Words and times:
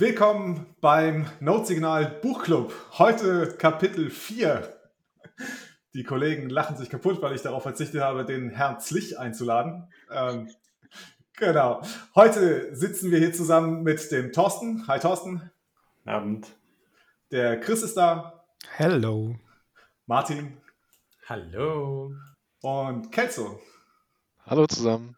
Willkommen 0.00 0.64
beim 0.80 1.26
Notsignal 1.40 2.06
Buchclub. 2.22 2.72
Heute 2.96 3.54
Kapitel 3.58 4.08
4. 4.08 4.74
Die 5.92 6.04
Kollegen 6.04 6.48
lachen 6.48 6.78
sich 6.78 6.88
kaputt, 6.88 7.20
weil 7.20 7.34
ich 7.34 7.42
darauf 7.42 7.64
verzichtet 7.64 8.00
habe, 8.00 8.24
den 8.24 8.48
Herrn 8.48 8.80
Zlich 8.80 9.18
einzuladen. 9.18 9.92
Ähm, 10.10 10.48
genau. 11.36 11.82
Heute 12.14 12.74
sitzen 12.74 13.10
wir 13.10 13.18
hier 13.18 13.34
zusammen 13.34 13.82
mit 13.82 14.10
dem 14.10 14.32
Thorsten. 14.32 14.88
Hi 14.88 14.98
Thorsten. 14.98 15.50
Abend. 16.06 16.46
Der 17.30 17.60
Chris 17.60 17.82
ist 17.82 17.98
da. 17.98 18.46
Hello. 18.70 19.36
Martin. 20.06 20.56
Hallo. 21.28 22.14
Und 22.62 23.12
Kelso. 23.12 23.60
Hallo 24.46 24.66
zusammen. 24.66 25.14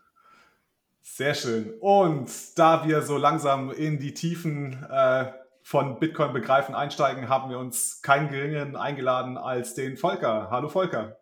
Sehr 1.14 1.34
schön. 1.34 1.74
Und 1.80 2.58
da 2.58 2.88
wir 2.88 3.02
so 3.02 3.18
langsam 3.18 3.70
in 3.70 3.98
die 3.98 4.14
Tiefen 4.14 4.82
äh, 4.90 5.30
von 5.62 5.98
Bitcoin 5.98 6.32
begreifen 6.32 6.74
einsteigen, 6.74 7.28
haben 7.28 7.50
wir 7.50 7.58
uns 7.58 8.00
keinen 8.00 8.30
geringeren 8.30 8.76
eingeladen 8.76 9.36
als 9.36 9.74
den 9.74 9.98
Volker. 9.98 10.48
Hallo 10.50 10.70
Volker. 10.70 11.20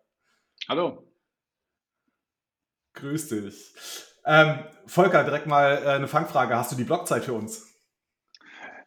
Hallo. 0.69 1.05
Grüß 2.93 3.27
dich. 3.27 3.73
Ähm, 4.23 4.59
Volker, 4.85 5.25
direkt 5.25 5.47
mal 5.47 5.81
äh, 5.83 5.89
eine 5.89 6.07
Fangfrage. 6.07 6.55
Hast 6.55 6.71
du 6.71 6.77
die 6.77 6.85
Blockzeit 6.85 7.25
für 7.25 7.33
uns? 7.33 7.75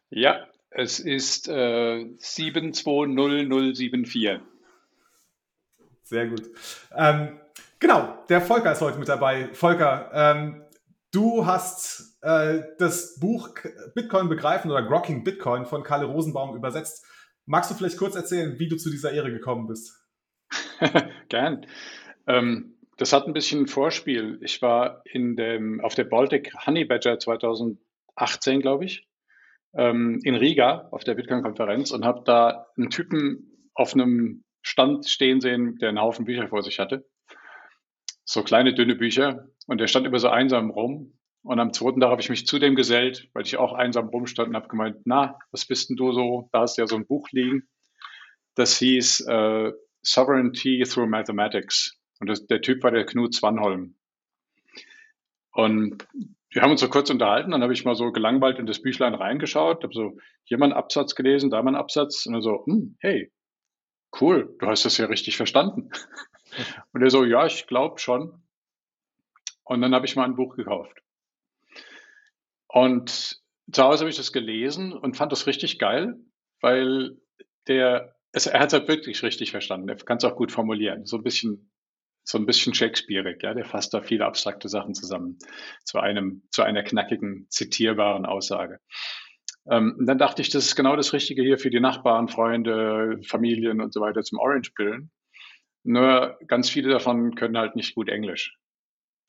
Ja, 0.09 0.47
es 0.71 1.01
ist 1.01 1.49
äh, 1.49 2.07
720074. 2.17 4.41
Sehr 6.03 6.29
gut. 6.29 6.45
Ähm, 6.97 7.39
genau, 7.79 8.25
der 8.31 8.41
Volker 8.41 8.73
ist 8.73 8.81
heute 8.81 8.99
mit 8.99 9.09
dabei. 9.09 9.53
Volker, 9.53 10.11
ähm, 10.15 10.64
du 11.15 11.47
hast 11.47 12.19
äh, 12.23 12.63
das 12.79 13.19
Buch 13.21 13.51
Bitcoin 13.95 14.29
begreifen 14.29 14.71
oder 14.71 14.83
Grocking 14.83 15.25
Bitcoin 15.25 15.65
von 15.65 15.83
Kalle 15.83 16.07
Rosenbaum 16.07 16.57
übersetzt. 16.57 17.07
Magst 17.47 17.71
du 17.71 17.75
vielleicht 17.75 17.99
kurz 17.99 18.17
erzählen, 18.17 18.59
wie 18.59 18.69
du 18.69 18.77
zu 18.77 18.91
dieser 18.91 19.13
Ehre 19.13 19.31
gekommen 19.31 19.67
bist? 19.67 20.03
Gern. 21.29 21.67
Ähm, 22.27 22.79
das 22.97 23.13
hat 23.13 23.27
ein 23.27 23.33
bisschen 23.33 23.67
Vorspiel. 23.67 24.39
Ich 24.43 24.63
war 24.63 25.03
in 25.05 25.37
dem, 25.37 25.81
auf 25.81 25.95
der 25.95 26.05
Baltic 26.05 26.53
Honey 26.67 26.85
Badger 26.85 27.19
2018, 27.19 28.61
glaube 28.61 28.85
ich, 28.85 29.09
ähm, 29.77 30.21
in 30.23 30.35
Riga 30.35 30.89
auf 30.91 31.05
der 31.05 31.15
Bitcoin-Konferenz 31.15 31.91
und 31.91 32.05
habe 32.05 32.23
da 32.25 32.67
einen 32.77 32.91
Typen 32.91 33.71
auf 33.75 33.95
einem 33.95 34.45
Stand 34.63 35.07
stehen 35.09 35.41
sehen, 35.41 35.77
der 35.79 35.91
einen 35.91 36.01
Haufen 36.01 36.25
Bücher 36.25 36.49
vor 36.49 36.63
sich 36.63 36.79
hatte. 36.79 37.07
So 38.25 38.43
kleine, 38.43 38.75
dünne 38.75 38.95
Bücher. 38.95 39.49
Und 39.67 39.79
der 39.79 39.87
stand 39.87 40.07
immer 40.07 40.19
so 40.19 40.29
einsam 40.29 40.71
rum. 40.71 41.13
Und 41.43 41.61
am 41.61 41.73
zweiten 41.73 42.01
Tag 42.01 42.11
habe 42.11 42.23
ich 42.23 42.31
mich 42.31 42.47
zu 42.47 42.59
dem 42.59 42.75
gesellt, 42.75 43.29
weil 43.35 43.45
ich 43.45 43.59
auch 43.59 43.75
einsam 43.75 44.09
rumstand 44.09 44.49
und 44.49 44.57
habe 44.57 44.69
gemeint, 44.69 44.97
na, 45.05 45.39
was 45.51 45.67
bist 45.67 45.91
denn 45.91 45.97
du 45.97 46.13
so? 46.13 46.49
Da 46.53 46.61
hast 46.63 46.79
du 46.79 46.83
ja 46.83 46.87
so 46.87 46.97
ein 46.97 47.07
Buch 47.07 47.29
liegen. 47.33 47.69
Das 48.55 48.79
hieß 48.79 49.27
äh, 49.27 49.73
Sovereignty 50.03 50.83
Through 50.85 51.09
Mathematics. 51.09 51.99
Und 52.21 52.31
das, 52.31 52.47
der 52.47 52.63
Typ 52.63 52.83
war 52.83 52.93
der 52.93 53.05
Knut 53.05 53.35
Swanholm. 53.35 53.97
Und 55.53 56.07
wir 56.51 56.63
haben 56.63 56.71
uns 56.71 56.81
so 56.81 56.89
kurz 56.89 57.11
unterhalten, 57.11 57.51
dann 57.51 57.63
habe 57.63 57.73
ich 57.73 57.85
mal 57.85 57.97
so 57.97 58.13
gelangweilt 58.13 58.59
in 58.59 58.67
das 58.67 58.81
Büchlein 58.81 59.15
reingeschaut, 59.15 59.83
habe 59.83 59.93
so 59.93 60.17
hier 60.45 60.57
mal 60.57 60.67
einen 60.67 60.73
Absatz 60.73 61.15
gelesen, 61.15 61.51
da 61.51 61.63
mal 61.63 61.71
einen 61.71 61.77
Absatz 61.77 62.27
und 62.27 62.33
dann 62.33 62.43
so, 62.43 62.65
hm, 62.65 62.97
hey, 63.01 63.33
cool, 64.21 64.55
du 64.61 64.67
hast 64.67 64.85
das 64.85 64.97
ja 64.99 65.07
richtig 65.07 65.37
verstanden. 65.37 65.91
Und 66.93 67.03
er 67.03 67.11
so, 67.11 67.25
ja, 67.25 67.47
ich 67.47 67.67
glaube 67.67 67.99
schon. 67.99 68.43
Und 69.65 69.81
dann 69.81 69.95
habe 69.95 70.07
ich 70.07 70.17
mal 70.17 70.25
ein 70.25 70.37
Buch 70.37 70.57
gekauft. 70.57 71.01
Und 72.69 73.41
zu 73.73 73.83
Hause 73.83 74.01
habe 74.01 74.11
ich 74.11 74.17
das 74.17 74.33
gelesen 74.33 74.93
und 74.93 75.17
fand 75.17 75.33
das 75.33 75.47
richtig 75.47 75.79
geil, 75.79 76.17
weil 76.61 77.17
der, 77.67 78.17
es, 78.33 78.47
er 78.47 78.61
hat 78.61 78.69
es 78.69 78.75
halt 78.75 78.89
wirklich 78.89 79.23
richtig 79.23 79.53
verstanden. 79.53 79.89
Er 79.89 79.97
kann 79.97 80.19
es 80.19 80.25
auch 80.25 80.37
gut 80.37 80.53
formulieren. 80.53 81.07
So 81.07 81.17
ein 81.17 81.23
bisschen, 81.23 81.71
so 82.25 82.37
ein 82.37 82.47
bisschen 82.47 82.75
Shakespeareig, 82.75 83.43
ja. 83.43 83.55
Der 83.55 83.65
fasst 83.65 83.95
da 83.95 84.03
viele 84.03 84.27
abstrakte 84.27 84.69
Sachen 84.69 84.95
zusammen 84.95 85.39
zu 85.85 85.99
einem, 85.99 86.43
zu 86.51 86.63
einer 86.63 86.83
knackigen, 86.83 87.47
zitierbaren 87.49 88.27
Aussage. 88.27 88.81
Ähm, 89.71 89.97
und 89.99 90.07
dann 90.07 90.19
dachte 90.19 90.43
ich, 90.43 90.51
das 90.51 90.67
ist 90.67 90.77
genau 90.77 90.97
das 90.97 91.13
Richtige 91.13 91.43
hier 91.43 91.59
für 91.59 91.71
die 91.71 91.81
Nachbarn, 91.81 92.29
Freunde, 92.29 93.21
Familien 93.27 93.81
und 93.81 93.95
so 93.95 94.01
weiter 94.01 94.23
zum 94.23 94.39
Orange-Pillen. 94.39 95.11
Nur 95.85 96.39
ganz 96.47 96.71
viele 96.71 96.91
davon 96.91 97.35
können 97.35 97.59
halt 97.59 97.77
nicht 97.77 97.95
gut 97.95 98.09
Englisch. 98.09 98.57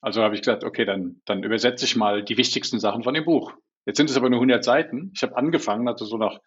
Also 0.02 0.24
habe 0.24 0.36
ich 0.36 0.42
gesagt, 0.42 0.64
okay, 0.64 0.86
dann, 0.86 1.22
dann 1.26 1.44
übersetze 1.44 1.86
ich 1.86 1.96
mal 1.96 2.24
die 2.24 2.38
wichtigsten 2.38 2.80
Sachen 2.80 3.04
von 3.04 3.14
dem 3.14 3.26
Buch. 3.26 3.54
Jetzt 3.86 3.98
sind 3.98 4.10
es 4.10 4.18
aber 4.18 4.30
nur 4.30 4.40
100 4.40 4.64
Seiten. 4.64 5.12
Ich 5.16 5.22
habe 5.22 5.36
angefangen, 5.38 5.88
also 5.88 6.06
so 6.06 6.18
nach 6.18 6.40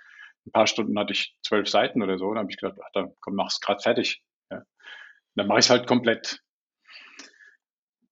ein 0.47 0.53
paar 0.53 0.67
Stunden 0.67 0.99
hatte 0.99 1.13
ich 1.13 1.37
zwölf 1.43 1.69
Seiten 1.69 2.03
oder 2.03 2.19
so. 2.19 2.27
Und 2.27 2.37
dann 2.37 2.45
habe 2.45 2.51
ich 2.51 2.57
gedacht, 2.57 2.79
ach, 2.83 2.91
dann 2.95 3.13
komm, 3.21 3.35
mach's 3.35 3.61
gerade 3.61 3.83
fertig. 3.83 4.23
Ja. 4.51 4.63
Dann 5.35 5.47
mache 5.47 5.59
ich 5.59 5.67
es 5.67 5.71
halt 5.71 5.87
komplett. 5.87 6.41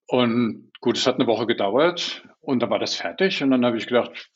Und 0.06 0.70
gut, 0.80 0.96
es 0.96 1.06
hat 1.06 1.16
eine 1.16 1.26
Woche 1.26 1.46
gedauert 1.46 2.28
und 2.40 2.60
dann 2.60 2.70
war 2.70 2.78
das 2.78 2.94
fertig. 2.94 3.42
Und 3.42 3.50
dann 3.50 3.64
habe 3.64 3.78
ich 3.78 3.86
gedacht, 3.86 4.30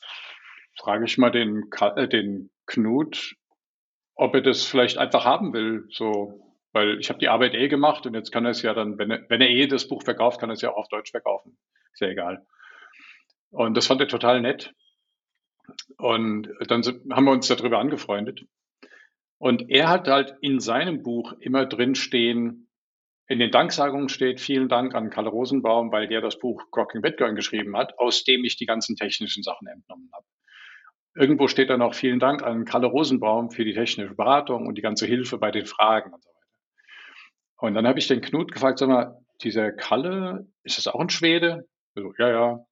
frage 0.77 1.05
ich 1.05 1.17
mal 1.17 1.31
den, 1.31 1.69
äh, 1.79 2.07
den 2.07 2.49
Knut, 2.65 3.35
ob 4.15 4.33
er 4.35 4.41
das 4.41 4.65
vielleicht 4.65 4.97
einfach 4.97 5.25
haben 5.25 5.53
will. 5.53 5.87
So, 5.91 6.50
weil 6.73 6.99
ich 6.99 7.09
habe 7.09 7.19
die 7.19 7.29
Arbeit 7.29 7.53
eh 7.53 7.67
gemacht 7.67 8.05
und 8.05 8.13
jetzt 8.13 8.31
kann 8.31 8.45
er 8.45 8.51
es 8.51 8.61
ja 8.61 8.73
dann, 8.73 8.97
wenn 8.97 9.11
er, 9.11 9.25
wenn 9.29 9.41
er 9.41 9.49
eh 9.49 9.67
das 9.67 9.87
Buch 9.87 10.03
verkauft, 10.03 10.39
kann 10.39 10.49
er 10.49 10.53
es 10.53 10.61
ja 10.61 10.71
auch 10.71 10.77
auf 10.77 10.87
Deutsch 10.87 11.11
verkaufen. 11.11 11.57
Ist 11.93 12.01
ja 12.01 12.07
egal. 12.07 12.45
Und 13.49 13.75
das 13.75 13.87
fand 13.87 14.01
er 14.01 14.07
total 14.07 14.41
nett. 14.41 14.73
Und 15.97 16.49
dann 16.67 16.83
haben 17.11 17.25
wir 17.25 17.31
uns 17.31 17.47
darüber 17.47 17.79
angefreundet. 17.79 18.45
Und 19.37 19.69
er 19.69 19.89
hat 19.89 20.07
halt 20.07 20.35
in 20.41 20.59
seinem 20.59 21.03
Buch 21.03 21.33
immer 21.39 21.65
drin 21.65 21.95
stehen, 21.95 22.69
in 23.27 23.39
den 23.39 23.51
Danksagungen 23.51 24.09
steht, 24.09 24.41
vielen 24.41 24.67
Dank 24.67 24.93
an 24.93 25.09
Kalle 25.09 25.29
Rosenbaum, 25.29 25.91
weil 25.91 26.07
der 26.07 26.21
das 26.21 26.37
Buch 26.37 26.69
Crocking 26.71 27.01
Bitcoin 27.01 27.35
geschrieben 27.35 27.77
hat, 27.77 27.97
aus 27.97 28.23
dem 28.23 28.43
ich 28.43 28.57
die 28.57 28.65
ganzen 28.65 28.95
technischen 28.95 29.41
Sachen 29.41 29.67
entnommen 29.67 30.09
habe. 30.13 30.25
Irgendwo 31.15 31.47
steht 31.47 31.69
dann 31.69 31.81
auch 31.81 31.93
vielen 31.93 32.19
Dank 32.19 32.43
an 32.43 32.65
Kalle 32.65 32.87
Rosenbaum 32.87 33.49
für 33.49 33.65
die 33.65 33.73
technische 33.73 34.15
Beratung 34.15 34.67
und 34.67 34.75
die 34.75 34.81
ganze 34.81 35.05
Hilfe 35.05 35.37
bei 35.37 35.51
den 35.51 35.65
Fragen 35.65 36.13
und 37.61 37.73
so 37.73 37.75
dann 37.75 37.87
habe 37.87 37.99
ich 37.99 38.07
den 38.07 38.21
Knut 38.21 38.51
gefragt, 38.51 38.79
sag 38.79 38.89
mal, 38.89 39.23
dieser 39.41 39.71
Kalle, 39.71 40.47
ist 40.63 40.77
das 40.77 40.87
auch 40.87 40.99
ein 40.99 41.09
Schwede? 41.09 41.67
Also, 41.95 42.13
ja, 42.17 42.29
ja. 42.29 42.65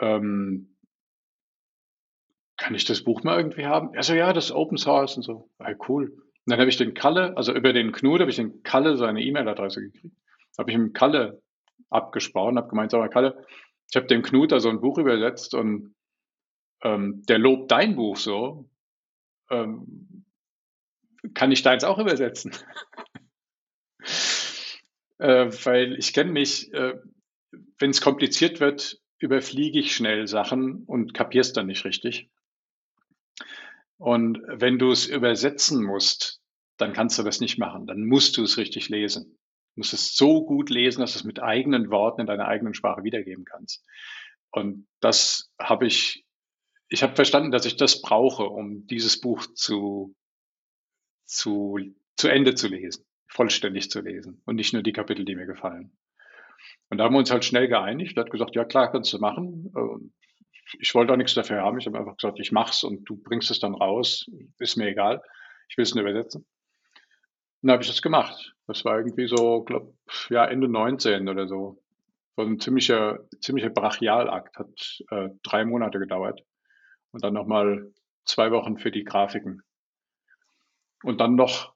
Ähm, 0.00 0.76
kann 2.58 2.74
ich 2.74 2.84
das 2.84 3.02
Buch 3.02 3.22
mal 3.22 3.38
irgendwie 3.38 3.66
haben? 3.66 3.94
Er 3.94 4.02
so, 4.02 4.14
ja, 4.14 4.32
das 4.32 4.46
ist 4.46 4.52
Open 4.52 4.76
Source 4.76 5.16
und 5.16 5.22
so. 5.22 5.50
Ja, 5.58 5.74
cool. 5.88 6.10
Und 6.10 6.50
dann 6.50 6.60
habe 6.60 6.68
ich 6.68 6.76
den 6.76 6.92
Kalle, 6.92 7.36
also 7.36 7.54
über 7.54 7.72
den 7.72 7.92
Knut 7.92 8.20
habe 8.20 8.30
ich 8.30 8.36
den 8.36 8.62
Kalle 8.62 8.98
seine 8.98 9.22
E-Mail-Adresse 9.22 9.80
gekriegt. 9.80 10.16
Habe 10.58 10.70
ich 10.70 10.76
mit 10.76 10.94
Kalle 10.94 11.40
abgesprochen, 11.88 12.58
habe 12.58 12.68
gemeint, 12.68 12.90
sag 12.90 12.98
mal, 12.98 13.08
Kalle, 13.08 13.46
ich 13.90 13.96
habe 13.96 14.06
dem 14.06 14.22
Knut 14.22 14.52
da 14.52 14.60
so 14.60 14.68
ein 14.68 14.80
Buch 14.80 14.98
übersetzt 14.98 15.54
und 15.54 15.94
ähm, 16.82 17.22
der 17.28 17.38
lobt 17.38 17.70
dein 17.70 17.96
Buch 17.96 18.16
so. 18.16 18.68
Ähm, 19.50 20.26
kann 21.32 21.52
ich 21.52 21.62
deins 21.62 21.84
auch 21.84 21.98
übersetzen? 21.98 22.52
Äh, 25.18 25.50
weil 25.64 25.98
ich 25.98 26.12
kenne 26.12 26.32
mich, 26.32 26.72
äh, 26.72 26.98
wenn 27.78 27.90
es 27.90 28.00
kompliziert 28.00 28.60
wird, 28.60 29.00
überfliege 29.18 29.78
ich 29.78 29.94
schnell 29.94 30.26
Sachen 30.26 30.82
und 30.84 31.14
kapier's 31.14 31.52
dann 31.52 31.66
nicht 31.66 31.84
richtig. 31.84 32.28
Und 33.98 34.42
wenn 34.48 34.80
du 34.80 34.90
es 34.90 35.06
übersetzen 35.06 35.84
musst, 35.84 36.40
dann 36.76 36.92
kannst 36.92 37.18
du 37.18 37.22
das 37.22 37.40
nicht 37.40 37.56
machen. 37.56 37.86
Dann 37.86 38.04
musst 38.04 38.36
du 38.36 38.42
es 38.42 38.56
richtig 38.56 38.88
lesen. 38.88 39.38
Du 39.74 39.80
musst 39.80 39.92
es 39.92 40.16
so 40.16 40.44
gut 40.44 40.70
lesen, 40.70 41.00
dass 41.00 41.12
du 41.12 41.20
es 41.20 41.24
mit 41.24 41.40
eigenen 41.40 41.90
Worten 41.90 42.22
in 42.22 42.26
deiner 42.26 42.48
eigenen 42.48 42.74
Sprache 42.74 43.04
wiedergeben 43.04 43.44
kannst. 43.44 43.84
Und 44.50 44.88
das 44.98 45.52
habe 45.56 45.86
ich, 45.86 46.26
ich 46.88 47.04
habe 47.04 47.14
verstanden, 47.14 47.52
dass 47.52 47.64
ich 47.64 47.76
das 47.76 48.02
brauche, 48.02 48.42
um 48.42 48.88
dieses 48.88 49.20
Buch 49.20 49.46
zu, 49.54 50.16
zu, 51.26 51.78
zu 52.16 52.28
Ende 52.28 52.56
zu 52.56 52.66
lesen 52.66 53.04
vollständig 53.32 53.90
zu 53.90 54.00
lesen 54.00 54.42
und 54.44 54.56
nicht 54.56 54.72
nur 54.74 54.82
die 54.82 54.92
Kapitel, 54.92 55.24
die 55.24 55.34
mir 55.34 55.46
gefallen. 55.46 55.96
Und 56.90 56.98
da 56.98 57.04
haben 57.04 57.14
wir 57.14 57.18
uns 57.18 57.30
halt 57.30 57.44
schnell 57.44 57.66
geeinigt. 57.66 58.16
Er 58.16 58.24
hat 58.24 58.30
gesagt, 58.30 58.54
ja 58.54 58.64
klar, 58.64 58.92
kannst 58.92 59.12
du 59.12 59.18
machen. 59.18 59.72
Ich 60.78 60.94
wollte 60.94 61.12
auch 61.12 61.16
nichts 61.16 61.34
dafür 61.34 61.62
haben. 61.62 61.78
Ich 61.78 61.86
habe 61.86 61.98
einfach 61.98 62.16
gesagt, 62.16 62.38
ich 62.38 62.52
mach's 62.52 62.84
und 62.84 63.04
du 63.04 63.16
bringst 63.16 63.50
es 63.50 63.58
dann 63.58 63.74
raus. 63.74 64.30
Ist 64.58 64.76
mir 64.76 64.88
egal. 64.88 65.22
Ich 65.68 65.76
will 65.76 65.84
es 65.84 65.94
nur 65.94 66.02
übersetzen. 66.02 66.42
Und 66.42 67.68
dann 67.68 67.72
habe 67.72 67.82
ich 67.82 67.88
das 67.88 68.02
gemacht. 68.02 68.54
Das 68.66 68.84
war 68.84 68.98
irgendwie 68.98 69.26
so, 69.26 69.62
glaube 69.64 69.94
ja 70.28 70.44
Ende 70.44 70.68
19 70.68 71.28
oder 71.28 71.48
so. 71.48 71.82
So 72.36 72.42
ein 72.42 72.60
ziemlicher, 72.60 73.20
ziemlicher 73.40 73.70
Brachialakt. 73.70 74.58
Hat 74.58 75.02
äh, 75.10 75.30
drei 75.42 75.64
Monate 75.64 75.98
gedauert. 75.98 76.42
Und 77.12 77.24
dann 77.24 77.34
nochmal 77.34 77.92
zwei 78.24 78.50
Wochen 78.50 78.78
für 78.78 78.90
die 78.90 79.04
Grafiken. 79.04 79.62
Und 81.02 81.20
dann 81.20 81.34
noch 81.34 81.71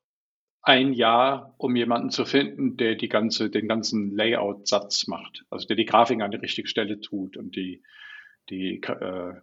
ein 0.66 0.92
Jahr, 0.92 1.54
um 1.58 1.76
jemanden 1.76 2.10
zu 2.10 2.24
finden, 2.24 2.76
der 2.76 2.96
die 2.96 3.08
ganze, 3.08 3.50
den 3.50 3.68
ganzen 3.68 4.10
Layout-Satz 4.10 5.06
macht. 5.06 5.44
Also 5.48 5.66
der 5.68 5.76
die 5.76 5.84
Grafik 5.84 6.20
an 6.20 6.32
die 6.32 6.38
richtige 6.38 6.66
Stelle 6.66 7.00
tut 7.00 7.36
und 7.36 7.54
die, 7.54 7.84
die, 8.50 8.80
äh, 8.82 9.34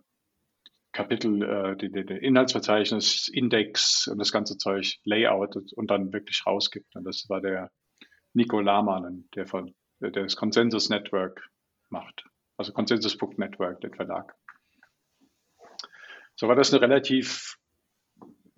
Kapitel, 0.91 1.41
äh, 1.41 1.77
die, 1.77 1.91
die, 1.91 2.05
die 2.05 2.13
Inhaltsverzeichnis, 2.13 3.29
Index 3.29 4.07
und 4.07 4.19
das 4.19 4.33
ganze 4.33 4.57
Zeug 4.57 4.99
layoutet 5.05 5.71
und 5.73 5.89
dann 5.89 6.11
wirklich 6.11 6.45
rausgibt. 6.45 6.95
Und 6.95 7.05
das 7.05 7.25
war 7.29 7.39
der 7.39 7.71
Nico 8.33 8.59
Lamanen, 8.59 9.29
der 9.33 9.47
von 9.47 9.73
der 10.01 10.11
das 10.11 10.35
Consensus 10.35 10.89
Network 10.89 11.49
macht. 11.89 12.25
Also 12.57 12.73
Consensus 12.73 13.17
Book 13.17 13.37
Network, 13.39 13.79
der 13.79 13.91
Verlag. 13.91 14.35
So 16.35 16.49
war 16.49 16.55
das 16.55 16.73
eine 16.73 16.81
relativ 16.81 17.57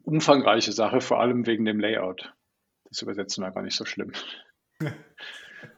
umfangreiche 0.01 0.71
Sache, 0.71 0.99
vor 0.99 1.19
allem 1.19 1.45
wegen 1.45 1.65
dem 1.65 1.79
Layout. 1.79 2.33
Das 2.95 3.01
Übersetzen 3.01 3.43
war 3.43 3.51
gar 3.51 3.61
nicht 3.61 3.75
so 3.75 3.83
schlimm. 3.83 4.13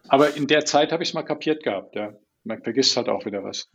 Aber 0.07 0.35
in 0.35 0.45
der 0.45 0.65
Zeit 0.65 0.91
habe 0.91 1.01
ich 1.01 1.09
es 1.09 1.13
mal 1.15 1.23
kapiert 1.23 1.63
gehabt, 1.63 1.95
ja. 1.95 2.13
Man 2.43 2.61
vergisst 2.61 2.95
halt 2.95 3.09
auch 3.09 3.25
wieder 3.25 3.43
was. 3.43 3.69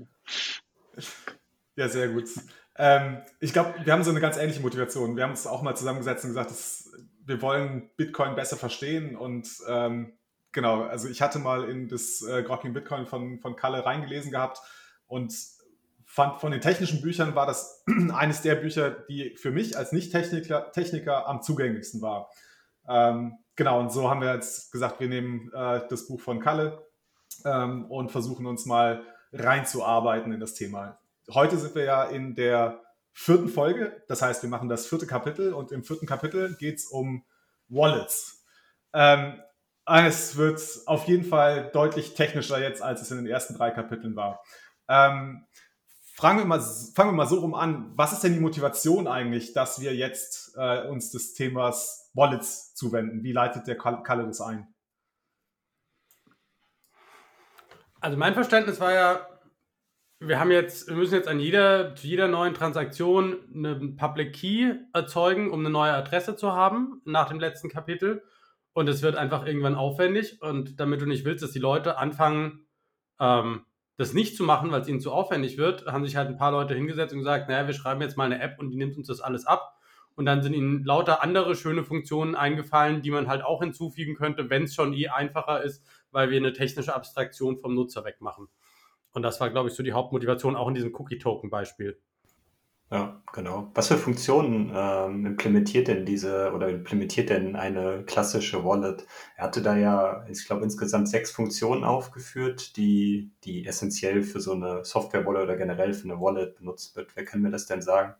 Ja, 1.74 1.88
sehr 1.88 2.08
gut. 2.08 2.28
Ähm, 2.76 3.22
ich 3.40 3.52
glaube, 3.52 3.74
wir 3.84 3.92
haben 3.92 4.04
so 4.04 4.10
eine 4.10 4.20
ganz 4.20 4.36
ähnliche 4.36 4.60
Motivation. 4.60 5.16
Wir 5.16 5.24
haben 5.24 5.32
uns 5.32 5.46
auch 5.46 5.62
mal 5.62 5.74
zusammengesetzt 5.74 6.24
und 6.24 6.30
gesagt, 6.30 6.50
dass 6.50 6.92
wir 7.26 7.42
wollen 7.42 7.90
Bitcoin 7.96 8.36
besser 8.36 8.56
verstehen 8.56 9.16
und 9.16 9.48
ähm, 9.68 10.16
genau, 10.52 10.82
also 10.82 11.08
ich 11.08 11.20
hatte 11.20 11.38
mal 11.38 11.68
in 11.68 11.88
das 11.88 12.22
äh, 12.22 12.42
Grokking 12.42 12.72
Bitcoin 12.72 13.06
von, 13.06 13.40
von 13.40 13.56
Kalle 13.56 13.84
reingelesen 13.84 14.30
gehabt 14.30 14.60
und 15.06 15.34
fand 16.06 16.40
von 16.40 16.52
den 16.52 16.60
technischen 16.60 17.00
Büchern 17.00 17.34
war 17.34 17.46
das 17.46 17.84
eines 18.12 18.42
der 18.42 18.54
Bücher, 18.54 18.90
die 18.90 19.36
für 19.36 19.50
mich 19.50 19.76
als 19.76 19.90
Nicht-Techniker 19.92 20.70
Techniker 20.72 21.26
am 21.26 21.42
zugänglichsten 21.42 22.02
war. 22.02 22.30
Ähm, 22.88 23.38
genau, 23.56 23.80
und 23.80 23.92
so 23.92 24.10
haben 24.10 24.20
wir 24.20 24.34
jetzt 24.34 24.72
gesagt, 24.72 25.00
wir 25.00 25.08
nehmen 25.08 25.50
äh, 25.54 25.80
das 25.88 26.06
Buch 26.06 26.20
von 26.20 26.40
Kalle 26.40 26.86
ähm, 27.44 27.86
und 27.90 28.10
versuchen 28.10 28.46
uns 28.46 28.66
mal 28.66 29.04
reinzuarbeiten 29.32 30.32
in 30.32 30.40
das 30.40 30.54
Thema. 30.54 30.98
Heute 31.30 31.56
sind 31.56 31.74
wir 31.74 31.84
ja 31.84 32.04
in 32.04 32.34
der 32.34 32.80
vierten 33.12 33.48
Folge, 33.48 34.02
das 34.08 34.22
heißt, 34.22 34.42
wir 34.42 34.50
machen 34.50 34.68
das 34.68 34.86
vierte 34.86 35.06
Kapitel 35.06 35.52
und 35.52 35.72
im 35.72 35.84
vierten 35.84 36.06
Kapitel 36.06 36.56
geht 36.56 36.76
es 36.76 36.86
um 36.86 37.24
Wallets. 37.68 38.44
Ähm, 38.92 39.40
es 39.86 40.36
wird 40.36 40.60
auf 40.86 41.06
jeden 41.08 41.24
Fall 41.24 41.70
deutlich 41.72 42.14
technischer 42.14 42.60
jetzt, 42.60 42.82
als 42.82 43.02
es 43.02 43.10
in 43.10 43.18
den 43.18 43.26
ersten 43.26 43.54
drei 43.54 43.70
Kapiteln 43.70 44.16
war. 44.16 44.42
Ähm, 44.88 45.46
Fangen 46.14 46.38
wir, 46.40 46.44
mal, 46.44 46.60
fangen 46.60 47.10
wir 47.10 47.16
mal 47.16 47.26
so 47.26 47.40
rum 47.40 47.54
an. 47.54 47.90
Was 47.96 48.12
ist 48.12 48.22
denn 48.22 48.34
die 48.34 48.40
Motivation 48.40 49.08
eigentlich, 49.08 49.54
dass 49.54 49.80
wir 49.80 49.94
jetzt 49.94 50.54
äh, 50.56 50.86
uns 50.86 51.10
des 51.10 51.32
Themas 51.32 52.01
Wallets 52.14 52.74
zuwenden? 52.74 53.22
Wie 53.22 53.32
leitet 53.32 53.66
der 53.66 53.76
Kalle 53.76 54.26
das 54.26 54.40
ein? 54.40 54.72
Also 58.00 58.16
mein 58.16 58.34
Verständnis 58.34 58.80
war 58.80 58.92
ja, 58.92 59.28
wir 60.18 60.38
haben 60.38 60.50
jetzt, 60.50 60.88
wir 60.88 60.96
müssen 60.96 61.14
jetzt 61.14 61.28
an 61.28 61.40
jeder, 61.40 61.94
zu 61.94 62.06
jeder 62.06 62.28
neuen 62.28 62.54
Transaktion 62.54 63.36
einen 63.54 63.96
Public 63.96 64.34
Key 64.34 64.74
erzeugen, 64.92 65.50
um 65.50 65.60
eine 65.60 65.70
neue 65.70 65.92
Adresse 65.92 66.36
zu 66.36 66.52
haben 66.52 67.00
nach 67.04 67.28
dem 67.28 67.40
letzten 67.40 67.68
Kapitel. 67.68 68.22
Und 68.72 68.88
es 68.88 69.02
wird 69.02 69.16
einfach 69.16 69.46
irgendwann 69.46 69.74
aufwendig. 69.74 70.40
Und 70.40 70.80
damit 70.80 71.00
du 71.00 71.06
nicht 71.06 71.24
willst, 71.24 71.42
dass 71.42 71.52
die 71.52 71.58
Leute 71.58 71.98
anfangen, 71.98 72.66
ähm, 73.20 73.66
das 73.96 74.14
nicht 74.14 74.36
zu 74.36 74.44
machen, 74.44 74.70
weil 74.70 74.80
es 74.80 74.88
ihnen 74.88 75.00
zu 75.00 75.12
aufwendig 75.12 75.58
wird, 75.58 75.86
haben 75.86 76.04
sich 76.04 76.16
halt 76.16 76.28
ein 76.28 76.38
paar 76.38 76.52
Leute 76.52 76.74
hingesetzt 76.74 77.12
und 77.12 77.20
gesagt, 77.20 77.48
naja, 77.48 77.66
wir 77.66 77.74
schreiben 77.74 78.00
jetzt 78.00 78.16
mal 78.16 78.24
eine 78.24 78.40
App 78.40 78.58
und 78.58 78.70
die 78.70 78.76
nimmt 78.76 78.96
uns 78.96 79.08
das 79.08 79.20
alles 79.20 79.46
ab. 79.46 79.76
Und 80.14 80.26
dann 80.26 80.42
sind 80.42 80.54
ihnen 80.54 80.84
lauter 80.84 81.22
andere 81.22 81.56
schöne 81.56 81.84
Funktionen 81.84 82.34
eingefallen, 82.34 83.02
die 83.02 83.10
man 83.10 83.28
halt 83.28 83.42
auch 83.42 83.62
hinzufügen 83.62 84.14
könnte, 84.14 84.50
wenn 84.50 84.64
es 84.64 84.74
schon 84.74 84.92
eh 84.92 85.08
einfacher 85.08 85.62
ist, 85.62 85.82
weil 86.10 86.30
wir 86.30 86.38
eine 86.38 86.52
technische 86.52 86.94
Abstraktion 86.94 87.56
vom 87.56 87.74
Nutzer 87.74 88.04
wegmachen. 88.04 88.48
Und 89.12 89.22
das 89.22 89.40
war, 89.40 89.50
glaube 89.50 89.68
ich, 89.68 89.74
so 89.74 89.82
die 89.82 89.92
Hauptmotivation 89.92 90.56
auch 90.56 90.68
in 90.68 90.74
diesem 90.74 90.94
Cookie-Token-Beispiel. 90.94 91.98
Ja, 92.92 93.22
genau. 93.32 93.70
Was 93.74 93.88
für 93.88 93.96
Funktionen 93.96 94.70
ähm, 94.74 95.24
implementiert 95.24 95.88
denn 95.88 96.04
diese 96.04 96.52
oder 96.52 96.68
implementiert 96.68 97.30
denn 97.30 97.56
eine 97.56 98.04
klassische 98.04 98.64
Wallet? 98.66 99.06
Er 99.36 99.44
hatte 99.44 99.62
da 99.62 99.78
ja, 99.78 100.26
ich 100.28 100.44
glaube, 100.44 100.64
insgesamt 100.64 101.08
sechs 101.08 101.30
Funktionen 101.30 101.84
aufgeführt, 101.84 102.76
die, 102.76 103.30
die 103.44 103.66
essentiell 103.66 104.22
für 104.22 104.40
so 104.42 104.52
eine 104.52 104.84
Software-Wallet 104.84 105.44
oder 105.44 105.56
generell 105.56 105.94
für 105.94 106.04
eine 106.04 106.20
Wallet 106.20 106.56
benutzt 106.56 106.94
wird. 106.94 107.16
Wer 107.16 107.24
kann 107.24 107.40
mir 107.40 107.50
das 107.50 107.64
denn 107.64 107.80
sagen? 107.80 108.14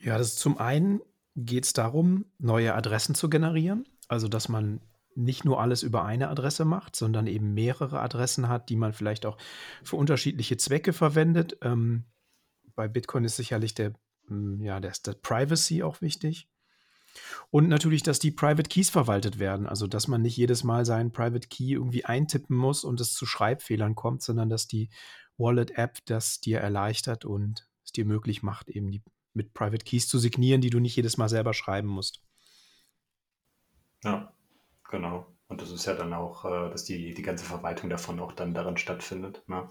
Ja, 0.00 0.18
das 0.18 0.28
ist 0.28 0.38
zum 0.38 0.58
einen 0.58 1.00
geht 1.36 1.64
es 1.64 1.72
darum, 1.72 2.26
neue 2.38 2.74
Adressen 2.74 3.14
zu 3.14 3.28
generieren. 3.30 3.86
Also, 4.08 4.28
dass 4.28 4.48
man 4.48 4.80
nicht 5.14 5.44
nur 5.44 5.60
alles 5.60 5.82
über 5.82 6.04
eine 6.04 6.28
Adresse 6.28 6.64
macht, 6.64 6.96
sondern 6.96 7.26
eben 7.26 7.52
mehrere 7.52 8.00
Adressen 8.00 8.48
hat, 8.48 8.68
die 8.68 8.76
man 8.76 8.92
vielleicht 8.92 9.26
auch 9.26 9.36
für 9.82 9.96
unterschiedliche 9.96 10.56
Zwecke 10.56 10.92
verwendet. 10.92 11.58
Ähm, 11.62 12.04
bei 12.74 12.88
Bitcoin 12.88 13.24
ist 13.24 13.36
sicherlich 13.36 13.74
der, 13.74 13.92
hm, 14.26 14.62
ja, 14.62 14.80
der, 14.80 14.92
der 15.04 15.14
Privacy 15.14 15.82
auch 15.82 16.00
wichtig. 16.00 16.48
Und 17.50 17.68
natürlich, 17.68 18.02
dass 18.02 18.20
die 18.20 18.30
Private 18.30 18.68
Keys 18.68 18.88
verwaltet 18.88 19.38
werden. 19.38 19.66
Also, 19.66 19.86
dass 19.86 20.08
man 20.08 20.22
nicht 20.22 20.36
jedes 20.36 20.64
Mal 20.64 20.84
seinen 20.84 21.12
Private 21.12 21.48
Key 21.48 21.72
irgendwie 21.72 22.04
eintippen 22.04 22.56
muss 22.56 22.84
und 22.84 23.00
es 23.00 23.14
zu 23.14 23.26
Schreibfehlern 23.26 23.94
kommt, 23.94 24.22
sondern 24.22 24.48
dass 24.48 24.66
die 24.66 24.90
Wallet-App 25.36 25.98
das 26.06 26.40
dir 26.40 26.60
erleichtert 26.60 27.24
und 27.24 27.68
es 27.84 27.92
dir 27.92 28.04
möglich 28.04 28.42
macht, 28.42 28.68
eben 28.68 28.90
die, 28.90 29.02
mit 29.40 29.54
Private 29.54 29.84
Keys 29.84 30.06
zu 30.06 30.18
signieren, 30.18 30.60
die 30.60 30.68
du 30.68 30.80
nicht 30.80 30.96
jedes 30.96 31.16
Mal 31.16 31.30
selber 31.30 31.54
schreiben 31.54 31.88
musst. 31.88 32.20
Ja, 34.04 34.32
genau. 34.90 35.26
Und 35.48 35.62
das 35.62 35.70
ist 35.70 35.86
ja 35.86 35.94
dann 35.94 36.12
auch, 36.12 36.44
äh, 36.44 36.70
dass 36.70 36.84
die, 36.84 37.14
die 37.14 37.22
ganze 37.22 37.44
Verwaltung 37.46 37.88
davon 37.88 38.20
auch 38.20 38.32
dann 38.32 38.52
daran 38.52 38.76
stattfindet. 38.76 39.42
Ne? 39.48 39.68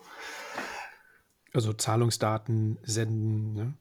Also 1.54 1.74
Zahlungsdaten 1.74 2.80
senden, 2.84 3.54
ne? 3.54 3.74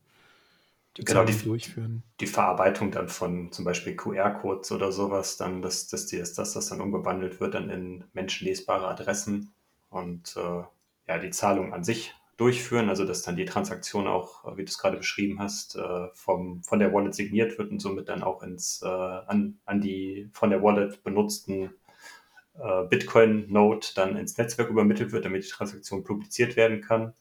Die 0.96 1.04
genau, 1.04 1.24
die, 1.24 1.36
durchführen. 1.36 2.02
Die 2.20 2.26
Verarbeitung 2.26 2.90
dann 2.90 3.08
von 3.08 3.52
zum 3.52 3.64
Beispiel 3.64 3.94
QR-Codes 3.94 4.72
oder 4.72 4.90
sowas, 4.90 5.36
dann, 5.36 5.62
dass, 5.62 5.86
dass, 5.86 6.06
die, 6.06 6.18
dass 6.18 6.34
das 6.34 6.68
dann 6.68 6.80
umgewandelt 6.80 7.40
wird 7.40 7.54
dann 7.54 7.70
in 7.70 8.04
menschenlesbare 8.14 8.88
Adressen 8.88 9.52
und 9.90 10.36
äh, 10.36 10.62
ja, 11.06 11.18
die 11.18 11.30
Zahlung 11.30 11.72
an 11.72 11.84
sich 11.84 12.14
durchführen, 12.38 12.88
also 12.88 13.04
dass 13.04 13.22
dann 13.22 13.36
die 13.36 13.44
Transaktion 13.44 14.06
auch, 14.06 14.44
äh, 14.44 14.56
wie 14.56 14.64
du 14.64 14.70
es 14.70 14.78
gerade 14.78 14.96
beschrieben 14.96 15.40
hast, 15.40 15.76
äh, 15.76 16.08
vom, 16.14 16.62
von 16.62 16.78
der 16.78 16.94
Wallet 16.94 17.14
signiert 17.14 17.58
wird 17.58 17.70
und 17.70 17.80
somit 17.80 18.08
dann 18.08 18.22
auch 18.22 18.42
ins, 18.42 18.80
äh, 18.82 18.86
an, 18.86 19.58
an 19.66 19.80
die 19.82 20.30
von 20.32 20.48
der 20.50 20.62
Wallet 20.62 21.04
benutzten 21.04 21.70
Bitcoin-Node 22.90 23.86
dann 23.94 24.16
ins 24.16 24.36
Netzwerk 24.36 24.68
übermittelt 24.68 25.12
wird, 25.12 25.24
damit 25.24 25.44
die 25.44 25.48
Transaktion 25.48 26.02
publiziert 26.02 26.56
werden 26.56 26.80
kann. 26.80 27.14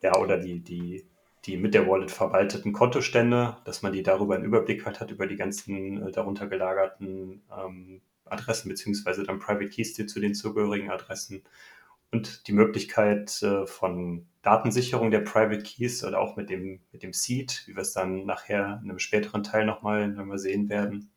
Ja, 0.00 0.14
oder 0.14 0.38
die, 0.38 0.60
die, 0.60 1.04
die 1.44 1.56
mit 1.56 1.74
der 1.74 1.88
Wallet 1.88 2.12
verwalteten 2.12 2.72
Kontostände, 2.72 3.56
dass 3.64 3.82
man 3.82 3.92
die 3.92 4.04
darüber 4.04 4.36
einen 4.36 4.44
Überblick 4.44 4.86
hat, 4.86 5.00
hat 5.00 5.10
über 5.10 5.26
die 5.26 5.34
ganzen 5.34 6.12
darunter 6.12 6.46
gelagerten 6.46 7.42
ähm, 7.50 8.00
Adressen, 8.26 8.68
beziehungsweise 8.68 9.24
dann 9.24 9.40
Private 9.40 9.70
Keys 9.70 9.94
die 9.94 10.06
zu 10.06 10.20
den 10.20 10.36
zugehörigen 10.36 10.92
Adressen 10.92 11.42
und 12.10 12.46
die 12.48 12.52
Möglichkeit 12.52 13.42
äh, 13.42 13.66
von 13.66 14.26
Datensicherung 14.42 15.10
der 15.10 15.20
Private 15.20 15.62
Keys 15.62 16.04
oder 16.04 16.20
auch 16.20 16.36
mit 16.36 16.48
dem, 16.48 16.80
mit 16.92 17.02
dem 17.02 17.12
Seed, 17.12 17.64
wie 17.66 17.74
wir 17.74 17.82
es 17.82 17.92
dann 17.92 18.24
nachher 18.24 18.80
in 18.82 18.90
einem 18.90 18.98
späteren 18.98 19.42
Teil 19.42 19.66
nochmal, 19.66 20.16
wenn 20.16 20.26
wir 20.26 20.38
sehen 20.38 20.68
werden. 20.68 21.10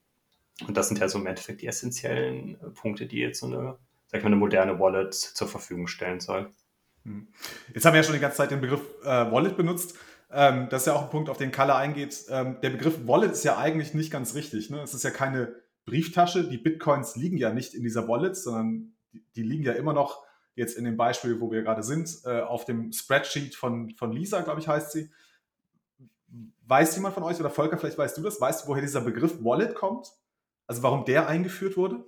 Und 0.67 0.75
das 0.75 0.89
sind 0.89 1.00
ja 1.00 1.07
so 1.07 1.19
im 1.19 1.27
Endeffekt 1.27 1.62
die 1.62 1.67
essentiellen 1.67 2.60
äh, 2.62 2.69
Punkte, 2.71 3.05
die 3.05 3.19
jetzt 3.19 3.39
so 3.39 3.48
eine, 3.48 3.77
sag 4.07 4.17
ich 4.17 4.24
mal, 4.24 4.27
eine 4.27 4.36
moderne 4.36 4.79
Wallet 4.79 5.13
zur 5.13 5.48
Verfügung 5.48 5.88
stellen 5.88 6.19
soll. 6.19 6.51
Hm. 7.03 7.27
Jetzt 7.74 7.86
haben 7.86 7.93
wir 7.93 8.01
ja 8.01 8.03
schon 8.03 8.13
die 8.13 8.19
ganze 8.19 8.38
Zeit 8.38 8.51
den 8.51 8.62
Begriff 8.62 8.81
äh, 9.03 9.31
Wallet 9.31 9.55
benutzt. 9.55 9.98
Ähm, 10.29 10.67
das 10.69 10.83
ist 10.83 10.88
ja 10.88 10.93
auch 10.93 11.03
ein 11.03 11.10
Punkt, 11.10 11.29
auf 11.29 11.38
den 11.38 11.51
Kalle 11.51 11.75
eingeht. 11.75 12.25
Ähm, 12.29 12.57
der 12.62 12.69
Begriff 12.69 13.07
Wallet 13.07 13.31
ist 13.31 13.43
ja 13.43 13.57
eigentlich 13.57 13.93
nicht 13.93 14.12
ganz 14.12 14.36
richtig. 14.36 14.69
Ne? 14.69 14.81
Es 14.81 14.93
ist 14.93 15.03
ja 15.03 15.10
keine 15.10 15.55
Brieftasche. 15.86 16.48
Die 16.48 16.57
Bitcoins 16.57 17.15
liegen 17.15 17.38
ja 17.38 17.51
nicht 17.53 17.74
in 17.74 17.83
dieser 17.83 18.07
Wallet, 18.07 18.36
sondern 18.36 18.93
die, 19.13 19.25
die 19.36 19.43
liegen 19.43 19.63
ja 19.63 19.74
immer 19.74 19.93
noch 19.93 20.24
jetzt 20.55 20.77
in 20.77 20.86
dem 20.86 20.98
Beispiel, 20.98 21.39
wo 21.39 21.51
wir 21.51 21.62
gerade 21.62 21.84
sind, 21.84 22.10
äh, 22.25 22.41
auf 22.41 22.65
dem 22.65 22.91
Spreadsheet 22.91 23.55
von, 23.55 23.91
von 23.91 24.12
Lisa, 24.12 24.41
glaube 24.41 24.60
ich, 24.60 24.67
heißt 24.67 24.91
sie. 24.91 25.10
Weiß 26.65 26.96
jemand 26.96 27.13
von 27.13 27.24
euch 27.24 27.39
oder 27.39 27.50
Volker, 27.50 27.77
vielleicht 27.77 27.98
weißt 27.98 28.17
du 28.17 28.22
das, 28.22 28.39
weißt 28.39 28.63
du, 28.63 28.70
woher 28.70 28.81
dieser 28.81 29.01
Begriff 29.01 29.43
Wallet 29.43 29.75
kommt? 29.75 30.08
Also 30.67 30.84
warum 30.84 31.03
der 31.05 31.27
eingeführt 31.27 31.75
wurde? 31.75 32.05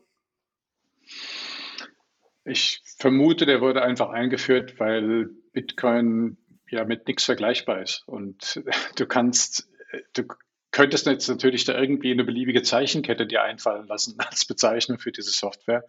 Ich 2.45 2.81
vermute, 2.97 3.45
der 3.45 3.61
wurde 3.61 3.81
einfach 3.81 4.09
eingeführt, 4.09 4.79
weil 4.79 5.29
Bitcoin 5.53 6.37
ja 6.69 6.85
mit 6.85 7.07
nichts 7.07 7.25
vergleichbar 7.25 7.81
ist. 7.81 8.03
Und 8.05 8.63
du 8.95 9.05
kannst, 9.05 9.69
du 10.13 10.23
könntest 10.71 11.05
jetzt 11.05 11.27
natürlich 11.29 11.65
da 11.65 11.79
irgendwie 11.79 12.11
eine 12.11 12.23
beliebige 12.23 12.63
Zeichenkette 12.63 13.27
dir 13.27 13.43
einfallen 13.43 13.87
lassen 13.87 14.15
als 14.19 14.45
Bezeichnung 14.45 14.99
für 14.99 15.11
diese 15.11 15.31
Software. 15.31 15.85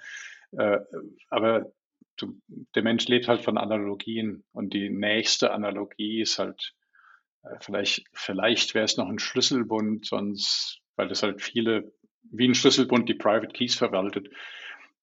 Äh, 0.52 0.78
aber 1.28 1.72
du, 2.16 2.40
der 2.74 2.82
Mensch 2.82 3.06
lebt 3.08 3.28
halt 3.28 3.42
von 3.42 3.58
Analogien 3.58 4.44
und 4.52 4.72
die 4.72 4.90
nächste 4.90 5.52
Analogie 5.52 6.20
ist 6.20 6.38
halt, 6.38 6.74
äh, 7.42 7.56
vielleicht, 7.60 8.04
vielleicht 8.12 8.74
wäre 8.74 8.84
es 8.84 8.96
noch 8.96 9.08
ein 9.08 9.18
Schlüsselbund, 9.18 10.06
sonst, 10.06 10.80
weil 10.96 11.08
das 11.08 11.22
halt 11.22 11.42
viele, 11.42 11.92
wie 12.22 12.48
ein 12.48 12.54
Schlüsselbund 12.54 13.08
die 13.08 13.14
Private 13.14 13.52
Keys 13.52 13.74
verwaltet. 13.74 14.28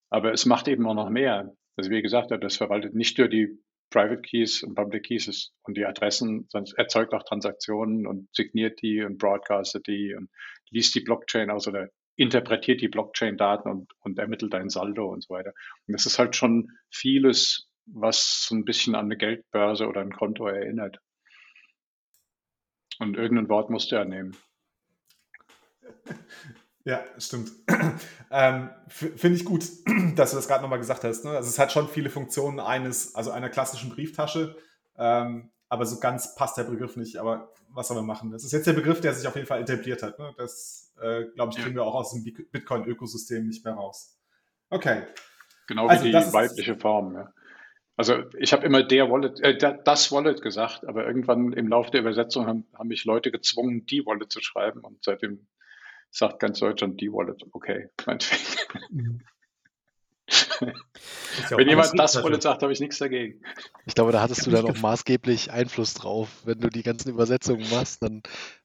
Aber 0.09 0.31
es 0.31 0.45
macht 0.45 0.67
eben 0.67 0.87
auch 0.87 0.95
noch 0.95 1.09
mehr. 1.09 1.55
Also 1.77 1.89
wie 1.89 2.01
gesagt, 2.01 2.31
das 2.31 2.57
verwaltet 2.57 2.95
nicht 2.95 3.17
nur 3.17 3.27
die 3.27 3.57
Private 3.91 4.21
Keys 4.21 4.63
und 4.63 4.75
Public 4.75 5.03
Keys 5.03 5.53
und 5.63 5.77
die 5.77 5.85
Adressen, 5.85 6.47
sonst 6.49 6.73
erzeugt 6.73 7.13
auch 7.13 7.23
Transaktionen 7.23 8.07
und 8.07 8.33
signiert 8.33 8.81
die 8.81 9.03
und 9.03 9.17
broadcastet 9.17 9.85
die 9.87 10.15
und 10.15 10.29
liest 10.69 10.95
die 10.95 11.01
Blockchain 11.01 11.49
aus 11.49 11.67
oder 11.67 11.89
interpretiert 12.15 12.81
die 12.81 12.87
Blockchain-Daten 12.87 13.69
und, 13.69 13.91
und 14.01 14.19
ermittelt 14.19 14.53
ein 14.53 14.69
Saldo 14.69 15.11
und 15.11 15.23
so 15.23 15.33
weiter. 15.33 15.53
Und 15.87 15.93
das 15.93 16.05
ist 16.05 16.19
halt 16.19 16.35
schon 16.35 16.71
vieles, 16.89 17.69
was 17.85 18.45
so 18.47 18.55
ein 18.55 18.65
bisschen 18.65 18.95
an 18.95 19.05
eine 19.05 19.17
Geldbörse 19.17 19.87
oder 19.87 20.01
ein 20.01 20.13
Konto 20.13 20.47
erinnert. 20.47 20.99
Und 22.99 23.17
irgendein 23.17 23.49
Wort 23.49 23.69
musst 23.69 23.91
du 23.91 23.95
ja 23.95 24.05
nehmen. 24.05 24.35
Ja, 26.83 27.03
stimmt. 27.19 27.51
ähm, 28.31 28.71
Finde 28.87 29.37
ich 29.37 29.45
gut, 29.45 29.65
dass 30.15 30.31
du 30.31 30.35
das 30.35 30.47
gerade 30.47 30.63
nochmal 30.63 30.79
gesagt 30.79 31.03
hast. 31.03 31.23
Ne? 31.23 31.29
Also 31.29 31.47
es 31.47 31.59
hat 31.59 31.71
schon 31.71 31.87
viele 31.87 32.09
Funktionen 32.09 32.59
eines, 32.59 33.13
also 33.13 33.29
einer 33.29 33.49
klassischen 33.49 33.91
Brieftasche, 33.91 34.57
ähm, 34.97 35.51
aber 35.69 35.85
so 35.85 35.99
ganz 35.99 36.33
passt 36.33 36.57
der 36.57 36.63
Begriff 36.63 36.95
nicht. 36.95 37.17
Aber 37.17 37.53
was 37.69 37.87
soll 37.87 37.97
man 37.97 38.07
machen? 38.07 38.31
Das 38.31 38.43
ist 38.43 38.51
jetzt 38.51 38.65
der 38.65 38.73
Begriff, 38.73 38.99
der 38.99 39.13
sich 39.13 39.27
auf 39.27 39.35
jeden 39.35 39.47
Fall 39.47 39.61
etabliert 39.61 40.01
hat. 40.01 40.17
Ne? 40.17 40.33
Das, 40.37 40.90
äh, 41.01 41.25
glaube 41.35 41.53
ich, 41.55 41.63
kriegen 41.63 41.75
wir 41.75 41.83
auch 41.83 41.95
aus 41.95 42.13
dem 42.13 42.23
Bitcoin-Ökosystem 42.23 43.47
nicht 43.47 43.65
mehr 43.65 43.73
raus. 43.73 44.19
Okay. 44.69 45.03
Genau 45.67 45.85
wie 45.85 45.89
also, 45.89 46.05
die 46.05 46.33
weibliche 46.33 46.75
Form. 46.77 47.15
Ja. 47.15 47.33
Also 47.97 48.23
ich 48.39 48.53
habe 48.53 48.65
immer 48.65 48.83
der 48.83 49.11
Wallet, 49.11 49.39
äh, 49.41 49.57
das 49.57 50.11
Wallet 50.11 50.41
gesagt, 50.41 50.87
aber 50.87 51.05
irgendwann 51.05 51.53
im 51.53 51.67
Laufe 51.67 51.91
der 51.91 52.01
Übersetzung 52.01 52.47
haben, 52.47 52.67
haben 52.73 52.87
mich 52.87 53.05
Leute 53.05 53.31
gezwungen, 53.31 53.85
die 53.85 54.05
Wallet 54.05 54.31
zu 54.31 54.41
schreiben 54.41 54.81
und 54.81 55.03
seitdem 55.03 55.47
sagt 56.09 56.39
ganz 56.39 56.59
Deutschland 56.59 56.99
die 56.99 57.11
Wallet. 57.11 57.43
Okay, 57.51 57.89
meinetwegen. 58.05 59.23
Ja 61.49 61.57
wenn 61.57 61.67
jemand 61.67 61.97
das 61.97 62.21
Wallet 62.23 62.41
sagt, 62.41 62.61
habe 62.61 62.73
ich 62.73 62.79
nichts 62.79 62.97
dagegen. 62.97 63.41
Ich 63.85 63.95
glaube, 63.95 64.11
da 64.11 64.21
hattest 64.21 64.45
du 64.45 64.51
dann 64.51 64.65
auch 64.65 64.77
maßgeblich 64.77 65.51
Einfluss 65.51 65.93
drauf. 65.93 66.29
Wenn 66.43 66.59
du 66.59 66.69
die 66.69 66.83
ganzen 66.83 67.09
Übersetzungen 67.09 67.65
machst 67.69 68.03
dann, 68.03 68.21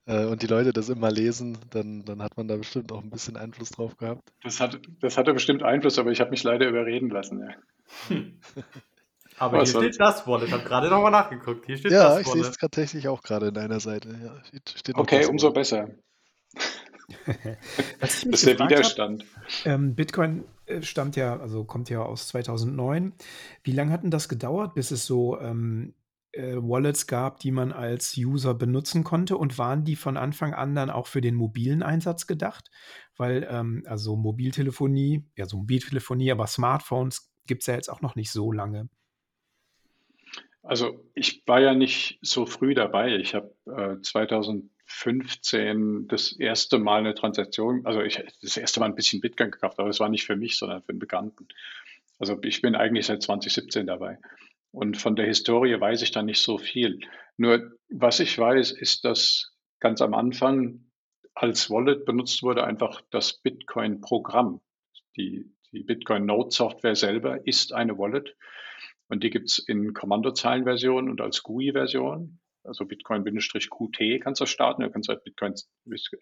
äh, 0.06 0.24
und 0.24 0.42
die 0.42 0.46
Leute 0.46 0.72
das 0.72 0.88
immer 0.88 1.10
lesen, 1.10 1.58
dann, 1.70 2.04
dann 2.04 2.22
hat 2.22 2.36
man 2.36 2.48
da 2.48 2.56
bestimmt 2.56 2.92
auch 2.92 3.02
ein 3.02 3.10
bisschen 3.10 3.36
Einfluss 3.36 3.70
drauf 3.70 3.96
gehabt. 3.96 4.32
Das, 4.42 4.60
hat, 4.60 4.80
das 5.00 5.16
hatte 5.16 5.32
bestimmt 5.32 5.62
Einfluss, 5.62 5.98
aber 5.98 6.10
ich 6.10 6.20
habe 6.20 6.30
mich 6.30 6.42
leider 6.42 6.68
überreden 6.68 7.10
lassen. 7.10 7.40
Ja. 7.40 7.54
Hm. 8.08 8.40
Aber 9.38 9.58
Was 9.58 9.72
hier 9.72 9.82
steht 9.82 10.00
das 10.00 10.26
Wort. 10.26 10.44
Ich 10.44 10.52
habe 10.52 10.64
gerade 10.64 10.88
nochmal 10.88 11.10
nachgeguckt. 11.10 11.66
Hier 11.66 11.76
steht 11.76 11.92
ja, 11.92 12.08
das 12.08 12.20
ich 12.20 12.26
sehe 12.26 12.40
es 12.40 12.56
tatsächlich 12.56 13.08
auch 13.08 13.22
gerade 13.22 13.48
in 13.48 13.58
einer 13.58 13.80
Seite. 13.80 14.08
Ja, 14.08 14.60
steht 14.74 14.96
okay, 14.96 15.26
umso 15.26 15.50
besser. 15.50 15.90
das 18.00 18.22
ist 18.24 18.46
der 18.46 18.58
Widerstand. 18.58 19.26
Hab, 19.64 19.66
ähm, 19.66 19.94
Bitcoin 19.94 20.44
stammt 20.80 21.16
ja, 21.16 21.38
also 21.38 21.64
kommt 21.64 21.90
ja 21.90 22.02
aus 22.02 22.28
2009. 22.28 23.14
Wie 23.62 23.72
lange 23.72 23.92
hat 23.92 24.02
denn 24.02 24.10
das 24.10 24.28
gedauert, 24.28 24.74
bis 24.74 24.90
es 24.90 25.06
so 25.06 25.40
ähm, 25.40 25.94
äh, 26.32 26.56
Wallets 26.56 27.06
gab, 27.06 27.40
die 27.40 27.50
man 27.50 27.72
als 27.72 28.16
User 28.16 28.54
benutzen 28.54 29.04
konnte? 29.04 29.36
Und 29.36 29.58
waren 29.58 29.84
die 29.84 29.96
von 29.96 30.16
Anfang 30.16 30.54
an 30.54 30.74
dann 30.74 30.90
auch 30.90 31.06
für 31.06 31.20
den 31.20 31.34
mobilen 31.34 31.82
Einsatz 31.82 32.26
gedacht? 32.26 32.70
Weil, 33.16 33.46
ähm, 33.50 33.84
also 33.86 34.16
Mobiltelefonie, 34.16 35.24
ja, 35.36 35.46
so 35.46 35.58
Mobiltelefonie, 35.58 36.32
aber 36.32 36.46
Smartphones 36.46 37.32
gibt 37.46 37.62
es 37.62 37.66
ja 37.66 37.74
jetzt 37.74 37.88
auch 37.88 38.00
noch 38.00 38.16
nicht 38.16 38.30
so 38.30 38.52
lange. 38.52 38.88
Also 40.62 41.04
ich 41.14 41.44
war 41.46 41.60
ja 41.60 41.74
nicht 41.74 42.18
so 42.22 42.44
früh 42.44 42.74
dabei. 42.74 43.16
Ich 43.16 43.36
habe 43.36 43.54
äh, 43.66 44.02
2015 44.86 46.06
das 46.08 46.32
erste 46.32 46.78
Mal 46.78 47.00
eine 47.00 47.14
Transaktion, 47.14 47.84
also 47.84 48.02
ich 48.02 48.22
das 48.42 48.56
erste 48.56 48.80
Mal 48.80 48.86
ein 48.86 48.94
bisschen 48.94 49.20
Bitcoin 49.20 49.50
gekauft, 49.50 49.78
aber 49.78 49.88
es 49.88 50.00
war 50.00 50.08
nicht 50.08 50.24
für 50.24 50.36
mich, 50.36 50.56
sondern 50.56 50.82
für 50.82 50.90
einen 50.90 50.98
Bekannten. 50.98 51.48
Also 52.18 52.38
ich 52.42 52.62
bin 52.62 52.74
eigentlich 52.74 53.06
seit 53.06 53.22
2017 53.22 53.86
dabei. 53.86 54.18
Und 54.70 54.96
von 54.96 55.16
der 55.16 55.26
Historie 55.26 55.78
weiß 55.80 56.02
ich 56.02 56.12
da 56.12 56.22
nicht 56.22 56.42
so 56.42 56.58
viel. 56.58 57.00
Nur 57.36 57.72
was 57.88 58.20
ich 58.20 58.38
weiß, 58.38 58.72
ist, 58.72 59.04
dass 59.04 59.52
ganz 59.80 60.00
am 60.00 60.14
Anfang 60.14 60.86
als 61.34 61.70
Wallet 61.70 62.04
benutzt 62.04 62.42
wurde 62.42 62.64
einfach 62.64 63.02
das 63.10 63.40
Bitcoin-Programm. 63.42 64.60
Die, 65.16 65.52
die 65.72 65.82
Bitcoin-Node-Software 65.82 66.96
selber 66.96 67.46
ist 67.46 67.72
eine 67.72 67.98
Wallet. 67.98 68.36
Und 69.08 69.22
die 69.22 69.30
gibt 69.30 69.50
es 69.50 69.58
in 69.58 69.92
Kommandozeilenversion 69.92 71.10
und 71.10 71.20
als 71.20 71.42
GUI-Version. 71.42 72.38
Also 72.66 72.84
Bitcoin-QT 72.86 74.20
kannst 74.22 74.40
du 74.40 74.46
starten. 74.46 74.82
Du 74.82 74.90
kannst 74.90 75.08
halt 75.08 75.24
Bitcoin, 75.24 75.54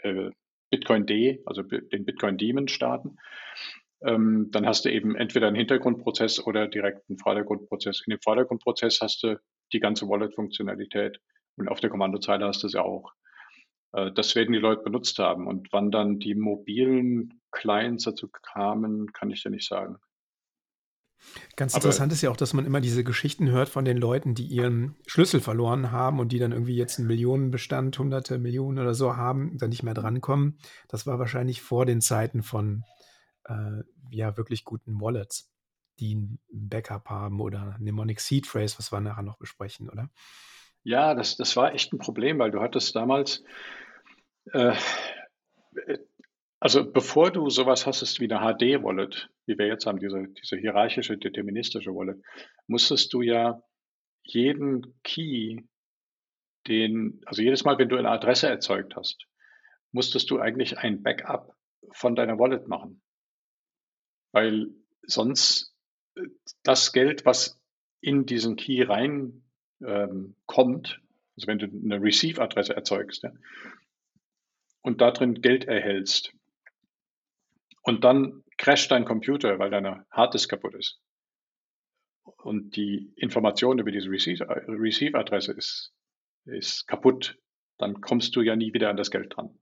äh, 0.03 0.31
Bitcoin 0.71 1.07
D, 1.07 1.43
also 1.47 1.63
den 1.63 2.05
Bitcoin 2.05 2.39
Daemon 2.39 2.69
starten. 2.69 3.17
Ähm, 4.03 4.49
dann 4.51 4.67
hast 4.67 4.85
du 4.85 4.93
eben 4.93 5.17
entweder 5.17 5.47
einen 5.47 5.57
Hintergrundprozess 5.57 6.45
oder 6.47 6.69
direkt 6.69 7.09
einen 7.09 7.19
Vordergrundprozess. 7.19 8.03
In 8.07 8.11
dem 8.11 8.21
Vordergrundprozess 8.21 9.01
hast 9.01 9.23
du 9.23 9.41
die 9.73 9.81
ganze 9.81 10.09
Wallet-Funktionalität 10.09 11.21
und 11.57 11.69
auf 11.69 11.81
der 11.81 11.91
Kommandozeile 11.91 12.47
hast 12.47 12.63
du 12.63 12.69
sie 12.69 12.83
auch. 12.83 13.13
Äh, 13.93 14.13
das 14.13 14.35
werden 14.35 14.53
die 14.53 14.59
Leute 14.59 14.83
benutzt 14.83 15.19
haben. 15.19 15.47
Und 15.47 15.69
wann 15.73 15.91
dann 15.91 16.19
die 16.19 16.35
mobilen 16.35 17.41
Clients 17.51 18.05
dazu 18.05 18.29
kamen, 18.29 19.13
kann 19.13 19.31
ich 19.31 19.43
dir 19.43 19.51
nicht 19.51 19.67
sagen. 19.67 19.97
Ganz 21.57 21.75
Aber 21.75 21.85
interessant 21.85 22.13
ist 22.13 22.23
ja 22.23 22.31
auch, 22.31 22.37
dass 22.37 22.53
man 22.53 22.67
immer 22.67 22.81
diese 22.81 23.05
Geschichten 23.05 23.51
hört 23.51 23.69
von 23.69 23.85
den 23.85 23.97
Leuten, 23.97 24.35
die 24.35 24.47
ihren 24.47 24.97
Schlüssel 25.07 25.41
verloren 25.41 25.93
haben 25.93 26.21
und 26.21 26.33
die 26.33 26.39
dann 26.39 26.53
irgendwie 26.53 26.77
jetzt 26.77 26.99
einen 26.99 27.09
Millionenbestand, 27.09 27.99
hunderte 27.99 28.39
Millionen 28.39 28.79
oder 28.79 28.95
so 28.95 29.17
haben, 29.17 29.57
dann 29.59 29.71
nicht 29.71 29.83
mehr 29.83 29.95
drankommen. 29.95 30.59
Das 30.89 31.07
war 31.07 31.19
wahrscheinlich 31.19 31.63
vor 31.63 31.87
den 31.87 32.01
Zeiten 32.01 32.43
von 32.43 32.85
äh, 33.45 33.83
ja 34.11 34.37
wirklich 34.37 34.65
guten 34.65 35.01
Wallets, 35.01 35.51
die 35.99 36.15
ein 36.15 36.39
Backup 36.53 37.09
haben 37.09 37.41
oder 37.41 37.77
Mnemonic 37.79 38.21
Seed 38.21 38.47
Phrase, 38.47 38.79
was 38.79 38.93
wir 38.93 39.01
nachher 39.01 39.23
noch 39.23 39.39
besprechen, 39.39 39.89
oder? 39.89 40.11
Ja, 40.83 41.15
das, 41.15 41.37
das 41.37 41.57
war 41.57 41.73
echt 41.73 41.93
ein 41.93 41.99
Problem, 41.99 42.39
weil 42.39 42.51
du 42.51 42.61
hattest 42.61 42.95
damals 42.95 43.43
äh, 44.53 44.75
also 46.65 46.91
bevor 46.91 47.31
du 47.31 47.51
sowas 47.51 47.85
hast 47.85 48.21
wie 48.21 48.33
eine 48.33 48.41
HD-Wallet, 48.41 49.29
wie 49.45 49.59
wir 49.59 49.67
jetzt 49.67 49.85
haben, 49.85 50.01
diese, 50.01 50.29
diese 50.29 50.57
hierarchische, 50.57 51.19
deterministische 51.19 51.95
Wallet, 51.95 52.25
musstest 52.67 53.13
du 53.13 53.21
ja 53.21 53.63
jeden 54.23 54.99
Key, 55.03 55.61
den, 56.67 57.21
also 57.27 57.43
jedes 57.43 57.65
Mal, 57.65 57.77
wenn 57.77 57.91
du 57.91 57.99
eine 57.99 58.09
Adresse 58.09 58.49
erzeugt 58.49 58.97
hast, 58.97 59.27
musstest 59.93 60.31
du 60.31 60.41
eigentlich 60.41 60.79
ein 60.79 61.03
Backup 61.03 61.55
von 61.93 62.17
deiner 62.17 62.39
Wallet 62.39 62.67
machen. 62.67 63.03
Weil 64.33 64.71
sonst 65.03 65.77
das 66.63 66.95
Geld, 66.95 67.27
was 67.27 67.61
in 68.01 68.25
diesen 68.25 68.57
Key 68.57 68.85
rein 68.85 69.45
ähm, 69.83 70.35
also 70.49 71.47
wenn 71.47 71.59
du 71.59 71.67
eine 71.67 72.03
Receive-Adresse 72.03 72.75
erzeugst 72.75 73.23
ja, 73.23 73.33
und 74.81 75.03
da 75.03 75.11
drin 75.11 75.43
Geld 75.43 75.67
erhältst, 75.67 76.33
und 77.85 78.03
dann 78.03 78.43
crasht 78.57 78.91
dein 78.91 79.05
Computer, 79.05 79.59
weil 79.59 79.71
deine 79.71 80.07
Harddisk 80.11 80.51
kaputt 80.51 80.75
ist. 80.75 81.01
Und 82.25 82.77
die 82.77 83.13
Information 83.17 83.79
über 83.79 83.91
diese 83.91 84.09
Receive-Adresse 84.11 85.53
ist, 85.53 85.93
ist 86.47 86.87
kaputt. 86.89 87.39
Dann 87.77 88.01
kommst 88.01 88.35
du 88.35 88.41
ja 88.41 88.57
nie 88.57 88.73
wieder 88.73 88.89
an 88.89 88.97
das 88.97 89.11
Geld 89.11 89.37
dran. 89.37 89.59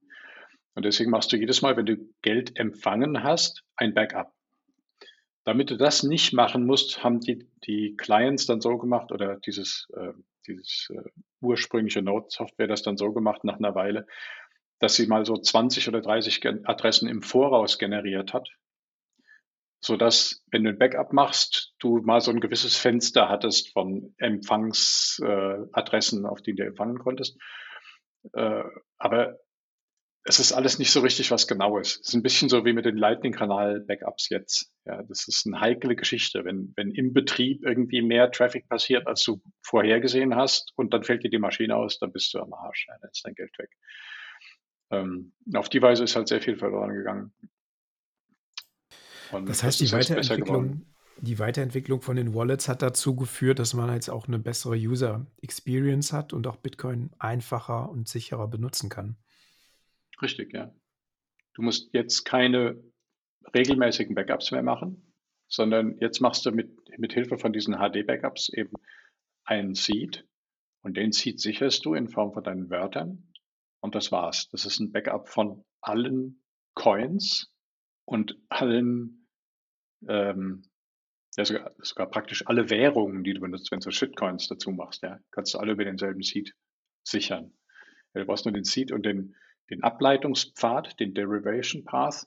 Und 0.74 0.84
deswegen 0.84 1.10
machst 1.10 1.32
du 1.32 1.36
jedes 1.36 1.62
Mal, 1.62 1.76
wenn 1.76 1.86
du 1.86 1.96
Geld 2.22 2.56
empfangen 2.58 3.24
hast, 3.24 3.64
ein 3.76 3.92
Backup. 3.92 4.32
Damit 5.44 5.70
du 5.70 5.76
das 5.76 6.04
nicht 6.04 6.32
machen 6.32 6.64
musst, 6.64 7.02
haben 7.02 7.18
die, 7.18 7.48
die 7.66 7.96
Clients 7.96 8.46
dann 8.46 8.60
so 8.60 8.78
gemacht 8.78 9.10
oder 9.10 9.38
dieses, 9.44 9.88
äh, 9.96 10.12
dieses 10.46 10.88
äh, 10.90 11.10
ursprüngliche 11.40 12.02
Node-Software 12.02 12.68
das 12.68 12.82
dann 12.82 12.96
so 12.96 13.12
gemacht 13.12 13.42
nach 13.42 13.58
einer 13.58 13.74
Weile, 13.74 14.06
dass 14.82 14.96
sie 14.96 15.06
mal 15.06 15.24
so 15.24 15.36
20 15.36 15.86
oder 15.88 16.00
30 16.00 16.44
Adressen 16.64 17.08
im 17.08 17.22
Voraus 17.22 17.78
generiert 17.78 18.32
hat, 18.32 18.48
so 19.80 19.96
dass 19.96 20.42
wenn 20.50 20.64
du 20.64 20.70
ein 20.70 20.78
Backup 20.78 21.12
machst, 21.12 21.76
du 21.78 21.98
mal 21.98 22.20
so 22.20 22.32
ein 22.32 22.40
gewisses 22.40 22.76
Fenster 22.76 23.28
hattest 23.28 23.72
von 23.72 24.12
Empfangsadressen, 24.18 26.24
äh, 26.24 26.28
auf 26.28 26.42
die 26.42 26.56
du 26.56 26.64
empfangen 26.64 26.98
konntest. 26.98 27.38
Äh, 28.32 28.64
aber 28.98 29.38
es 30.24 30.40
ist 30.40 30.52
alles 30.52 30.80
nicht 30.80 30.90
so 30.90 30.98
richtig 30.98 31.30
was 31.30 31.46
Genaues. 31.46 32.00
Es 32.00 32.08
ist 32.08 32.14
ein 32.14 32.24
bisschen 32.24 32.48
so 32.48 32.64
wie 32.64 32.72
mit 32.72 32.84
den 32.84 32.96
Lightning-Kanal-Backups 32.96 34.30
jetzt. 34.30 34.72
Ja, 34.84 35.04
das 35.04 35.28
ist 35.28 35.46
eine 35.46 35.60
heikle 35.60 35.94
Geschichte. 35.94 36.44
Wenn, 36.44 36.72
wenn 36.74 36.90
im 36.90 37.12
Betrieb 37.12 37.64
irgendwie 37.64 38.02
mehr 38.02 38.32
Traffic 38.32 38.68
passiert, 38.68 39.06
als 39.06 39.22
du 39.22 39.40
vorhergesehen 39.64 40.34
hast, 40.34 40.72
und 40.74 40.92
dann 40.92 41.04
fällt 41.04 41.22
dir 41.22 41.30
die 41.30 41.38
Maschine 41.38 41.76
aus, 41.76 42.00
dann 42.00 42.12
bist 42.12 42.34
du 42.34 42.40
am 42.40 42.52
Arsch. 42.52 42.86
Ja, 42.88 42.96
dann 43.00 43.10
ist 43.10 43.24
dein 43.24 43.36
Geld 43.36 43.56
weg 43.58 43.70
ähm, 44.92 45.32
auf 45.54 45.68
die 45.68 45.82
Weise 45.82 46.04
ist 46.04 46.14
halt 46.14 46.28
sehr 46.28 46.40
viel 46.40 46.56
verloren 46.56 46.94
gegangen. 46.94 47.32
Und 49.32 49.48
das 49.48 49.62
heißt, 49.62 49.80
die 49.80 49.90
Weiterentwicklung, 49.90 50.86
die 51.16 51.38
Weiterentwicklung 51.38 52.02
von 52.02 52.16
den 52.16 52.34
Wallets 52.34 52.68
hat 52.68 52.82
dazu 52.82 53.16
geführt, 53.16 53.58
dass 53.58 53.74
man 53.74 53.92
jetzt 53.92 54.10
auch 54.10 54.28
eine 54.28 54.38
bessere 54.38 54.74
User 54.74 55.26
Experience 55.40 56.12
hat 56.12 56.32
und 56.32 56.46
auch 56.46 56.56
Bitcoin 56.56 57.10
einfacher 57.18 57.88
und 57.88 58.08
sicherer 58.08 58.46
benutzen 58.48 58.90
kann. 58.90 59.16
Richtig, 60.20 60.52
ja. 60.52 60.72
Du 61.54 61.62
musst 61.62 61.92
jetzt 61.94 62.24
keine 62.24 62.82
regelmäßigen 63.54 64.14
Backups 64.14 64.50
mehr 64.50 64.62
machen, 64.62 65.12
sondern 65.48 65.98
jetzt 65.98 66.20
machst 66.20 66.44
du 66.46 66.50
mit, 66.50 66.70
mit 66.98 67.12
Hilfe 67.12 67.38
von 67.38 67.52
diesen 67.52 67.74
HD-Backups 67.74 68.50
eben 68.50 68.76
einen 69.44 69.74
Seed 69.74 70.26
und 70.82 70.96
den 70.96 71.12
Seed 71.12 71.40
sicherst 71.40 71.84
du 71.84 71.94
in 71.94 72.08
Form 72.08 72.32
von 72.32 72.44
deinen 72.44 72.70
Wörtern 72.70 73.31
und 73.82 73.94
das 73.94 74.10
war's. 74.12 74.48
Das 74.50 74.64
ist 74.64 74.80
ein 74.80 74.92
Backup 74.92 75.28
von 75.28 75.64
allen 75.82 76.42
Coins 76.74 77.52
und 78.04 78.38
allen, 78.48 79.28
ähm, 80.08 80.62
ja, 81.36 81.44
sogar, 81.44 81.72
sogar 81.78 82.08
praktisch 82.08 82.46
alle 82.46 82.70
Währungen, 82.70 83.24
die 83.24 83.34
du 83.34 83.40
benutzt, 83.40 83.70
wenn 83.70 83.80
du 83.80 83.90
Shitcoins 83.90 84.48
dazu 84.48 84.70
machst, 84.70 85.02
ja, 85.02 85.18
kannst 85.30 85.54
du 85.54 85.58
alle 85.58 85.72
über 85.72 85.84
denselben 85.84 86.22
Seed 86.22 86.54
sichern. 87.02 87.52
Ja, 88.14 88.20
du 88.20 88.26
brauchst 88.26 88.46
nur 88.46 88.52
den 88.52 88.64
Seed 88.64 88.92
und 88.92 89.04
den, 89.04 89.34
den 89.68 89.82
Ableitungspfad, 89.82 90.98
den 91.00 91.12
Derivation 91.12 91.84
Path, 91.84 92.26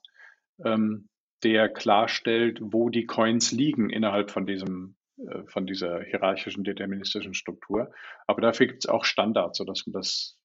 ähm, 0.64 1.08
der 1.44 1.70
klarstellt, 1.70 2.60
wo 2.62 2.90
die 2.90 3.06
Coins 3.06 3.52
liegen 3.52 3.90
innerhalb 3.90 4.32
von 4.32 4.46
diesem 4.46 4.98
äh, 5.18 5.44
von 5.48 5.66
dieser 5.66 6.02
hierarchischen 6.04 6.66
deterministischen 6.66 7.34
Struktur. 7.34 7.94
Aber 8.28 8.42
dafür 8.42 8.68
gibt 8.68 8.84
es 8.84 8.90
auch 8.90 9.06
Standards, 9.06 9.58
sodass 9.58 9.86
man 9.86 9.94
das 9.94 10.38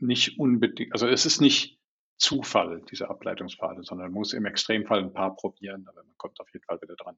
nicht 0.00 0.38
unbedingt, 0.38 0.92
also 0.92 1.06
es 1.06 1.26
ist 1.26 1.40
nicht 1.40 1.80
Zufall, 2.16 2.82
diese 2.90 3.08
Ableitungspfade, 3.08 3.82
sondern 3.82 4.08
man 4.08 4.14
muss 4.14 4.34
im 4.34 4.44
Extremfall 4.44 4.98
ein 4.98 5.12
paar 5.12 5.34
probieren, 5.36 5.86
aber 5.88 6.04
man 6.04 6.16
kommt 6.18 6.38
auf 6.40 6.52
jeden 6.52 6.64
Fall 6.64 6.80
wieder 6.82 6.94
dran. 6.94 7.16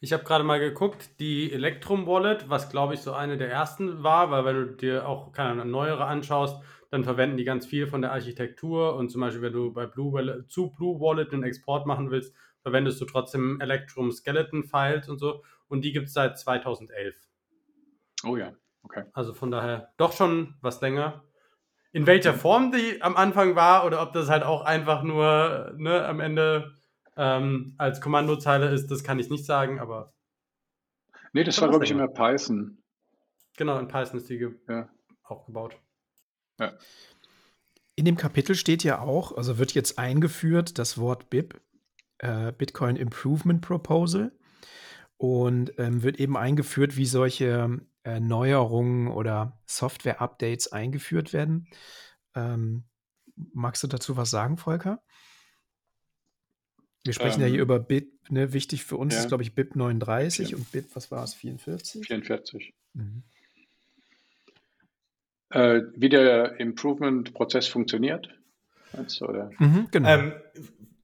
Ich 0.00 0.12
habe 0.12 0.24
gerade 0.24 0.44
mal 0.44 0.60
geguckt, 0.60 1.18
die 1.18 1.50
Electrum 1.50 2.06
Wallet, 2.06 2.50
was 2.50 2.68
glaube 2.68 2.92
ich 2.92 3.00
so 3.00 3.14
eine 3.14 3.38
der 3.38 3.50
ersten 3.50 4.02
war, 4.02 4.30
weil 4.30 4.44
wenn 4.44 4.56
du 4.56 4.76
dir 4.76 5.08
auch 5.08 5.32
keine 5.32 5.64
neuere 5.64 6.04
anschaust, 6.04 6.62
dann 6.90 7.04
verwenden 7.04 7.38
die 7.38 7.44
ganz 7.44 7.64
viel 7.64 7.86
von 7.86 8.02
der 8.02 8.12
Architektur 8.12 8.94
und 8.96 9.08
zum 9.08 9.22
Beispiel, 9.22 9.42
wenn 9.42 9.54
du 9.54 9.72
bei 9.72 9.86
Blue 9.86 10.12
Wallet, 10.12 10.50
zu 10.50 10.70
Blue 10.70 11.00
Wallet 11.00 11.32
einen 11.32 11.42
Export 11.42 11.86
machen 11.86 12.10
willst, 12.10 12.34
verwendest 12.60 13.00
du 13.00 13.06
trotzdem 13.06 13.60
Electrum 13.62 14.12
Skeleton 14.12 14.64
Files 14.64 15.08
und 15.08 15.18
so 15.18 15.42
und 15.68 15.82
die 15.82 15.92
gibt 15.92 16.08
es 16.08 16.12
seit 16.12 16.38
2011. 16.38 17.16
Oh 18.24 18.36
ja, 18.36 18.54
okay. 18.86 19.04
Also 19.12 19.34
von 19.34 19.50
daher 19.50 19.92
doch 19.96 20.12
schon 20.12 20.54
was 20.62 20.80
länger. 20.80 21.22
In 21.92 22.06
welcher 22.06 22.34
Form 22.34 22.72
die 22.72 23.00
am 23.02 23.16
Anfang 23.16 23.54
war 23.54 23.86
oder 23.86 24.02
ob 24.02 24.12
das 24.12 24.28
halt 24.28 24.42
auch 24.42 24.62
einfach 24.62 25.02
nur 25.02 25.74
ne, 25.76 26.04
am 26.04 26.20
Ende 26.20 26.74
ähm, 27.16 27.74
als 27.78 28.00
Kommandozeile 28.00 28.68
ist, 28.68 28.90
das 28.90 29.02
kann 29.02 29.18
ich 29.18 29.30
nicht 29.30 29.46
sagen, 29.46 29.80
aber. 29.80 30.12
Nee, 31.32 31.44
das 31.44 31.60
war, 31.60 31.68
glaube 31.68 31.84
ich, 31.84 31.90
immer 31.90 32.08
Python. 32.08 32.82
Genau, 33.56 33.78
in 33.78 33.88
Python 33.88 34.18
ist 34.18 34.28
die 34.28 34.46
ja. 34.68 34.88
aufgebaut. 35.22 35.76
Ja. 36.58 36.72
In 37.94 38.04
dem 38.04 38.16
Kapitel 38.16 38.54
steht 38.54 38.84
ja 38.84 39.00
auch, 39.00 39.36
also 39.36 39.58
wird 39.58 39.72
jetzt 39.72 39.98
eingeführt 39.98 40.78
das 40.78 40.98
Wort 40.98 41.30
BIP, 41.30 41.58
äh, 42.18 42.52
Bitcoin 42.52 42.96
Improvement 42.96 43.62
Proposal, 43.62 44.32
und 45.16 45.72
ähm, 45.78 46.02
wird 46.02 46.20
eben 46.20 46.36
eingeführt, 46.36 46.98
wie 46.98 47.06
solche 47.06 47.80
äh, 48.06 48.20
Neuerungen 48.20 49.08
oder 49.08 49.58
Software-Updates 49.66 50.70
eingeführt 50.70 51.32
werden. 51.32 51.66
Ähm, 52.36 52.84
magst 53.52 53.82
du 53.82 53.88
dazu 53.88 54.16
was 54.16 54.30
sagen, 54.30 54.56
Volker? 54.56 55.02
Wir 57.02 57.12
sprechen 57.12 57.40
ähm, 57.40 57.46
ja 57.46 57.46
hier 57.46 57.58
ähm, 57.58 57.64
über 57.64 57.80
BIP, 57.80 58.30
ne? 58.30 58.52
wichtig 58.52 58.84
für 58.84 58.96
uns 58.96 59.14
ja. 59.14 59.20
ist, 59.20 59.28
glaube 59.28 59.42
ich, 59.42 59.56
BIP 59.56 59.74
39 59.74 60.50
ja. 60.50 60.56
und 60.56 60.70
BIP, 60.70 60.94
was 60.94 61.10
war 61.10 61.24
es, 61.24 61.34
44? 61.34 62.06
44. 62.06 62.74
Mhm. 62.94 63.24
Äh, 65.50 65.82
wie 65.96 66.08
der 66.08 66.60
Improvement-Prozess 66.60 67.66
funktioniert, 67.66 68.28
oder? 69.20 69.50
Mhm, 69.58 69.88
genau. 69.90 70.08
Ähm, 70.08 70.32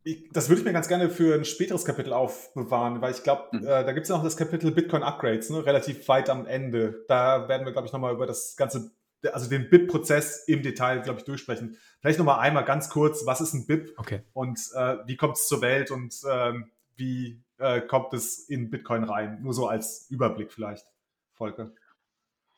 ich, 0.05 0.29
das 0.33 0.49
würde 0.49 0.61
ich 0.61 0.67
mir 0.67 0.73
ganz 0.73 0.89
gerne 0.89 1.11
für 1.11 1.35
ein 1.35 1.45
späteres 1.45 1.85
Kapitel 1.85 2.13
aufbewahren, 2.13 3.01
weil 3.01 3.13
ich 3.13 3.23
glaube, 3.23 3.49
mhm. 3.53 3.63
äh, 3.65 3.85
da 3.85 3.93
gibt 3.93 4.05
es 4.05 4.09
ja 4.09 4.17
noch 4.17 4.25
das 4.25 4.37
Kapitel 4.37 4.73
Bitcoin 4.73 5.03
Upgrades, 5.03 5.51
ne, 5.51 5.65
relativ 5.65 6.09
weit 6.09 6.29
am 6.29 6.47
Ende. 6.47 7.05
Da 7.09 7.49
werden 7.49 7.65
wir, 7.65 7.73
glaube 7.73 7.87
ich, 7.87 7.93
nochmal 7.93 8.13
über 8.13 8.27
das 8.27 8.57
ganze 8.57 8.93
also 9.33 9.49
den 9.49 9.71
BIP-Prozess 9.71 10.45
im 10.49 10.63
Detail, 10.63 11.01
glaube 11.01 11.21
ich, 11.21 11.25
durchsprechen. 11.25 11.77
Vielleicht 12.01 12.19
nochmal 12.19 12.41
einmal 12.41 12.65
ganz 12.65 12.91
kurz, 12.91 13.25
was 13.27 13.41
ist 13.41 13.55
ein 13.55 13.67
BIP 13.67 13.95
okay. 13.97 14.23
und 14.33 14.59
äh, 14.75 14.97
wie 15.07 15.17
kommt 15.17 15.37
es 15.37 15.47
zur 15.47 15.61
Welt 15.61 15.91
und 15.91 16.15
ähm, 16.29 16.71
wie 16.97 17.41
äh, 17.59 17.81
kommt 17.81 18.13
es 18.15 18.49
in 18.49 18.71
Bitcoin 18.71 19.05
rein? 19.05 19.41
Nur 19.43 19.55
so 19.55 19.69
als 19.69 20.09
Überblick 20.11 20.53
vielleicht, 20.53 20.87
Volker. 21.35 21.71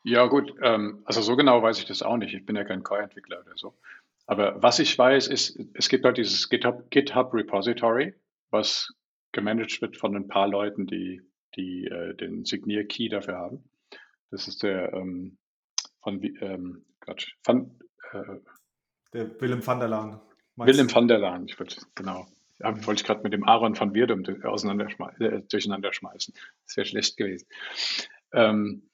Ja 0.03 0.25
gut, 0.27 0.53
ähm, 0.61 1.01
also 1.05 1.21
so 1.21 1.35
genau 1.35 1.61
weiß 1.61 1.79
ich 1.79 1.85
das 1.85 2.01
auch 2.01 2.17
nicht. 2.17 2.33
Ich 2.33 2.45
bin 2.45 2.55
ja 2.55 2.63
kein 2.63 2.83
Core-Entwickler 2.83 3.41
oder 3.41 3.57
so. 3.57 3.75
Aber 4.27 4.61
was 4.61 4.79
ich 4.79 4.97
weiß, 4.97 5.27
ist, 5.27 5.59
es 5.73 5.89
gibt 5.89 6.05
halt 6.05 6.17
dieses 6.17 6.49
GitHub, 6.49 6.89
GitHub 6.89 7.33
Repository, 7.33 8.15
was 8.49 8.93
gemanagt 9.31 9.81
wird 9.81 9.97
von 9.97 10.15
ein 10.15 10.27
paar 10.27 10.47
Leuten, 10.47 10.87
die, 10.87 11.21
die 11.55 11.85
äh, 11.85 12.15
den 12.15 12.45
Signier-Key 12.45 13.09
dafür 13.09 13.37
haben. 13.37 13.69
Das 14.31 14.47
ist 14.47 14.63
der 14.63 14.93
ähm, 14.93 15.37
von 16.01 16.21
ähm, 16.23 16.85
Gott, 17.01 17.27
van, 17.43 17.79
äh, 18.11 18.39
der 19.13 19.41
Willem 19.41 19.65
van 19.65 19.79
der 19.79 19.89
Laan. 19.89 20.21
Willem 20.55 20.93
van 20.93 21.07
der 21.07 21.19
Laan, 21.19 21.47
ich 21.47 21.59
würde, 21.59 21.75
genau. 21.93 22.27
Ja, 22.59 22.73
wollte 22.85 23.01
ich 23.01 23.05
gerade 23.05 23.21
mit 23.21 23.33
dem 23.33 23.43
Aaron 23.43 23.77
van 23.77 23.93
Wirdum 23.93 24.23
äh, 24.23 25.41
durcheinander 25.49 25.91
schmeißen. 25.93 26.33
Das 26.65 26.77
wäre 26.77 26.85
schlecht 26.85 27.17
gewesen. 27.17 27.47
Ähm, 28.31 28.89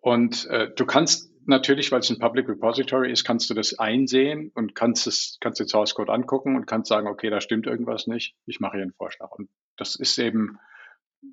und 0.00 0.46
äh, 0.46 0.70
du 0.74 0.86
kannst 0.86 1.29
natürlich, 1.50 1.92
weil 1.92 2.00
es 2.00 2.10
ein 2.10 2.18
Public 2.18 2.48
Repository 2.48 3.12
ist, 3.12 3.24
kannst 3.24 3.50
du 3.50 3.54
das 3.54 3.78
einsehen 3.78 4.50
und 4.54 4.74
kannst 4.74 5.06
es, 5.06 5.36
kannst 5.40 5.60
den 5.60 5.68
Source 5.68 5.94
Code 5.94 6.12
angucken 6.12 6.56
und 6.56 6.66
kannst 6.66 6.88
sagen, 6.88 7.06
okay, 7.06 7.28
da 7.28 7.40
stimmt 7.40 7.66
irgendwas 7.66 8.06
nicht. 8.06 8.34
Ich 8.46 8.60
mache 8.60 8.76
hier 8.76 8.82
einen 8.82 8.94
Vorschlag. 8.94 9.30
Und 9.32 9.50
das 9.76 9.96
ist 9.96 10.18
eben 10.18 10.58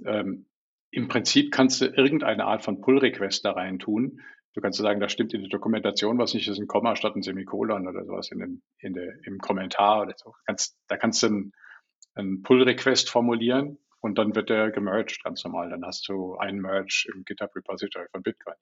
ähm, 0.06 0.46
im 0.92 1.08
Prinzip 1.08 1.52
kannst 1.52 1.82
du 1.82 1.86
irgendeine 1.86 2.46
Art 2.46 2.64
von 2.64 2.82
Pull 2.82 2.98
Request 2.98 3.46
da 3.46 3.52
rein 3.52 3.80
tun, 3.80 4.22
Du 4.58 4.62
kannst 4.62 4.80
sagen, 4.80 5.00
da 5.00 5.08
stimmt 5.08 5.36
in 5.36 5.42
der 5.42 5.52
Dokumentation 5.52 6.18
was 6.18 6.34
nicht, 6.34 6.48
ist 6.48 6.58
ein 6.58 6.66
Komma 6.66 6.96
statt 6.96 7.16
ein 7.16 7.22
Semikolon 7.22 7.88
oder 7.88 8.04
sowas 8.06 8.32
in 8.32 8.40
dem, 8.40 8.64
in 8.80 8.96
der, 8.96 9.24
im 9.24 9.38
Kommentar 9.38 10.02
oder 10.02 10.16
so. 10.18 10.34
Kannst, 10.48 10.80
da 10.88 10.98
kannst 10.98 11.22
du 11.22 11.28
einen, 11.28 11.54
einen 12.16 12.42
Pull-Request 12.42 13.08
formulieren 13.08 13.78
und 14.02 14.18
dann 14.18 14.36
wird 14.36 14.50
der 14.50 14.72
gemerged 14.72 15.24
ganz 15.24 15.44
normal. 15.44 15.70
Dann 15.70 15.86
hast 15.86 16.08
du 16.08 16.36
einen 16.38 16.62
Merge 16.62 17.08
im 17.14 17.24
GitHub 17.26 17.56
Repository 17.56 18.08
von 18.12 18.24
Bitcoin. 18.24 18.56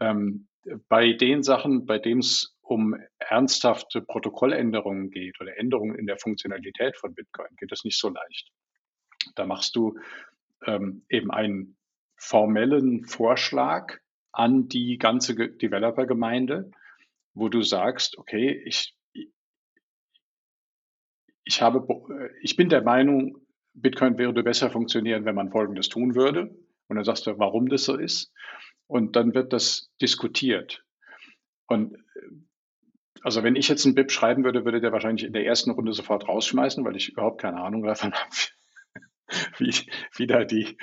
Ähm, 0.00 0.48
bei 0.88 1.12
den 1.12 1.42
Sachen, 1.42 1.86
bei 1.86 1.98
denen 1.98 2.20
es 2.20 2.56
um 2.60 2.96
ernsthafte 3.18 4.00
Protokolländerungen 4.00 5.10
geht 5.10 5.40
oder 5.40 5.56
Änderungen 5.58 5.96
in 5.96 6.06
der 6.06 6.18
Funktionalität 6.18 6.96
von 6.96 7.14
Bitcoin, 7.14 7.48
geht 7.58 7.72
das 7.72 7.84
nicht 7.84 7.98
so 7.98 8.08
leicht. 8.08 8.50
Da 9.34 9.46
machst 9.46 9.76
du 9.76 9.98
ähm, 10.66 11.04
eben 11.08 11.30
einen 11.30 11.76
formellen 12.16 13.04
Vorschlag, 13.04 13.98
an 14.32 14.68
die 14.68 14.98
ganze 14.98 15.34
Developer-Gemeinde, 15.34 16.70
wo 17.34 17.48
du 17.48 17.62
sagst, 17.62 18.18
okay, 18.18 18.62
ich, 18.64 18.94
ich 21.44 21.62
habe, 21.62 21.86
ich 22.42 22.56
bin 22.56 22.68
der 22.68 22.82
Meinung, 22.82 23.38
Bitcoin 23.80 24.18
würde 24.18 24.42
besser 24.42 24.70
funktionieren, 24.70 25.24
wenn 25.24 25.34
man 25.34 25.50
Folgendes 25.50 25.88
tun 25.88 26.14
würde. 26.14 26.54
Und 26.88 26.96
dann 26.96 27.04
sagst 27.04 27.26
du, 27.26 27.38
warum 27.38 27.68
das 27.68 27.84
so 27.84 27.96
ist. 27.96 28.32
Und 28.86 29.14
dann 29.16 29.34
wird 29.34 29.52
das 29.52 29.90
diskutiert. 30.00 30.84
Und 31.66 31.96
also 33.22 33.42
wenn 33.42 33.56
ich 33.56 33.68
jetzt 33.68 33.84
ein 33.84 33.94
BIP 33.94 34.10
schreiben 34.10 34.44
würde, 34.44 34.64
würde 34.64 34.80
der 34.80 34.92
wahrscheinlich 34.92 35.26
in 35.26 35.32
der 35.32 35.44
ersten 35.44 35.70
Runde 35.70 35.92
sofort 35.92 36.26
rausschmeißen, 36.26 36.84
weil 36.84 36.96
ich 36.96 37.10
überhaupt 37.10 37.40
keine 37.40 37.60
Ahnung 37.60 37.82
davon 37.82 38.12
habe, 38.14 38.34
wie, 39.58 39.74
wie 40.16 40.26
da 40.26 40.44
die, 40.44 40.76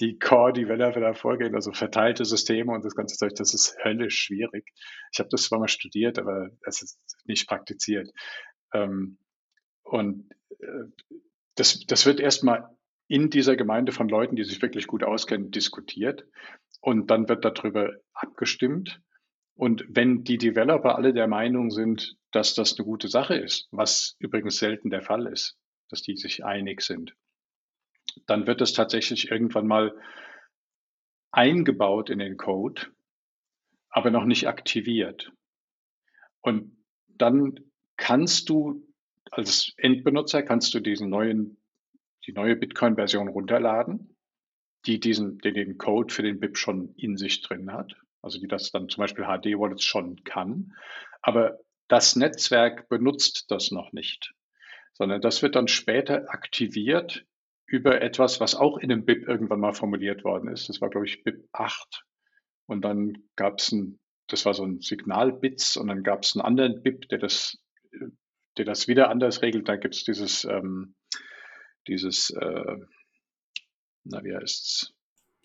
die 0.00 0.18
Core-Developer 0.18 1.00
da 1.00 1.14
vorgehen, 1.14 1.54
also 1.54 1.72
verteilte 1.72 2.24
Systeme 2.24 2.72
und 2.72 2.84
das 2.84 2.94
ganze 2.94 3.16
Zeug, 3.16 3.34
das 3.36 3.54
ist 3.54 3.76
höllisch 3.82 4.18
schwierig. 4.18 4.72
Ich 5.12 5.18
habe 5.18 5.28
das 5.30 5.44
zwar 5.44 5.60
mal 5.60 5.68
studiert, 5.68 6.18
aber 6.18 6.50
es 6.66 6.82
ist 6.82 6.98
nicht 7.24 7.48
praktiziert. 7.48 8.10
Ähm, 8.72 9.18
und 9.84 10.30
äh, 10.58 11.16
das, 11.54 11.80
das 11.86 12.06
wird 12.06 12.20
erstmal 12.20 12.68
in 13.06 13.30
dieser 13.30 13.56
Gemeinde 13.56 13.92
von 13.92 14.08
Leuten, 14.08 14.36
die 14.36 14.44
sich 14.44 14.62
wirklich 14.62 14.86
gut 14.86 15.04
auskennen, 15.04 15.50
diskutiert. 15.50 16.26
Und 16.80 17.10
dann 17.10 17.28
wird 17.28 17.44
darüber 17.44 17.92
abgestimmt. 18.12 19.00
Und 19.54 19.84
wenn 19.88 20.24
die 20.24 20.38
Developer 20.38 20.96
alle 20.96 21.12
der 21.12 21.28
Meinung 21.28 21.70
sind, 21.70 22.16
dass 22.32 22.54
das 22.54 22.76
eine 22.76 22.84
gute 22.84 23.08
Sache 23.08 23.36
ist, 23.36 23.68
was 23.70 24.16
übrigens 24.18 24.58
selten 24.58 24.90
der 24.90 25.02
Fall 25.02 25.26
ist, 25.26 25.56
dass 25.90 26.02
die 26.02 26.16
sich 26.16 26.44
einig 26.44 26.82
sind, 26.82 27.14
dann 28.26 28.46
wird 28.46 28.60
es 28.60 28.72
tatsächlich 28.72 29.30
irgendwann 29.30 29.66
mal 29.66 29.96
eingebaut 31.30 32.10
in 32.10 32.18
den 32.18 32.36
Code, 32.36 32.86
aber 33.90 34.10
noch 34.10 34.24
nicht 34.24 34.48
aktiviert. 34.48 35.32
Und 36.40 36.84
dann 37.06 37.58
kannst 37.96 38.48
du 38.48 38.84
als 39.36 39.72
Endbenutzer 39.76 40.42
kannst 40.42 40.74
du 40.74 40.80
diesen 40.80 41.10
neuen, 41.10 41.58
die 42.26 42.32
neue 42.32 42.56
Bitcoin-Version 42.56 43.28
runterladen, 43.28 44.16
die 44.86 45.00
diesen, 45.00 45.38
die 45.38 45.52
den 45.52 45.78
Code 45.78 46.12
für 46.12 46.22
den 46.22 46.40
BIP 46.40 46.56
schon 46.56 46.94
in 46.96 47.16
sich 47.16 47.42
drin 47.42 47.72
hat, 47.72 47.94
also 48.22 48.38
die 48.38 48.48
das 48.48 48.70
dann 48.70 48.88
zum 48.88 49.02
Beispiel 49.02 49.24
HD-Wallets 49.24 49.84
schon 49.84 50.22
kann. 50.24 50.72
Aber 51.22 51.58
das 51.88 52.16
Netzwerk 52.16 52.88
benutzt 52.88 53.50
das 53.50 53.70
noch 53.70 53.92
nicht, 53.92 54.34
sondern 54.92 55.20
das 55.20 55.42
wird 55.42 55.56
dann 55.56 55.68
später 55.68 56.30
aktiviert 56.30 57.26
über 57.66 58.02
etwas, 58.02 58.40
was 58.40 58.54
auch 58.54 58.78
in 58.78 58.92
einem 58.92 59.04
BIP 59.04 59.26
irgendwann 59.26 59.60
mal 59.60 59.72
formuliert 59.72 60.22
worden 60.22 60.48
ist. 60.48 60.68
Das 60.68 60.80
war, 60.80 60.90
glaube 60.90 61.06
ich, 61.06 61.24
BIP 61.24 61.48
8. 61.52 62.04
Und 62.66 62.82
dann 62.82 63.24
gab 63.36 63.58
es 63.58 63.72
ein, 63.72 63.98
das 64.28 64.44
war 64.44 64.54
so 64.54 64.64
ein 64.64 64.80
Signalbits 64.80 65.76
und 65.76 65.88
dann 65.88 66.02
gab 66.02 66.22
es 66.22 66.36
einen 66.36 66.44
anderen 66.44 66.82
BIP, 66.82 67.08
der 67.08 67.18
das, 67.18 67.58
der 68.56 68.64
das 68.64 68.88
wieder 68.88 69.10
anders 69.10 69.42
regelt. 69.42 69.68
Da 69.68 69.76
gibt 69.76 69.94
es 69.94 70.04
dieses, 70.04 70.44
ähm, 70.44 70.94
dieses, 71.86 72.30
äh, 72.30 72.76
na 74.04 74.24
wie 74.24 74.34
heißt's? 74.34 74.94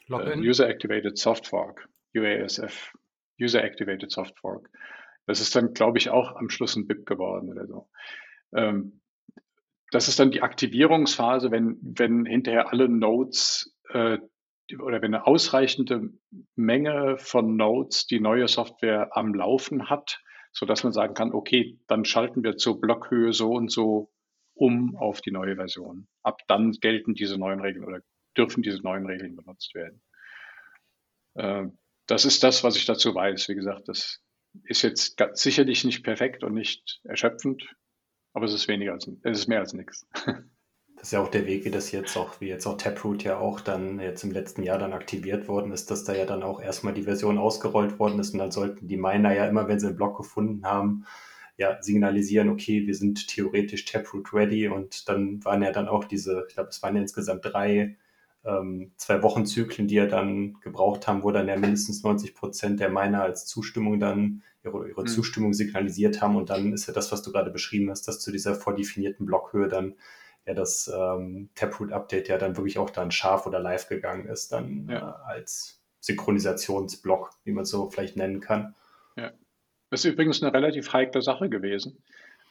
Äh, 0.10 0.38
User 0.38 0.68
Activated 0.68 1.18
Soft 1.18 1.48
Fork, 1.48 1.88
UASF, 2.16 2.94
User 3.40 3.64
Activated 3.64 4.12
Soft 4.12 4.38
Fork. 4.40 4.70
Das 5.28 5.42
ist 5.42 5.56
dann, 5.56 5.74
glaube 5.74 6.00
ich, 6.00 6.10
auch 6.10 6.36
am 6.36 6.50
Schluss 6.50 6.76
ein 6.76 6.88
BIP 6.88 7.06
geworden 7.06 7.50
oder 7.50 7.68
so. 7.68 7.90
Ähm, 8.54 9.02
das 9.92 10.08
ist 10.08 10.20
dann 10.20 10.32
die 10.32 10.42
Aktivierungsphase, 10.42 11.52
wenn, 11.52 11.78
wenn 11.82 12.26
hinterher 12.26 12.72
alle 12.72 12.90
Nodes 12.90 13.76
äh, 13.90 14.18
oder 14.78 15.02
wenn 15.02 15.16
eine 15.16 15.26
ausreichende 15.26 16.10
Menge 16.56 17.18
von 17.18 17.56
Nodes 17.56 18.06
die 18.06 18.20
neue 18.20 18.48
Software 18.48 19.16
am 19.18 19.34
Laufen 19.34 19.90
hat, 19.90 20.22
so 20.52 20.66
dass 20.66 20.84
man 20.84 20.94
sagen 20.94 21.14
kann, 21.14 21.34
okay, 21.34 21.80
dann 21.88 22.06
schalten 22.06 22.44
wir 22.44 22.58
zur 22.58 22.80
Blockhöhe 22.80 23.34
so 23.34 23.52
und 23.52 23.72
so 23.72 24.12
um 24.54 24.96
auf 24.98 25.22
die 25.22 25.32
neue 25.32 25.56
Version. 25.56 26.08
Ab 26.22 26.42
dann 26.48 26.72
gelten 26.72 27.14
diese 27.14 27.38
neuen 27.38 27.62
Regeln 27.62 27.86
oder 27.86 28.02
dürfen 28.38 28.62
diese 28.62 28.82
neuen 28.82 29.06
Regeln 29.06 29.36
benutzt 29.36 29.74
werden. 29.74 30.02
Äh, 31.36 31.68
das 32.08 32.26
ist 32.26 32.44
das, 32.44 32.64
was 32.64 32.76
ich 32.76 32.86
dazu 32.86 33.14
weiß. 33.14 33.48
Wie 33.50 33.56
gesagt, 33.56 33.88
das 33.88 34.22
ist 34.64 34.82
jetzt 34.82 35.22
sicherlich 35.34 35.84
nicht 35.84 36.04
perfekt 36.04 36.44
und 36.44 36.54
nicht 36.54 37.00
erschöpfend, 37.04 37.64
aber 38.34 38.46
es 38.46 38.54
ist 38.54 38.68
weniger 38.68 38.94
als, 38.94 39.10
es 39.24 39.40
ist 39.40 39.48
mehr 39.48 39.60
als 39.60 39.74
nichts. 39.74 40.08
Das 41.00 41.08
ist 41.08 41.12
ja 41.14 41.22
auch 41.22 41.30
der 41.30 41.46
Weg, 41.46 41.64
wie 41.64 41.72
das 41.72 41.94
jetzt 41.94 42.18
auch, 42.18 42.42
wie 42.42 42.48
jetzt 42.48 42.68
auch 42.68 42.76
Taproot 42.76 43.24
ja 43.24 43.38
auch 43.38 43.62
dann 43.62 44.02
jetzt 44.02 44.24
im 44.26 44.32
letzten 44.32 44.64
Jahr 44.64 44.78
dann 44.78 44.92
aktiviert 44.92 45.48
worden 45.48 45.72
ist, 45.72 45.90
dass 45.90 46.04
da 46.04 46.14
ja 46.14 46.26
dann 46.26 46.44
auch 46.44 46.62
erstmal 46.62 46.94
die 46.94 47.04
Version 47.04 47.38
ausgerollt 47.38 48.00
worden 48.00 48.20
ist 48.20 48.34
und 48.34 48.40
dann 48.40 48.52
sollten 48.52 48.88
die 48.88 48.98
Miner 48.98 49.34
ja 49.34 49.48
immer, 49.48 49.70
wenn 49.70 49.80
sie 49.80 49.88
einen 49.88 49.96
Block 49.96 50.18
gefunden 50.18 50.66
haben, 50.66 51.06
ja, 51.56 51.82
signalisieren, 51.82 52.50
okay, 52.50 52.86
wir 52.86 52.96
sind 52.96 53.28
theoretisch 53.28 53.86
Taproot 53.86 54.34
ready 54.34 54.68
und 54.68 55.08
dann 55.08 55.44
waren 55.46 55.64
ja 55.64 55.72
dann 55.72 55.88
auch 55.88 56.04
diese, 56.04 56.46
ich 56.48 56.54
glaube, 56.54 56.70
es 56.70 56.84
waren 56.84 56.96
ja 56.96 57.02
insgesamt 57.02 57.46
drei 57.46 57.96
ähm, 58.46 58.92
zwei 58.98 59.22
Wochen 59.24 59.46
Zyklen, 59.46 59.88
die 59.88 59.96
ja 59.96 60.06
dann 60.06 60.58
gebraucht 60.62 61.08
haben, 61.08 61.24
wo 61.24 61.32
dann 61.32 61.48
ja 61.48 61.58
mindestens 61.58 62.04
90 62.04 62.36
Prozent 62.36 62.80
der 62.80 62.90
Miner 62.90 63.22
als 63.22 63.46
Zustimmung 63.46 64.00
dann 64.00 64.44
ihre, 64.64 64.88
ihre 64.88 65.02
mhm. 65.02 65.08
Zustimmung 65.08 65.54
signalisiert 65.54 66.22
haben. 66.22 66.36
Und 66.36 66.50
dann 66.50 66.74
ist 66.74 66.88
ja 66.88 66.94
das, 66.94 67.12
was 67.12 67.22
du 67.22 67.32
gerade 67.32 67.52
beschrieben 67.52 67.90
hast, 67.90 68.08
dass 68.08 68.20
zu 68.20 68.32
dieser 68.32 68.56
vordefinierten 68.56 69.26
Blockhöhe 69.26 69.68
dann 69.68 69.96
ja 70.46 70.54
das 70.54 70.92
ähm, 70.94 71.50
Taproot-Update 71.56 72.28
ja 72.28 72.38
dann 72.38 72.58
wirklich 72.58 72.78
auch 72.78 72.90
dann 72.90 73.12
scharf 73.12 73.46
oder 73.46 73.60
live 73.60 73.88
gegangen 73.88 74.28
ist, 74.28 74.52
dann 74.52 74.88
ja. 74.90 74.98
äh, 74.98 75.32
als 75.32 75.82
Synchronisationsblock, 76.02 77.32
wie 77.44 77.52
man 77.52 77.64
es 77.64 77.70
so 77.70 77.90
vielleicht 77.90 78.16
nennen 78.16 78.40
kann. 78.40 78.76
Ja. 79.16 79.32
Das 79.90 80.06
ist 80.06 80.14
übrigens 80.14 80.42
eine 80.42 80.54
relativ 80.54 80.94
heikle 80.94 81.22
Sache 81.22 81.50
gewesen, 81.50 82.04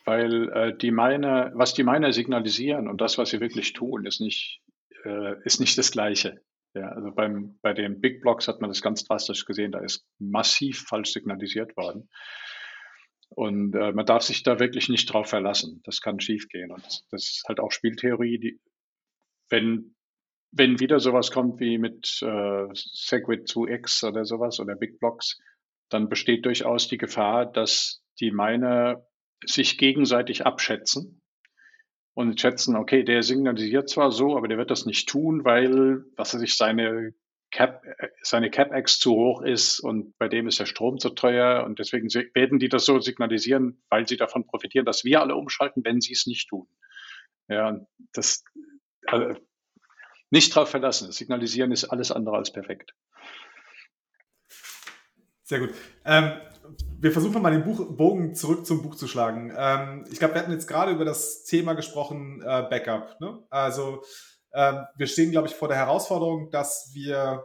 weil 0.05 0.49
äh, 0.51 0.77
die 0.77 0.91
Miner, 0.91 1.53
was 1.55 1.75
die 1.75 1.85
Miner 1.85 2.13
signalisieren 2.13 2.89
und 2.89 3.01
das, 3.01 3.17
was 3.17 3.31
sie 3.31 3.41
wirklich 3.41 3.73
tun, 3.73 4.07
ist 4.07 4.21
nicht, 4.21 4.63
äh, 5.05 5.41
ist 5.45 5.61
nicht 5.61 5.79
das 5.79 5.91
Gleiche. 5.93 6.41
Ja, 6.75 6.91
also 6.91 7.11
beim, 7.13 7.59
bei 7.63 7.73
den 7.73 8.01
Big 8.01 8.21
Blocks 8.21 8.47
hat 8.47 8.61
man 8.61 8.71
das 8.71 8.83
ganz 8.83 9.05
drastisch 9.05 9.47
gesehen, 9.47 9.73
da 9.73 9.81
ist 9.81 10.07
massiv 10.19 10.85
falsch 10.87 11.13
signalisiert 11.13 11.77
worden. 11.77 12.09
Und 13.31 13.75
äh, 13.75 13.93
man 13.93 14.07
darf 14.07 14.23
sich 14.23 14.43
da 14.43 14.59
wirklich 14.59 14.89
nicht 14.89 15.13
drauf 15.13 15.29
verlassen. 15.29 15.81
Das 15.85 16.01
kann 16.01 16.21
schiefgehen. 16.21 16.71
Und 16.73 16.85
das, 16.85 17.07
das 17.11 17.25
ist 17.25 17.45
halt 17.49 17.61
auch 17.61 17.71
Spieltheorie. 17.71 18.39
Die, 18.39 18.61
wenn, 19.51 19.95
wenn 20.51 20.81
wieder 20.81 20.99
sowas 20.99 21.31
kommt 21.31 21.61
wie 21.61 21.79
mit 21.79 22.21
äh, 22.23 22.67
Segwit 22.73 23.49
2X 23.49 24.07
oder 24.07 24.25
sowas 24.25 24.61
oder 24.61 24.75
Big 24.75 24.99
Blocks, 24.99 25.39
dann 25.89 26.09
besteht 26.09 26.45
durchaus 26.45 26.89
die 26.89 26.99
Gefahr, 26.99 27.47
dass 27.47 28.03
die 28.21 28.31
Miner 28.31 29.07
sich 29.45 29.79
gegenseitig 29.79 30.45
abschätzen 30.45 31.23
und 32.15 32.41
schätzen, 32.41 32.77
okay, 32.77 33.05
der 33.05 33.23
signalisiert 33.23 33.89
zwar 33.89 34.11
so, 34.11 34.37
aber 34.37 34.49
der 34.49 34.59
wird 34.59 34.71
das 34.71 34.87
nicht 34.87 35.09
tun, 35.09 35.45
weil, 35.45 36.05
was 36.17 36.35
weiß 36.35 36.43
ich, 36.43 36.57
seine 36.57 37.15
Cap, 37.51 37.83
seine 38.23 38.51
CapEx 38.51 38.99
zu 38.99 39.13
hoch 39.13 39.43
ist 39.43 39.81
und 39.81 40.17
bei 40.19 40.29
dem 40.29 40.49
ist 40.49 40.61
der 40.61 40.67
Strom 40.67 40.99
zu 40.99 41.11
teuer 41.11 41.65
und 41.65 41.79
deswegen 41.79 42.09
werden 42.35 42.59
die 42.59 42.69
das 42.69 42.85
so 42.85 43.01
signalisieren, 43.01 43.83
weil 43.89 44.07
sie 44.07 44.17
davon 44.17 44.47
profitieren, 44.47 44.85
dass 44.85 45.05
wir 45.05 45.21
alle 45.23 45.35
umschalten, 45.35 45.85
wenn 45.85 46.01
sie 46.01 46.13
es 46.13 46.27
nicht 46.27 46.49
tun. 46.49 46.69
Ja, 47.49 47.81
das 48.13 48.45
also 49.07 49.41
nicht 50.31 50.55
drauf 50.55 50.69
verlassen. 50.69 51.11
Signalisieren 51.11 51.73
ist 51.73 51.85
alles 51.85 52.13
andere 52.13 52.37
als 52.37 52.53
perfekt. 52.53 52.95
Sehr 55.43 55.61
gut. 55.61 55.71
Ähm, 56.05 56.33
wir 57.01 57.13
versuchen 57.13 57.41
mal 57.41 57.51
den 57.51 57.65
Buch, 57.65 57.97
Bogen 57.97 58.35
zurück 58.35 58.67
zum 58.67 58.83
Buch 58.83 58.95
zu 58.95 59.09
schlagen. 59.09 59.51
Ähm, 59.57 60.05
ich 60.13 60.19
glaube, 60.19 60.35
wir 60.35 60.43
hatten 60.43 60.53
jetzt 60.53 60.67
gerade 60.67 60.93
über 60.93 61.07
das 61.07 61.45
Thema 61.45 61.73
gesprochen, 61.73 62.43
äh, 62.43 62.67
Backup. 62.69 63.19
Ne? 63.21 63.43
Also 63.49 64.05
ähm, 64.53 64.87
wir 64.97 65.07
stehen, 65.07 65.31
glaube 65.31 65.49
ich, 65.49 65.55
vor 65.55 65.69
der 65.69 65.77
Herausforderung, 65.77 66.51
dass 66.51 66.91
wir 66.95 67.45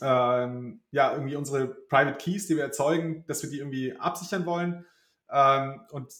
ähm, 0.00 0.82
ja 0.90 1.12
irgendwie 1.12 1.36
unsere 1.36 1.66
Private 1.66 2.16
Keys, 2.18 2.46
die 2.46 2.56
wir 2.56 2.64
erzeugen, 2.64 3.24
dass 3.26 3.42
wir 3.42 3.50
die 3.50 3.58
irgendwie 3.58 3.96
absichern 3.98 4.46
wollen. 4.46 4.86
Ähm, 5.30 5.80
und 5.90 6.12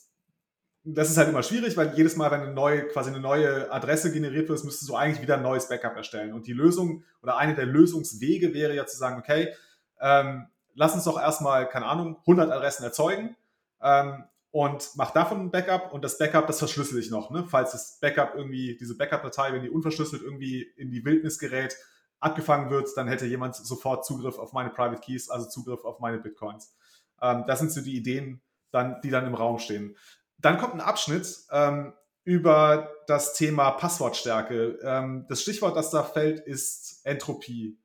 das 0.82 1.10
ist 1.10 1.18
halt 1.18 1.28
immer 1.28 1.42
schwierig, 1.42 1.76
weil 1.76 1.94
jedes 1.94 2.16
Mal, 2.16 2.30
wenn 2.30 2.40
eine 2.40 2.52
neue, 2.52 2.86
quasi 2.88 3.10
eine 3.10 3.20
neue 3.20 3.70
Adresse 3.70 4.12
generiert 4.12 4.48
wird, 4.48 4.64
müsstest 4.64 4.88
du 4.88 4.96
eigentlich 4.96 5.22
wieder 5.22 5.36
ein 5.36 5.42
neues 5.42 5.68
Backup 5.68 5.96
erstellen. 5.96 6.32
Und 6.32 6.46
die 6.46 6.52
Lösung 6.52 7.04
oder 7.22 7.36
eine 7.36 7.54
der 7.54 7.66
Lösungswege 7.66 8.54
wäre 8.54 8.74
ja 8.74 8.86
zu 8.86 8.96
sagen, 8.96 9.18
okay, 9.18 9.54
ähm, 10.00 10.48
lass 10.74 10.94
uns 10.94 11.04
doch 11.04 11.20
erstmal, 11.20 11.68
keine 11.68 11.86
Ahnung, 11.86 12.16
100 12.20 12.50
Adressen 12.50 12.84
erzeugen 12.84 13.36
ähm, 13.82 14.24
und 14.52 14.90
mach 14.96 15.12
davon 15.12 15.40
ein 15.40 15.50
Backup 15.50 15.92
und 15.92 16.02
das 16.02 16.18
Backup, 16.18 16.46
das 16.46 16.58
verschlüssel 16.58 16.98
ich 16.98 17.10
noch, 17.10 17.30
ne? 17.30 17.46
falls 17.48 17.72
das 17.72 17.98
Backup 18.00 18.34
irgendwie, 18.34 18.76
diese 18.76 18.96
Backup-Datei, 18.96 19.52
wenn 19.52 19.62
die 19.62 19.70
unverschlüsselt 19.70 20.22
irgendwie 20.22 20.62
in 20.76 20.90
die 20.90 21.04
Wildnis 21.04 21.38
gerät, 21.38 21.76
abgefangen 22.18 22.70
wird, 22.70 22.88
dann 22.96 23.08
hätte 23.08 23.26
jemand 23.26 23.56
sofort 23.56 24.04
Zugriff 24.04 24.38
auf 24.38 24.52
meine 24.52 24.70
Private 24.70 25.00
Keys, 25.00 25.30
also 25.30 25.48
Zugriff 25.48 25.84
auf 25.84 26.00
meine 26.00 26.18
Bitcoins. 26.18 26.74
Ähm, 27.22 27.44
das 27.46 27.60
sind 27.60 27.72
so 27.72 27.80
die 27.80 27.96
Ideen, 27.96 28.42
dann, 28.70 29.00
die 29.02 29.10
dann 29.10 29.26
im 29.26 29.34
Raum 29.34 29.58
stehen. 29.58 29.96
Dann 30.38 30.58
kommt 30.58 30.74
ein 30.74 30.80
Abschnitt 30.80 31.44
ähm, 31.50 31.94
über 32.24 32.90
das 33.06 33.34
Thema 33.34 33.70
Passwortstärke. 33.72 34.78
Ähm, 34.82 35.26
das 35.28 35.42
Stichwort, 35.42 35.76
das 35.76 35.90
da 35.90 36.02
fällt, 36.02 36.40
ist 36.40 37.00
Entropie. 37.04 37.78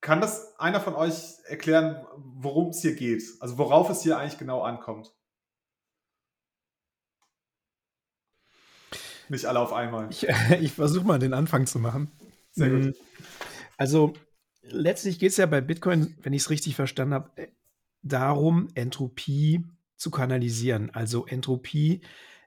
Kann 0.00 0.20
das 0.20 0.58
einer 0.58 0.80
von 0.80 0.94
euch 0.94 1.34
erklären, 1.46 2.06
worum 2.16 2.68
es 2.68 2.80
hier 2.80 2.94
geht? 2.94 3.22
Also 3.40 3.58
worauf 3.58 3.90
es 3.90 4.02
hier 4.02 4.18
eigentlich 4.18 4.38
genau 4.38 4.62
ankommt? 4.62 5.12
Nicht 9.28 9.44
alle 9.44 9.60
auf 9.60 9.72
einmal. 9.72 10.08
Ich, 10.10 10.26
ich 10.60 10.72
versuche 10.72 11.06
mal 11.06 11.18
den 11.18 11.34
Anfang 11.34 11.66
zu 11.66 11.78
machen. 11.78 12.10
Sehr 12.52 12.70
gut. 12.70 12.84
Mm, 12.86 12.90
also 13.76 14.14
letztlich 14.62 15.18
geht 15.18 15.32
es 15.32 15.36
ja 15.36 15.46
bei 15.46 15.60
Bitcoin, 15.60 16.16
wenn 16.22 16.32
ich 16.32 16.42
es 16.42 16.50
richtig 16.50 16.76
verstanden 16.76 17.14
habe, 17.14 17.30
äh, 17.36 17.48
darum, 18.02 18.68
Entropie 18.74 19.64
zu 19.96 20.10
kanalisieren. 20.10 20.90
Also 20.90 21.26
Entropie 21.26 22.02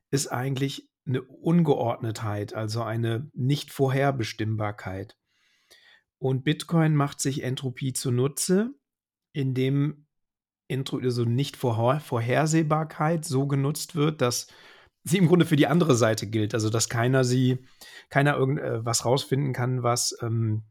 ist 0.10 0.28
eigentlich 0.28 0.90
eine 1.06 1.22
Ungeordnetheit, 1.22 2.54
also 2.54 2.84
eine 2.84 3.30
Nicht-Vorherbestimmbarkeit. 3.34 5.18
Und 6.22 6.44
Bitcoin 6.44 6.96
macht 6.96 7.20
sich 7.20 7.42
Entropie 7.42 7.94
zunutze, 7.94 8.76
indem 9.34 10.06
also 10.70 11.26
nicht 11.26 11.58
Vorhersehbarkeit 11.58 13.26
so 13.26 13.48
genutzt 13.48 13.96
wird, 13.96 14.22
dass 14.22 14.46
sie 15.04 15.18
im 15.18 15.28
Grunde 15.28 15.48
für 15.48 15.56
die 15.56 15.66
andere 15.66 15.96
Seite 15.96 16.28
gilt. 16.28 16.54
Also 16.54 16.70
dass 16.70 16.90
keiner 16.90 17.24
sie, 17.24 17.66
keiner 18.12 18.38
irgendwas 18.38 19.00
äh, 19.00 19.04
rausfinden 19.04 19.52
kann, 19.52 19.82
was, 19.82 20.16
ähm, 20.22 20.62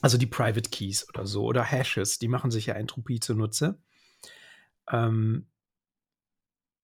also 0.00 0.18
die 0.18 0.26
Private 0.26 0.68
Keys 0.68 1.08
oder 1.08 1.26
so 1.26 1.44
oder 1.44 1.62
Hashes, 1.62 2.18
die 2.18 2.28
machen 2.28 2.50
sich 2.50 2.66
ja 2.66 2.74
Entropie 2.74 3.20
zunutze. 3.20 3.80
Ähm, 4.90 5.46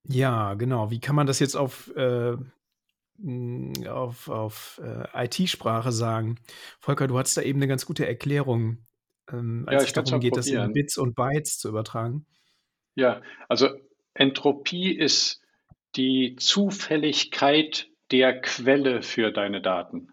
ja, 0.06 0.54
genau. 0.54 0.92
Wie 0.92 1.00
kann 1.00 1.16
man 1.16 1.26
das 1.26 1.40
jetzt 1.40 1.56
auf 1.56 1.88
äh, 1.96 2.36
auf, 3.88 4.28
auf 4.28 4.80
äh, 4.82 5.26
IT-Sprache 5.26 5.92
sagen. 5.92 6.38
Volker, 6.80 7.06
du 7.06 7.18
hast 7.18 7.36
da 7.36 7.42
eben 7.42 7.58
eine 7.58 7.68
ganz 7.68 7.86
gute 7.86 8.06
Erklärung, 8.06 8.78
ähm, 9.30 9.64
als 9.66 9.82
ja, 9.82 9.86
es 9.86 9.92
darum 9.92 10.20
geht, 10.20 10.36
das 10.36 10.48
in 10.48 10.72
Bits 10.72 10.98
und 10.98 11.14
Bytes 11.14 11.58
zu 11.58 11.68
übertragen. 11.68 12.26
Ja, 12.96 13.22
also 13.48 13.68
Entropie 14.14 14.92
ist 14.92 15.40
die 15.96 16.36
Zufälligkeit 16.36 17.88
der 18.10 18.40
Quelle 18.40 19.02
für 19.02 19.32
deine 19.32 19.62
Daten. 19.62 20.12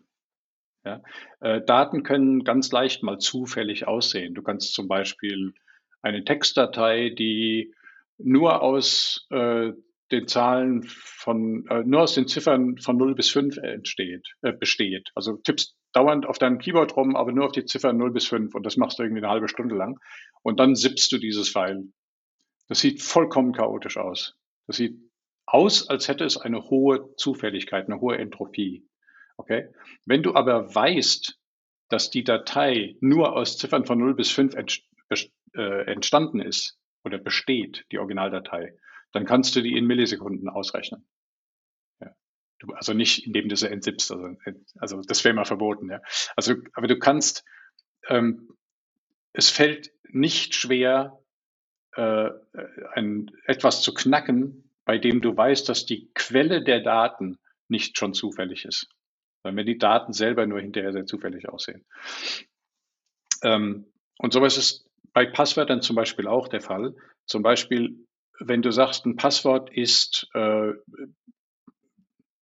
Ja? 0.83 1.01
Äh, 1.39 1.61
Daten 1.61 2.03
können 2.03 2.43
ganz 2.43 2.71
leicht 2.71 3.03
mal 3.03 3.19
zufällig 3.19 3.87
aussehen. 3.87 4.33
Du 4.33 4.41
kannst 4.41 4.73
zum 4.73 4.87
Beispiel 4.87 5.53
eine 6.01 6.23
Textdatei, 6.23 7.09
die 7.09 7.73
nur 8.17 8.61
aus 8.61 9.27
äh, 9.29 9.71
den 10.11 10.27
Zahlen 10.27 10.83
von, 10.83 11.65
äh, 11.69 11.83
nur 11.83 12.01
aus 12.01 12.13
den 12.13 12.27
Ziffern 12.27 12.77
von 12.77 12.97
0 12.97 13.15
bis 13.15 13.29
5 13.29 13.57
entsteht, 13.57 14.27
äh, 14.41 14.53
besteht. 14.53 15.09
Also 15.15 15.37
tippst 15.37 15.75
dauernd 15.93 16.25
auf 16.25 16.37
deinem 16.37 16.57
Keyboard 16.57 16.95
rum, 16.95 17.15
aber 17.15 17.31
nur 17.31 17.45
auf 17.45 17.51
die 17.51 17.65
Ziffern 17.65 17.97
0 17.97 18.11
bis 18.11 18.27
5 18.27 18.53
und 18.55 18.65
das 18.65 18.77
machst 18.77 18.99
du 18.99 19.03
irgendwie 19.03 19.21
eine 19.21 19.31
halbe 19.31 19.47
Stunde 19.47 19.75
lang 19.75 19.99
und 20.43 20.59
dann 20.59 20.75
sippst 20.75 21.11
du 21.11 21.17
dieses 21.17 21.49
File. 21.49 21.91
Das 22.67 22.79
sieht 22.79 23.01
vollkommen 23.01 23.53
chaotisch 23.53 23.97
aus. 23.97 24.35
Das 24.67 24.77
sieht 24.77 24.97
aus, 25.45 25.89
als 25.89 26.07
hätte 26.07 26.23
es 26.23 26.37
eine 26.37 26.69
hohe 26.69 27.13
Zufälligkeit, 27.17 27.87
eine 27.87 27.99
hohe 27.99 28.17
Entropie. 28.17 28.87
Okay? 29.37 29.67
Wenn 30.05 30.23
du 30.23 30.35
aber 30.35 30.73
weißt, 30.73 31.37
dass 31.89 32.09
die 32.09 32.23
Datei 32.23 32.95
nur 33.01 33.35
aus 33.35 33.57
Ziffern 33.57 33.85
von 33.85 33.99
0 33.99 34.15
bis 34.15 34.31
5 34.31 34.55
ent, 34.55 34.81
äh, 35.55 35.91
entstanden 35.91 36.39
ist 36.39 36.79
oder 37.03 37.17
besteht, 37.17 37.85
die 37.91 37.97
Originaldatei, 37.97 38.73
dann 39.11 39.25
kannst 39.25 39.55
du 39.55 39.61
die 39.61 39.77
in 39.77 39.85
Millisekunden 39.85 40.49
ausrechnen. 40.49 41.05
Ja. 41.99 42.15
Du, 42.59 42.73
also 42.73 42.93
nicht, 42.93 43.25
indem 43.25 43.49
du 43.49 43.55
sie 43.55 43.69
entsippst. 43.69 44.11
Also, 44.11 44.35
also 44.75 45.01
das 45.01 45.23
wäre 45.23 45.33
mal 45.33 45.45
verboten. 45.45 45.89
Ja. 45.89 46.01
Also, 46.35 46.55
aber 46.73 46.87
du 46.87 46.97
kannst, 46.97 47.43
ähm, 48.07 48.49
es 49.33 49.49
fällt 49.49 49.91
nicht 50.09 50.55
schwer, 50.55 51.21
äh, 51.93 52.29
ein, 52.93 53.31
etwas 53.45 53.81
zu 53.81 53.93
knacken, 53.93 54.69
bei 54.85 54.97
dem 54.97 55.21
du 55.21 55.35
weißt, 55.35 55.67
dass 55.67 55.85
die 55.85 56.11
Quelle 56.13 56.63
der 56.63 56.81
Daten 56.81 57.37
nicht 57.67 57.97
schon 57.97 58.13
zufällig 58.13 58.65
ist. 58.65 58.89
Weil 59.43 59.53
mir 59.53 59.65
die 59.65 59.77
Daten 59.77 60.13
selber 60.13 60.45
nur 60.45 60.59
hinterher 60.59 60.93
sehr 60.93 61.05
zufällig 61.05 61.49
aussehen. 61.49 61.85
Ähm, 63.43 63.91
und 64.17 64.33
sowas 64.33 64.57
ist 64.57 64.89
bei 65.13 65.25
Passwörtern 65.25 65.81
zum 65.81 65.95
Beispiel 65.95 66.27
auch 66.27 66.47
der 66.47 66.61
Fall. 66.61 66.95
Zum 67.25 67.41
Beispiel, 67.41 68.07
wenn 68.43 68.61
du 68.61 68.71
sagst, 68.71 69.05
ein 69.05 69.15
Passwort 69.15 69.71
ist, 69.71 70.29
äh, 70.33 70.73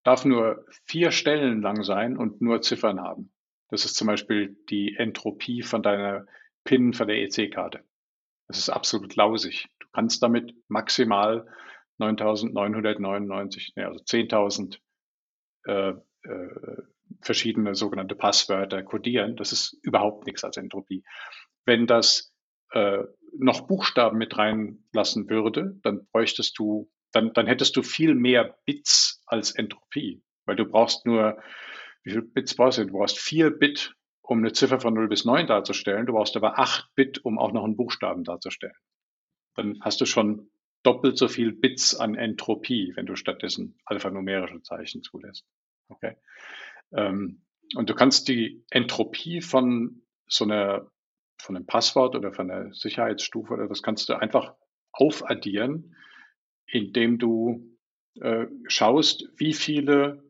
darf 0.04 0.26
nur 0.26 0.66
vier 0.86 1.12
Stellen 1.12 1.62
lang 1.62 1.84
sein 1.84 2.18
und 2.18 2.42
nur 2.42 2.62
Ziffern 2.62 3.02
haben. 3.02 3.32
Das 3.70 3.86
ist 3.86 3.96
zum 3.96 4.08
Beispiel 4.08 4.58
die 4.70 4.96
Entropie 4.96 5.62
von 5.62 5.84
deiner 5.84 6.26
PIN 6.64 6.94
von 6.94 7.08
der 7.08 7.18
EC-Karte. 7.18 7.84
Das 8.48 8.58
ist 8.58 8.70
absolut 8.70 9.16
lausig. 9.16 9.68
Du 9.80 9.88
kannst 9.94 10.24
damit 10.24 10.56
maximal 10.68 11.46
9.999, 12.00 13.80
also 13.84 14.04
10.000 14.04 14.80
äh, 15.66 15.94
äh, 16.24 16.84
verschiedene 17.22 17.76
sogenannte 17.76 18.16
Passwörter 18.16 18.82
kodieren. 18.84 19.36
Das 19.36 19.52
ist 19.52 19.78
überhaupt 19.84 20.26
nichts 20.26 20.44
als 20.44 20.58
Entropie. 20.58 21.04
Wenn 21.66 21.86
das 21.86 22.34
äh, 22.72 23.04
noch 23.40 23.68
Buchstaben 23.68 24.18
mit 24.18 24.38
reinlassen 24.38 25.30
würde, 25.30 25.80
dann 25.84 26.08
bräuchtest 26.12 26.58
du, 26.60 26.92
dann, 27.12 27.34
dann 27.34 27.48
hättest 27.48 27.76
du 27.76 27.82
viel 27.82 28.16
mehr 28.16 28.58
Bits 28.66 29.24
als 29.26 29.52
Entropie, 29.52 30.22
weil 30.46 30.56
du 30.56 30.66
brauchst 30.66 31.06
nur, 31.06 31.42
wie 32.04 32.12
viel 32.12 32.22
Bits 32.22 32.56
brauchst 32.56 32.78
du? 32.78 32.86
Du 32.86 32.94
brauchst 32.94 33.20
vier 33.20 33.52
Bit, 33.52 33.96
um 34.22 34.40
eine 34.40 34.52
Ziffer 34.52 34.80
von 34.80 34.94
0 34.94 35.08
bis 35.08 35.26
9 35.26 35.48
darzustellen. 35.48 36.06
Du 36.06 36.14
brauchst 36.14 36.36
aber 36.36 36.60
acht 36.60 36.94
Bit, 36.96 37.24
um 37.26 37.40
auch 37.40 37.52
noch 37.52 37.64
einen 37.64 37.78
Buchstaben 37.78 38.24
darzustellen. 38.24 38.76
Dann 39.56 39.80
hast 39.82 40.00
du 40.02 40.06
schon 40.06 40.52
doppelt 40.84 41.18
so 41.18 41.28
viel 41.28 41.52
Bits 41.52 41.96
an 41.96 42.16
Entropie, 42.16 42.94
wenn 42.96 43.06
du 43.06 43.16
stattdessen 43.16 43.78
alphanumerische 43.86 44.62
Zeichen 44.62 45.02
zulässt. 45.02 45.46
Okay. 45.90 46.16
Ähm, 46.94 47.42
und 47.76 47.90
du 47.90 47.96
kannst 47.96 48.28
die 48.28 48.64
Entropie 48.70 49.42
von 49.42 50.02
so 50.28 50.46
einer 50.46 50.90
von 51.40 51.56
einem 51.56 51.66
Passwort 51.66 52.16
oder 52.16 52.34
von 52.34 52.52
einer 52.52 52.74
Sicherheitsstufe 52.74 53.54
oder 53.54 53.68
das 53.68 53.82
kannst 53.82 54.10
du 54.10 54.14
einfach 54.14 54.56
aufaddieren, 54.92 55.96
indem 56.66 57.18
du 57.18 57.78
äh, 58.20 58.48
schaust, 58.68 59.30
wie 59.38 59.54
viele, 59.54 60.24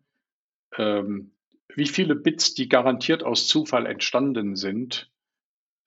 ähm, 0.78 1.36
wie 1.76 1.88
viele 1.88 2.16
Bits, 2.16 2.54
die 2.54 2.70
garantiert 2.70 3.24
aus 3.24 3.48
Zufall 3.48 3.86
entstanden 3.86 4.56
sind, 4.56 5.12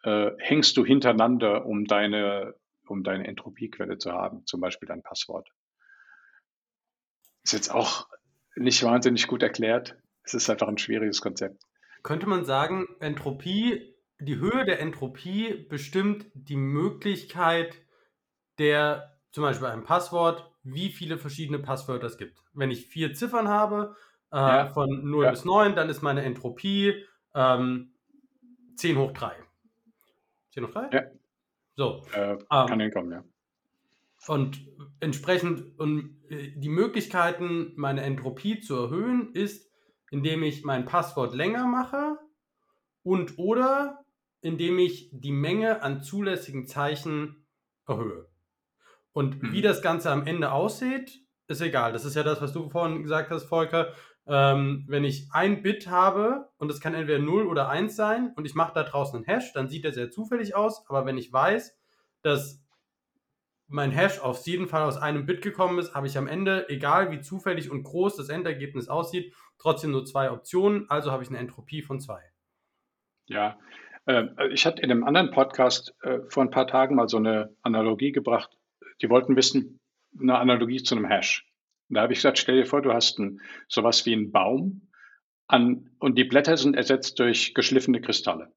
äh, 0.02 0.32
hängst 0.38 0.76
du 0.76 0.84
hintereinander, 0.84 1.66
um 1.66 1.84
deine, 1.84 2.54
um 2.86 3.04
deine 3.04 3.26
Entropiequelle 3.26 3.98
zu 3.98 4.12
haben, 4.12 4.44
zum 4.46 4.60
Beispiel 4.60 4.88
dein 4.88 5.02
Passwort. 5.02 5.48
Ist 7.44 7.52
jetzt 7.52 7.72
auch 7.72 8.08
nicht 8.56 8.82
wahnsinnig 8.82 9.26
gut 9.26 9.42
erklärt. 9.42 9.96
Es 10.24 10.34
ist 10.34 10.48
einfach 10.50 10.68
ein 10.68 10.78
schwieriges 10.78 11.20
Konzept. 11.20 11.62
Könnte 12.02 12.26
man 12.26 12.44
sagen, 12.44 12.88
Entropie 13.00 13.91
die 14.24 14.36
Höhe 14.36 14.64
der 14.64 14.80
Entropie 14.80 15.66
bestimmt 15.68 16.26
die 16.34 16.56
Möglichkeit 16.56 17.76
der, 18.58 19.18
zum 19.30 19.42
Beispiel 19.42 19.68
ein 19.68 19.84
Passwort, 19.84 20.50
wie 20.62 20.90
viele 20.90 21.18
verschiedene 21.18 21.58
Passwörter 21.58 22.06
es 22.06 22.18
gibt. 22.18 22.42
Wenn 22.52 22.70
ich 22.70 22.86
vier 22.86 23.14
Ziffern 23.14 23.48
habe, 23.48 23.96
äh, 24.32 24.36
ja. 24.36 24.66
von 24.66 25.10
0 25.10 25.24
ja. 25.24 25.30
bis 25.30 25.44
9, 25.44 25.74
dann 25.74 25.88
ist 25.88 26.02
meine 26.02 26.22
Entropie 26.22 27.04
ähm, 27.34 27.92
10 28.76 28.98
hoch 28.98 29.12
3. 29.12 29.32
10 30.50 30.66
hoch 30.66 30.70
3? 30.70 30.88
Ja. 30.92 31.02
So. 31.76 32.04
Äh, 32.12 32.38
kann 32.48 32.72
ähm, 32.72 32.80
hinkommen, 32.80 33.12
ja. 33.12 33.24
Und 34.28 34.60
entsprechend, 35.00 35.78
und 35.78 36.22
äh, 36.30 36.52
die 36.56 36.68
Möglichkeiten, 36.68 37.72
meine 37.76 38.02
Entropie 38.02 38.60
zu 38.60 38.76
erhöhen, 38.76 39.34
ist, 39.34 39.70
indem 40.10 40.42
ich 40.42 40.64
mein 40.64 40.84
Passwort 40.84 41.34
länger 41.34 41.66
mache 41.66 42.18
und 43.02 43.38
oder 43.38 44.01
indem 44.42 44.78
ich 44.78 45.08
die 45.12 45.32
Menge 45.32 45.82
an 45.82 46.02
zulässigen 46.02 46.66
Zeichen 46.66 47.46
erhöhe. 47.86 48.28
Und 49.12 49.42
mhm. 49.42 49.52
wie 49.52 49.62
das 49.62 49.80
Ganze 49.82 50.10
am 50.10 50.26
Ende 50.26 50.52
aussieht, 50.52 51.20
ist 51.46 51.60
egal. 51.60 51.92
Das 51.92 52.04
ist 52.04 52.16
ja 52.16 52.22
das, 52.22 52.42
was 52.42 52.52
du 52.52 52.68
vorhin 52.68 53.02
gesagt 53.02 53.30
hast, 53.30 53.44
Volker. 53.44 53.94
Ähm, 54.26 54.84
wenn 54.88 55.04
ich 55.04 55.28
ein 55.32 55.62
Bit 55.62 55.88
habe 55.88 56.48
und 56.58 56.70
es 56.70 56.80
kann 56.80 56.94
entweder 56.94 57.18
0 57.18 57.46
oder 57.46 57.68
1 57.68 57.96
sein 57.96 58.32
und 58.36 58.44
ich 58.44 58.54
mache 58.54 58.72
da 58.74 58.84
draußen 58.84 59.16
einen 59.16 59.24
Hash, 59.24 59.52
dann 59.52 59.68
sieht 59.68 59.84
er 59.84 59.92
sehr 59.92 60.10
zufällig 60.10 60.54
aus. 60.54 60.84
Aber 60.88 61.06
wenn 61.06 61.18
ich 61.18 61.32
weiß, 61.32 61.76
dass 62.22 62.62
mein 63.66 63.90
Hash 63.90 64.20
auf 64.20 64.46
jeden 64.46 64.68
Fall 64.68 64.82
aus 64.82 64.96
einem 64.96 65.26
Bit 65.26 65.42
gekommen 65.42 65.78
ist, 65.78 65.94
habe 65.94 66.06
ich 66.06 66.18
am 66.18 66.28
Ende, 66.28 66.68
egal 66.68 67.10
wie 67.10 67.20
zufällig 67.20 67.70
und 67.70 67.82
groß 67.82 68.16
das 68.16 68.28
Endergebnis 68.28 68.88
aussieht, 68.88 69.34
trotzdem 69.58 69.90
nur 69.90 70.04
zwei 70.04 70.30
Optionen. 70.30 70.88
Also 70.88 71.10
habe 71.10 71.22
ich 71.22 71.28
eine 71.28 71.38
Entropie 71.38 71.82
von 71.82 72.00
2. 72.00 72.20
Ja, 73.26 73.58
ich 74.50 74.66
hatte 74.66 74.82
in 74.82 74.90
einem 74.90 75.04
anderen 75.04 75.30
Podcast 75.30 75.94
äh, 76.02 76.18
vor 76.28 76.42
ein 76.42 76.50
paar 76.50 76.66
Tagen 76.66 76.96
mal 76.96 77.08
so 77.08 77.18
eine 77.18 77.54
Analogie 77.62 78.10
gebracht. 78.10 78.50
Die 79.00 79.08
wollten 79.08 79.36
wissen, 79.36 79.80
eine 80.18 80.38
Analogie 80.38 80.82
zu 80.82 80.96
einem 80.96 81.06
Hash. 81.06 81.46
Da 81.88 82.02
habe 82.02 82.12
ich 82.12 82.18
gesagt, 82.18 82.38
stell 82.38 82.56
dir 82.56 82.66
vor, 82.66 82.82
du 82.82 82.92
hast 82.92 83.18
ein, 83.18 83.40
sowas 83.68 84.04
wie 84.06 84.12
einen 84.12 84.32
Baum 84.32 84.88
an, 85.46 85.90
und 85.98 86.18
die 86.18 86.24
Blätter 86.24 86.56
sind 86.56 86.74
ersetzt 86.74 87.18
durch 87.20 87.54
geschliffene 87.54 88.00
Kristalle. 88.00 88.52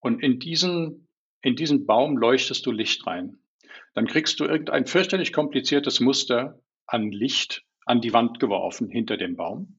Und 0.00 0.22
in 0.22 0.38
diesen, 0.38 1.08
in 1.40 1.56
diesen 1.56 1.86
Baum 1.86 2.16
leuchtest 2.16 2.64
du 2.66 2.70
Licht 2.70 3.06
rein. 3.06 3.38
Dann 3.94 4.06
kriegst 4.06 4.38
du 4.38 4.44
irgendein 4.44 4.86
fürchterlich 4.86 5.32
kompliziertes 5.32 6.00
Muster 6.00 6.60
an 6.86 7.10
Licht 7.10 7.64
an 7.84 8.00
die 8.00 8.12
Wand 8.12 8.38
geworfen 8.38 8.88
hinter 8.90 9.16
dem 9.16 9.36
Baum 9.36 9.78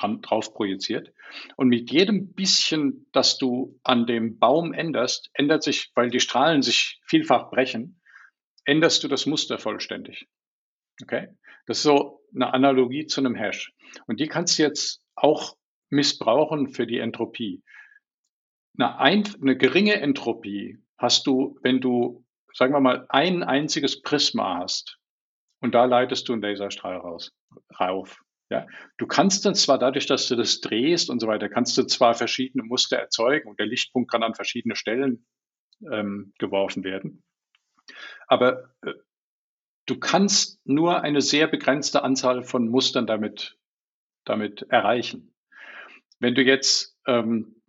dran, 0.00 0.20
drauf 0.20 0.54
projiziert. 0.54 1.12
Und 1.56 1.68
mit 1.68 1.90
jedem 1.90 2.32
bisschen, 2.32 3.06
das 3.12 3.38
du 3.38 3.78
an 3.82 4.06
dem 4.06 4.38
Baum 4.38 4.72
änderst, 4.72 5.30
ändert 5.34 5.62
sich, 5.62 5.90
weil 5.94 6.10
die 6.10 6.20
Strahlen 6.20 6.62
sich 6.62 7.00
vielfach 7.06 7.50
brechen, 7.50 8.00
änderst 8.64 9.02
du 9.04 9.08
das 9.08 9.26
Muster 9.26 9.58
vollständig. 9.58 10.28
Okay? 11.02 11.28
Das 11.66 11.78
ist 11.78 11.82
so 11.84 12.22
eine 12.34 12.52
Analogie 12.52 13.06
zu 13.06 13.20
einem 13.20 13.34
Hash. 13.34 13.72
Und 14.06 14.20
die 14.20 14.28
kannst 14.28 14.58
du 14.58 14.62
jetzt 14.62 15.02
auch 15.14 15.56
missbrauchen 15.90 16.68
für 16.68 16.86
die 16.86 16.98
Entropie. 16.98 17.62
Eine, 18.78 18.98
ein, 18.98 19.34
eine 19.40 19.56
geringe 19.56 20.00
Entropie 20.00 20.78
hast 20.98 21.26
du, 21.26 21.58
wenn 21.62 21.80
du, 21.80 22.24
sagen 22.54 22.72
wir 22.72 22.80
mal, 22.80 23.06
ein 23.08 23.42
einziges 23.42 24.02
Prisma 24.02 24.58
hast 24.58 24.98
und 25.60 25.74
da 25.74 25.84
leitest 25.84 26.28
du 26.28 26.32
einen 26.32 26.42
Laserstrahl 26.42 26.96
raus, 26.96 27.32
rauf. 27.78 28.22
Ja, 28.50 28.66
du 28.98 29.06
kannst 29.06 29.46
dann 29.46 29.54
zwar 29.54 29.78
dadurch, 29.78 30.06
dass 30.06 30.26
du 30.26 30.34
das 30.34 30.60
drehst 30.60 31.08
und 31.08 31.20
so 31.20 31.28
weiter, 31.28 31.48
kannst 31.48 31.78
du 31.78 31.84
zwar 31.84 32.14
verschiedene 32.14 32.64
Muster 32.64 32.96
erzeugen 32.96 33.48
und 33.48 33.60
der 33.60 33.66
Lichtpunkt 33.66 34.10
kann 34.10 34.24
an 34.24 34.34
verschiedene 34.34 34.74
Stellen 34.74 35.24
ähm, 35.88 36.32
geworfen 36.38 36.82
werden, 36.82 37.22
aber 38.26 38.74
äh, 38.82 38.94
du 39.86 39.98
kannst 39.98 40.60
nur 40.66 41.02
eine 41.02 41.20
sehr 41.20 41.46
begrenzte 41.46 42.02
Anzahl 42.02 42.42
von 42.42 42.68
Mustern 42.68 43.06
damit, 43.06 43.56
damit 44.24 44.62
erreichen. 44.62 45.34
Wenn 46.18 46.34
du 46.34 46.42
jetzt 46.42 46.98
ähm, 47.06 47.62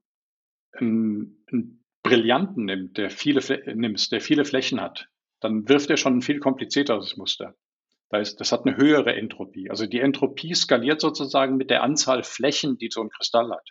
einen, 0.73 1.43
einen 1.51 1.83
Brillanten 2.03 2.65
nimmst, 2.65 2.97
der 2.97 3.09
viele, 3.09 3.41
nimmst, 3.75 4.11
der 4.11 4.21
viele 4.21 4.45
Flächen 4.45 4.81
hat, 4.81 5.09
dann 5.39 5.67
wirft 5.69 5.89
er 5.89 5.97
schon 5.97 6.17
ein 6.17 6.21
viel 6.21 6.39
komplizierteres 6.39 7.17
Muster. 7.17 7.55
Das, 8.11 8.51
hat 8.51 8.65
eine 8.65 8.75
höhere 8.75 9.15
Entropie. 9.15 9.69
Also 9.69 9.85
die 9.85 10.01
Entropie 10.01 10.53
skaliert 10.53 10.99
sozusagen 10.99 11.55
mit 11.55 11.69
der 11.69 11.81
Anzahl 11.81 12.23
Flächen, 12.23 12.77
die 12.77 12.89
so 12.91 13.01
ein 13.01 13.09
Kristall 13.09 13.49
hat. 13.51 13.69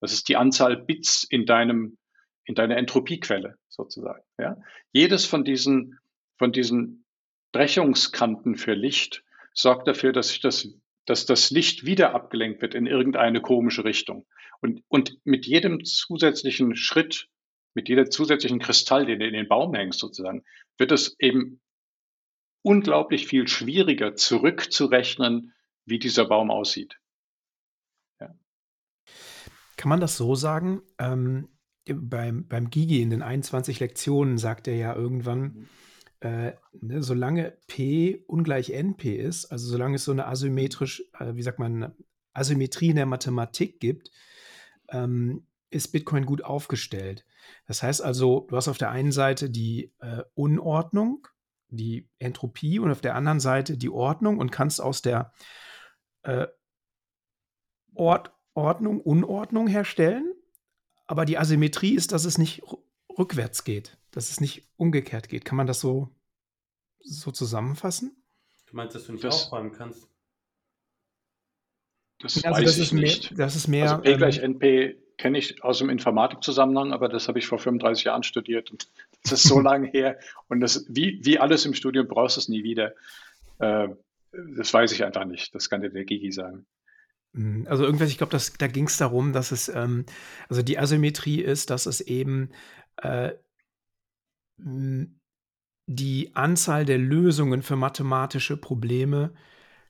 Das 0.00 0.14
ist 0.14 0.28
die 0.28 0.36
Anzahl 0.36 0.78
Bits 0.78 1.24
in 1.28 1.44
deinem, 1.44 1.98
in 2.44 2.54
deiner 2.54 2.78
Entropiequelle 2.78 3.56
sozusagen. 3.68 4.22
Ja? 4.38 4.56
Jedes 4.92 5.26
von 5.26 5.44
diesen, 5.44 5.98
von 6.38 6.52
diesen 6.52 7.04
Brechungskanten 7.52 8.56
für 8.56 8.72
Licht 8.72 9.24
sorgt 9.52 9.86
dafür, 9.86 10.12
dass 10.12 10.28
sich 10.28 10.40
das, 10.40 10.68
dass 11.04 11.26
das 11.26 11.50
Licht 11.50 11.84
wieder 11.84 12.14
abgelenkt 12.14 12.62
wird 12.62 12.74
in 12.74 12.86
irgendeine 12.86 13.42
komische 13.42 13.84
Richtung. 13.84 14.26
Und, 14.62 14.82
und 14.88 15.18
mit 15.24 15.44
jedem 15.44 15.84
zusätzlichen 15.84 16.76
Schritt, 16.76 17.28
mit 17.74 17.90
jeder 17.90 18.08
zusätzlichen 18.08 18.58
Kristall, 18.58 19.04
den 19.04 19.20
du 19.20 19.26
in 19.26 19.34
den 19.34 19.48
Baum 19.48 19.74
hängst 19.74 19.98
sozusagen, 19.98 20.44
wird 20.78 20.92
es 20.92 21.14
eben 21.18 21.60
unglaublich 22.62 23.26
viel 23.26 23.48
schwieriger 23.48 24.14
zurückzurechnen, 24.14 25.52
wie 25.84 25.98
dieser 25.98 26.26
Baum 26.26 26.50
aussieht. 26.50 26.98
Ja. 28.20 28.34
Kann 29.76 29.88
man 29.88 30.00
das 30.00 30.16
so 30.16 30.34
sagen? 30.34 30.82
Ähm, 30.98 31.48
beim, 31.86 32.46
beim 32.46 32.70
Gigi 32.70 33.02
in 33.02 33.10
den 33.10 33.22
21 33.22 33.80
Lektionen 33.80 34.38
sagt 34.38 34.68
er 34.68 34.76
ja 34.76 34.94
irgendwann, 34.94 35.42
mhm. 35.42 35.68
äh, 36.20 36.52
ne, 36.80 37.02
solange 37.02 37.58
P 37.66 38.22
ungleich 38.26 38.70
NP 38.70 39.16
ist, 39.16 39.46
also 39.46 39.68
solange 39.68 39.96
es 39.96 40.04
so 40.04 40.12
eine 40.12 40.26
asymmetrisch, 40.26 41.02
äh, 41.18 41.34
wie 41.34 41.42
sagt 41.42 41.58
man, 41.58 41.92
Asymmetrie 42.32 42.90
in 42.90 42.96
der 42.96 43.06
Mathematik 43.06 43.80
gibt, 43.80 44.10
ähm, 44.90 45.46
ist 45.70 45.88
Bitcoin 45.88 46.26
gut 46.26 46.44
aufgestellt. 46.44 47.24
Das 47.66 47.82
heißt 47.82 48.02
also, 48.02 48.46
du 48.48 48.56
hast 48.56 48.68
auf 48.68 48.78
der 48.78 48.90
einen 48.90 49.12
Seite 49.12 49.50
die 49.50 49.92
äh, 50.00 50.22
Unordnung, 50.34 51.26
die 51.76 52.08
Entropie 52.18 52.78
und 52.78 52.90
auf 52.90 53.00
der 53.00 53.14
anderen 53.14 53.40
Seite 53.40 53.76
die 53.76 53.90
Ordnung 53.90 54.38
und 54.38 54.50
kannst 54.50 54.80
aus 54.80 55.02
der 55.02 55.32
äh, 56.22 56.46
Ort, 57.94 58.32
Ordnung 58.54 59.00
Unordnung 59.00 59.66
herstellen 59.66 60.32
aber 61.12 61.26
die 61.26 61.36
Asymmetrie 61.36 61.94
ist, 61.94 62.12
dass 62.12 62.24
es 62.24 62.38
nicht 62.38 62.62
rückwärts 63.18 63.64
geht, 63.64 63.98
dass 64.12 64.30
es 64.30 64.40
nicht 64.40 64.66
umgekehrt 64.76 65.28
geht. 65.28 65.44
Kann 65.44 65.56
man 65.56 65.66
das 65.66 65.78
so, 65.78 66.08
so 67.00 67.30
zusammenfassen? 67.30 68.16
Du 68.66 68.76
meinst, 68.76 68.94
dass 68.94 69.04
du 69.04 69.12
nicht 69.12 69.22
das, 69.22 69.44
aufräumen 69.44 69.72
kannst? 69.72 70.08
Das 72.18 72.42
also 72.42 72.62
weiß 72.62 72.64
das 72.64 72.78
ich 72.78 72.92
nicht. 72.94 73.30
Mehr, 73.32 73.44
das 73.44 73.56
ist 73.56 73.68
mehr. 73.68 73.90
Also 73.90 74.02
P 74.02 74.16
gleich 74.16 74.38
ähm, 74.38 74.52
NP 74.52 74.96
kenne 75.18 75.36
ich 75.36 75.62
aus 75.62 75.80
dem 75.80 75.90
Informatikzusammenhang, 75.90 76.94
aber 76.94 77.10
das 77.10 77.28
habe 77.28 77.38
ich 77.38 77.46
vor 77.46 77.58
35 77.58 78.04
Jahren 78.04 78.22
studiert 78.22 78.70
und 78.70 78.90
das 79.22 79.32
ist 79.32 79.42
so 79.44 79.60
lange 79.60 79.88
her. 79.88 80.18
Und 80.48 80.60
das, 80.60 80.86
wie, 80.88 81.20
wie 81.22 81.38
alles 81.38 81.64
im 81.64 81.74
Studium 81.74 82.08
brauchst 82.08 82.36
du 82.36 82.40
es 82.40 82.48
nie 82.48 82.64
wieder. 82.64 82.92
Äh, 83.58 83.88
das 84.56 84.72
weiß 84.72 84.92
ich 84.92 85.04
einfach 85.04 85.24
nicht. 85.24 85.54
Das 85.54 85.68
kann 85.68 85.82
dir 85.82 85.90
der 85.90 86.04
Gigi 86.04 86.32
sagen. 86.32 86.66
Hm, 87.34 87.66
also 87.68 87.84
irgendwas, 87.84 88.10
ich 88.10 88.18
glaube, 88.18 88.36
da 88.58 88.66
ging 88.66 88.86
es 88.86 88.96
darum, 88.96 89.32
dass 89.32 89.52
es, 89.52 89.68
ähm, 89.68 90.06
also 90.48 90.62
die 90.62 90.78
Asymmetrie 90.78 91.40
ist, 91.40 91.70
dass 91.70 91.86
es 91.86 92.00
eben 92.00 92.50
äh, 92.96 93.32
die 95.86 96.30
Anzahl 96.34 96.84
der 96.84 96.98
Lösungen 96.98 97.62
für 97.62 97.76
mathematische 97.76 98.56
Probleme 98.56 99.34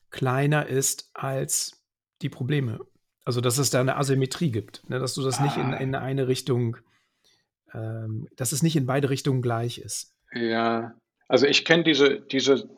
kleiner 0.09 0.67
ist 0.67 1.09
als 1.13 1.83
die 2.21 2.29
Probleme. 2.29 2.79
Also 3.25 3.41
dass 3.41 3.57
es 3.57 3.69
da 3.69 3.79
eine 3.79 3.97
Asymmetrie 3.97 4.51
gibt, 4.51 4.87
ne? 4.89 4.99
dass 4.99 5.13
du 5.13 5.23
das 5.23 5.39
ah. 5.39 5.43
nicht 5.43 5.57
in, 5.57 5.73
ah. 5.73 5.77
in 5.77 5.95
eine 5.95 6.27
Richtung, 6.27 6.77
ähm, 7.73 8.27
dass 8.35 8.51
es 8.51 8.63
nicht 8.63 8.75
in 8.75 8.85
beide 8.85 9.09
Richtungen 9.09 9.41
gleich 9.41 9.77
ist. 9.77 10.13
Ja, 10.33 10.95
also 11.27 11.45
ich 11.47 11.65
kenne 11.65 11.83
diese, 11.83 12.21
diese 12.21 12.69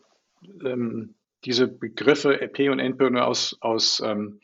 ähm, 0.64 1.16
diese 1.46 1.68
Begriffe 1.68 2.42
EP 2.42 2.72
und 2.72 2.80
NP 2.80 3.10
nur 3.12 3.26
aus, 3.26 3.58
aus, 3.62 4.02
ähm, 4.04 4.40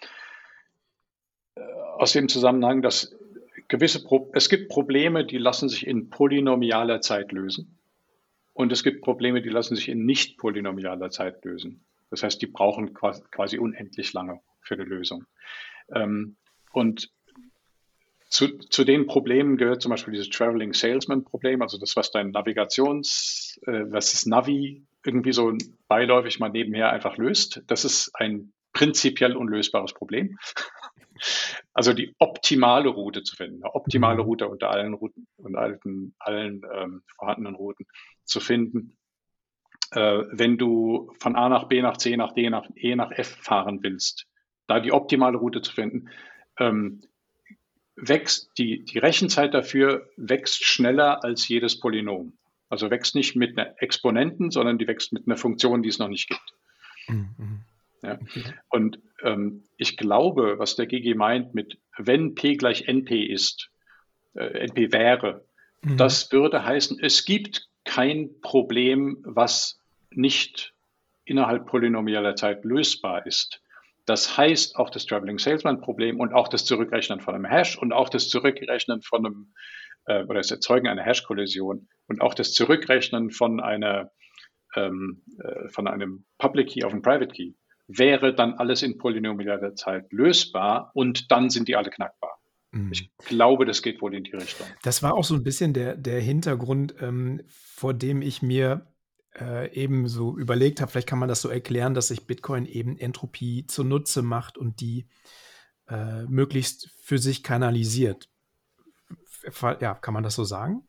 äh, 1.55 1.61
aus 1.97 2.13
dem 2.13 2.29
Zusammenhang, 2.29 2.81
dass 2.81 3.15
gewisse 3.67 4.03
Pro 4.03 4.29
es 4.33 4.49
gibt 4.49 4.69
Probleme, 4.69 5.25
die 5.25 5.37
lassen 5.37 5.69
sich 5.69 5.87
in 5.87 6.09
polynomialer 6.09 7.01
Zeit 7.01 7.31
lösen. 7.31 7.77
Und 8.53 8.71
es 8.71 8.83
gibt 8.83 9.01
Probleme, 9.01 9.41
die 9.41 9.49
lassen 9.49 9.75
sich 9.75 9.89
in 9.89 10.05
nicht 10.05 10.37
polynomialer 10.37 11.09
Zeit 11.09 11.43
lösen. 11.45 11.83
Das 12.09 12.21
heißt, 12.21 12.41
die 12.41 12.47
brauchen 12.47 12.93
quasi, 12.93 13.57
unendlich 13.57 14.11
lange 14.11 14.41
für 14.59 14.75
die 14.75 14.83
Lösung. 14.83 15.25
Ähm, 15.93 16.35
und 16.73 17.09
zu, 18.31 18.57
zu 18.57 18.85
den 18.85 19.07
Problemen 19.07 19.57
gehört 19.57 19.81
zum 19.81 19.89
Beispiel 19.89 20.13
dieses 20.13 20.29
Traveling 20.29 20.71
Salesman 20.71 21.25
Problem, 21.25 21.61
also 21.61 21.77
das, 21.77 21.97
was 21.97 22.11
dein 22.11 22.31
Navigations, 22.31 23.59
äh, 23.67 23.83
was 23.91 24.13
das 24.13 24.25
Navi 24.25 24.87
irgendwie 25.05 25.33
so 25.33 25.53
beiläufig 25.89 26.39
mal 26.39 26.49
nebenher 26.49 26.91
einfach 26.91 27.17
löst. 27.17 27.61
Das 27.67 27.83
ist 27.83 28.11
ein 28.15 28.53
prinzipiell 28.73 29.35
unlösbares 29.35 29.93
Problem. 29.93 30.37
Also 31.73 31.93
die 31.93 32.15
optimale 32.17 32.89
Route 32.89 33.21
zu 33.21 33.35
finden, 33.35 33.63
eine 33.63 33.75
optimale 33.75 34.23
mhm. 34.23 34.23
Route 34.23 34.49
unter 34.49 34.71
allen 34.71 34.95
Routen 34.95 35.27
und 35.37 35.55
allen, 35.55 36.15
allen 36.17 36.63
ähm, 36.73 37.03
vorhandenen 37.15 37.53
Routen 37.53 37.85
zu 38.25 38.39
finden. 38.39 38.97
Äh, 39.91 40.23
wenn 40.31 40.57
du 40.57 41.13
von 41.19 41.35
A 41.35 41.47
nach 41.47 41.65
B 41.65 41.79
nach 41.83 41.97
C 41.97 42.17
nach 42.17 42.33
D 42.33 42.49
nach 42.49 42.67
E 42.75 42.95
nach 42.95 43.11
F 43.11 43.37
fahren 43.39 43.83
willst, 43.83 44.25
da 44.65 44.79
die 44.79 44.91
optimale 44.91 45.37
Route 45.37 45.61
zu 45.61 45.71
finden, 45.71 46.09
ähm, 46.57 47.01
wächst 48.01 48.57
die, 48.57 48.83
die 48.83 48.97
Rechenzeit 48.97 49.53
dafür 49.53 50.09
wächst 50.17 50.65
schneller 50.65 51.23
als 51.23 51.47
jedes 51.47 51.79
Polynom. 51.79 52.33
Also 52.69 52.89
wächst 52.89 53.15
nicht 53.15 53.35
mit 53.35 53.57
einer 53.57 53.75
Exponenten, 53.81 54.49
sondern 54.49 54.77
die 54.77 54.87
wächst 54.87 55.13
mit 55.13 55.27
einer 55.27 55.37
Funktion, 55.37 55.83
die 55.83 55.89
es 55.89 55.99
noch 55.99 56.07
nicht 56.07 56.29
gibt. 56.29 56.53
Mhm. 57.07 57.61
Ja. 58.01 58.17
Und 58.69 58.99
ähm, 59.23 59.63
ich 59.77 59.97
glaube, 59.97 60.57
was 60.57 60.75
der 60.75 60.87
GG 60.87 61.13
meint 61.13 61.53
mit, 61.53 61.77
wenn 61.97 62.33
P 62.33 62.55
gleich 62.55 62.87
NP 62.87 63.23
ist, 63.25 63.69
äh, 64.33 64.65
NP 64.65 64.91
wäre, 64.91 65.45
mhm. 65.81 65.97
das 65.97 66.31
würde 66.31 66.65
heißen, 66.65 66.97
es 66.99 67.25
gibt 67.25 67.69
kein 67.83 68.41
Problem, 68.41 69.17
was 69.23 69.79
nicht 70.09 70.73
innerhalb 71.25 71.67
polynomieller 71.67 72.35
Zeit 72.35 72.65
lösbar 72.65 73.25
ist. 73.27 73.61
Das 74.05 74.37
heißt, 74.37 74.75
auch 74.77 74.89
das 74.89 75.05
Traveling 75.05 75.37
Salesman 75.37 75.81
Problem 75.81 76.19
und 76.19 76.33
auch 76.33 76.47
das 76.47 76.65
Zurückrechnen 76.65 77.19
von 77.19 77.35
einem 77.35 77.45
Hash 77.45 77.77
und 77.77 77.93
auch 77.93 78.09
das 78.09 78.29
Zurückrechnen 78.29 79.01
von 79.01 79.25
einem 79.25 79.53
äh, 80.05 80.23
oder 80.23 80.39
das 80.39 80.51
Erzeugen 80.51 80.87
einer 80.87 81.03
Hash-Kollision 81.03 81.87
und 82.07 82.21
auch 82.21 82.33
das 82.33 82.53
Zurückrechnen 82.53 83.29
von 83.29 83.59
einer 83.59 84.11
ähm, 84.75 85.23
äh, 85.39 85.69
von 85.69 85.87
einem 85.87 86.25
Public 86.37 86.69
Key 86.69 86.83
auf 86.83 86.93
einen 86.93 87.01
Private 87.01 87.33
Key 87.33 87.53
wäre 87.87 88.33
dann 88.33 88.53
alles 88.53 88.83
in 88.83 88.97
polynomialer 88.97 89.75
Zeit 89.75 90.11
lösbar 90.11 90.91
und 90.93 91.31
dann 91.31 91.49
sind 91.49 91.67
die 91.67 91.75
alle 91.75 91.89
knackbar. 91.89 92.39
Mhm. 92.71 92.91
Ich 92.91 93.11
glaube, 93.25 93.65
das 93.65 93.81
geht 93.81 94.01
wohl 94.01 94.15
in 94.15 94.23
die 94.23 94.31
Richtung. 94.31 94.65
Das 94.83 95.03
war 95.03 95.13
auch 95.13 95.25
so 95.25 95.35
ein 95.35 95.43
bisschen 95.43 95.73
der, 95.73 95.97
der 95.97 96.21
Hintergrund, 96.21 96.95
ähm, 97.01 97.41
vor 97.49 97.93
dem 97.93 98.21
ich 98.21 98.41
mir 98.41 98.87
äh, 99.39 99.73
eben 99.73 100.07
so 100.07 100.37
überlegt 100.37 100.81
habe, 100.81 100.91
vielleicht 100.91 101.07
kann 101.07 101.19
man 101.19 101.29
das 101.29 101.41
so 101.41 101.49
erklären, 101.49 101.93
dass 101.93 102.09
sich 102.09 102.27
Bitcoin 102.27 102.65
eben 102.65 102.97
Entropie 102.97 103.65
zunutze 103.67 104.21
macht 104.21 104.57
und 104.57 104.81
die 104.81 105.07
äh, 105.87 106.23
möglichst 106.23 106.89
für 107.01 107.17
sich 107.17 107.43
kanalisiert 107.43 108.27
ja, 109.79 109.95
kann 109.95 110.13
man 110.13 110.23
das 110.23 110.35
so 110.35 110.43
sagen? 110.43 110.87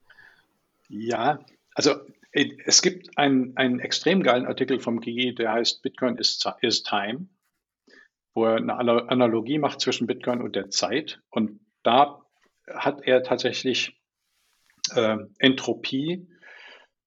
Ja, 0.88 1.44
also 1.74 1.92
äh, 2.32 2.50
es 2.64 2.82
gibt 2.82 3.16
einen, 3.16 3.56
einen 3.56 3.80
extrem 3.80 4.22
geilen 4.22 4.46
Artikel 4.46 4.80
vom 4.80 5.00
GE, 5.00 5.34
der 5.34 5.52
heißt 5.52 5.82
Bitcoin 5.82 6.16
is, 6.18 6.44
is 6.60 6.82
Time, 6.82 7.28
wo 8.34 8.46
er 8.46 8.56
eine 8.56 8.74
Analogie 8.76 9.58
macht 9.58 9.80
zwischen 9.80 10.06
Bitcoin 10.06 10.40
und 10.40 10.56
der 10.56 10.70
Zeit. 10.70 11.20
Und 11.30 11.60
da 11.82 12.22
hat 12.68 13.02
er 13.02 13.22
tatsächlich 13.22 14.00
äh, 14.94 15.18
Entropie 15.38 16.28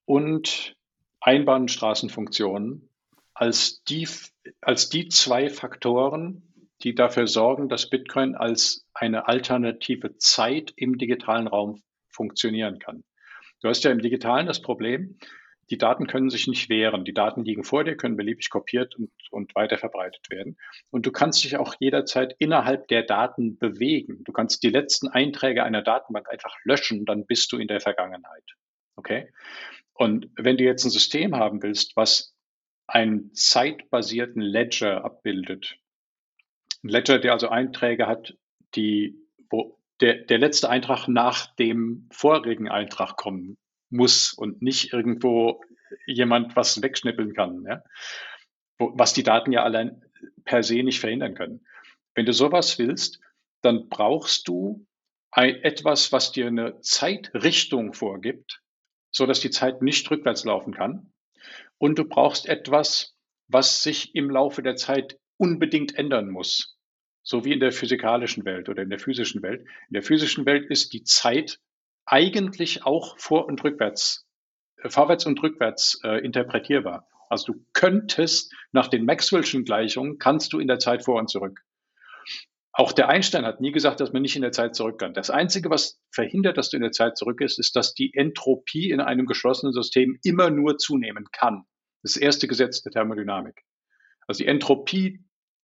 und 0.05 0.75
Einbahnstraßenfunktionen 1.25 2.87
als 3.33 3.83
die, 3.83 4.07
als 4.61 4.89
die 4.89 5.09
zwei 5.09 5.49
Faktoren, 5.49 6.53
die 6.83 6.93
dafür 6.93 7.25
sorgen, 7.25 7.67
dass 7.67 7.89
Bitcoin 7.89 8.35
als 8.35 8.87
eine 8.93 9.27
alternative 9.27 10.17
Zeit 10.17 10.71
im 10.75 10.97
digitalen 10.97 11.47
Raum 11.47 11.81
funktionieren 12.09 12.79
kann. 12.79 13.03
Du 13.61 13.69
hast 13.69 13.83
ja 13.83 13.91
im 13.91 13.99
digitalen 13.99 14.45
das 14.45 14.61
Problem, 14.61 15.17
die 15.71 15.79
Daten 15.79 16.05
können 16.05 16.29
sich 16.29 16.45
nicht 16.47 16.69
wehren. 16.69 17.05
Die 17.05 17.13
Daten 17.13 17.43
liegen 17.43 17.63
vor 17.63 17.83
dir, 17.83 17.97
können 17.97 18.17
beliebig 18.17 18.51
kopiert 18.51 18.95
und, 18.95 19.11
und 19.31 19.55
weiter 19.55 19.79
verbreitet 19.79 20.29
werden. 20.29 20.57
Und 20.91 21.07
du 21.07 21.11
kannst 21.11 21.43
dich 21.43 21.57
auch 21.57 21.73
jederzeit 21.79 22.35
innerhalb 22.37 22.87
der 22.87 23.01
Daten 23.01 23.57
bewegen. 23.57 24.23
Du 24.25 24.31
kannst 24.31 24.61
die 24.61 24.69
letzten 24.69 25.07
Einträge 25.07 25.63
einer 25.63 25.81
Datenbank 25.81 26.29
einfach 26.29 26.55
löschen, 26.63 27.05
dann 27.05 27.25
bist 27.25 27.51
du 27.51 27.57
in 27.57 27.67
der 27.67 27.81
Vergangenheit. 27.81 28.43
Okay? 28.95 29.31
Und 29.95 30.29
wenn 30.35 30.57
du 30.57 30.65
jetzt 30.65 30.83
ein 30.83 30.91
System 30.91 31.35
haben 31.35 31.63
willst, 31.63 31.95
was 31.95 32.35
einen 32.85 33.33
zeitbasierten 33.33 34.41
Ledger 34.41 35.03
abbildet, 35.03 35.77
ein 36.83 36.89
Ledger, 36.89 37.17
der 37.17 37.31
also 37.31 37.47
Einträge 37.49 38.05
hat, 38.05 38.37
die, 38.75 39.17
wo 39.49 39.79
der, 40.01 40.25
der 40.25 40.37
letzte 40.37 40.69
Eintrag 40.69 41.07
nach 41.07 41.55
dem 41.55 42.09
vorigen 42.11 42.67
Eintrag 42.67 43.15
kommen 43.15 43.57
muss 43.89 44.33
und 44.33 44.61
nicht 44.61 44.91
irgendwo 44.91 45.63
jemand 46.05 46.55
was 46.57 46.81
wegschnippeln 46.81 47.33
kann, 47.33 47.63
ja? 47.63 47.83
was 48.77 49.13
die 49.13 49.23
Daten 49.23 49.53
ja 49.53 49.63
allein 49.63 50.03
per 50.43 50.61
se 50.61 50.83
nicht 50.83 50.99
verhindern 50.99 51.35
können. 51.35 51.65
Wenn 52.13 52.25
du 52.25 52.33
sowas 52.33 52.77
willst, 52.77 53.21
dann 53.61 53.87
brauchst 53.87 54.47
du 54.49 54.85
ein, 55.31 55.55
etwas, 55.63 56.11
was 56.11 56.33
dir 56.33 56.47
eine 56.47 56.81
Zeitrichtung 56.81 57.93
vorgibt, 57.93 58.61
so 59.15 59.25
dass 59.25 59.39
die 59.39 59.49
Zeit 59.49 59.81
nicht 59.81 60.11
rückwärts 60.11 60.43
laufen 60.43 60.73
kann. 60.73 61.13
Und 61.77 61.97
du 61.97 62.03
brauchst 62.03 62.47
etwas, 62.47 63.15
was 63.47 63.81
sich 63.81 64.13
im 64.13 64.29
Laufe 64.29 64.61
der 64.61 64.75
Zeit 64.75 65.17
unbedingt 65.37 65.97
ändern 65.97 66.29
muss. 66.29 66.77
So 67.23 67.45
wie 67.45 67.53
in 67.53 67.61
der 67.61 67.71
physikalischen 67.71 68.43
Welt 68.43 68.67
oder 68.67 68.83
in 68.83 68.89
der 68.89 68.99
physischen 68.99 69.41
Welt. 69.41 69.61
In 69.61 69.93
der 69.93 70.03
physischen 70.03 70.45
Welt 70.45 70.69
ist 70.69 70.91
die 70.91 71.03
Zeit 71.03 71.59
eigentlich 72.05 72.85
auch 72.85 73.17
vor 73.17 73.45
und 73.45 73.63
rückwärts, 73.63 74.27
äh, 74.77 74.89
vorwärts 74.89 75.25
und 75.25 75.41
rückwärts 75.41 75.97
äh, 76.03 76.19
interpretierbar. 76.23 77.07
Also 77.29 77.53
du 77.53 77.65
könntest 77.71 78.53
nach 78.73 78.89
den 78.89 79.09
Maxwell'schen 79.09 79.63
Gleichungen 79.63 80.19
kannst 80.19 80.51
du 80.51 80.59
in 80.59 80.67
der 80.67 80.79
Zeit 80.79 81.05
vor 81.05 81.19
und 81.19 81.29
zurück. 81.29 81.61
Auch 82.77 82.91
der 82.91 83.07
Einstein 83.07 83.45
hat 83.45 83.61
nie 83.61 83.71
gesagt, 83.71 84.01
dass 84.01 84.11
man 84.11 84.21
nicht 84.21 84.35
in 84.35 84.41
der 84.41 84.51
Zeit 84.51 84.75
zurück 84.75 84.99
kann. 84.99 85.13
Das 85.13 85.29
Einzige, 85.29 85.69
was 85.69 85.97
verhindert, 86.11 86.57
dass 86.57 86.69
du 86.69 86.75
in 86.75 86.83
der 86.83 86.91
Zeit 86.91 87.17
zurück 87.17 87.39
ist, 87.39 87.57
ist, 87.57 87.77
dass 87.77 87.93
die 87.93 88.13
Entropie 88.13 88.89
in 88.89 88.99
einem 88.99 89.27
geschlossenen 89.27 89.71
System 89.71 90.19
immer 90.23 90.49
nur 90.49 90.77
zunehmen 90.77 91.25
kann. 91.31 91.63
Das 92.03 92.17
erste 92.17 92.49
Gesetz 92.49 92.81
der 92.81 92.91
Thermodynamik. 92.91 93.63
Also 94.27 94.43
die 94.43 94.49
Entropie 94.49 95.23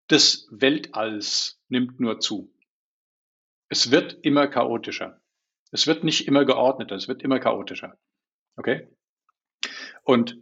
des 0.10 0.48
Weltalls 0.52 1.62
nimmt 1.68 2.00
nur 2.00 2.22
zu. 2.22 2.54
Es 3.68 3.92
wird 3.92 4.18
immer 4.22 4.48
chaotischer. 4.48 5.20
Es 5.72 5.88
wird 5.88 6.06
nicht 6.06 6.30
immer 6.30 6.46
geordneter, 6.46 6.96
es 6.96 7.10
wird 7.10 7.24
immer 7.24 7.40
chaotischer. 7.40 7.98
Okay? 8.56 8.88
Und 10.04 10.38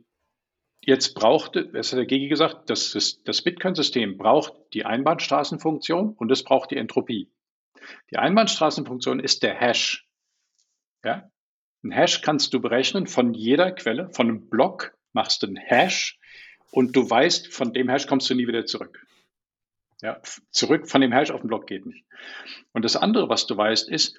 Jetzt 0.82 1.14
braucht, 1.14 1.56
es 1.56 1.92
hat 1.92 1.98
der 1.98 2.06
Gigi 2.06 2.30
gesagt, 2.30 2.70
das, 2.70 2.92
das, 2.92 3.22
das 3.24 3.42
Bitcoin-System 3.42 4.18
braucht 4.18 4.54
die 4.74 4.86
Einbahnstraßenfunktion 4.86 6.14
und 6.14 6.32
es 6.32 6.44
braucht 6.44 6.72
die 6.72 6.78
Entropie. 6.78 7.30
Die 8.12 8.18
Einbahnstraßenfunktion 8.18 9.20
ist 9.20 9.44
der 9.44 9.56
Hash. 9.56 10.08
Ja? 11.04 11.30
Ein 11.84 11.92
Hash 11.92 12.22
kannst 12.22 12.54
du 12.54 12.62
berechnen 12.62 13.08
von 13.08 13.34
jeder 13.34 13.72
Quelle, 13.72 14.10
von 14.12 14.28
einem 14.28 14.50
Block 14.50 14.98
machst 15.14 15.44
du 15.44 15.48
einen 15.48 15.58
Hash 15.58 16.20
und 16.72 16.96
du 16.96 17.10
weißt, 17.10 17.54
von 17.54 17.74
dem 17.74 17.90
Hash 17.90 18.08
kommst 18.08 18.30
du 18.30 18.36
nie 18.36 18.48
wieder 18.48 18.66
zurück. 18.66 19.06
Ja, 20.02 20.22
zurück 20.52 20.90
von 20.90 21.02
dem 21.02 21.12
Hash 21.12 21.32
auf 21.32 21.42
den 21.42 21.48
Block 21.48 21.68
geht 21.68 21.86
nicht. 21.86 22.06
Und 22.72 22.86
das 22.86 22.96
andere, 22.96 23.28
was 23.28 23.48
du 23.48 23.58
weißt, 23.58 23.90
ist, 23.90 24.18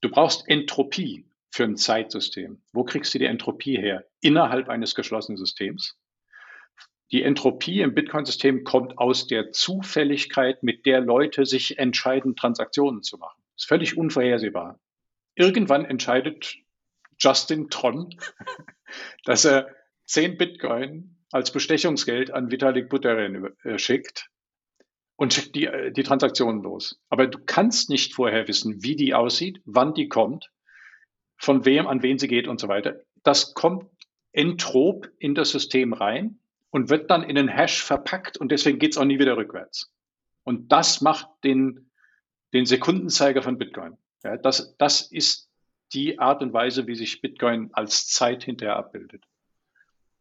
du 0.00 0.08
brauchst 0.08 0.48
Entropie 0.48 1.26
für 1.50 1.64
ein 1.64 1.76
Zeitsystem. 1.76 2.62
Wo 2.72 2.84
kriegst 2.84 3.14
du 3.14 3.18
die 3.18 3.24
Entropie 3.26 3.76
her? 3.76 4.04
Innerhalb 4.20 4.68
eines 4.68 4.94
geschlossenen 4.94 5.36
Systems. 5.36 5.96
Die 7.12 7.22
Entropie 7.22 7.80
im 7.80 7.94
Bitcoin-System 7.94 8.64
kommt 8.64 8.98
aus 8.98 9.26
der 9.26 9.52
Zufälligkeit, 9.52 10.62
mit 10.62 10.86
der 10.86 11.00
Leute 11.00 11.46
sich 11.46 11.78
entscheiden, 11.78 12.34
Transaktionen 12.34 13.02
zu 13.02 13.16
machen. 13.16 13.40
Das 13.54 13.62
ist 13.62 13.68
völlig 13.68 13.96
unvorhersehbar. 13.96 14.80
Irgendwann 15.36 15.84
entscheidet 15.84 16.56
Justin 17.18 17.70
Tron, 17.70 18.16
dass 19.24 19.44
er 19.44 19.74
10 20.06 20.36
Bitcoin 20.36 21.16
als 21.30 21.52
Bestechungsgeld 21.52 22.32
an 22.32 22.50
Vitalik 22.50 22.88
Buterin 22.88 23.50
äh, 23.62 23.78
schickt 23.78 24.28
und 25.16 25.32
schickt 25.32 25.54
die, 25.54 25.66
äh, 25.66 25.92
die 25.92 26.02
Transaktionen 26.02 26.62
los. 26.62 27.00
Aber 27.08 27.26
du 27.26 27.38
kannst 27.44 27.88
nicht 27.88 28.14
vorher 28.14 28.48
wissen, 28.48 28.82
wie 28.82 28.96
die 28.96 29.14
aussieht, 29.14 29.60
wann 29.64 29.94
die 29.94 30.08
kommt 30.08 30.50
von 31.36 31.64
wem 31.64 31.86
an 31.86 32.02
wen 32.02 32.18
sie 32.18 32.28
geht 32.28 32.48
und 32.48 32.60
so 32.60 32.68
weiter. 32.68 33.00
Das 33.22 33.54
kommt 33.54 33.90
entrop 34.32 35.08
in 35.18 35.34
das 35.34 35.50
System 35.50 35.92
rein 35.92 36.38
und 36.70 36.90
wird 36.90 37.10
dann 37.10 37.22
in 37.22 37.38
einen 37.38 37.48
Hash 37.48 37.82
verpackt 37.82 38.36
und 38.36 38.52
deswegen 38.52 38.78
geht 38.78 38.92
es 38.92 38.98
auch 38.98 39.04
nie 39.04 39.18
wieder 39.18 39.36
rückwärts. 39.36 39.92
Und 40.44 40.70
das 40.70 41.00
macht 41.00 41.28
den, 41.42 41.90
den 42.52 42.66
Sekundenzeiger 42.66 43.42
von 43.42 43.58
Bitcoin. 43.58 43.96
Ja, 44.22 44.36
das, 44.36 44.76
das 44.78 45.10
ist 45.10 45.50
die 45.92 46.18
Art 46.18 46.42
und 46.42 46.52
Weise, 46.52 46.86
wie 46.86 46.94
sich 46.94 47.20
Bitcoin 47.20 47.70
als 47.72 48.08
Zeit 48.08 48.44
hinterher 48.44 48.76
abbildet. 48.76 49.24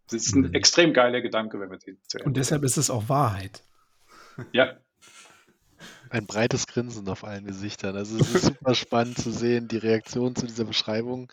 Das 0.05 0.13
ist 0.13 0.36
ein 0.36 0.43
mhm. 0.43 0.53
extrem 0.53 0.93
geiler 0.93 1.22
Gedanke, 1.22 1.59
wenn 1.59 1.70
man 1.70 1.80
zu 1.80 1.97
Und 2.24 2.38
deshalb 2.38 2.63
ist 2.63 2.78
es 2.78 2.89
auch 2.89 3.09
Wahrheit. 3.09 3.63
Ja, 4.51 4.78
ein 6.16 6.28
breites 6.28 6.66
Grinsen 6.66 7.09
auf 7.09 7.26
allen 7.26 7.45
Gesichtern. 7.45 7.97
Also 7.97 8.18
es 8.18 8.34
ist 8.34 8.45
super 8.45 8.74
spannend 8.76 9.18
zu 9.18 9.32
sehen, 9.32 9.68
die 9.68 9.78
Reaktion 9.78 10.34
zu 10.36 10.47
dieser 10.47 10.63
Beschreibung 10.63 11.32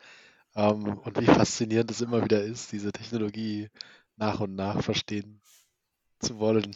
ähm, 0.56 0.98
und 0.98 1.20
wie 1.20 1.26
faszinierend 1.26 1.90
es 1.92 2.00
immer 2.00 2.24
wieder 2.24 2.42
ist, 2.42 2.72
diese 2.72 2.90
Technologie 2.90 3.70
nach 4.16 4.40
und 4.40 4.56
nach 4.56 4.82
verstehen 4.82 5.40
zu 6.18 6.38
wollen. 6.40 6.74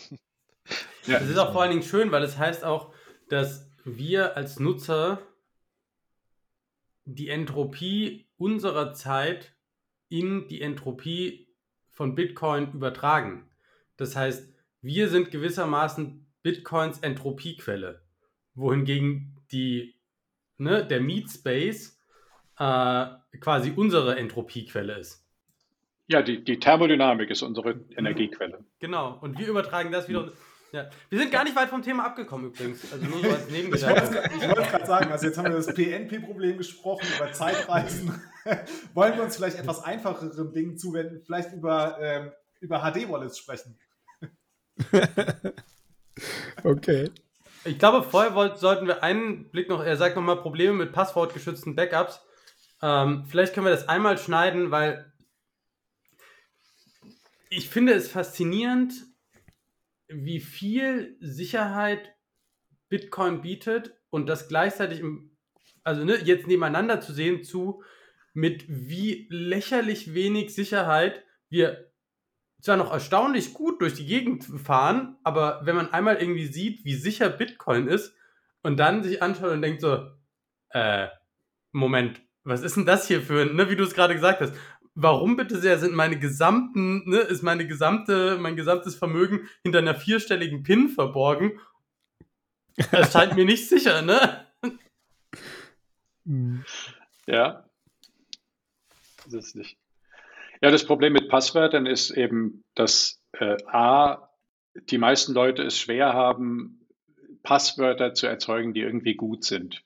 Ja, 1.06 1.18
es 1.18 1.28
ist 1.28 1.38
auch 1.38 1.52
vor 1.52 1.62
allen 1.62 1.72
Dingen 1.72 1.82
schön, 1.82 2.12
weil 2.12 2.22
es 2.22 2.38
heißt 2.38 2.64
auch, 2.64 2.92
dass 3.28 3.68
wir 3.84 4.36
als 4.36 4.60
Nutzer 4.60 5.20
die 7.04 7.28
Entropie 7.28 8.28
unserer 8.36 8.92
Zeit 8.94 9.52
in 10.08 10.46
die 10.46 10.60
Entropie 10.60 11.48
von 11.90 12.14
Bitcoin 12.14 12.72
übertragen. 12.72 13.48
Das 13.96 14.14
heißt, 14.14 14.52
wir 14.80 15.08
sind 15.08 15.30
gewissermaßen 15.32 16.25
Bitcoins 16.46 17.00
Entropiequelle, 17.00 18.02
wohingegen 18.54 19.36
die, 19.50 19.96
ne, 20.58 20.86
der 20.86 21.00
Meat 21.00 21.28
Space 21.28 22.00
äh, 22.56 23.06
quasi 23.40 23.72
unsere 23.74 24.16
Entropiequelle 24.16 24.96
ist. 24.96 25.26
Ja, 26.06 26.22
die, 26.22 26.44
die 26.44 26.60
Thermodynamik 26.60 27.30
ist 27.30 27.42
unsere 27.42 27.80
Energiequelle. 27.96 28.64
Genau, 28.78 29.18
und 29.20 29.36
wir 29.40 29.48
übertragen 29.48 29.90
das 29.90 30.08
wieder. 30.08 30.30
Ja. 30.70 30.88
Wir 31.08 31.18
sind 31.18 31.32
gar 31.32 31.42
nicht 31.42 31.56
weit 31.56 31.68
vom 31.68 31.82
Thema 31.82 32.04
abgekommen 32.04 32.52
übrigens. 32.52 32.92
Also 32.92 33.04
nur 33.06 33.24
so 33.24 33.30
als 33.30 33.50
Nebengedanke. 33.50 34.30
ich 34.36 34.48
wollte 34.48 34.70
gerade 34.70 34.86
sagen, 34.86 35.10
also 35.10 35.26
jetzt 35.26 35.38
haben 35.38 35.48
wir 35.48 35.56
das 35.56 35.74
PNP-Problem 35.74 36.58
gesprochen, 36.58 37.08
über 37.16 37.32
Zeitreisen. 37.32 38.22
Wollen 38.94 39.16
wir 39.16 39.24
uns 39.24 39.34
vielleicht 39.34 39.58
etwas 39.58 39.82
einfacheren 39.82 40.52
Dingen 40.52 40.78
zuwenden, 40.78 41.22
vielleicht 41.24 41.52
über, 41.52 41.98
ähm, 42.00 42.30
über 42.60 42.78
HD-Wallets 42.82 43.36
sprechen? 43.36 43.76
Okay. 46.64 47.10
Ich 47.64 47.78
glaube, 47.78 48.08
vorher 48.08 48.56
sollten 48.56 48.86
wir 48.86 49.02
einen 49.02 49.50
Blick 49.50 49.68
noch, 49.68 49.82
er 49.82 49.96
sagt 49.96 50.16
nochmal 50.16 50.40
Probleme 50.40 50.72
mit 50.72 50.92
passwortgeschützten 50.92 51.74
Backups. 51.74 52.20
Ähm, 52.80 53.24
vielleicht 53.26 53.54
können 53.54 53.66
wir 53.66 53.72
das 53.72 53.88
einmal 53.88 54.18
schneiden, 54.18 54.70
weil 54.70 55.12
ich 57.50 57.68
finde 57.68 57.94
es 57.94 58.08
faszinierend, 58.08 58.92
wie 60.08 60.40
viel 60.40 61.16
Sicherheit 61.20 62.14
Bitcoin 62.88 63.40
bietet 63.40 63.94
und 64.10 64.26
das 64.26 64.48
gleichzeitig, 64.48 65.00
im, 65.00 65.36
also 65.82 66.04
ne, 66.04 66.16
jetzt 66.22 66.46
nebeneinander 66.46 67.00
zu 67.00 67.12
sehen, 67.12 67.42
zu 67.42 67.82
mit 68.32 68.64
wie 68.68 69.26
lächerlich 69.30 70.14
wenig 70.14 70.54
Sicherheit 70.54 71.24
wir 71.48 71.90
zwar 72.66 72.76
noch 72.76 72.92
erstaunlich 72.92 73.54
gut 73.54 73.80
durch 73.80 73.94
die 73.94 74.06
Gegend 74.06 74.44
fahren, 74.44 75.16
aber 75.22 75.60
wenn 75.62 75.76
man 75.76 75.92
einmal 75.92 76.16
irgendwie 76.16 76.46
sieht, 76.46 76.84
wie 76.84 76.96
sicher 76.96 77.28
Bitcoin 77.30 77.86
ist 77.86 78.12
und 78.62 78.76
dann 78.76 79.04
sich 79.04 79.22
anschaut 79.22 79.52
und 79.52 79.62
denkt 79.62 79.80
so, 79.80 80.10
äh, 80.70 81.06
Moment, 81.70 82.20
was 82.42 82.62
ist 82.62 82.76
denn 82.76 82.84
das 82.84 83.06
hier 83.06 83.22
für 83.22 83.42
ein, 83.42 83.54
ne, 83.54 83.70
wie 83.70 83.76
du 83.76 83.84
es 83.84 83.94
gerade 83.94 84.14
gesagt 84.14 84.40
hast, 84.40 84.52
warum 84.96 85.36
bitte 85.36 85.60
sehr 85.60 85.78
sind 85.78 85.94
meine 85.94 86.18
gesamten, 86.18 87.08
ne, 87.08 87.18
ist 87.18 87.44
meine 87.44 87.68
gesamte, 87.68 88.36
mein 88.36 88.56
gesamtes 88.56 88.96
Vermögen 88.96 89.48
hinter 89.62 89.78
einer 89.78 89.94
vierstelligen 89.94 90.64
PIN 90.64 90.88
verborgen? 90.88 91.60
Das 92.90 93.12
scheint 93.12 93.36
mir 93.36 93.44
nicht 93.44 93.68
sicher, 93.68 94.02
ne? 94.02 94.44
Ja. 97.28 97.64
Das 99.24 99.34
ist 99.34 99.54
nicht. 99.54 99.76
Ja, 100.62 100.70
das 100.70 100.86
Problem 100.86 101.12
mit 101.12 101.28
Passwörtern 101.28 101.86
ist 101.86 102.10
eben, 102.10 102.64
dass 102.74 103.22
äh, 103.32 103.56
A, 103.66 104.30
die 104.74 104.98
meisten 104.98 105.32
Leute 105.32 105.62
es 105.62 105.78
schwer 105.78 106.12
haben, 106.14 106.80
Passwörter 107.42 108.14
zu 108.14 108.26
erzeugen, 108.26 108.74
die 108.74 108.80
irgendwie 108.80 109.14
gut 109.14 109.44
sind. 109.44 109.82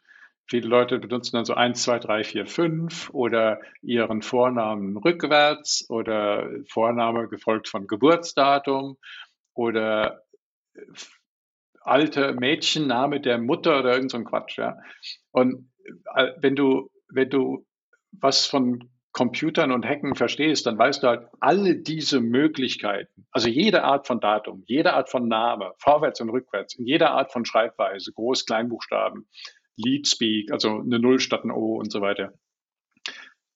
Viele 0.47 0.67
Leute 0.67 0.99
benutzen 0.99 1.37
dann 1.37 1.45
so 1.45 1.55
1, 1.55 1.83
2, 1.83 1.99
3, 2.01 2.25
4, 2.25 2.47
5 2.47 3.11
oder 3.11 3.61
ihren 3.83 4.23
Vornamen 4.23 4.97
rückwärts 4.97 5.89
oder 5.89 6.49
Vorname 6.69 7.29
gefolgt 7.29 7.69
von 7.69 7.87
Geburtsdatum 7.87 8.97
oder 9.55 10.25
äh, 10.75 10.81
alte 11.83 12.33
Mädchenname 12.33 13.21
der 13.21 13.39
Mutter 13.39 13.79
oder 13.79 13.95
irgend 13.95 14.11
so 14.11 14.17
ein 14.19 14.25
Quatsch. 14.25 14.59
Ja. 14.59 14.79
Und 15.31 15.71
äh, 16.15 16.33
wenn 16.39 16.57
du, 16.57 16.91
wenn 17.09 17.31
du 17.31 17.65
was 18.13 18.47
von 18.47 18.91
Computern 19.13 19.73
und 19.73 19.85
Hacken 19.85 20.15
verstehst, 20.15 20.67
dann 20.67 20.79
weißt 20.79 21.03
du 21.03 21.09
halt 21.09 21.29
alle 21.41 21.77
diese 21.77 22.21
Möglichkeiten, 22.21 23.27
also 23.33 23.49
jede 23.49 23.83
Art 23.83 24.07
von 24.07 24.21
Datum, 24.21 24.63
jede 24.67 24.93
Art 24.93 25.11
von 25.11 25.27
Name, 25.27 25.73
vorwärts 25.79 26.21
und 26.21 26.31
rückwärts, 26.31 26.75
in 26.75 26.87
jeder 26.87 27.11
Art 27.11 27.33
von 27.33 27.45
Schreibweise, 27.45 28.13
Groß-, 28.13 28.47
Kleinbuchstaben, 28.47 29.27
Leadspeak, 29.77 30.53
also 30.53 30.79
eine 30.79 31.01
Null 31.01 31.19
statt 31.19 31.45
ein 31.45 31.51
O 31.51 31.77
und 31.77 31.91
so 31.91 32.01
weiter. 32.01 32.35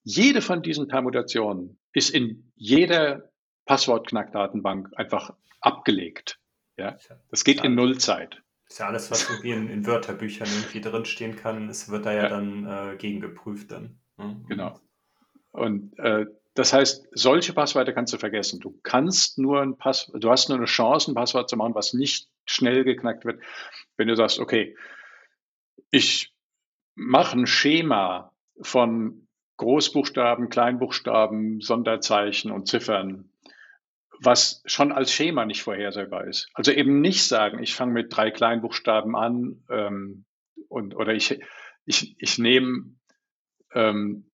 Jede 0.03 0.43
von 0.43 0.63
diesen 0.63 0.89
Permutationen 0.89 1.79
ist 1.93 2.11
in 2.11 2.53
jeder 2.57 3.31
Passwortknackdatenbank 3.65 4.91
einfach 4.97 5.35
abgelegt. 5.61 6.39
Ja, 6.77 6.99
das 7.31 7.45
geht 7.45 7.63
in 7.63 7.75
Nullzeit. 7.75 8.43
Ist 8.69 8.81
ja 8.81 8.89
alles, 8.89 9.11
was 9.11 9.29
irgendwie 9.31 9.53
in, 9.53 9.69
in 9.69 9.87
Wörterbüchern 9.87 10.49
irgendwie 10.49 10.81
drinstehen 10.81 11.37
kann, 11.37 11.69
es 11.69 11.91
wird 11.91 12.07
da 12.07 12.13
ja, 12.13 12.23
ja. 12.25 12.29
dann 12.29 12.67
äh, 12.67 12.97
gegengeprüft 12.97 13.71
dann. 13.71 14.01
Mhm. 14.17 14.47
Genau. 14.49 14.81
Und 15.55 15.97
äh, 16.01 16.27
das 16.55 16.73
heißt, 16.73 17.07
solche 17.13 17.53
Passwörter 17.53 17.93
kannst 17.93 18.13
du 18.13 18.19
vergessen. 18.19 18.59
Du 18.59 18.77
kannst 18.83 19.39
nur 19.39 19.63
ein 19.63 19.77
Pass, 19.77 20.11
du 20.13 20.31
hast 20.31 20.49
nur 20.49 20.59
eine 20.59 20.67
Chance, 20.67 21.11
ein 21.11 21.15
Passwort 21.15 21.49
zu 21.49 21.57
machen, 21.57 21.77
was 21.77 21.95
nicht 21.95 22.29
schnell 22.45 22.83
geknackt 22.83 23.25
wird, 23.25 23.41
wenn 23.97 24.09
du 24.09 24.17
sagst, 24.17 24.41
okay, 24.41 24.77
ich 25.93 26.35
mache 26.97 27.39
ein 27.39 27.47
Schema 27.47 28.33
von 28.61 29.29
Großbuchstaben, 29.59 30.49
Kleinbuchstaben, 30.49 31.61
Sonderzeichen 31.61 32.51
und 32.51 32.67
Ziffern, 32.67 33.31
was 34.19 34.61
schon 34.67 34.91
als 34.91 35.13
Schema 35.13 35.45
nicht 35.45 35.63
vorhersehbar 35.63 36.27
ist. 36.27 36.49
Also 36.55 36.73
eben 36.73 37.01
nicht 37.01 37.23
sagen, 37.23 37.63
ich 37.63 37.77
fange 37.77 37.93
mit 37.93 38.17
drei 38.17 38.33
Kleinbuchstaben 38.33 39.15
an 39.15 39.63
ähm, 39.71 40.25
und 40.69 40.97
oder 40.97 41.15
ich, 41.15 41.41
ich, 41.85 42.17
ich 42.19 42.39
nehme 42.39 42.97
ähm, 43.73 44.29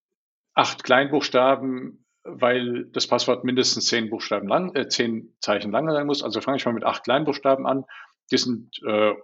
acht 0.54 0.84
Kleinbuchstaben, 0.84 2.04
weil 2.22 2.86
das 2.86 3.06
Passwort 3.06 3.44
mindestens 3.44 3.86
zehn 3.86 4.10
Buchstaben 4.10 4.48
lang, 4.48 4.74
äh, 4.74 4.88
zehn 4.88 5.34
Zeichen 5.40 5.72
lang 5.72 5.90
sein 5.90 6.06
muss. 6.06 6.22
Also 6.22 6.40
fange 6.40 6.58
ich 6.58 6.66
mal 6.66 6.72
mit 6.72 6.84
acht 6.84 7.04
Kleinbuchstaben 7.04 7.66
an. 7.66 7.84
Die 8.30 8.38
sind 8.38 8.80
äh, 8.86 9.14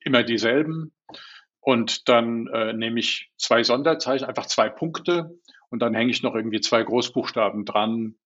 immer 0.00 0.22
dieselben. 0.22 0.92
Und 1.60 2.08
dann 2.08 2.46
äh, 2.48 2.72
nehme 2.72 3.00
ich 3.00 3.30
zwei 3.36 3.62
Sonderzeichen, 3.62 4.26
einfach 4.26 4.46
zwei 4.46 4.70
Punkte 4.70 5.38
und 5.68 5.80
dann 5.80 5.94
hänge 5.94 6.10
ich 6.10 6.22
noch 6.22 6.34
irgendwie 6.34 6.60
zwei 6.60 6.82
Großbuchstaben 6.82 7.66
dran. 7.66 8.16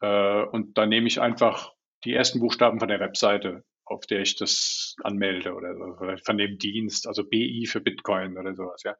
Äh, 0.00 0.44
und 0.44 0.78
dann 0.78 0.88
nehme 0.88 1.06
ich 1.06 1.20
einfach 1.20 1.74
die 2.04 2.14
ersten 2.14 2.40
Buchstaben 2.40 2.78
von 2.80 2.88
der 2.88 3.00
Webseite, 3.00 3.64
auf 3.84 4.06
der 4.06 4.20
ich 4.20 4.36
das 4.36 4.96
anmelde 5.02 5.54
oder, 5.54 5.76
oder 5.76 6.18
von 6.18 6.38
dem 6.38 6.58
Dienst, 6.58 7.06
also 7.06 7.24
BI 7.24 7.66
für 7.66 7.80
Bitcoin 7.80 8.38
oder 8.38 8.54
sowas. 8.54 8.82
Ja. 8.84 8.96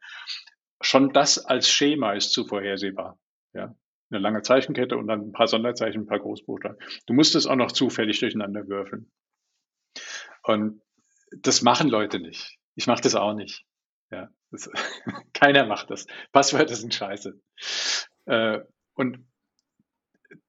Schon 0.81 1.12
das 1.12 1.39
als 1.45 1.68
Schema 1.68 2.12
ist 2.12 2.33
zu 2.33 2.45
vorhersehbar. 2.47 3.18
Ja. 3.53 3.74
Eine 4.11 4.20
lange 4.20 4.43
Zeichenkette 4.43 4.97
und 4.97 5.07
dann 5.07 5.20
ein 5.20 5.33
paar 5.33 5.49
Sonderzeichen, 5.49 6.03
ein 6.03 6.07
paar 6.07 6.20
Großbuchstaben. 6.20 6.79
Du 7.07 7.12
musst 7.12 7.35
es 7.35 7.47
auch 7.47 7.57
noch 7.57 7.72
zufällig 7.72 8.20
durcheinander 8.20 8.66
würfeln. 8.66 9.11
Und 10.43 10.81
das 11.31 11.61
machen 11.61 11.89
Leute 11.89 12.18
nicht. 12.18 12.57
Ich 12.74 12.87
mache 12.87 13.03
das 13.03 13.14
auch 13.14 13.35
nicht. 13.35 13.66
Ja, 14.11 14.29
das, 14.51 14.70
keiner 15.35 15.66
macht 15.66 15.91
das. 15.91 16.07
Passwörter 16.33 16.74
sind 16.74 16.95
scheiße. 16.95 17.39
Äh, 18.24 18.61
und 18.95 19.26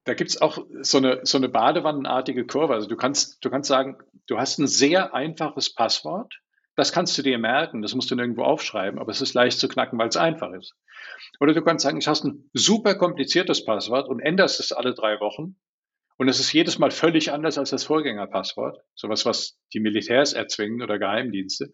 da 0.03 0.13
gibt's 0.13 0.41
auch 0.41 0.65
so 0.82 0.97
eine, 0.97 1.25
so 1.25 1.38
eine 1.38 1.49
badewannenartige 1.49 2.45
Kurve. 2.45 2.73
Also 2.73 2.88
du 2.88 2.95
kannst, 2.95 3.43
du 3.43 3.49
kannst 3.49 3.67
sagen, 3.67 3.97
du 4.27 4.38
hast 4.38 4.57
ein 4.59 4.67
sehr 4.67 5.13
einfaches 5.13 5.73
Passwort. 5.73 6.39
Das 6.80 6.91
kannst 6.91 7.17
du 7.17 7.21
dir 7.21 7.38
merken, 7.38 7.82
das 7.82 7.93
musst 7.93 8.09
du 8.09 8.15
nirgendwo 8.15 8.43
aufschreiben, 8.43 8.99
aber 8.99 9.11
es 9.11 9.21
ist 9.21 9.34
leicht 9.34 9.59
zu 9.59 9.67
knacken, 9.67 9.99
weil 9.99 10.07
es 10.07 10.17
einfach 10.17 10.51
ist. 10.53 10.75
Oder 11.39 11.53
du 11.53 11.61
kannst 11.61 11.84
sagen, 11.84 11.99
ich 11.99 12.07
hast 12.07 12.23
ein 12.23 12.49
super 12.53 12.95
kompliziertes 12.95 13.65
Passwort 13.65 14.07
und 14.09 14.19
änderst 14.19 14.59
es 14.59 14.71
alle 14.71 14.93
drei 14.93 15.19
Wochen. 15.19 15.57
Und 16.17 16.27
es 16.27 16.39
ist 16.39 16.51
jedes 16.51 16.80
Mal 16.80 16.91
völlig 16.91 17.32
anders 17.32 17.57
als 17.57 17.69
das 17.69 17.86
Vorgängerpasswort. 17.86 18.82
Sowas, 18.95 19.25
was 19.25 19.57
die 19.73 19.80
Militärs 19.80 20.34
erzwingen 20.34 20.82
oder 20.82 20.99
Geheimdienste 20.99 21.73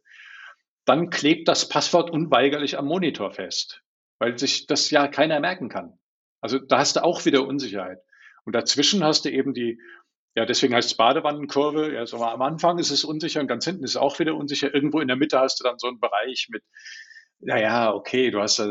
dann 0.86 1.10
klebt 1.10 1.48
das 1.48 1.68
Passwort 1.68 2.12
unweigerlich 2.12 2.78
am 2.78 2.86
Monitor 2.86 3.32
fest, 3.32 3.82
weil 4.20 4.38
sich 4.38 4.68
das 4.68 4.90
ja 4.92 5.08
keiner 5.08 5.40
merken 5.40 5.68
kann. 5.68 6.00
Also 6.42 6.60
da 6.60 6.78
hast 6.78 6.96
du 6.96 7.04
auch 7.04 7.26
wieder 7.26 7.46
Unsicherheit. 7.46 8.00
Und 8.46 8.54
dazwischen 8.54 9.04
hast 9.04 9.26
du 9.26 9.32
eben 9.32 9.56
die, 9.56 9.80
ja, 10.36 10.46
deswegen 10.46 10.76
heißt 10.76 10.92
es 10.92 10.98
Badewannenkurve. 10.98 11.94
Ja, 11.94 12.06
so 12.06 12.18
am 12.18 12.42
Anfang 12.42 12.78
ist 12.78 12.92
es 12.92 13.06
unsicher 13.06 13.40
und 13.40 13.48
ganz 13.48 13.66
hinten 13.66 13.86
ist 13.86 13.92
es 13.92 13.98
auch 13.98 14.20
wieder 14.20 14.36
unsicher. 14.36 14.74
Irgendwo 14.74 15.00
in 15.00 15.08
der 15.08 15.18
Mitte 15.18 15.40
hast 15.40 15.60
du 15.60 15.64
dann 15.64 15.80
so 15.80 15.88
einen 15.88 16.00
Bereich 16.00 16.48
mit, 16.50 16.64
naja, 17.40 17.94
okay, 17.94 18.32
du 18.32 18.42
hast 18.42 18.62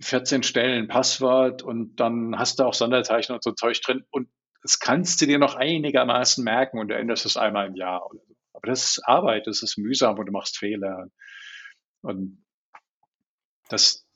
14 0.00 0.42
Stellen 0.42 0.88
Passwort 0.88 1.62
und 1.62 1.96
dann 1.96 2.36
hast 2.38 2.58
du 2.58 2.64
auch 2.64 2.74
Sonderzeichen 2.74 3.34
und 3.34 3.42
so 3.44 3.52
Zeug 3.52 3.80
drin 3.82 4.04
und 4.10 4.28
das 4.62 4.80
kannst 4.80 5.20
du 5.20 5.26
dir 5.26 5.38
noch 5.38 5.54
einigermaßen 5.54 6.42
merken 6.42 6.78
und 6.78 6.88
du 6.88 6.96
änderst 6.96 7.26
es 7.26 7.36
einmal 7.36 7.68
im 7.68 7.76
Jahr. 7.76 8.02
Aber 8.54 8.66
das 8.66 8.90
ist 8.90 9.06
Arbeit, 9.06 9.46
das 9.46 9.62
ist 9.62 9.78
mühsam 9.78 10.18
und 10.18 10.26
du 10.26 10.32
machst 10.32 10.58
Fehler. 10.58 11.06
Und 12.00 12.44
das, 13.68 14.06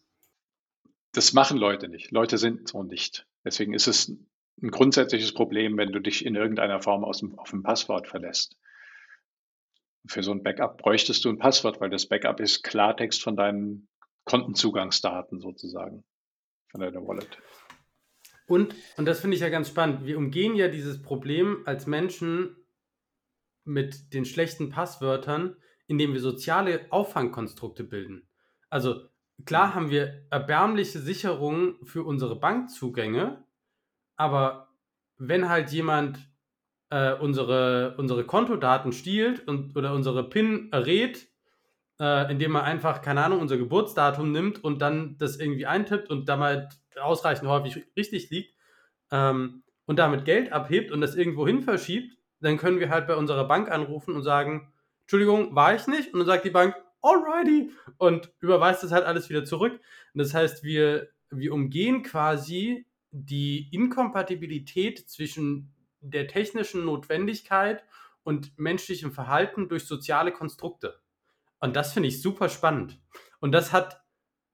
das 1.12 1.34
machen 1.34 1.58
Leute 1.58 1.88
nicht. 1.88 2.10
Leute 2.10 2.38
sind 2.38 2.66
so 2.66 2.82
nicht. 2.82 3.26
Deswegen 3.44 3.74
ist 3.74 3.88
es 3.88 4.16
ein 4.62 4.70
grundsätzliches 4.70 5.32
Problem, 5.32 5.76
wenn 5.76 5.92
du 5.92 6.00
dich 6.00 6.24
in 6.24 6.34
irgendeiner 6.34 6.80
Form 6.80 7.04
aus 7.04 7.18
dem, 7.18 7.38
auf 7.38 7.52
ein 7.52 7.62
Passwort 7.62 8.08
verlässt. 8.08 8.56
Für 10.06 10.22
so 10.22 10.32
ein 10.32 10.42
Backup 10.42 10.78
bräuchtest 10.78 11.24
du 11.24 11.28
ein 11.28 11.38
Passwort, 11.38 11.80
weil 11.80 11.90
das 11.90 12.06
Backup 12.06 12.40
ist 12.40 12.62
Klartext 12.62 13.22
von 13.22 13.36
deinen 13.36 13.88
Kontenzugangsdaten 14.24 15.40
sozusagen, 15.40 16.04
von 16.70 16.80
deiner 16.80 17.06
Wallet. 17.06 17.38
Und, 18.46 18.74
und 18.96 19.04
das 19.04 19.20
finde 19.20 19.36
ich 19.36 19.42
ja 19.42 19.50
ganz 19.50 19.68
spannend, 19.68 20.06
wir 20.06 20.16
umgehen 20.16 20.54
ja 20.54 20.68
dieses 20.68 21.02
Problem 21.02 21.62
als 21.66 21.86
Menschen 21.86 22.56
mit 23.64 24.14
den 24.14 24.24
schlechten 24.24 24.70
Passwörtern, 24.70 25.56
indem 25.86 26.14
wir 26.14 26.20
soziale 26.20 26.86
Auffangkonstrukte 26.90 27.84
bilden. 27.84 28.26
Also 28.70 29.02
klar 29.44 29.74
haben 29.74 29.90
wir 29.90 30.26
erbärmliche 30.30 30.98
Sicherungen 30.98 31.76
für 31.84 32.04
unsere 32.04 32.40
Bankzugänge, 32.40 33.44
aber 34.18 34.68
wenn 35.16 35.48
halt 35.48 35.70
jemand 35.70 36.18
äh, 36.90 37.14
unsere, 37.14 37.96
unsere 37.96 38.24
Kontodaten 38.24 38.92
stiehlt 38.92 39.46
und, 39.48 39.76
oder 39.76 39.94
unsere 39.94 40.28
PIN 40.28 40.70
errät, 40.72 41.28
äh, 42.00 42.30
indem 42.30 42.56
er 42.56 42.64
einfach, 42.64 43.00
keine 43.00 43.24
Ahnung, 43.24 43.40
unser 43.40 43.56
Geburtsdatum 43.56 44.30
nimmt 44.32 44.62
und 44.62 44.82
dann 44.82 45.16
das 45.18 45.38
irgendwie 45.38 45.66
eintippt 45.66 46.10
und 46.10 46.28
damit 46.28 46.68
ausreichend 47.00 47.48
häufig 47.48 47.86
richtig 47.96 48.30
liegt 48.30 48.54
ähm, 49.10 49.62
und 49.86 49.98
damit 49.98 50.24
Geld 50.24 50.52
abhebt 50.52 50.92
und 50.92 51.00
das 51.00 51.14
irgendwo 51.14 51.46
hin 51.46 51.62
verschiebt, 51.62 52.16
dann 52.40 52.56
können 52.56 52.80
wir 52.80 52.90
halt 52.90 53.06
bei 53.06 53.16
unserer 53.16 53.46
Bank 53.46 53.70
anrufen 53.70 54.14
und 54.14 54.22
sagen, 54.22 54.72
Entschuldigung, 55.02 55.54
war 55.54 55.74
ich 55.74 55.86
nicht? 55.86 56.12
Und 56.12 56.20
dann 56.20 56.26
sagt 56.26 56.44
die 56.44 56.50
Bank, 56.50 56.74
alrighty, 57.02 57.70
und 57.98 58.32
überweist 58.40 58.82
das 58.82 58.92
halt 58.92 59.04
alles 59.04 59.28
wieder 59.28 59.44
zurück. 59.44 59.80
Und 60.12 60.18
das 60.18 60.34
heißt, 60.34 60.62
wir, 60.62 61.08
wir 61.30 61.52
umgehen 61.52 62.02
quasi 62.02 62.87
die 63.10 63.68
Inkompatibilität 63.72 65.08
zwischen 65.08 65.74
der 66.00 66.28
technischen 66.28 66.84
Notwendigkeit 66.84 67.84
und 68.22 68.58
menschlichem 68.58 69.12
Verhalten 69.12 69.68
durch 69.68 69.86
soziale 69.86 70.32
Konstrukte. 70.32 71.00
Und 71.60 71.76
das 71.76 71.92
finde 71.92 72.08
ich 72.08 72.22
super 72.22 72.48
spannend. 72.48 73.00
Und 73.40 73.52
das 73.52 73.72
hat 73.72 74.02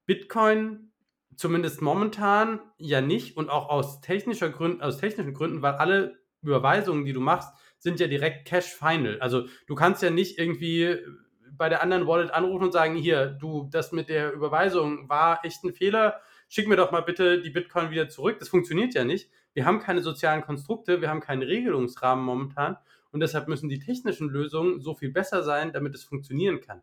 Bitcoin 0.06 0.92
zumindest 1.36 1.82
momentan 1.82 2.60
ja 2.78 3.00
nicht 3.00 3.36
und 3.36 3.50
auch 3.50 3.68
aus 3.68 4.00
technischer 4.00 4.50
Gründen, 4.50 4.82
aus 4.82 4.98
technischen 4.98 5.34
Gründen, 5.34 5.62
weil 5.62 5.74
alle 5.74 6.18
Überweisungen, 6.42 7.04
die 7.04 7.12
du 7.12 7.20
machst, 7.20 7.52
sind 7.78 8.00
ja 8.00 8.06
direkt 8.06 8.46
Cash 8.46 8.72
Final. 8.74 9.20
Also 9.20 9.46
du 9.66 9.74
kannst 9.74 10.02
ja 10.02 10.10
nicht 10.10 10.38
irgendwie 10.38 10.98
bei 11.52 11.68
der 11.68 11.82
anderen 11.82 12.06
Wallet 12.06 12.30
anrufen 12.32 12.64
und 12.64 12.72
sagen, 12.72 12.96
hier, 12.96 13.26
du, 13.26 13.68
das 13.70 13.92
mit 13.92 14.08
der 14.08 14.32
Überweisung 14.32 15.08
war 15.08 15.44
echt 15.44 15.62
ein 15.64 15.72
Fehler, 15.72 16.20
schick 16.54 16.68
mir 16.68 16.76
doch 16.76 16.92
mal 16.92 17.00
bitte 17.00 17.42
die 17.42 17.50
Bitcoin 17.50 17.90
wieder 17.90 18.08
zurück. 18.08 18.38
Das 18.38 18.48
funktioniert 18.48 18.94
ja 18.94 19.04
nicht. 19.04 19.28
Wir 19.54 19.64
haben 19.64 19.80
keine 19.80 20.02
sozialen 20.02 20.42
Konstrukte, 20.42 21.00
wir 21.00 21.10
haben 21.10 21.20
keinen 21.20 21.42
Regelungsrahmen 21.42 22.24
momentan 22.24 22.76
und 23.10 23.18
deshalb 23.18 23.48
müssen 23.48 23.68
die 23.68 23.80
technischen 23.80 24.28
Lösungen 24.28 24.80
so 24.80 24.94
viel 24.94 25.10
besser 25.10 25.42
sein, 25.42 25.72
damit 25.72 25.96
es 25.96 26.04
funktionieren 26.04 26.60
kann. 26.60 26.80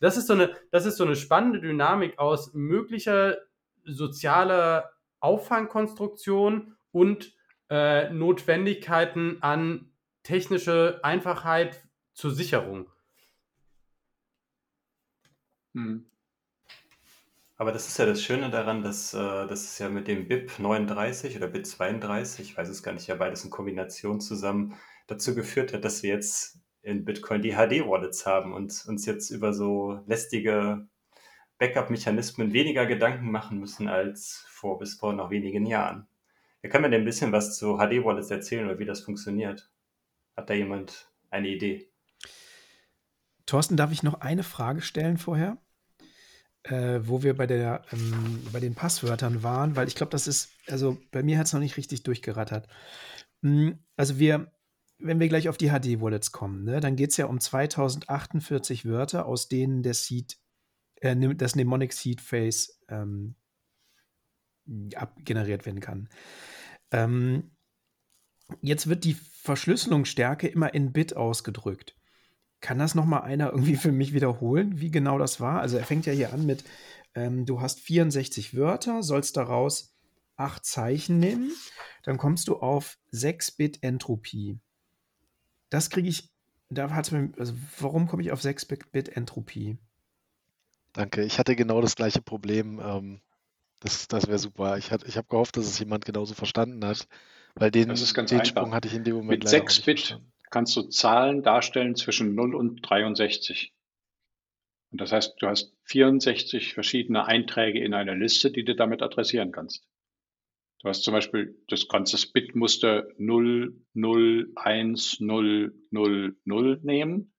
Das 0.00 0.18
ist 0.18 0.26
so 0.26 0.34
eine, 0.34 0.54
das 0.70 0.84
ist 0.84 0.98
so 0.98 1.04
eine 1.04 1.16
spannende 1.16 1.62
Dynamik 1.62 2.18
aus 2.18 2.52
möglicher 2.52 3.38
sozialer 3.84 4.92
Auffangkonstruktion 5.20 6.76
und 6.92 7.32
äh, 7.70 8.10
Notwendigkeiten 8.10 9.38
an 9.40 9.92
technische 10.24 11.00
Einfachheit 11.02 11.88
zur 12.12 12.32
Sicherung. 12.32 12.90
Hm. 15.72 16.04
Aber 17.58 17.72
das 17.72 17.88
ist 17.88 17.98
ja 17.98 18.04
das 18.04 18.22
Schöne 18.22 18.50
daran, 18.50 18.82
dass 18.82 19.14
äh, 19.14 19.46
das 19.46 19.64
ist 19.64 19.78
ja 19.78 19.88
mit 19.88 20.08
dem 20.08 20.28
BIP 20.28 20.58
39 20.58 21.36
oder 21.36 21.48
BIP 21.48 21.66
32, 21.66 22.50
ich 22.50 22.56
weiß 22.56 22.68
es 22.68 22.82
gar 22.82 22.92
nicht, 22.92 23.06
ja 23.06 23.14
beides 23.14 23.44
in 23.44 23.50
Kombination 23.50 24.20
zusammen 24.20 24.76
dazu 25.06 25.34
geführt 25.34 25.72
hat, 25.72 25.84
dass 25.84 26.02
wir 26.02 26.10
jetzt 26.10 26.60
in 26.82 27.04
Bitcoin 27.04 27.42
die 27.42 27.52
HD-Wallets 27.54 28.26
haben 28.26 28.52
und 28.52 28.84
uns 28.86 29.06
jetzt 29.06 29.30
über 29.30 29.52
so 29.54 30.00
lästige 30.06 30.86
Backup-Mechanismen 31.58 32.52
weniger 32.52 32.86
Gedanken 32.86 33.30
machen 33.30 33.58
müssen 33.58 33.88
als 33.88 34.44
vor 34.48 34.78
bis 34.78 34.94
vor 34.94 35.14
noch 35.14 35.30
wenigen 35.30 35.64
Jahren. 35.64 36.06
Ja, 36.62 36.68
können 36.68 36.84
wir 36.84 36.90
denn 36.90 37.02
ein 37.02 37.06
bisschen 37.06 37.32
was 37.32 37.56
zu 37.56 37.78
HD-Wallets 37.78 38.30
erzählen 38.30 38.66
oder 38.66 38.78
wie 38.78 38.84
das 38.84 39.00
funktioniert? 39.00 39.70
Hat 40.36 40.50
da 40.50 40.54
jemand 40.54 41.10
eine 41.30 41.48
Idee? 41.48 41.90
Thorsten, 43.46 43.76
darf 43.76 43.92
ich 43.92 44.02
noch 44.02 44.20
eine 44.20 44.42
Frage 44.42 44.82
stellen 44.82 45.16
vorher? 45.16 45.56
Äh, 46.68 47.06
wo 47.06 47.22
wir 47.22 47.36
bei, 47.36 47.46
der, 47.46 47.82
ähm, 47.92 48.42
bei 48.52 48.58
den 48.58 48.74
Passwörtern 48.74 49.44
waren, 49.44 49.76
weil 49.76 49.86
ich 49.86 49.94
glaube, 49.94 50.10
das 50.10 50.26
ist, 50.26 50.50
also 50.66 50.98
bei 51.12 51.22
mir 51.22 51.38
hat 51.38 51.46
es 51.46 51.52
noch 51.52 51.60
nicht 51.60 51.76
richtig 51.76 52.02
durchgerattert. 52.02 52.66
Hm, 53.42 53.78
also 53.96 54.18
wir, 54.18 54.50
wenn 54.98 55.20
wir 55.20 55.28
gleich 55.28 55.48
auf 55.48 55.58
die 55.58 55.68
HD-Wallets 55.68 56.32
kommen, 56.32 56.64
ne, 56.64 56.80
dann 56.80 56.96
geht 56.96 57.10
es 57.10 57.18
ja 57.18 57.26
um 57.26 57.38
2048 57.38 58.84
Wörter, 58.84 59.26
aus 59.26 59.46
denen 59.48 59.84
der 59.84 59.94
Seed, 59.94 60.38
äh, 60.96 61.14
das 61.36 61.54
Mnemonic 61.54 61.92
Seed 61.92 62.20
Face 62.20 62.80
ähm, 62.88 63.36
abgeneriert 64.96 65.66
werden 65.66 65.80
kann. 65.80 66.08
Ähm, 66.90 67.52
jetzt 68.60 68.88
wird 68.88 69.04
die 69.04 69.14
Verschlüsselungsstärke 69.14 70.48
immer 70.48 70.74
in 70.74 70.92
Bit 70.92 71.14
ausgedrückt. 71.14 71.95
Kann 72.66 72.80
das 72.80 72.96
noch 72.96 73.04
mal 73.04 73.20
einer 73.20 73.52
irgendwie 73.52 73.76
für 73.76 73.92
mich 73.92 74.12
wiederholen, 74.12 74.80
wie 74.80 74.90
genau 74.90 75.18
das 75.18 75.38
war? 75.38 75.60
Also 75.60 75.76
er 75.76 75.84
fängt 75.84 76.04
ja 76.04 76.12
hier 76.12 76.32
an 76.32 76.46
mit, 76.46 76.64
ähm, 77.14 77.46
du 77.46 77.60
hast 77.60 77.78
64 77.78 78.56
Wörter, 78.56 79.04
sollst 79.04 79.36
daraus 79.36 79.94
acht 80.34 80.64
Zeichen 80.64 81.20
nehmen, 81.20 81.52
dann 82.02 82.18
kommst 82.18 82.48
du 82.48 82.56
auf 82.56 82.98
6-Bit 83.12 83.84
Entropie. 83.84 84.58
Das 85.70 85.90
kriege 85.90 86.08
ich, 86.08 86.28
da 86.68 86.90
hat 86.90 87.12
also 87.12 87.54
warum 87.78 88.08
komme 88.08 88.22
ich 88.22 88.32
auf 88.32 88.40
6-Bit 88.40 89.10
Entropie? 89.10 89.78
Danke, 90.92 91.22
ich 91.22 91.38
hatte 91.38 91.54
genau 91.54 91.80
das 91.80 91.94
gleiche 91.94 92.20
Problem. 92.20 92.80
Ähm, 92.82 93.20
das 93.78 94.08
das 94.08 94.26
wäre 94.26 94.40
super. 94.40 94.76
Ich, 94.76 94.90
ich 94.90 95.16
habe 95.16 95.28
gehofft, 95.28 95.56
dass 95.56 95.66
es 95.66 95.78
jemand 95.78 96.04
genauso 96.04 96.34
verstanden 96.34 96.84
hat, 96.84 97.06
weil 97.54 97.70
den, 97.70 97.90
Das 97.90 98.00
ist 98.00 98.12
ganz 98.12 98.30
den. 98.30 98.44
Sprung 98.44 98.74
hatte 98.74 98.88
ich 98.88 98.94
in 98.94 99.04
dem 99.04 99.14
Moment 99.14 99.44
Mit 99.44 99.44
leider 99.44 99.62
auch 99.62 99.68
6 99.68 99.76
nicht 99.76 99.86
Bit. 99.86 100.20
Kannst 100.56 100.74
du 100.74 100.84
Zahlen 100.84 101.42
darstellen 101.42 101.96
zwischen 101.96 102.34
0 102.34 102.54
und 102.54 102.80
63. 102.80 103.74
Und 104.90 105.02
das 105.02 105.12
heißt, 105.12 105.34
du 105.38 105.48
hast 105.48 105.76
64 105.82 106.72
verschiedene 106.72 107.26
Einträge 107.26 107.84
in 107.84 107.92
einer 107.92 108.14
Liste, 108.14 108.50
die 108.50 108.64
du 108.64 108.74
damit 108.74 109.02
adressieren 109.02 109.52
kannst. 109.52 109.86
Du 110.80 110.88
hast 110.88 111.04
zum 111.04 111.12
Beispiel 111.12 111.62
das 111.68 111.88
ganze 111.88 112.16
Bitmuster 112.32 113.06
0, 113.18 113.78
0, 113.92 114.52
1, 114.56 115.20
0, 115.20 115.74
0, 115.90 116.36
0 116.46 116.80
nehmen. 116.82 117.34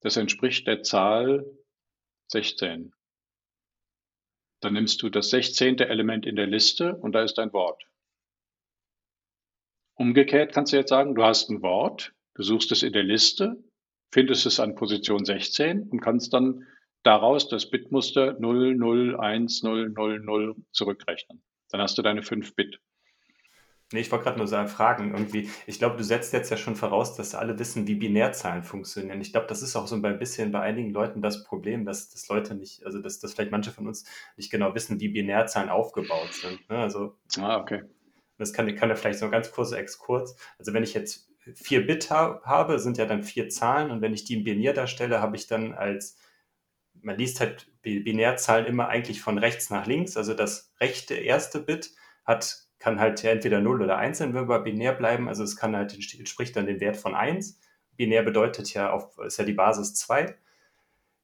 Das 0.00 0.16
entspricht 0.16 0.66
der 0.66 0.82
Zahl 0.82 1.46
16. 2.32 2.92
Dann 4.58 4.72
nimmst 4.72 5.00
du 5.02 5.08
das 5.08 5.30
16. 5.30 5.78
Element 5.78 6.26
in 6.26 6.34
der 6.34 6.48
Liste 6.48 6.96
und 6.96 7.12
da 7.12 7.22
ist 7.22 7.38
ein 7.38 7.52
Wort. 7.52 7.86
Umgekehrt 9.94 10.52
kannst 10.52 10.72
du 10.72 10.78
jetzt 10.78 10.90
sagen, 10.90 11.14
du 11.14 11.22
hast 11.22 11.48
ein 11.48 11.62
Wort, 11.62 12.12
du 12.34 12.42
suchst 12.42 12.72
es 12.72 12.82
in 12.82 12.92
der 12.92 13.02
Liste, 13.02 13.56
findest 14.10 14.46
es 14.46 14.60
an 14.60 14.74
Position 14.74 15.24
16 15.24 15.88
und 15.90 16.00
kannst 16.00 16.32
dann 16.32 16.66
daraus 17.02 17.48
das 17.48 17.70
Bitmuster 17.70 18.36
0, 18.38 18.74
0, 18.74 19.16
1, 19.18 19.62
0, 19.62 19.90
0, 19.90 20.20
0 20.20 20.56
zurückrechnen. 20.72 21.42
Dann 21.70 21.80
hast 21.80 21.98
du 21.98 22.02
deine 22.02 22.22
5 22.22 22.54
Bit. 22.54 22.80
Nee, 23.92 24.00
ich 24.00 24.10
wollte 24.10 24.24
gerade 24.24 24.38
nur 24.38 24.48
sagen, 24.48 24.68
fragen 24.68 25.12
irgendwie. 25.12 25.50
Ich 25.66 25.78
glaube, 25.78 25.96
du 25.96 26.02
setzt 26.02 26.32
jetzt 26.32 26.50
ja 26.50 26.56
schon 26.56 26.74
voraus, 26.74 27.14
dass 27.14 27.34
alle 27.34 27.58
wissen, 27.58 27.86
wie 27.86 27.94
Binärzahlen 27.94 28.62
funktionieren. 28.64 29.20
Ich 29.20 29.30
glaube, 29.30 29.46
das 29.46 29.62
ist 29.62 29.76
auch 29.76 29.86
so 29.86 29.94
ein 29.94 30.18
bisschen 30.18 30.50
bei 30.52 30.60
einigen 30.60 30.90
Leuten 30.90 31.20
das 31.20 31.44
Problem, 31.44 31.84
dass, 31.84 32.10
dass 32.10 32.28
Leute 32.28 32.54
nicht, 32.54 32.84
also 32.86 33.00
dass, 33.00 33.20
dass 33.20 33.34
vielleicht 33.34 33.52
manche 33.52 33.70
von 33.70 33.86
uns 33.86 34.04
nicht 34.36 34.50
genau 34.50 34.74
wissen, 34.74 35.00
wie 35.00 35.08
Binärzahlen 35.08 35.68
aufgebaut 35.68 36.32
sind. 36.32 36.68
Ne? 36.70 36.78
Also 36.78 37.16
Ah, 37.38 37.58
okay. 37.58 37.82
das 38.38 38.52
kann, 38.52 38.74
kann 38.74 38.88
ja 38.88 38.96
vielleicht 38.96 39.18
so 39.18 39.26
ein 39.26 39.30
ganz 39.30 39.52
kurzer 39.52 39.78
Exkurs. 39.78 40.34
Also 40.58 40.72
wenn 40.72 40.82
ich 40.82 40.94
jetzt 40.94 41.28
vier 41.54 41.86
Bit 41.86 42.10
ha 42.10 42.40
habe, 42.44 42.78
sind 42.78 42.98
ja 42.98 43.06
dann 43.06 43.22
vier 43.22 43.48
Zahlen 43.48 43.90
und 43.90 44.00
wenn 44.00 44.14
ich 44.14 44.24
die 44.24 44.34
in 44.34 44.44
Binär 44.44 44.72
darstelle, 44.72 45.20
habe 45.20 45.36
ich 45.36 45.46
dann 45.46 45.74
als, 45.74 46.16
man 46.94 47.18
liest 47.18 47.40
halt 47.40 47.70
Bi- 47.82 48.00
Binärzahlen 48.00 48.66
immer 48.66 48.88
eigentlich 48.88 49.20
von 49.20 49.38
rechts 49.38 49.70
nach 49.70 49.86
links. 49.86 50.16
Also 50.16 50.34
das 50.34 50.72
rechte 50.80 51.14
erste 51.14 51.60
Bit 51.60 51.92
hat, 52.24 52.66
kann 52.78 53.00
halt 53.00 53.22
entweder 53.24 53.60
0 53.60 53.82
oder 53.82 53.96
1 53.98 54.18
sein, 54.18 54.34
wenn 54.34 54.42
wir 54.48 54.58
bei 54.58 54.58
binär 54.58 54.94
bleiben. 54.94 55.28
Also 55.28 55.44
es 55.44 55.56
kann 55.56 55.76
halt, 55.76 55.94
entspricht 56.18 56.56
dann 56.56 56.66
den 56.66 56.80
Wert 56.80 56.96
von 56.96 57.14
1. 57.14 57.58
Binär 57.96 58.22
bedeutet 58.22 58.72
ja, 58.74 58.90
auf, 58.92 59.18
ist 59.18 59.38
ja 59.38 59.44
die 59.44 59.52
Basis 59.54 59.94
2. 59.94 60.36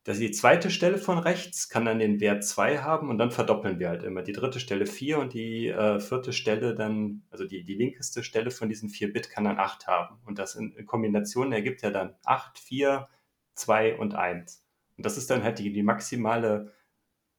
Das 0.05 0.19
die 0.19 0.31
zweite 0.31 0.71
Stelle 0.71 0.97
von 0.97 1.19
rechts 1.19 1.69
kann 1.69 1.85
dann 1.85 1.99
den 1.99 2.21
Wert 2.21 2.43
2 2.43 2.79
haben 2.79 3.11
und 3.11 3.19
dann 3.19 3.31
verdoppeln 3.31 3.79
wir 3.79 3.91
halt 3.91 4.03
immer. 4.03 4.23
Die 4.23 4.33
dritte 4.33 4.59
Stelle 4.59 4.87
4 4.87 5.19
und 5.19 5.35
die 5.35 5.69
äh, 5.69 6.01
vierte 6.01 6.33
Stelle 6.33 6.75
dann, 6.75 7.23
also 7.31 7.45
die, 7.45 7.65
die 7.65 7.75
linkeste 7.75 8.23
Stelle 8.23 8.51
von 8.51 8.71
diesen 8.71 8.89
4 8.89 9.13
Bit 9.13 9.29
kann 9.29 9.45
dann 9.45 9.59
8 9.59 9.87
haben. 9.87 10.19
Und 10.25 10.39
das 10.39 10.55
in, 10.55 10.73
in 10.73 10.87
Kombination 10.87 11.53
ergibt 11.53 11.83
ja 11.83 11.91
dann 11.91 12.15
8, 12.25 12.59
4, 12.59 13.09
2 13.55 13.99
und 13.99 14.15
1. 14.15 14.67
Und 14.97 15.05
das 15.05 15.19
ist 15.19 15.29
dann 15.31 15.43
halt 15.43 15.59
die, 15.59 15.71
die 15.71 15.83
maximale, 15.83 16.73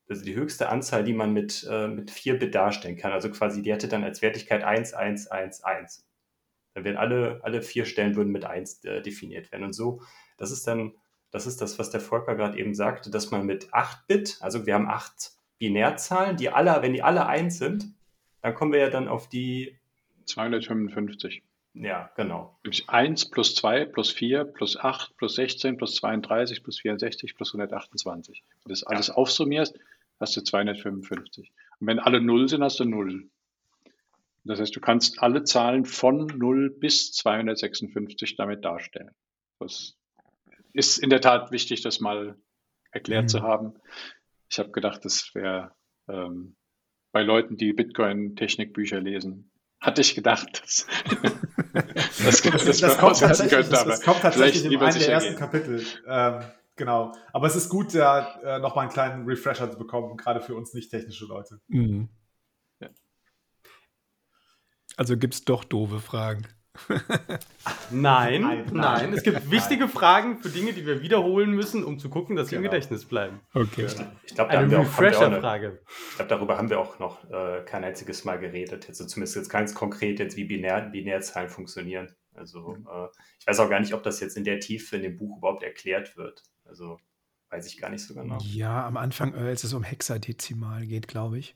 also 0.07 0.23
die 0.23 0.35
höchste 0.35 0.69
Anzahl, 0.69 1.03
die 1.03 1.13
man 1.13 1.33
mit, 1.33 1.67
äh, 1.67 1.87
mit 1.87 2.11
4 2.11 2.37
Bit 2.37 2.53
darstellen 2.53 2.97
kann. 2.97 3.11
Also 3.11 3.31
quasi, 3.31 3.63
die 3.63 3.71
hätte 3.71 3.87
dann 3.87 4.03
als 4.03 4.21
Wertigkeit 4.21 4.63
1, 4.63 4.93
1, 4.93 5.27
1, 5.27 5.63
1. 5.63 6.07
Dann 6.75 6.83
werden 6.83 6.97
alle, 6.97 7.39
alle 7.43 7.63
vier 7.63 7.85
Stellen 7.85 8.15
würden 8.15 8.31
mit 8.31 8.45
1 8.45 8.83
äh, 8.85 9.01
definiert 9.01 9.51
werden. 9.51 9.63
Und 9.63 9.73
so, 9.73 10.01
das 10.37 10.51
ist 10.51 10.67
dann, 10.67 10.93
das 11.31 11.47
ist 11.47 11.61
das, 11.61 11.79
was 11.79 11.89
der 11.89 12.01
Volker 12.01 12.35
gerade 12.35 12.57
eben 12.59 12.75
sagte, 12.75 13.09
dass 13.09 13.31
man 13.31 13.45
mit 13.45 13.73
8 13.73 14.07
Bit, 14.07 14.37
also 14.41 14.65
wir 14.65 14.75
haben 14.75 14.87
8 14.87 15.31
Binärzahlen, 15.57 16.37
die 16.37 16.49
alle, 16.49 16.81
wenn 16.81 16.93
die 16.93 17.03
alle 17.03 17.25
1 17.25 17.57
sind, 17.57 17.85
dann 18.41 18.53
kommen 18.53 18.73
wir 18.73 18.79
ja 18.79 18.89
dann 18.89 19.07
auf 19.07 19.29
die, 19.29 19.77
255. 20.25 21.43
ja, 21.73 22.11
genau. 22.15 22.57
Nämlich 22.63 22.89
1 22.89 23.29
plus 23.29 23.55
2 23.55 23.85
plus 23.85 24.11
4 24.11 24.45
plus 24.45 24.77
8 24.77 25.15
plus 25.17 25.35
16 25.35 25.77
plus 25.77 25.95
32 25.95 26.63
plus 26.63 26.79
64 26.79 27.35
plus 27.35 27.49
128. 27.53 28.43
Wenn 28.49 28.61
du 28.63 28.69
das 28.69 28.83
alles 28.83 29.09
aufsummierst, 29.09 29.77
hast 30.19 30.37
du 30.37 30.41
255. 30.41 31.51
Und 31.79 31.87
wenn 31.87 31.99
alle 31.99 32.21
0 32.21 32.49
sind, 32.49 32.63
hast 32.63 32.79
du 32.79 32.85
0. 32.85 33.29
Das 34.43 34.59
heißt, 34.59 34.75
du 34.75 34.79
kannst 34.79 35.21
alle 35.21 35.43
Zahlen 35.43 35.85
von 35.85 36.25
0 36.25 36.71
bis 36.71 37.11
256 37.13 38.35
damit 38.35 38.65
darstellen. 38.65 39.11
Das 39.59 39.97
ist 40.73 40.97
in 40.97 41.09
der 41.09 41.21
Tat 41.21 41.51
wichtig, 41.51 41.81
das 41.81 41.99
mal 41.99 42.35
erklärt 42.91 43.23
Mhm. 43.23 43.27
zu 43.29 43.41
haben. 43.41 43.73
Ich 44.49 44.59
habe 44.59 44.71
gedacht, 44.71 45.05
das 45.05 45.33
wäre 45.33 45.73
ähm, 46.09 46.55
bei 47.11 47.23
Leuten, 47.23 47.57
die 47.57 47.73
Bitcoin-Technikbücher 47.73 48.99
lesen, 48.99 49.51
hatte 49.79 50.01
ich 50.01 50.15
gedacht, 50.15 50.61
dass 50.61 50.85
das, 52.23 52.41
Das, 52.53 52.65
das, 52.65 52.79
das, 52.79 52.97
kommt 52.97 53.11
auslassen 53.13 53.49
tatsächlich, 53.49 53.51
könnte, 53.51 53.69
das, 53.71 53.85
das 53.85 54.01
kommt 54.01 54.17
vielleicht 54.17 54.35
tatsächlich 54.35 54.65
in 54.65 54.77
einem 54.79 54.99
der 54.99 55.09
ersten 55.09 55.29
gehen. 55.29 55.39
Kapitel. 55.39 55.85
Ähm, 56.07 56.41
genau. 56.75 57.13
Aber 57.33 57.47
es 57.47 57.55
ist 57.55 57.69
gut, 57.69 57.95
da 57.95 58.39
äh, 58.41 58.59
nochmal 58.59 58.83
einen 58.85 58.93
kleinen 58.93 59.25
Refresher 59.25 59.71
zu 59.71 59.77
bekommen, 59.77 60.17
gerade 60.17 60.41
für 60.41 60.55
uns 60.55 60.73
nicht 60.73 60.91
technische 60.91 61.25
Leute. 61.25 61.59
Mhm. 61.67 62.09
Ja. 62.79 62.89
Also 64.97 65.17
gibt 65.17 65.33
es 65.33 65.45
doch 65.45 65.63
doofe 65.63 65.99
Fragen. 65.99 66.47
Nein, 67.91 68.41
Nein, 68.41 68.65
nein. 68.71 69.13
Es 69.13 69.23
gibt 69.23 69.51
wichtige 69.51 69.87
Fragen 69.87 70.37
für 70.39 70.49
Dinge, 70.49 70.73
die 70.73 70.85
wir 70.85 71.01
wiederholen 71.01 71.51
müssen, 71.51 71.83
um 71.83 71.99
zu 71.99 72.09
gucken, 72.09 72.35
dass 72.35 72.47
sie 72.49 72.55
im 72.55 72.61
Genau. 72.61 72.71
Gedächtnis 72.73 73.05
bleiben. 73.05 73.39
Okay. 73.53 73.87
Ich 74.23 74.35
glaube, 74.35 74.51
da 74.53 74.59
Eine 74.59 74.71
wir 74.71 74.79
auch, 74.79 74.85
haben 74.85 74.99
wir 75.01 75.17
auch 75.17 75.21
eine, 75.21 75.35
Refresher-Frage. 75.35 75.79
ich 76.09 76.15
glaube, 76.15 76.29
darüber 76.29 76.57
haben 76.57 76.69
wir 76.69 76.79
auch 76.79 76.99
noch 76.99 77.29
äh, 77.29 77.61
kein 77.65 77.83
einziges 77.83 78.23
Mal 78.25 78.39
geredet. 78.39 78.87
Jetzt, 78.87 78.97
zumindest 79.09 79.35
jetzt 79.35 79.49
ganz 79.49 79.73
konkret, 79.75 80.19
jetzt 80.19 80.37
wie 80.37 80.45
Binär, 80.45 80.81
Binärzahlen 80.81 81.49
funktionieren. 81.49 82.13
Also 82.33 82.75
äh, 82.89 83.07
ich 83.39 83.47
weiß 83.47 83.59
auch 83.59 83.69
gar 83.69 83.79
nicht, 83.79 83.93
ob 83.93 84.03
das 84.03 84.19
jetzt 84.21 84.37
in 84.37 84.43
der 84.45 84.59
Tiefe 84.59 84.95
in 84.95 85.01
dem 85.03 85.17
Buch 85.17 85.37
überhaupt 85.37 85.63
erklärt 85.63 86.15
wird. 86.15 86.43
Also 86.65 86.97
weiß 87.49 87.67
ich 87.67 87.77
gar 87.79 87.89
nicht 87.89 88.05
so 88.05 88.13
genau. 88.13 88.37
Ja, 88.41 88.87
am 88.87 88.95
Anfang, 88.95 89.33
äh, 89.33 89.39
als 89.39 89.63
es 89.65 89.73
um 89.73 89.83
Hexadezimal 89.83 90.85
geht, 90.87 91.07
glaube 91.09 91.37
ich. 91.39 91.55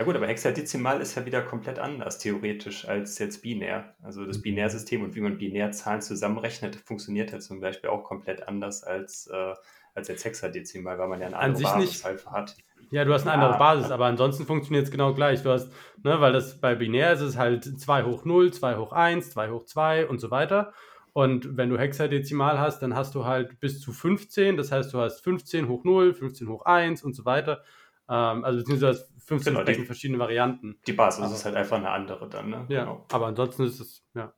Ja 0.00 0.06
gut, 0.06 0.16
aber 0.16 0.28
Hexadezimal 0.28 0.98
ist 1.02 1.14
ja 1.14 1.26
wieder 1.26 1.42
komplett 1.42 1.78
anders 1.78 2.16
theoretisch 2.16 2.88
als 2.88 3.18
jetzt 3.18 3.42
binär. 3.42 3.94
Also 4.02 4.24
das 4.24 4.40
Binärsystem 4.40 5.02
und 5.02 5.14
wie 5.14 5.20
man 5.20 5.36
Binärzahlen 5.36 6.00
zusammenrechnet, 6.00 6.76
funktioniert 6.76 7.32
ja 7.32 7.38
zum 7.38 7.60
Beispiel 7.60 7.90
auch 7.90 8.02
komplett 8.02 8.48
anders 8.48 8.82
als, 8.82 9.26
äh, 9.26 9.52
als 9.94 10.08
jetzt 10.08 10.24
Hexadezimal, 10.24 10.98
weil 10.98 11.08
man 11.08 11.20
ja 11.20 11.26
eine 11.26 11.36
An 11.36 11.50
andere 11.50 11.58
sich 11.58 11.66
Basis 11.66 12.04
nicht. 12.04 12.26
hat. 12.30 12.56
Ja, 12.90 13.04
du 13.04 13.12
hast 13.12 13.26
eine 13.26 13.32
andere 13.32 13.58
Basis, 13.58 13.90
aber 13.90 14.06
ansonsten 14.06 14.46
funktioniert 14.46 14.86
es 14.86 14.90
genau 14.90 15.12
gleich. 15.12 15.42
Du 15.42 15.50
hast, 15.50 15.70
ne, 16.02 16.18
weil 16.18 16.32
das 16.32 16.58
bei 16.62 16.74
binär 16.74 17.12
ist 17.12 17.20
es 17.20 17.36
halt 17.36 17.64
2 17.64 18.04
hoch 18.04 18.24
0, 18.24 18.54
2 18.54 18.76
hoch 18.76 18.92
1, 18.92 19.32
2 19.32 19.50
hoch 19.50 19.66
2 19.66 20.06
und 20.06 20.18
so 20.18 20.30
weiter. 20.30 20.72
Und 21.12 21.58
wenn 21.58 21.68
du 21.68 21.76
Hexadezimal 21.76 22.58
hast, 22.58 22.80
dann 22.80 22.96
hast 22.96 23.14
du 23.14 23.26
halt 23.26 23.60
bis 23.60 23.82
zu 23.82 23.92
15. 23.92 24.56
Das 24.56 24.72
heißt, 24.72 24.94
du 24.94 24.98
hast 24.98 25.20
15 25.20 25.68
hoch 25.68 25.84
0, 25.84 26.14
15 26.14 26.48
hoch 26.48 26.64
1 26.64 27.02
und 27.02 27.14
so 27.14 27.26
weiter. 27.26 27.62
Ähm, 28.10 28.44
also 28.44 28.58
beziehungsweise 28.58 29.08
15 29.24 29.54
Genau, 29.54 29.64
die- 29.64 29.84
verschiedene 29.86 30.18
Varianten. 30.18 30.80
Die 30.86 30.92
Basis 30.92 31.24
Aber- 31.24 31.32
ist 31.34 31.44
halt 31.44 31.54
einfach 31.56 31.76
eine 31.78 31.90
andere 31.90 32.28
dann, 32.28 32.50
ne? 32.50 32.66
Ja, 32.68 32.80
Genau. 32.84 33.06
aber 33.12 33.26
ansonsten 33.28 33.64
ist 33.64 33.78
es, 33.80 34.04
ja, 34.14 34.34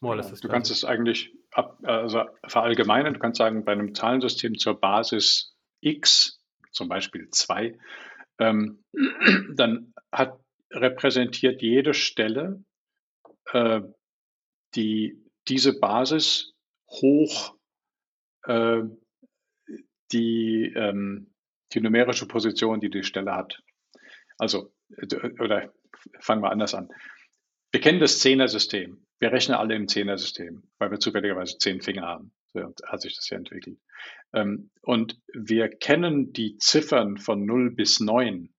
more 0.00 0.12
or 0.12 0.16
less 0.16 0.30
das 0.30 0.40
Du 0.40 0.48
kannst 0.48 0.70
es 0.70 0.84
eigentlich 0.84 1.32
ab, 1.52 1.78
also 1.82 2.24
verallgemeinern. 2.46 3.14
Du 3.14 3.20
kannst 3.20 3.38
sagen, 3.38 3.64
bei 3.64 3.72
einem 3.72 3.94
Zahlensystem 3.94 4.56
zur 4.58 4.80
Basis 4.80 5.54
x, 5.80 6.40
zum 6.72 6.88
Beispiel 6.88 7.28
2, 7.30 7.78
ähm, 8.38 8.82
dann 9.54 9.92
hat, 10.10 10.40
repräsentiert 10.72 11.62
jede 11.62 11.94
Stelle 11.94 12.64
äh, 13.52 13.82
die, 14.74 15.22
diese 15.46 15.78
Basis 15.78 16.54
hoch 16.88 17.54
äh, 18.44 18.82
die, 20.12 20.72
ähm, 20.74 21.33
die 21.74 21.80
numerische 21.80 22.26
Position, 22.26 22.80
die 22.80 22.90
die 22.90 23.02
Stelle 23.02 23.34
hat. 23.34 23.62
Also, 24.38 24.72
oder 25.40 25.72
fangen 26.20 26.42
wir 26.42 26.50
anders 26.50 26.74
an. 26.74 26.88
Wir 27.72 27.80
kennen 27.80 28.00
das 28.00 28.20
Zehner-System. 28.20 29.04
Wir 29.18 29.32
rechnen 29.32 29.56
alle 29.56 29.74
im 29.74 29.88
Zehner-System, 29.88 30.62
weil 30.78 30.90
wir 30.90 31.00
zufälligerweise 31.00 31.58
zehn 31.58 31.80
Finger 31.80 32.02
haben. 32.02 32.32
So 32.52 32.72
hat 32.86 33.00
sich 33.00 33.16
das 33.16 33.28
ja 33.30 33.36
entwickelt. 33.36 33.78
Ähm, 34.32 34.70
und 34.82 35.20
wir 35.32 35.68
kennen 35.68 36.32
die 36.32 36.56
Ziffern 36.58 37.16
von 37.16 37.44
0 37.44 37.72
bis 37.72 38.00
9. 38.00 38.54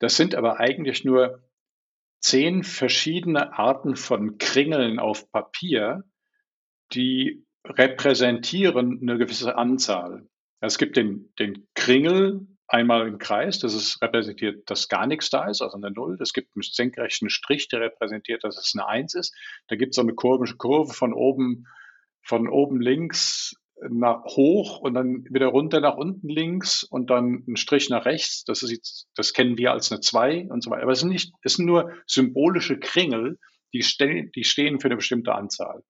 Das 0.00 0.16
sind 0.16 0.34
aber 0.34 0.58
eigentlich 0.58 1.04
nur 1.04 1.42
zehn 2.20 2.64
verschiedene 2.64 3.56
Arten 3.56 3.96
von 3.96 4.38
Kringeln 4.38 4.98
auf 4.98 5.30
Papier, 5.30 6.04
die 6.92 7.44
repräsentieren 7.64 8.98
eine 9.02 9.18
gewisse 9.18 9.56
Anzahl. 9.56 10.26
Es 10.60 10.78
gibt 10.78 10.96
den, 10.96 11.32
den 11.38 11.68
Kringel 11.74 12.46
einmal 12.66 13.08
im 13.08 13.18
Kreis, 13.18 13.58
das 13.58 13.74
ist 13.74 14.02
repräsentiert, 14.02 14.68
dass 14.70 14.88
gar 14.88 15.06
nichts 15.06 15.30
da 15.30 15.48
ist, 15.48 15.62
also 15.62 15.76
eine 15.76 15.90
Null. 15.90 16.18
Es 16.20 16.32
gibt 16.32 16.54
einen 16.54 16.62
senkrechten 16.62 17.30
Strich, 17.30 17.68
der 17.68 17.80
repräsentiert, 17.80 18.44
dass 18.44 18.58
es 18.58 18.74
eine 18.74 18.86
Eins 18.86 19.14
ist. 19.14 19.34
Da 19.68 19.76
gibt 19.76 19.90
es 19.90 19.96
so 19.96 20.02
eine 20.02 20.14
kurvische 20.14 20.56
Kurve 20.56 20.92
von 20.92 21.14
oben, 21.14 21.66
von 22.22 22.48
oben 22.48 22.80
links 22.80 23.54
nach 23.88 24.24
hoch 24.24 24.80
und 24.80 24.94
dann 24.94 25.24
wieder 25.30 25.46
runter 25.46 25.80
nach 25.80 25.96
unten 25.96 26.28
links 26.28 26.82
und 26.82 27.10
dann 27.10 27.44
ein 27.46 27.56
Strich 27.56 27.88
nach 27.90 28.04
rechts. 28.04 28.44
Das 28.44 28.62
ist 28.62 28.70
jetzt, 28.70 29.08
das 29.14 29.32
kennen 29.32 29.56
wir 29.56 29.72
als 29.72 29.90
eine 29.90 30.00
2 30.00 30.48
und 30.50 30.62
so 30.62 30.70
weiter. 30.70 30.82
Aber 30.82 30.92
es 30.92 31.00
sind 31.00 31.10
nicht, 31.10 31.32
es 31.42 31.54
sind 31.54 31.66
nur 31.66 31.92
symbolische 32.06 32.78
Kringel, 32.78 33.38
die, 33.72 33.82
stehen, 33.82 34.30
die 34.34 34.44
stehen 34.44 34.80
für 34.80 34.88
eine 34.88 34.96
bestimmte 34.96 35.34
Anzahl. 35.34 35.82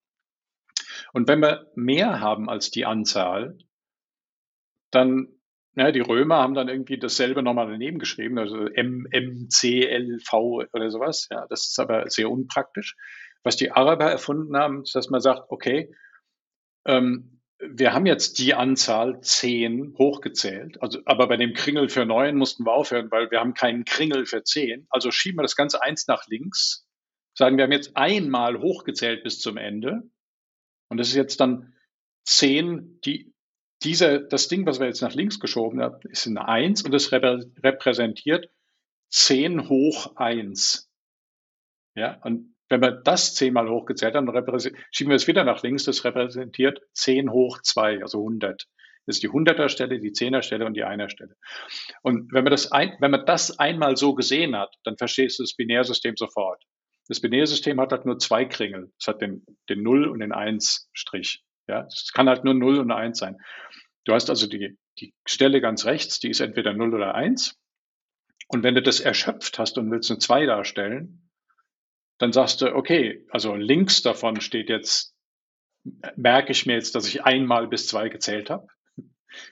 Und 1.13 1.27
wenn 1.27 1.39
wir 1.39 1.71
mehr 1.75 2.19
haben 2.19 2.49
als 2.49 2.69
die 2.69 2.85
Anzahl, 2.85 3.57
dann, 4.91 5.27
ja, 5.75 5.91
die 5.91 5.99
Römer 5.99 6.37
haben 6.37 6.53
dann 6.53 6.69
irgendwie 6.69 6.97
dasselbe 6.97 7.43
nochmal 7.43 7.69
daneben 7.69 7.99
geschrieben, 7.99 8.37
also 8.37 8.67
M, 8.67 9.07
M, 9.11 9.49
C, 9.49 9.85
L, 9.85 10.19
V 10.19 10.63
oder 10.73 10.89
sowas. 10.91 11.27
Ja, 11.31 11.45
das 11.49 11.67
ist 11.67 11.79
aber 11.79 12.09
sehr 12.09 12.29
unpraktisch. 12.29 12.95
Was 13.43 13.55
die 13.55 13.71
Araber 13.71 14.11
erfunden 14.11 14.57
haben, 14.57 14.83
ist, 14.83 14.95
dass 14.95 15.09
man 15.09 15.21
sagt, 15.21 15.43
okay, 15.49 15.93
ähm, 16.85 17.39
wir 17.59 17.93
haben 17.93 18.05
jetzt 18.05 18.39
die 18.39 18.53
Anzahl 18.53 19.19
10 19.21 19.95
hochgezählt, 19.97 20.81
also, 20.81 20.99
aber 21.05 21.27
bei 21.27 21.35
dem 21.35 21.53
Kringel 21.53 21.89
für 21.89 22.05
9 22.05 22.35
mussten 22.35 22.65
wir 22.65 22.71
aufhören, 22.71 23.11
weil 23.11 23.29
wir 23.31 23.39
haben 23.39 23.53
keinen 23.53 23.83
Kringel 23.83 24.25
für 24.25 24.43
10. 24.43 24.87
Also 24.89 25.11
schieben 25.11 25.39
wir 25.39 25.43
das 25.43 25.57
ganze 25.57 25.83
eins 25.83 26.07
nach 26.07 26.25
links, 26.27 26.87
sagen, 27.37 27.57
wir 27.57 27.65
haben 27.65 27.71
jetzt 27.71 27.97
einmal 27.97 28.59
hochgezählt 28.59 29.23
bis 29.23 29.39
zum 29.39 29.57
Ende. 29.57 30.03
Und 30.89 30.97
das 30.97 31.09
ist 31.09 31.15
jetzt 31.15 31.39
dann 31.39 31.73
10, 32.25 33.01
die, 33.01 33.33
dieser, 33.83 34.19
das 34.19 34.47
Ding, 34.47 34.65
was 34.65 34.79
wir 34.79 34.87
jetzt 34.87 35.01
nach 35.01 35.13
links 35.13 35.39
geschoben 35.39 35.81
haben, 35.81 35.99
ist 36.09 36.27
eine 36.27 36.47
1 36.47 36.83
und 36.83 36.91
das 36.91 37.11
repräsentiert 37.11 38.49
10 39.09 39.69
hoch 39.69 40.15
1. 40.15 40.91
Ja, 41.95 42.19
und 42.23 42.55
wenn 42.69 42.81
wir 42.81 42.91
das 42.91 43.33
zehnmal 43.33 43.69
hochgezählt 43.69 44.15
haben, 44.15 44.27
schieben 44.91 45.09
wir 45.09 45.15
es 45.15 45.27
wieder 45.27 45.43
nach 45.43 45.63
links, 45.63 45.85
das 45.85 46.03
repräsentiert 46.05 46.81
10 46.93 47.31
hoch 47.31 47.61
2, 47.61 48.01
also 48.01 48.19
100. 48.19 48.67
Das 49.05 49.15
ist 49.15 49.23
die 49.23 49.29
100er 49.29 49.69
Stelle, 49.69 49.99
die 49.99 50.11
10er 50.11 50.43
Stelle 50.43 50.65
und 50.65 50.75
die 50.75 50.85
1er 50.85 51.09
Stelle. 51.09 51.35
Und 52.03 52.31
wenn 52.31 52.43
man 52.43 52.51
das, 52.51 52.71
ein, 52.71 52.95
wenn 52.99 53.09
man 53.09 53.25
das 53.25 53.57
einmal 53.57 53.97
so 53.97 54.13
gesehen 54.13 54.55
hat, 54.55 54.75
dann 54.83 54.97
verstehst 54.97 55.39
du 55.39 55.43
das 55.43 55.55
Binärsystem 55.55 56.15
sofort. 56.15 56.63
Das 57.07 57.19
Binärsystem 57.19 57.81
hat 57.81 57.91
halt 57.91 58.05
nur 58.05 58.19
zwei 58.19 58.45
Kringel. 58.45 58.91
Es 58.99 59.07
hat 59.07 59.21
den, 59.21 59.43
den 59.67 59.81
0 59.81 60.07
und 60.07 60.19
den 60.19 60.31
1 60.31 60.89
Strich. 60.93 61.43
Ja, 61.69 61.85
es 61.85 62.11
kann 62.13 62.27
halt 62.27 62.43
nur 62.43 62.55
0 62.55 62.79
und 62.79 62.91
1 62.91 63.17
sein. 63.17 63.37
Du 64.03 64.13
hast 64.13 64.29
also 64.29 64.47
die, 64.47 64.77
die 64.97 65.13
Stelle 65.25 65.61
ganz 65.61 65.85
rechts, 65.85 66.19
die 66.19 66.29
ist 66.29 66.39
entweder 66.39 66.73
0 66.73 66.95
oder 66.95 67.13
1. 67.13 67.55
Und 68.47 68.63
wenn 68.63 68.73
du 68.73 68.81
das 68.81 68.99
erschöpft 68.99 69.59
hast 69.59 69.77
und 69.77 69.91
willst 69.91 70.09
eine 70.09 70.17
2 70.17 70.47
darstellen, 70.47 71.29
dann 72.17 72.33
sagst 72.33 72.61
du, 72.61 72.75
okay, 72.75 73.25
also 73.29 73.55
links 73.55 74.01
davon 74.01 74.41
steht 74.41 74.69
jetzt, 74.69 75.15
merke 76.15 76.51
ich 76.51 76.65
mir 76.65 76.73
jetzt, 76.73 76.95
dass 76.95 77.07
ich 77.07 77.23
einmal 77.23 77.67
bis 77.67 77.87
zwei 77.87 78.09
gezählt 78.09 78.49
habe. 78.49 78.67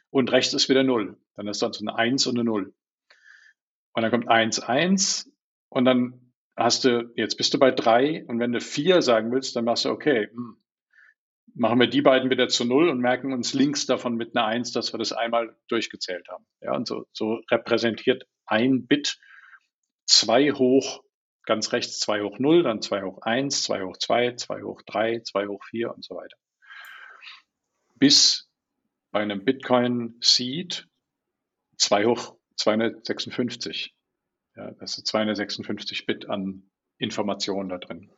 Und 0.09 0.32
rechts 0.32 0.53
ist 0.53 0.70
wieder 0.70 0.84
null. 0.84 1.18
Dann 1.36 1.47
ist 1.47 1.61
dann 1.61 1.72
so 1.72 1.86
eine 1.86 1.95
Eins 1.95 2.26
und 2.28 2.36
eine 2.36 2.43
Null. 2.43 2.74
Und 3.93 4.01
dann 4.01 4.11
kommt 4.11 4.28
eins, 4.28 4.59
eins. 4.59 5.32
Und 5.70 5.86
dann 5.86 6.34
hast 6.57 6.84
du, 6.84 7.11
jetzt 7.15 7.38
bist 7.38 7.53
du 7.53 7.59
bei 7.59 7.72
drei. 7.72 8.26
Und 8.26 8.39
wenn 8.39 8.51
du 8.51 8.59
vier 8.59 9.01
sagen 9.01 9.32
willst, 9.32 9.55
dann 9.55 9.65
machst 9.65 9.86
du, 9.86 9.89
okay, 9.89 10.28
hm, 10.34 10.57
machen 11.56 11.80
wir 11.80 11.88
die 11.88 12.02
beiden 12.02 12.30
wieder 12.30 12.48
zu 12.48 12.66
null 12.66 12.89
und 12.89 13.00
merken 13.00 13.34
uns 13.34 13.54
links 13.54 13.86
davon 13.86 14.16
mit 14.16 14.36
einer 14.36 14.45
Eins, 14.45 14.72
dass 14.72 14.93
wir 14.93 14.98
das 14.98 15.14
einmal 15.14 15.56
durchgezählt 15.68 16.28
haben. 16.30 16.45
Ja, 16.62 16.76
und 16.76 16.88
so, 16.88 17.06
so 17.14 17.41
repräsentiert 17.50 18.28
ein 18.45 18.88
Bit 18.88 19.18
zwei 20.06 20.52
hoch 20.52 21.04
ganz 21.48 21.72
rechts 21.72 22.00
2 22.00 22.22
hoch 22.22 22.38
0, 22.38 22.62
dann 22.62 22.82
2 22.82 23.02
hoch 23.02 23.22
1, 23.24 23.64
2 23.64 23.84
hoch 23.84 23.98
2, 23.98 24.34
2 24.34 24.62
hoch 24.62 24.82
3, 24.86 25.22
2 25.22 25.48
hoch 25.48 25.64
4 25.64 25.95
und 25.95 26.04
so 26.04 26.16
weiter. 26.16 26.38
Bis 27.95 28.52
bei 29.12 29.22
einem 29.22 29.43
Bitcoin 29.43 30.18
Seed 30.22 30.88
2 31.78 32.06
hoch 32.06 32.38
256. 32.58 33.95
Ja, 34.56 34.72
das 34.72 34.93
sind 34.93 35.08
256 35.08 36.06
Bit 36.06 36.30
an 36.30 36.70
Informationen 36.98 37.70
da 37.70 37.78
drin. 37.78 38.12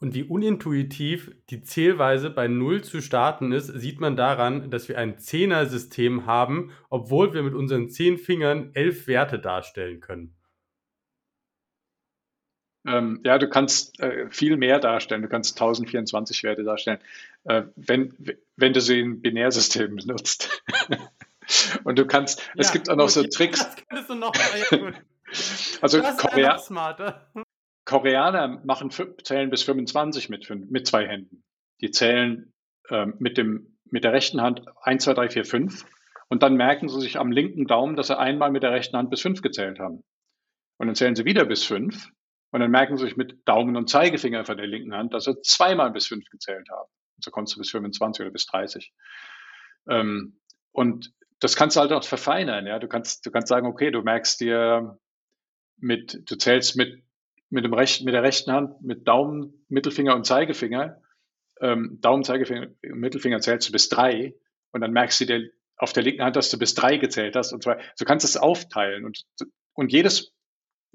Und 0.00 0.14
wie 0.14 0.24
unintuitiv 0.24 1.30
die 1.50 1.62
Zählweise 1.62 2.30
bei 2.30 2.48
0 2.48 2.82
zu 2.82 3.02
starten 3.02 3.52
ist, 3.52 3.66
sieht 3.66 4.00
man 4.00 4.16
daran, 4.16 4.70
dass 4.70 4.88
wir 4.88 4.96
ein 4.96 5.18
Zehner-System 5.18 6.24
haben, 6.24 6.72
obwohl 6.88 7.34
wir 7.34 7.42
mit 7.42 7.54
unseren 7.54 7.90
10 7.90 8.16
Fingern 8.16 8.70
elf 8.72 9.06
Werte 9.06 9.38
darstellen 9.38 10.00
können. 10.00 10.34
Ähm, 12.86 13.20
ja, 13.24 13.36
du 13.36 13.46
kannst 13.46 14.00
äh, 14.00 14.30
viel 14.30 14.56
mehr 14.56 14.78
darstellen. 14.78 15.20
Du 15.20 15.28
kannst 15.28 15.56
1024 15.56 16.44
Werte 16.44 16.64
darstellen, 16.64 17.00
äh, 17.44 17.64
wenn, 17.76 18.14
wenn 18.56 18.72
du 18.72 18.80
sie 18.80 19.00
in 19.00 19.20
Binärsystemen 19.20 19.96
benutzt. 19.96 20.62
Und 21.84 21.98
du 21.98 22.06
kannst, 22.06 22.40
ja, 22.40 22.54
es 22.56 22.72
gibt 22.72 22.88
auch 22.88 22.96
noch 22.96 23.10
so 23.10 23.22
Tricks. 23.24 23.58
Das 23.58 23.76
kannst 23.86 24.08
du 24.08 24.14
noch 24.14 24.32
mal, 24.34 24.94
also 25.82 26.00
Korea 26.00 26.58
Koreaner 27.90 28.60
machen, 28.64 28.90
zählen 28.90 29.50
bis 29.50 29.62
25 29.64 30.28
mit, 30.28 30.48
mit 30.70 30.86
zwei 30.86 31.06
Händen. 31.06 31.44
Die 31.80 31.90
zählen 31.90 32.52
äh, 32.88 33.06
mit, 33.18 33.36
dem, 33.36 33.78
mit 33.84 34.04
der 34.04 34.12
rechten 34.12 34.40
Hand 34.40 34.62
1, 34.82 35.04
2, 35.04 35.14
3, 35.14 35.28
4, 35.30 35.44
5. 35.44 35.86
Und 36.28 36.42
dann 36.42 36.54
merken 36.54 36.88
sie 36.88 37.00
sich 37.00 37.18
am 37.18 37.32
linken 37.32 37.66
Daumen, 37.66 37.96
dass 37.96 38.06
sie 38.06 38.18
einmal 38.18 38.50
mit 38.50 38.62
der 38.62 38.70
rechten 38.70 38.96
Hand 38.96 39.10
bis 39.10 39.20
5 39.22 39.42
gezählt 39.42 39.80
haben. 39.80 40.04
Und 40.78 40.86
dann 40.86 40.94
zählen 40.94 41.16
sie 41.16 41.24
wieder 41.24 41.44
bis 41.44 41.64
5 41.64 42.10
und 42.50 42.60
dann 42.60 42.70
merken 42.70 42.96
sie 42.96 43.04
sich 43.04 43.16
mit 43.16 43.46
Daumen 43.46 43.76
und 43.76 43.88
Zeigefinger 43.88 44.44
von 44.44 44.56
der 44.56 44.66
linken 44.66 44.94
Hand, 44.94 45.14
dass 45.14 45.24
sie 45.24 45.40
zweimal 45.42 45.90
bis 45.92 46.06
fünf 46.06 46.28
gezählt 46.30 46.68
haben. 46.70 46.88
Und 47.16 47.24
so 47.24 47.30
kommst 47.30 47.54
du 47.54 47.58
bis 47.58 47.70
25 47.70 48.22
oder 48.22 48.32
bis 48.32 48.46
30. 48.46 48.92
Ähm, 49.88 50.40
und 50.72 51.12
das 51.38 51.56
kannst 51.56 51.76
du 51.76 51.80
halt 51.80 51.92
auch 51.92 52.04
verfeinern, 52.04 52.66
ja. 52.66 52.78
Du 52.78 52.88
kannst, 52.88 53.24
du 53.24 53.30
kannst 53.30 53.48
sagen, 53.48 53.66
okay, 53.66 53.90
du 53.90 54.02
merkst 54.02 54.40
dir 54.40 54.98
mit, 55.78 56.28
du 56.28 56.36
zählst 56.36 56.76
mit, 56.76 57.02
mit 57.50 57.64
dem 57.64 57.74
rechten, 57.74 58.04
mit 58.04 58.14
der 58.14 58.22
rechten 58.22 58.52
Hand, 58.52 58.80
mit 58.82 59.06
Daumen, 59.06 59.64
Mittelfinger 59.68 60.14
und 60.14 60.24
Zeigefinger, 60.24 61.00
ähm, 61.60 61.98
Daumen, 62.00 62.24
Zeigefinger, 62.24 62.68
Mittelfinger 62.82 63.40
zählst 63.40 63.68
du 63.68 63.72
bis 63.72 63.88
drei 63.88 64.34
und 64.72 64.80
dann 64.80 64.92
merkst 64.92 65.20
du 65.20 65.26
dir 65.26 65.50
auf 65.76 65.92
der 65.92 66.02
linken 66.02 66.22
Hand, 66.22 66.36
dass 66.36 66.50
du 66.50 66.58
bis 66.58 66.74
drei 66.74 66.96
gezählt 66.96 67.36
hast 67.36 67.52
und 67.52 67.62
zwar, 67.62 67.78
so 67.94 68.04
kannst 68.04 68.24
du 68.24 68.28
es 68.28 68.36
aufteilen 68.36 69.04
und, 69.04 69.24
und 69.74 69.92
jedes 69.92 70.32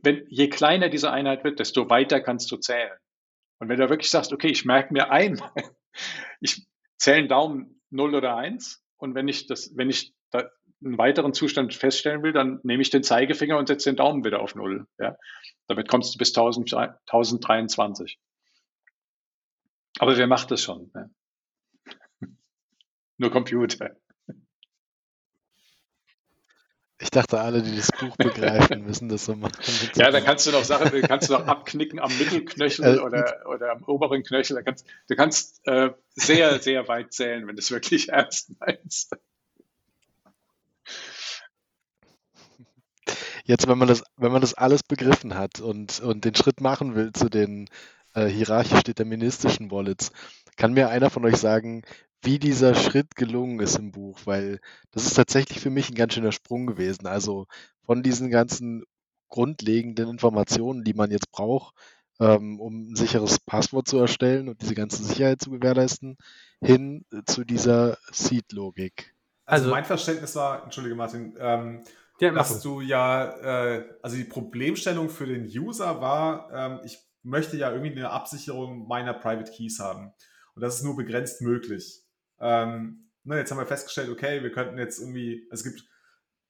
wenn, 0.05 0.25
je 0.29 0.47
kleiner 0.49 0.89
diese 0.89 1.11
Einheit 1.11 1.43
wird, 1.43 1.59
desto 1.59 1.89
weiter 1.89 2.21
kannst 2.21 2.51
du 2.51 2.57
zählen. 2.57 2.97
Und 3.59 3.69
wenn 3.69 3.79
du 3.79 3.89
wirklich 3.89 4.09
sagst, 4.09 4.31
okay, 4.31 4.47
ich 4.47 4.65
merke 4.65 4.93
mir 4.93 5.11
ein, 5.11 5.41
ich 6.39 6.65
zähle 6.97 7.17
einen 7.17 7.27
Daumen 7.27 7.81
0 7.89 8.15
oder 8.15 8.37
1 8.37 8.83
und 8.97 9.15
wenn 9.15 9.27
ich 9.27 9.47
das, 9.47 9.75
wenn 9.75 9.89
ich 9.89 10.13
da 10.31 10.49
einen 10.85 10.97
weiteren 10.97 11.33
Zustand 11.33 11.73
feststellen 11.73 12.23
will, 12.23 12.31
dann 12.31 12.59
nehme 12.63 12.81
ich 12.81 12.89
den 12.89 13.03
Zeigefinger 13.03 13.57
und 13.57 13.67
setze 13.67 13.89
den 13.89 13.97
Daumen 13.97 14.23
wieder 14.23 14.41
auf 14.41 14.55
0. 14.55 14.87
Ja. 14.99 15.17
Damit 15.67 15.89
kommst 15.89 16.13
du 16.13 16.17
bis 16.17 16.29
1000, 16.29 16.73
1023. 16.73 18.19
Aber 19.99 20.17
wer 20.17 20.27
macht 20.27 20.51
das 20.51 20.61
schon? 20.61 20.91
Ne? 20.93 21.09
Nur 23.17 23.31
Computer. 23.31 23.95
Ich 26.97 27.09
dachte, 27.09 27.41
alle, 27.41 27.61
die 27.61 27.75
das 27.75 27.91
Buch 27.91 28.15
begreifen, 28.15 28.85
müssen 28.85 29.09
das 29.09 29.25
so 29.25 29.35
machen. 29.35 29.53
Ja, 29.95 30.11
da 30.11 30.21
kannst 30.21 30.47
du 30.47 30.51
noch 30.51 30.63
Sachen, 30.63 31.01
kannst 31.01 31.29
du 31.29 31.33
noch 31.33 31.45
abknicken 31.45 31.99
am 31.99 32.17
Mittelknöchel 32.17 32.85
äh, 32.85 32.99
oder, 32.99 33.43
oder 33.47 33.71
am 33.71 33.83
oberen 33.83 34.23
Knöchel. 34.23 34.63
Kannst, 34.63 34.87
du 35.09 35.15
kannst 35.15 35.59
äh, 35.67 35.91
sehr, 36.11 36.59
sehr 36.59 36.87
weit 36.87 37.11
zählen, 37.11 37.47
wenn 37.47 37.57
du 37.57 37.59
es 37.59 37.69
wirklich 37.69 38.09
ernst 38.09 38.53
meinst. 38.59 39.13
Jetzt, 43.47 43.67
wenn 43.67 43.77
man 43.77 43.87
das, 43.87 44.03
wenn 44.17 44.31
man 44.31 44.41
das 44.41 44.55
alles 44.55 44.81
begriffen 44.81 45.35
hat 45.35 45.59
und, 45.59 45.99
und 45.99 46.25
den 46.25 46.33
Schritt 46.35 46.61
machen 46.61 46.95
will 46.95 47.13
zu 47.13 47.29
den 47.29 47.69
äh, 48.15 48.25
hierarchisch 48.25 48.81
deterministischen 48.81 49.69
Wallets, 49.69 50.11
kann 50.57 50.73
mir 50.73 50.89
einer 50.89 51.11
von 51.11 51.23
euch 51.25 51.37
sagen, 51.37 51.83
wie 52.23 52.39
dieser 52.39 52.73
Schritt 52.73 53.15
gelungen 53.15 53.59
ist 53.59 53.77
im 53.77 53.91
Buch, 53.91 54.19
weil 54.25 54.59
das 54.91 55.05
ist 55.05 55.13
tatsächlich 55.13 55.59
für 55.59 55.69
mich 55.69 55.89
ein 55.89 55.95
ganz 55.95 56.15
schöner 56.15 56.31
Sprung 56.31 56.65
gewesen. 56.65 57.05
Also 57.05 57.45
von 57.85 58.01
diesen 58.01 58.31
ganzen 58.31 58.83
grundlegenden 59.29 60.09
Informationen, 60.09 60.83
die 60.83 60.95
man 60.95 61.11
jetzt 61.11 61.31
braucht, 61.31 61.75
ähm, 62.19 62.59
um 62.59 62.91
ein 62.91 62.95
sicheres 62.95 63.37
Passwort 63.39 63.87
zu 63.87 63.99
erstellen 63.99 64.49
und 64.49 64.61
diese 64.61 64.73
ganze 64.73 65.03
Sicherheit 65.03 65.39
zu 65.39 65.51
gewährleisten, 65.51 66.17
hin 66.61 67.05
zu 67.27 67.43
dieser 67.43 67.99
Seed-Logik. 68.11 69.13
Also, 69.45 69.65
also 69.65 69.75
mein 69.75 69.85
Verständnis 69.85 70.35
war, 70.35 70.63
entschuldige 70.63 70.95
Martin, 70.95 71.35
ähm, 71.37 71.83
dass 72.19 72.61
du 72.61 72.81
ja, 72.81 73.75
äh, 73.75 73.85
also 74.01 74.15
die 74.15 74.23
Problemstellung 74.23 75.09
für 75.09 75.25
den 75.25 75.45
User 75.45 76.01
war, 76.01 76.49
ähm, 76.53 76.79
ich 76.83 76.97
möchte 77.23 77.57
ja 77.57 77.71
irgendwie 77.71 77.91
eine 77.91 78.11
Absicherung 78.11 78.87
meiner 78.87 79.13
Private 79.13 79.51
Keys 79.51 79.79
haben. 79.79 80.13
Und 80.53 80.61
das 80.61 80.75
ist 80.75 80.83
nur 80.83 80.95
begrenzt 80.95 81.41
möglich. 81.41 82.03
Ähm, 82.39 83.09
ne, 83.23 83.37
jetzt 83.37 83.51
haben 83.51 83.57
wir 83.57 83.65
festgestellt, 83.65 84.09
okay, 84.09 84.43
wir 84.43 84.51
könnten 84.51 84.77
jetzt 84.77 84.99
irgendwie, 84.99 85.47
es 85.51 85.63
gibt 85.63 85.83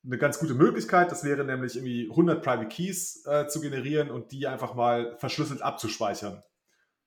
eine 0.05 0.17
ganz 0.17 0.37
gute 0.37 0.53
Möglichkeit, 0.53 1.11
das 1.11 1.23
wäre 1.23 1.43
nämlich 1.43 1.75
irgendwie 1.75 2.09
100 2.09 2.43
Private 2.43 2.67
Keys 2.67 3.25
äh, 3.25 3.47
zu 3.47 3.59
generieren 3.59 4.11
und 4.11 4.31
die 4.31 4.45
einfach 4.45 4.75
mal 4.75 5.17
verschlüsselt 5.17 5.61
abzuspeichern. 5.61 6.43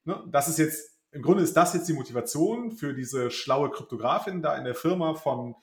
Ne? 0.05 0.21
Das 0.31 0.49
ist 0.49 0.59
jetzt, 0.59 0.99
im 1.13 1.23
Grunde 1.23 1.45
ist 1.45 1.57
das 1.57 1.75
jetzt 1.75 1.89
die 1.89 1.93
Motivation 1.93 2.73
für 2.73 2.95
diese 2.95 3.31
schlaue 3.31 3.71
Kryptografin 3.71 4.43
da 4.43 4.57
in 4.57 4.65
der 4.65 4.75
Firma 4.75 5.15
von, 5.15 5.55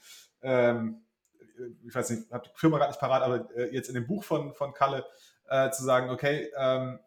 ähm, 0.42 1.05
ich 1.86 1.94
weiß 1.94 2.10
nicht, 2.12 2.32
habe 2.32 2.48
die 2.48 2.52
Firma 2.56 2.78
gerade 2.78 2.92
nicht 2.92 3.00
parat, 3.00 3.24
aber 3.24 3.50
äh, 3.56 3.74
jetzt 3.74 3.90
in 3.90 3.96
dem 3.96 4.08
Buch 4.08 4.24
von, 4.24 4.54
von 4.54 4.74
Kalle 4.74 5.06
äh, 5.48 5.70
zu 5.72 5.84
sagen, 5.84 6.10
okay, 6.10 6.52
ähm, 6.58 7.00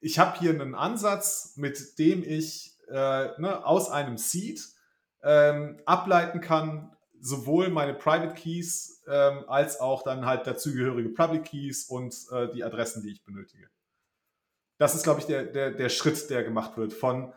ich 0.00 0.18
habe 0.18 0.38
hier 0.38 0.50
einen 0.50 0.74
Ansatz, 0.74 1.54
mit 1.56 1.98
dem 1.98 2.22
ich 2.22 2.76
äh, 2.88 3.28
ne, 3.40 3.64
aus 3.64 3.90
einem 3.90 4.16
Seed 4.16 4.60
ähm, 5.22 5.80
ableiten 5.84 6.40
kann, 6.40 6.96
sowohl 7.20 7.68
meine 7.68 7.94
Private 7.94 8.34
Keys 8.34 9.02
ähm, 9.08 9.44
als 9.48 9.80
auch 9.80 10.02
dann 10.02 10.24
halt 10.24 10.46
dazugehörige 10.46 11.08
Public 11.08 11.44
Keys 11.44 11.86
und 11.86 12.14
äh, 12.30 12.48
die 12.52 12.62
Adressen, 12.62 13.02
die 13.02 13.10
ich 13.10 13.24
benötige. 13.24 13.68
Das 14.78 14.94
ist, 14.94 15.02
glaube 15.02 15.20
ich, 15.20 15.26
der, 15.26 15.44
der, 15.44 15.72
der 15.72 15.88
Schritt, 15.88 16.30
der 16.30 16.44
gemacht 16.44 16.76
wird 16.76 16.92
von 16.92 17.32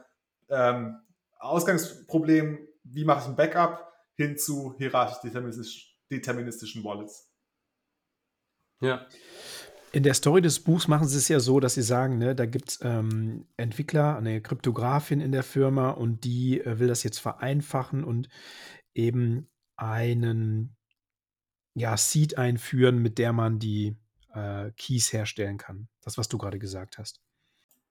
ähm, 0.49 0.99
Ausgangsproblem, 1.39 2.67
wie 2.83 3.05
mache 3.05 3.21
ich 3.21 3.27
ein 3.27 3.35
Backup, 3.35 3.90
hin 4.21 4.37
zu 4.37 4.75
hierarchisch 4.77 5.21
deterministisch, 5.21 5.97
deterministischen 6.09 6.83
Wallets. 6.83 7.29
Ja. 8.81 9.07
In 9.93 10.03
der 10.03 10.13
Story 10.13 10.41
des 10.41 10.61
Buchs 10.61 10.87
machen 10.87 11.07
sie 11.07 11.17
es 11.17 11.27
ja 11.27 11.39
so, 11.39 11.59
dass 11.59 11.73
sie 11.73 11.81
sagen, 11.81 12.17
ne, 12.17 12.33
da 12.33 12.45
gibt 12.45 12.69
es 12.69 12.79
ähm, 12.81 13.45
Entwickler, 13.57 14.15
eine 14.17 14.41
Kryptografin 14.41 15.19
in 15.19 15.33
der 15.33 15.43
Firma 15.43 15.89
und 15.89 16.23
die 16.23 16.61
äh, 16.61 16.79
will 16.79 16.87
das 16.87 17.03
jetzt 17.03 17.19
vereinfachen 17.19 18.03
und 18.03 18.29
eben 18.93 19.49
einen 19.75 20.77
ja, 21.73 21.97
Seed 21.97 22.37
einführen, 22.37 22.99
mit 22.99 23.17
der 23.17 23.33
man 23.33 23.59
die 23.59 23.97
äh, 24.33 24.71
Keys 24.77 25.11
herstellen 25.11 25.57
kann. 25.57 25.89
Das, 26.01 26.17
was 26.17 26.29
du 26.29 26.37
gerade 26.37 26.59
gesagt 26.59 26.97
hast. 26.97 27.21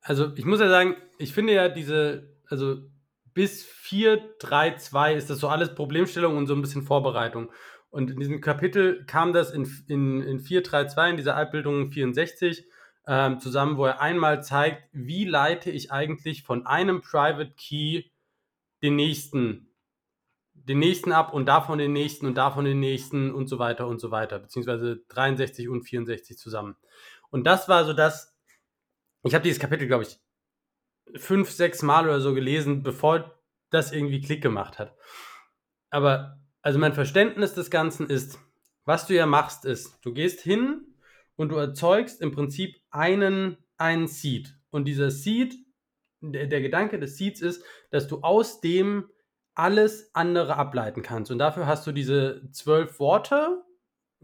Also 0.01 0.35
ich 0.37 0.47
muss 0.47 0.61
ja 0.61 0.68
sagen, 0.68 0.97
ich 1.18 1.35
finde 1.35 1.53
ja 1.53 1.68
diese, 1.68 2.35
also 2.49 2.89
bis 3.35 3.64
4.3.2 3.64 5.14
ist 5.14 5.31
das 5.31 5.39
so 5.39 5.49
alles 5.49 5.74
Problemstellung 5.74 6.37
und 6.37 6.47
so 6.47 6.55
ein 6.55 6.62
bisschen 6.62 6.83
Vorbereitung. 6.83 7.51
Und 7.91 8.11
in 8.11 8.18
diesem 8.18 8.41
Kapitel 8.41 9.05
kam 9.07 9.33
das 9.33 9.51
in, 9.51 9.64
in, 9.89 10.22
in 10.22 10.41
4.3.2, 10.41 11.11
in 11.11 11.16
dieser 11.16 11.37
Altbildung 11.37 11.91
64, 11.91 12.64
ähm, 13.07 13.41
zusammen, 13.41 13.76
wo 13.76 13.87
er 13.87 14.01
einmal 14.01 14.43
zeigt, 14.43 14.89
wie 14.93 15.24
leite 15.24 15.70
ich 15.70 15.91
eigentlich 15.91 16.45
von 16.45 16.66
einem 16.66 17.01
Private 17.01 17.53
Key 17.57 18.05
den 18.83 18.97
nächsten, 18.97 19.74
den 20.55 20.78
nächsten 20.78 21.11
ab 21.12 21.33
und 21.33 21.47
davon 21.47 21.78
den 21.78 21.93
nächsten 21.93 22.26
und 22.26 22.37
davon 22.37 22.64
den 22.64 22.78
nächsten 22.78 23.33
und 23.33 23.49
so 23.49 23.59
weiter 23.59 23.89
und 23.89 24.01
so 24.01 24.11
weiter, 24.11 24.39
beziehungsweise 24.39 25.03
63 25.09 25.68
und 25.68 25.83
64 25.83 26.39
zusammen. 26.39 26.76
Und 27.31 27.45
das 27.45 27.68
war 27.68 27.85
so 27.85 27.93
das, 27.93 28.37
ich 29.24 29.35
habe 29.35 29.43
dieses 29.43 29.59
Kapitel, 29.59 29.89
glaube 29.89 30.05
ich, 30.05 30.20
fünf, 31.17 31.51
sechs 31.51 31.83
Mal 31.83 32.05
oder 32.05 32.21
so 32.21 32.35
gelesen, 32.35 32.83
bevor 32.83 33.41
das 33.71 33.93
irgendwie 33.93 34.21
Klick 34.21 34.43
gemacht 34.43 34.79
hat. 34.79 34.95
Aber 35.91 36.39
also 36.63 36.79
mein 36.79 36.93
Verständnis 36.93 37.55
des 37.55 37.71
Ganzen 37.71 38.09
ist, 38.09 38.39
was 38.85 39.07
du 39.07 39.15
ja 39.15 39.27
machst, 39.27 39.65
ist, 39.65 39.99
du 40.03 40.13
gehst 40.13 40.41
hin 40.41 40.87
und 41.37 41.51
du 41.51 41.57
erzeugst 41.57 42.21
im 42.21 42.33
Prinzip 42.33 42.77
einen, 42.91 43.57
einen 43.77 44.09
Seed. 44.09 44.57
Und 44.71 44.85
dieser 44.87 45.11
Seed, 45.11 45.55
der, 46.21 46.47
der 46.47 46.61
Gedanke 46.61 46.99
des 46.99 47.17
Seeds 47.17 47.41
ist, 47.41 47.65
dass 47.91 48.09
du 48.09 48.21
aus 48.21 48.61
dem 48.61 49.09
alles 49.55 50.15
andere 50.15 50.57
ableiten 50.57 51.03
kannst. 51.03 51.31
Und 51.31 51.39
dafür 51.39 51.67
hast 51.67 51.87
du 51.87 51.93
diese 51.93 52.43
zwölf 52.53 52.99
Worte. 53.01 53.63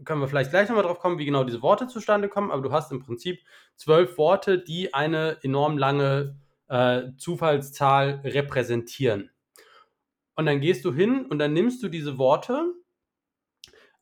Können 0.03 0.21
wir 0.21 0.27
vielleicht 0.27 0.51
gleich 0.51 0.69
nochmal 0.69 0.83
drauf 0.83 0.99
kommen, 0.99 1.17
wie 1.17 1.25
genau 1.25 1.43
diese 1.43 1.61
Worte 1.61 1.87
zustande 1.87 2.29
kommen, 2.29 2.51
aber 2.51 2.61
du 2.61 2.71
hast 2.71 2.91
im 2.91 2.99
Prinzip 2.99 3.41
zwölf 3.75 4.17
Worte, 4.17 4.59
die 4.59 4.93
eine 4.93 5.37
enorm 5.43 5.77
lange 5.77 6.39
äh, 6.67 7.11
Zufallszahl 7.17 8.21
repräsentieren. 8.23 9.31
Und 10.35 10.45
dann 10.45 10.61
gehst 10.61 10.85
du 10.85 10.93
hin 10.93 11.25
und 11.25 11.39
dann 11.39 11.53
nimmst 11.53 11.81
du 11.81 11.89
diese 11.89 12.17
Worte 12.17 12.73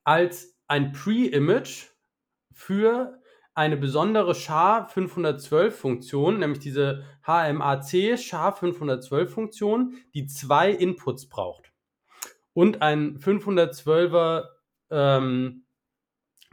als 0.03 0.57
ein 0.68 0.91
Pre-Image 0.91 1.88
für 2.51 3.22
eine 3.53 3.78
besondere 3.78 4.34
SHA-512-Funktion, 4.34 6.39
nämlich 6.39 6.59
diese 6.59 7.05
HMAC 7.26 8.18
SHA-512-Funktion, 8.18 9.95
die 10.13 10.28
zwei 10.28 10.72
Inputs 10.72 11.30
braucht. 11.30 11.72
Und 12.53 12.82
ein 12.82 13.18
512er 13.18 14.49
ähm, 14.89 15.66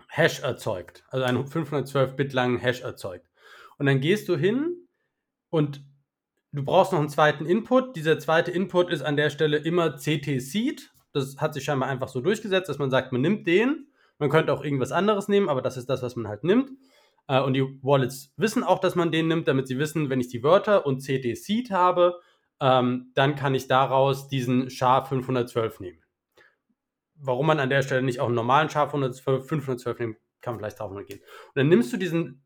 Hash 0.08 0.40
erzeugt, 0.40 1.04
also 1.08 1.24
einen 1.24 1.44
512-Bit 1.44 2.32
langen 2.32 2.58
Hash 2.58 2.82
erzeugt. 2.82 3.28
Und 3.78 3.86
dann 3.86 4.00
gehst 4.00 4.28
du 4.28 4.36
hin 4.36 4.88
und 5.50 5.84
du 6.52 6.64
brauchst 6.64 6.92
noch 6.92 7.00
einen 7.00 7.08
zweiten 7.08 7.46
Input. 7.46 7.96
Dieser 7.96 8.18
zweite 8.18 8.50
Input 8.50 8.90
ist 8.90 9.02
an 9.02 9.16
der 9.16 9.30
Stelle 9.30 9.58
immer 9.58 9.96
CT-Seed. 9.96 10.92
Das 11.12 11.36
hat 11.38 11.54
sich 11.54 11.64
scheinbar 11.64 11.88
einfach 11.88 12.08
so 12.08 12.20
durchgesetzt, 12.20 12.68
dass 12.68 12.78
man 12.78 12.90
sagt, 12.90 13.12
man 13.12 13.20
nimmt 13.20 13.46
den. 13.46 13.88
Man 14.18 14.30
könnte 14.30 14.52
auch 14.52 14.62
irgendwas 14.62 14.92
anderes 14.92 15.28
nehmen, 15.28 15.48
aber 15.48 15.62
das 15.62 15.76
ist 15.76 15.90
das, 15.90 16.02
was 16.02 16.16
man 16.16 16.28
halt 16.28 16.44
nimmt. 16.44 16.70
Äh, 17.26 17.40
und 17.40 17.54
die 17.54 17.62
Wallets 17.82 18.32
wissen 18.36 18.62
auch, 18.62 18.78
dass 18.78 18.94
man 18.94 19.10
den 19.10 19.28
nimmt, 19.28 19.48
damit 19.48 19.66
sie 19.66 19.78
wissen, 19.78 20.10
wenn 20.10 20.20
ich 20.20 20.28
die 20.28 20.42
Wörter 20.42 20.86
und 20.86 21.02
CT-Seed 21.02 21.70
habe, 21.70 22.20
ähm, 22.60 23.10
dann 23.14 23.34
kann 23.34 23.54
ich 23.54 23.66
daraus 23.66 24.28
diesen 24.28 24.68
SHA-512 24.68 25.82
nehmen. 25.82 26.02
Warum 27.14 27.46
man 27.46 27.60
an 27.60 27.70
der 27.70 27.82
Stelle 27.82 28.02
nicht 28.02 28.20
auch 28.20 28.26
einen 28.26 28.34
normalen 28.34 28.68
SHA-512 28.68 29.98
nehmen 29.98 30.16
kann, 30.40 30.58
vielleicht 30.58 30.78
drauf 30.78 30.92
gehen. 31.06 31.20
Und 31.20 31.56
dann 31.56 31.68
nimmst 31.68 31.92
du 31.92 31.96
diesen 31.96 32.41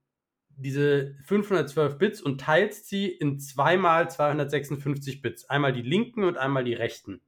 diese 0.56 1.14
512 1.24 1.98
Bits 1.98 2.22
und 2.22 2.40
teilst 2.40 2.88
sie 2.88 3.06
in 3.08 3.38
zweimal 3.38 4.10
256 4.10 5.22
Bits. 5.22 5.48
Einmal 5.48 5.72
die 5.72 5.82
linken 5.82 6.24
und 6.24 6.38
einmal 6.38 6.64
die 6.64 6.74
rechten. 6.74 7.20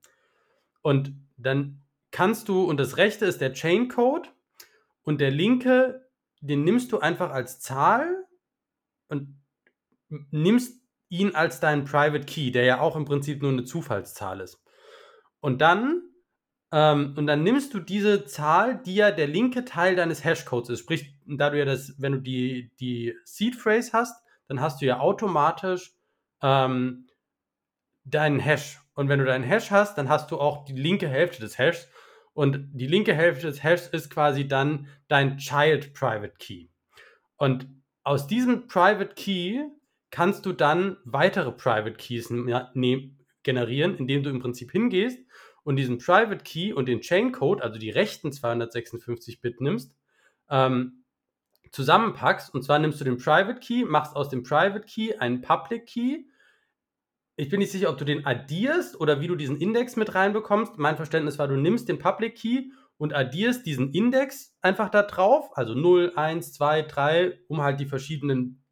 Und 0.83 1.15
dann 1.37 1.83
kannst 2.11 2.49
du, 2.49 2.65
und 2.65 2.79
das 2.79 2.97
rechte 2.97 3.27
ist 3.27 3.41
der 3.41 3.53
Chain 3.53 3.89
Code 3.89 4.29
und 5.03 5.21
der 5.21 5.31
linke, 5.31 6.09
den 6.41 6.65
nimmst 6.65 6.93
du 6.93 6.99
einfach 6.99 7.31
als 7.31 7.61
Zahl 7.61 8.27
und 9.09 9.41
nimmst 10.09 10.83
ihn 11.09 11.35
als 11.35 11.61
deinen 11.61 11.85
Private 11.85 12.25
Key, 12.25 12.51
der 12.51 12.65
ja 12.65 12.81
auch 12.81 12.97
im 12.97 13.05
Prinzip 13.05 13.43
nur 13.43 13.53
eine 13.53 13.65
Zufallszahl 13.65 14.41
ist. 14.41 14.63
Und 15.41 15.61
dann 15.61 16.09
ähm, 16.71 17.15
und 17.17 17.27
dann 17.27 17.43
nimmst 17.43 17.73
du 17.73 17.81
diese 17.81 18.27
Zahl, 18.27 18.83
die 18.85 18.95
ja 18.95 19.11
der 19.11 19.27
linke 19.27 19.65
Teil 19.65 19.97
deines 19.97 20.25
Hashcodes 20.25 20.69
ist. 20.71 20.81
Sprich, 20.81 21.15
da 21.37 21.51
du 21.51 21.59
ja 21.59 21.65
das, 21.65 21.95
wenn 21.99 22.13
du 22.13 22.21
die, 22.21 22.71
die 22.81 23.15
Seed 23.25 23.57
Phrase 23.57 23.93
hast, 23.93 24.25
dann 24.47 24.61
hast 24.61 24.81
du 24.81 24.87
ja 24.87 25.01
automatisch 25.01 25.93
ähm, 26.43 27.07
deinen 28.05 28.41
Hash. 28.41 28.81
Und 28.95 29.09
wenn 29.09 29.19
du 29.19 29.27
deinen 29.27 29.45
Hash 29.45 29.71
hast, 29.71 29.99
dann 29.99 30.09
hast 30.09 30.31
du 30.31 30.39
auch 30.39 30.65
die 30.65 30.73
linke 30.73 31.09
Hälfte 31.09 31.41
des 31.41 31.59
Hashs. 31.59 31.89
Und 32.33 32.71
die 32.73 32.87
linke 32.87 33.15
Hälfte 33.15 33.47
des 33.47 33.63
Hashs 33.63 33.89
ist 33.89 34.11
quasi 34.11 34.49
dann 34.49 34.87
dein 35.09 35.39
Child 35.39 35.93
Private 35.93 36.35
Key. 36.39 36.69
Und 37.37 37.69
aus 38.03 38.27
diesem 38.27 38.67
Private 38.67 39.15
Key 39.15 39.61
kannst 40.11 40.47
du 40.47 40.53
dann 40.53 40.97
weitere 41.05 41.53
Private 41.53 41.97
Keys 41.97 42.33
generieren, 43.43 43.97
indem 43.97 44.23
du 44.23 44.31
im 44.31 44.41
Prinzip 44.41 44.73
hingehst 44.73 45.19
und 45.63 45.77
diesen 45.77 45.99
Private 45.99 46.43
Key 46.43 46.73
und 46.73 46.87
den 46.87 47.03
Chain 47.03 47.33
Code, 47.33 47.63
also 47.63 47.79
die 47.79 47.91
rechten 47.91 48.33
256 48.33 49.41
Bit 49.43 49.61
nimmst, 49.61 49.95
ähm, 50.49 50.98
zusammenpackst. 51.71 52.53
Und 52.53 52.63
zwar 52.63 52.79
nimmst 52.79 53.01
du 53.01 53.05
den 53.05 53.19
Private 53.19 53.61
Key, 53.61 53.85
machst 53.85 54.17
aus 54.17 54.29
dem 54.29 54.43
Private 54.43 54.87
Key 54.87 55.17
einen 55.19 55.43
Public 55.43 55.87
Key. 55.87 56.25
Ich 57.37 57.49
bin 57.49 57.61
nicht 57.61 57.73
sicher, 57.73 57.91
ob 57.91 57.99
du 57.99 58.05
den 58.05 58.27
addierst 58.27 59.01
oder 59.01 59.21
wie 59.21 59.29
du 59.29 59.37
diesen 59.37 59.61
Index 59.61 59.97
mit 59.97 60.15
reinbekommst. 60.15 60.79
Mein 60.79 60.97
Verständnis 60.97 61.39
war, 61.39 61.49
du 61.49 61.57
nimmst 61.57 61.89
den 61.89 61.99
Public 61.99 62.37
Key 62.37 62.71
und 62.97 63.15
addierst 63.15 63.65
diesen 63.65 63.93
Index 63.93 64.57
einfach 64.61 64.89
da 64.89 65.03
drauf, 65.03 65.57
also 65.57 65.75
0, 65.75 66.13
1, 66.17 66.53
2, 66.53 66.83
3, 66.83 67.39
um 67.49 67.63
halt 67.63 67.79
die 67.81 67.87
verschiedenen 67.87 68.65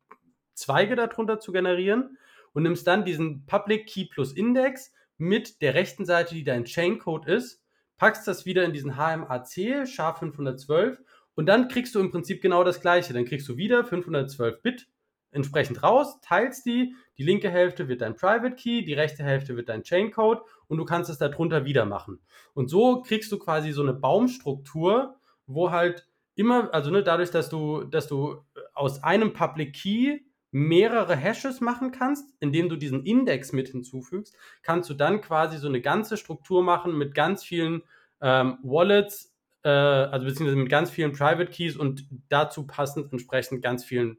Zweige 0.55 0.97
darunter 0.97 1.39
zu 1.39 1.53
generieren 1.53 2.19
und 2.53 2.65
nimmst 2.65 2.87
dann 2.87 3.05
diesen 3.05 3.47
Public 3.47 3.87
Key 3.87 4.07
plus 4.07 4.33
Index 4.33 4.93
mit 5.19 5.63
der 5.63 5.75
rechten 5.75 6.05
Seite, 6.05 6.35
die 6.35 6.45
dein 6.45 6.65
Chaincode 6.65 7.27
ist, 7.27 7.63
packst 7.99 8.27
das 8.27 8.47
wieder 8.47 8.65
in 8.65 8.73
diesen 8.73 8.97
HMAC, 8.97 9.87
SHA-512 9.87 10.99
und 11.37 11.47
dann 11.47 11.69
kriegst 11.69 11.95
du 11.95 12.01
im 12.01 12.11
Prinzip 12.11 12.43
genau 12.43 12.65
das 12.65 12.81
gleiche. 12.81 13.13
Dann 13.13 13.27
kriegst 13.27 13.49
du 13.49 13.57
wieder 13.57 13.85
512 13.85 14.63
Bit 14.63 14.89
entsprechend 15.31 15.83
raus, 15.83 16.19
teilst 16.23 16.65
die, 16.67 16.95
die 17.19 17.23
linke 17.23 17.51
Hälfte 17.51 17.89
wird 17.89 18.01
dein 18.01 18.17
Private 18.17 18.57
Key, 18.57 18.85
die 18.85 18.95
rechte 18.95 19.23
Hälfte 19.23 19.55
wird 19.55 19.69
dein 19.69 19.83
Chaincode 19.83 20.41
und 20.67 20.79
du 20.79 20.85
kannst 20.85 21.11
es 21.11 21.19
darunter 21.19 21.65
wieder 21.65 21.85
machen. 21.85 22.21
Und 22.55 22.69
so 22.69 23.03
kriegst 23.03 23.31
du 23.31 23.39
quasi 23.39 23.73
so 23.73 23.83
eine 23.83 23.93
Baumstruktur, 23.93 25.17
wo 25.47 25.71
halt 25.71 26.09
immer, 26.37 26.73
also 26.73 26.91
ne, 26.91 27.03
dadurch, 27.03 27.31
dass 27.31 27.51
du, 27.51 27.85
dass 27.85 28.09
du 28.09 28.43
aus 28.73 29.03
einem 29.05 29.35
Public 29.35 29.75
Key 29.75 30.21
mehrere 30.53 31.17
Hashes 31.17 31.61
machen 31.61 31.91
kannst, 31.91 32.35
indem 32.41 32.71
du 32.71 32.77
diesen 32.77 33.05
Index 33.05 33.53
mit 33.53 33.69
hinzufügst, 33.69 34.35
kannst 34.63 34.89
du 34.89 34.95
dann 34.95 35.21
quasi 35.21 35.59
so 35.59 35.69
eine 35.69 35.83
ganze 35.83 36.17
Struktur 36.17 36.63
machen 36.63 36.97
mit 36.97 37.15
ganz 37.15 37.45
vielen 37.45 37.83
ähm, 38.23 38.59
Wallets, 38.63 39.36
äh, 39.67 39.69
also 39.69 40.25
beziehungsweise 40.25 40.57
mit 40.57 40.69
ganz 40.71 40.91
vielen 40.91 41.13
Private 41.13 41.51
Keys 41.51 41.77
und 41.77 42.09
dazu 42.29 42.67
passend 42.67 43.13
entsprechend 43.13 43.63
ganz 43.63 43.85
vielen 43.85 44.19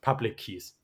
Public 0.00 0.36
Keys. 0.36 0.76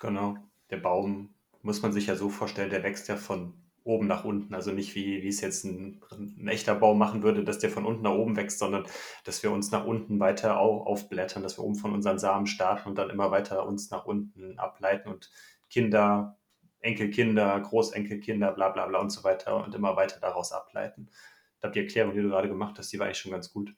Genau. 0.00 0.36
Der 0.70 0.78
Baum 0.78 1.34
muss 1.60 1.82
man 1.82 1.92
sich 1.92 2.06
ja 2.06 2.16
so 2.16 2.30
vorstellen, 2.30 2.70
der 2.70 2.82
wächst 2.82 3.08
ja 3.08 3.16
von 3.16 3.52
oben 3.84 4.06
nach 4.06 4.24
unten. 4.24 4.54
Also 4.54 4.70
nicht 4.70 4.94
wie, 4.94 5.22
wie 5.22 5.28
es 5.28 5.42
jetzt 5.42 5.64
ein, 5.64 6.00
ein, 6.10 6.48
echter 6.48 6.74
Baum 6.74 6.98
machen 6.98 7.22
würde, 7.22 7.44
dass 7.44 7.58
der 7.58 7.70
von 7.70 7.84
unten 7.84 8.02
nach 8.02 8.12
oben 8.12 8.36
wächst, 8.36 8.58
sondern 8.58 8.86
dass 9.24 9.42
wir 9.42 9.50
uns 9.50 9.70
nach 9.70 9.84
unten 9.84 10.18
weiter 10.18 10.58
au, 10.58 10.82
aufblättern, 10.82 11.42
dass 11.42 11.58
wir 11.58 11.64
oben 11.64 11.74
von 11.74 11.92
unseren 11.92 12.18
Samen 12.18 12.46
starten 12.46 12.88
und 12.88 12.96
dann 12.96 13.10
immer 13.10 13.30
weiter 13.30 13.66
uns 13.66 13.90
nach 13.90 14.06
unten 14.06 14.58
ableiten 14.58 15.08
und 15.10 15.30
Kinder, 15.68 16.38
Enkelkinder, 16.80 17.60
Großenkelkinder, 17.60 18.52
bla 18.52 18.70
bla 18.70 18.86
bla 18.86 19.00
und 19.00 19.10
so 19.10 19.24
weiter 19.24 19.64
und 19.64 19.74
immer 19.74 19.96
weiter 19.96 20.18
daraus 20.20 20.52
ableiten. 20.52 21.10
Ich 21.58 21.60
glaube, 21.60 21.74
die 21.74 21.80
Erklärung, 21.80 22.14
die 22.14 22.22
du 22.22 22.28
gerade 22.28 22.48
gemacht 22.48 22.78
hast, 22.78 22.92
die 22.92 23.00
war 23.00 23.06
eigentlich 23.06 23.18
schon 23.18 23.32
ganz 23.32 23.52
gut. 23.52 23.74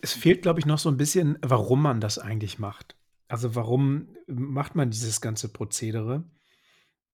Es 0.00 0.12
fehlt, 0.12 0.42
glaube 0.42 0.58
ich, 0.58 0.66
noch 0.66 0.80
so 0.80 0.88
ein 0.88 0.96
bisschen, 0.96 1.38
warum 1.40 1.82
man 1.82 2.00
das 2.00 2.18
eigentlich 2.18 2.58
macht. 2.58 2.96
Also 3.28 3.54
warum 3.54 4.08
macht 4.26 4.74
man 4.74 4.90
dieses 4.90 5.20
ganze 5.20 5.52
Prozedere? 5.52 6.24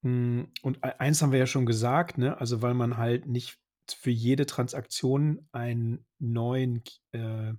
Hm, 0.02 0.50
und 0.62 0.82
eins 0.82 1.20
haben 1.20 1.30
wir 1.30 1.38
ja 1.38 1.46
schon 1.46 1.66
gesagt, 1.66 2.16
ne? 2.16 2.40
Also, 2.40 2.62
weil 2.62 2.72
man 2.72 2.96
halt 2.96 3.26
nicht 3.26 3.58
für 3.86 4.10
jede 4.10 4.46
Transaktion 4.46 5.46
einen 5.52 6.06
neuen 6.18 6.82
äh, 7.12 7.52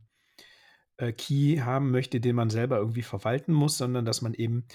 äh, 0.98 1.14
Key 1.14 1.58
haben 1.58 1.92
möchte, 1.92 2.20
den 2.20 2.36
man 2.36 2.50
selber 2.50 2.78
irgendwie 2.78 3.04
verwalten 3.04 3.54
muss, 3.54 3.78
sondern 3.78 4.06
dass 4.06 4.24
man 4.24 4.34
eben 4.34 4.66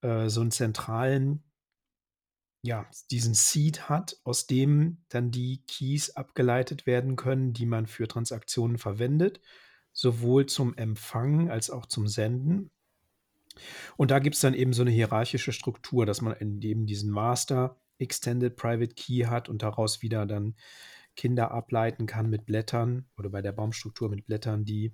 äh, 0.00 0.28
so 0.28 0.40
einen 0.40 0.50
zentralen, 0.50 1.44
ja, 2.66 2.86
diesen 3.10 3.34
Seed 3.34 3.88
hat, 3.88 4.20
aus 4.24 4.46
dem 4.46 4.98
dann 5.08 5.30
die 5.30 5.62
Keys 5.66 6.10
abgeleitet 6.10 6.84
werden 6.86 7.16
können, 7.16 7.52
die 7.52 7.64
man 7.64 7.86
für 7.86 8.08
Transaktionen 8.08 8.76
verwendet, 8.76 9.40
sowohl 9.92 10.46
zum 10.46 10.76
Empfangen 10.76 11.50
als 11.50 11.70
auch 11.70 11.86
zum 11.86 12.08
Senden. 12.08 12.70
Und 13.96 14.10
da 14.10 14.18
gibt 14.18 14.34
es 14.34 14.42
dann 14.42 14.52
eben 14.52 14.72
so 14.72 14.82
eine 14.82 14.90
hierarchische 14.90 15.52
Struktur, 15.52 16.04
dass 16.04 16.20
man 16.20 16.36
eben 16.38 16.86
diesen 16.86 17.10
Master 17.10 17.80
Extended 17.98 18.56
Private 18.56 18.94
Key 18.94 19.24
hat 19.24 19.48
und 19.48 19.62
daraus 19.62 20.02
wieder 20.02 20.26
dann 20.26 20.56
Kinder 21.14 21.52
ableiten 21.52 22.06
kann 22.06 22.28
mit 22.28 22.44
Blättern 22.44 23.06
oder 23.16 23.30
bei 23.30 23.40
der 23.40 23.52
Baumstruktur 23.52 24.10
mit 24.10 24.26
Blättern, 24.26 24.64
die 24.66 24.92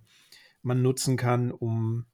man 0.62 0.82
nutzen 0.82 1.16
kann, 1.16 1.50
um 1.50 2.06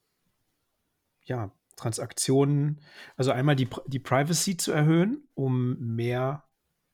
ja, 1.24 1.52
Transaktionen, 1.78 2.80
also 3.16 3.30
einmal 3.30 3.56
die, 3.56 3.68
die 3.86 3.98
Privacy 3.98 4.56
zu 4.56 4.72
erhöhen, 4.72 5.28
um 5.34 5.78
mehr, 5.78 6.44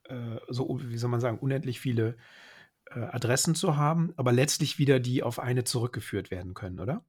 äh, 0.05 0.37
so 0.49 0.79
wie 0.83 0.99
soll 0.99 1.11
man 1.11 1.21
sagen, 1.21 1.39
unendlich 1.39 1.81
viele 1.81 2.17
äh, 2.91 3.01
Adressen 3.01 3.55
zu 3.55 3.77
haben, 3.77 4.13
aber 4.17 4.33
letztlich 4.33 4.79
wieder 4.79 5.01
die 5.01 5.23
auf 5.23 5.41
eine 5.41 5.65
zurückgeführt 5.65 6.31
werden 6.31 6.55
können, 6.55 6.79
oder? 6.79 7.05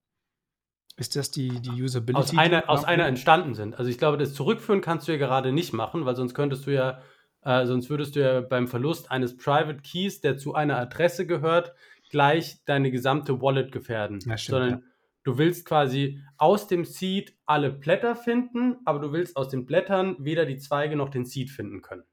Ist 0.98 1.18
das 1.18 1.30
die, 1.30 1.60
die 1.60 1.84
Usability? 1.84 2.18
Aus 2.18 2.38
einer, 2.38 2.70
aus 2.70 2.86
einer 2.86 3.06
entstanden 3.06 3.54
sind. 3.54 3.78
Also 3.78 3.92
ich 3.92 3.98
glaube, 3.98 4.18
das 4.18 4.34
Zurückführen 4.34 4.80
kannst 4.80 5.08
du 5.08 5.12
ja 5.12 5.18
gerade 5.18 5.52
nicht 5.52 5.74
machen, 5.74 6.06
weil 6.06 6.16
sonst 6.16 6.34
könntest 6.34 6.66
du 6.66 6.74
ja, 6.74 7.02
äh, 7.42 7.66
sonst 7.66 7.90
würdest 7.90 8.16
du 8.16 8.22
ja 8.22 8.40
beim 8.40 8.70
Verlust 8.70 9.12
eines 9.12 9.36
Private 9.36 9.82
Keys, 9.82 10.22
der 10.22 10.38
zu 10.38 10.56
einer 10.56 10.78
Adresse 10.78 11.28
gehört, 11.28 11.74
gleich 12.10 12.64
deine 12.64 12.92
gesamte 12.92 13.42
Wallet 13.42 13.74
gefährden. 13.74 14.22
Ja, 14.26 14.38
stimmt, 14.38 14.58
Sondern 14.58 14.70
ja. 14.80 14.86
Du 15.26 15.38
willst 15.38 15.66
quasi 15.66 16.22
aus 16.38 16.68
dem 16.68 16.86
Seed 16.86 17.36
alle 17.46 17.72
Blätter 17.72 18.16
finden, 18.16 18.78
aber 18.86 19.00
du 19.00 19.12
willst 19.12 19.36
aus 19.36 19.50
den 19.50 19.66
Blättern 19.66 20.16
weder 20.20 20.46
die 20.46 20.58
Zweige 20.58 20.96
noch 20.96 21.10
den 21.10 21.26
Seed 21.26 21.50
finden 21.50 21.82
können. 21.82 22.04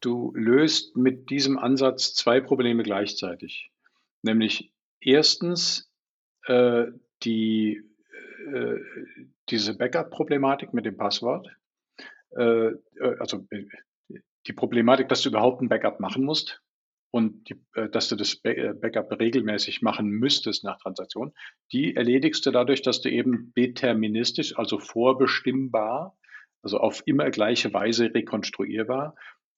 Du 0.00 0.32
löst 0.36 0.96
mit 0.96 1.30
diesem 1.30 1.58
Ansatz 1.58 2.14
zwei 2.14 2.40
Probleme 2.40 2.82
gleichzeitig. 2.82 3.72
Nämlich 4.22 4.72
erstens 5.00 5.90
äh, 6.46 6.86
die 7.22 7.82
äh, 8.52 8.76
diese 9.48 9.76
Backup-Problematik 9.76 10.72
mit 10.74 10.84
dem 10.84 10.96
Passwort, 10.96 11.48
äh, 12.36 12.68
äh, 12.68 12.72
also 13.18 13.46
die 14.46 14.52
Problematik, 14.52 15.08
dass 15.08 15.22
du 15.22 15.30
überhaupt 15.30 15.62
ein 15.62 15.68
Backup 15.68 16.00
machen 16.00 16.24
musst 16.24 16.63
und 17.14 17.48
die, 17.48 17.56
dass 17.92 18.08
du 18.08 18.16
das 18.16 18.36
Backup 18.36 19.12
regelmäßig 19.20 19.82
machen 19.82 20.08
müsstest 20.10 20.64
nach 20.64 20.78
Transaktion, 20.78 21.32
die 21.72 21.94
erledigst 21.94 22.44
du 22.44 22.50
dadurch, 22.50 22.82
dass 22.82 23.00
du 23.00 23.10
eben 23.10 23.52
deterministisch, 23.56 24.58
also 24.58 24.78
vorbestimmbar, 24.78 26.18
also 26.62 26.78
auf 26.78 27.02
immer 27.06 27.30
gleiche 27.30 27.72
Weise 27.72 28.12
rekonstruierbar, 28.12 29.14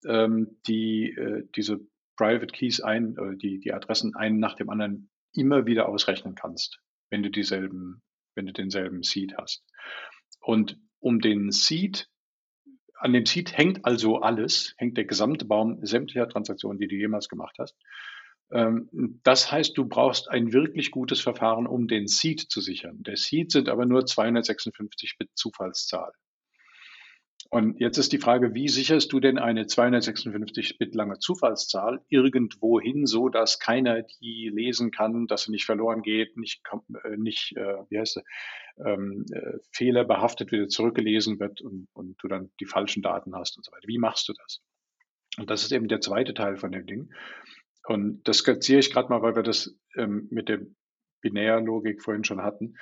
ähm, 0.07 0.59
die, 0.67 1.17
diese 1.55 1.81
Private 2.17 2.49
Keys 2.49 2.81
ein, 2.81 3.17
die, 3.41 3.59
die 3.61 3.73
Adressen 3.73 4.15
einen 4.15 4.39
nach 4.39 4.55
dem 4.55 4.69
anderen 4.69 5.09
immer 5.35 5.67
wieder 5.67 5.89
ausrechnen 5.89 6.35
kannst, 6.35 6.81
wenn 7.11 7.23
du 7.23 7.31
dieselben 7.31 8.03
wenn 8.37 8.47
du 8.47 8.53
denselben 8.53 9.03
Seed 9.03 9.37
hast. 9.37 9.65
Und 10.41 10.79
um 11.01 11.21
den 11.21 11.51
Seed, 11.51 12.09
an 12.99 13.13
dem 13.13 13.27
Seed 13.27 13.57
hängt 13.57 13.85
also 13.85 14.21
alles, 14.21 14.75
hängt 14.79 14.97
der 14.97 15.05
gesamte 15.05 15.45
Baum 15.45 15.85
sämtlicher 15.85 16.29
Transaktionen, 16.29 16.79
die 16.79 16.89
du 16.89 16.95
jemals 16.95 17.29
gemacht 17.29 17.57
hast. 17.59 17.77
Ähm, 18.51 18.89
das 19.23 19.51
heißt, 19.51 19.77
du 19.77 19.87
brauchst 19.87 20.31
ein 20.31 20.53
wirklich 20.53 20.91
gutes 20.91 21.21
Verfahren, 21.21 21.67
um 21.67 21.89
den 21.89 22.07
Seed 22.07 22.41
zu 22.41 22.61
sichern. 22.61 23.03
Der 23.03 23.17
Seed 23.17 23.51
sind 23.53 23.69
aber 23.69 23.87
nur 23.87 24.07
256 24.07 25.17
Bit 25.19 25.31
Zufallszahl. 25.35 26.13
Und 27.51 27.81
jetzt 27.81 27.99
ist 27.99 28.13
die 28.13 28.19
Frage, 28.19 28.55
wie 28.55 28.69
sicherst 28.69 29.13
du 29.13 29.21
denn 29.21 29.39
eine 29.39 29.65
256-Bit 29.65 30.95
lange 30.95 31.19
Zufallszahl 31.19 32.01
irgendwohin, 32.09 33.07
so 33.07 33.29
dass 33.29 33.59
keiner 33.59 34.03
die 34.21 34.51
lesen 34.53 34.91
kann, 34.91 35.27
dass 35.27 35.45
sie 35.45 35.53
nicht 35.53 35.65
verloren 35.65 36.03
geht, 36.03 36.37
nicht, 36.37 36.63
äh, 37.05 37.17
nicht 37.17 37.57
äh, 37.57 37.85
wie 37.89 37.99
heißt 37.99 38.19
es, 38.19 38.25
ähm, 38.85 39.25
äh, 39.33 39.59
fehlerbehaftet 39.73 40.51
wieder 40.51 40.69
zurückgelesen 40.69 41.39
wird 41.39 41.61
und, 41.61 41.89
und 41.93 42.17
du 42.23 42.29
dann 42.29 42.51
die 42.61 42.67
falschen 42.67 43.03
Daten 43.03 43.35
hast 43.35 43.57
und 43.57 43.65
so 43.65 43.73
weiter. 43.73 43.87
Wie 43.87 43.99
machst 43.99 44.29
du 44.29 44.33
das? 44.33 44.61
Und 45.39 45.51
das 45.51 45.63
ist 45.63 45.73
eben 45.73 45.89
der 45.89 46.01
zweite 46.01 46.35
Teil 46.35 46.57
von 46.57 46.73
dem 46.73 46.87
Ding. 46.87 47.13
Und 47.87 48.27
das 48.27 48.39
skizziere 48.39 48.81
ich 48.81 48.93
gerade 48.93 49.09
mal, 49.09 49.23
weil 49.23 49.37
wir 49.37 49.43
das 49.43 49.77
ähm, 49.97 50.27
mit 50.31 50.49
der 50.49 50.61
Binärlogik 51.21 52.03
vorhin 52.03 52.25
schon 52.25 52.43
hatten. 52.43 52.77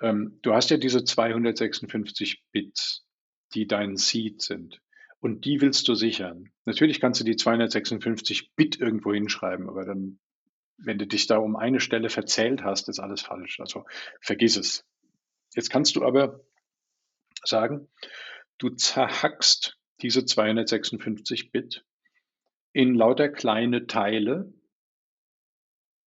Ähm, 0.00 0.38
du 0.42 0.52
hast 0.54 0.70
ja 0.70 0.76
diese 0.76 1.04
256 1.04 2.42
Bits 2.52 3.07
die 3.54 3.66
dein 3.66 3.96
Seed 3.96 4.42
sind. 4.42 4.80
Und 5.20 5.44
die 5.44 5.60
willst 5.60 5.88
du 5.88 5.94
sichern. 5.94 6.52
Natürlich 6.64 7.00
kannst 7.00 7.20
du 7.20 7.24
die 7.24 7.36
256 7.36 8.54
Bit 8.54 8.80
irgendwo 8.80 9.12
hinschreiben, 9.12 9.68
aber 9.68 9.84
dann, 9.84 10.20
wenn 10.76 10.98
du 10.98 11.06
dich 11.06 11.26
da 11.26 11.38
um 11.38 11.56
eine 11.56 11.80
Stelle 11.80 12.08
verzählt 12.08 12.62
hast, 12.62 12.88
ist 12.88 13.00
alles 13.00 13.22
falsch. 13.22 13.58
Also 13.58 13.84
vergiss 14.20 14.56
es. 14.56 14.86
Jetzt 15.54 15.70
kannst 15.70 15.96
du 15.96 16.04
aber 16.04 16.40
sagen, 17.44 17.88
du 18.58 18.70
zerhackst 18.70 19.78
diese 20.02 20.24
256 20.24 21.50
Bit 21.50 21.84
in 22.72 22.94
lauter 22.94 23.28
kleine 23.28 23.86
Teile 23.86 24.52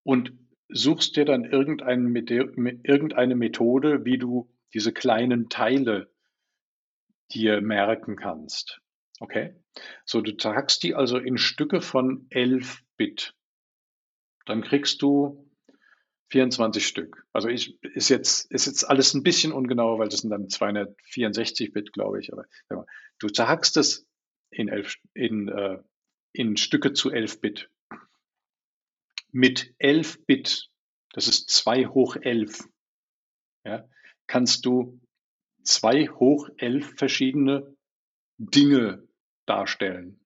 und 0.04 0.34
suchst 0.70 1.18
dir 1.18 1.26
dann 1.26 1.44
irgendeine, 1.44 2.08
Methode, 3.36 4.06
wie 4.06 4.18
du 4.18 4.50
diese 4.74 4.94
kleinen 4.94 5.50
Teile 5.50 6.11
dir 7.34 7.62
merken 7.62 8.16
kannst. 8.16 8.82
Okay? 9.20 9.56
So, 10.06 10.22
du 10.22 10.36
zerhackst 10.36 10.84
die 10.84 10.96
also 10.96 11.18
in 11.18 11.38
Stücke 11.38 11.82
von 11.82 12.28
11 12.30 12.84
Bit. 12.98 13.36
Dann 14.46 14.62
kriegst 14.62 15.02
du 15.02 15.50
24 16.32 16.88
Stück. 16.88 17.26
Also 17.34 17.50
ich, 17.50 17.82
ist 17.84 18.10
jetzt, 18.10 18.50
ist 18.52 18.66
jetzt 18.66 18.90
alles 18.90 19.14
ein 19.14 19.24
bisschen 19.24 19.52
ungenauer, 19.52 20.00
weil 20.00 20.08
das 20.08 20.22
sind 20.22 20.30
dann 20.30 20.50
264 20.50 21.74
Bit, 21.74 21.92
glaube 21.92 22.20
ich. 22.20 22.32
Aber 22.32 22.46
mal, 22.70 22.86
du 23.20 23.28
zerhackst 23.28 23.76
es 23.78 24.08
in, 24.50 24.70
elf, 24.70 24.96
in, 25.14 25.50
äh, 25.50 25.78
in 26.32 26.56
Stücke 26.56 26.94
zu 26.94 27.12
11 27.12 27.42
Bit. 27.42 27.70
Mit 29.32 29.74
11 29.78 30.26
Bit, 30.26 30.70
das 31.14 31.28
ist 31.28 31.50
2 31.50 31.88
hoch 31.88 32.16
11, 32.16 32.68
ja, 33.66 33.88
kannst 34.28 34.66
du 34.66 35.01
zwei 35.64 36.08
hoch 36.08 36.50
elf 36.58 36.96
verschiedene 36.98 37.76
Dinge 38.38 39.08
darstellen. 39.46 40.20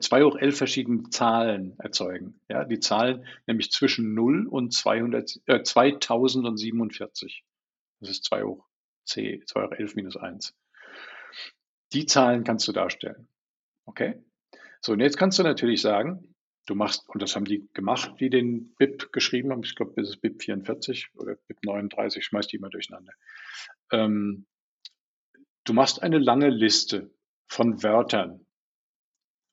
Zwei 0.00 0.22
hoch 0.22 0.36
elf 0.36 0.56
verschiedene 0.56 1.10
Zahlen 1.10 1.78
erzeugen. 1.78 2.40
Ja, 2.48 2.64
die 2.64 2.78
Zahlen 2.78 3.26
nämlich 3.46 3.70
zwischen 3.70 4.14
0 4.14 4.46
und 4.46 4.72
200, 4.72 5.40
äh, 5.46 5.62
2047. 5.62 7.44
Das 8.00 8.10
ist 8.10 8.24
2 8.24 8.44
hoch 8.44 8.66
c, 9.04 9.42
2 9.46 9.66
hoch 9.66 9.72
11 9.72 9.96
minus 9.96 10.16
1. 10.16 10.54
Die 11.92 12.06
Zahlen 12.06 12.44
kannst 12.44 12.66
du 12.68 12.72
darstellen. 12.72 13.28
Okay? 13.84 14.22
So, 14.80 14.92
und 14.92 15.00
jetzt 15.00 15.16
kannst 15.16 15.38
du 15.38 15.42
natürlich 15.42 15.80
sagen, 15.80 16.34
Du 16.66 16.74
machst, 16.74 17.06
und 17.10 17.20
das 17.20 17.36
haben 17.36 17.44
die 17.44 17.68
gemacht, 17.74 18.14
die 18.20 18.30
den 18.30 18.74
BIP 18.76 19.12
geschrieben 19.12 19.50
haben, 19.50 19.62
ich 19.64 19.74
glaube, 19.74 19.92
das 19.96 20.08
ist 20.08 20.22
BIP 20.22 20.42
44 20.42 21.10
oder 21.14 21.36
BIP 21.46 21.62
39, 21.62 22.20
ich 22.20 22.24
schmeiß 22.24 22.46
die 22.46 22.56
immer 22.56 22.70
durcheinander. 22.70 23.12
Ähm, 23.92 24.46
du 25.64 25.72
machst 25.72 26.02
eine 26.02 26.18
lange 26.18 26.50
Liste 26.50 27.10
von 27.46 27.82
Wörtern. 27.82 28.46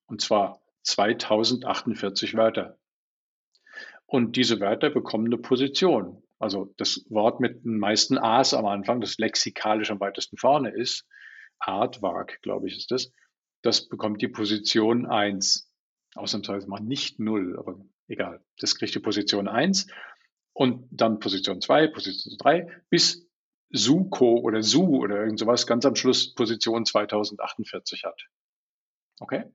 Und 0.08 0.22
zwar 0.22 0.62
2048 0.84 2.36
Wörter. 2.36 2.78
Und 4.06 4.36
diese 4.36 4.60
Wörter 4.60 4.90
bekommen 4.90 5.28
eine 5.28 5.38
Position. 5.38 6.22
Also 6.38 6.74
das 6.78 7.06
Wort 7.10 7.40
mit 7.40 7.64
den 7.64 7.78
meisten 7.78 8.18
A's 8.18 8.54
am 8.54 8.66
Anfang, 8.66 9.00
das 9.00 9.18
lexikalisch 9.18 9.92
am 9.92 10.00
weitesten 10.00 10.38
vorne 10.38 10.72
ist, 10.72 11.08
Artwork, 11.60 12.42
glaube 12.42 12.68
ich, 12.68 12.78
ist 12.78 12.92
das, 12.92 13.12
das 13.62 13.88
bekommt 13.88 14.22
die 14.22 14.28
Position 14.28 15.06
1 15.06 15.72
ausnahmsweise 16.16 16.68
mal 16.68 16.82
nicht 16.82 17.20
null, 17.20 17.58
aber 17.58 17.80
egal. 18.08 18.44
Das 18.58 18.76
kriegt 18.76 18.96
die 18.96 19.00
Position 19.00 19.48
1 19.48 19.88
und 20.54 20.88
dann 20.92 21.20
Position 21.20 21.62
2, 21.62 21.88
Position 21.88 22.38
3, 22.38 22.84
bis 22.90 23.28
Suko 23.72 24.40
oder 24.40 24.64
Su 24.64 24.98
oder 24.98 25.24
irgend 25.24 25.40
sowas 25.40 25.66
ganz 25.68 25.86
am 25.86 25.96
Schluss 25.96 26.34
Position 26.34 26.86
2048 26.86 28.04
hat. 28.04 28.28
Okay? 29.20 29.46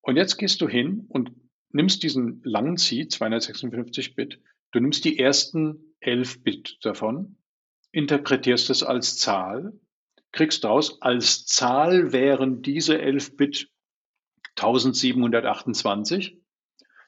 Und 0.00 0.16
jetzt 0.16 0.36
gehst 0.36 0.60
du 0.60 0.68
hin 0.68 1.06
und 1.08 1.32
nimmst 1.70 2.02
diesen 2.02 2.42
langen 2.44 2.76
Seed, 2.76 3.12
256 3.12 4.14
Bit, 4.14 4.40
du 4.72 4.80
nimmst 4.80 5.04
die 5.04 5.18
ersten 5.18 5.94
11 6.00 6.42
Bit 6.42 6.78
davon, 6.82 7.36
interpretierst 7.92 8.70
es 8.70 8.82
als 8.82 9.16
Zahl, 9.18 9.72
kriegst 10.32 10.64
raus, 10.64 11.00
als 11.02 11.44
Zahl 11.46 12.12
wären 12.12 12.62
diese 12.62 13.00
11 13.00 13.36
Bit 13.36 13.68
1728. 14.56 16.38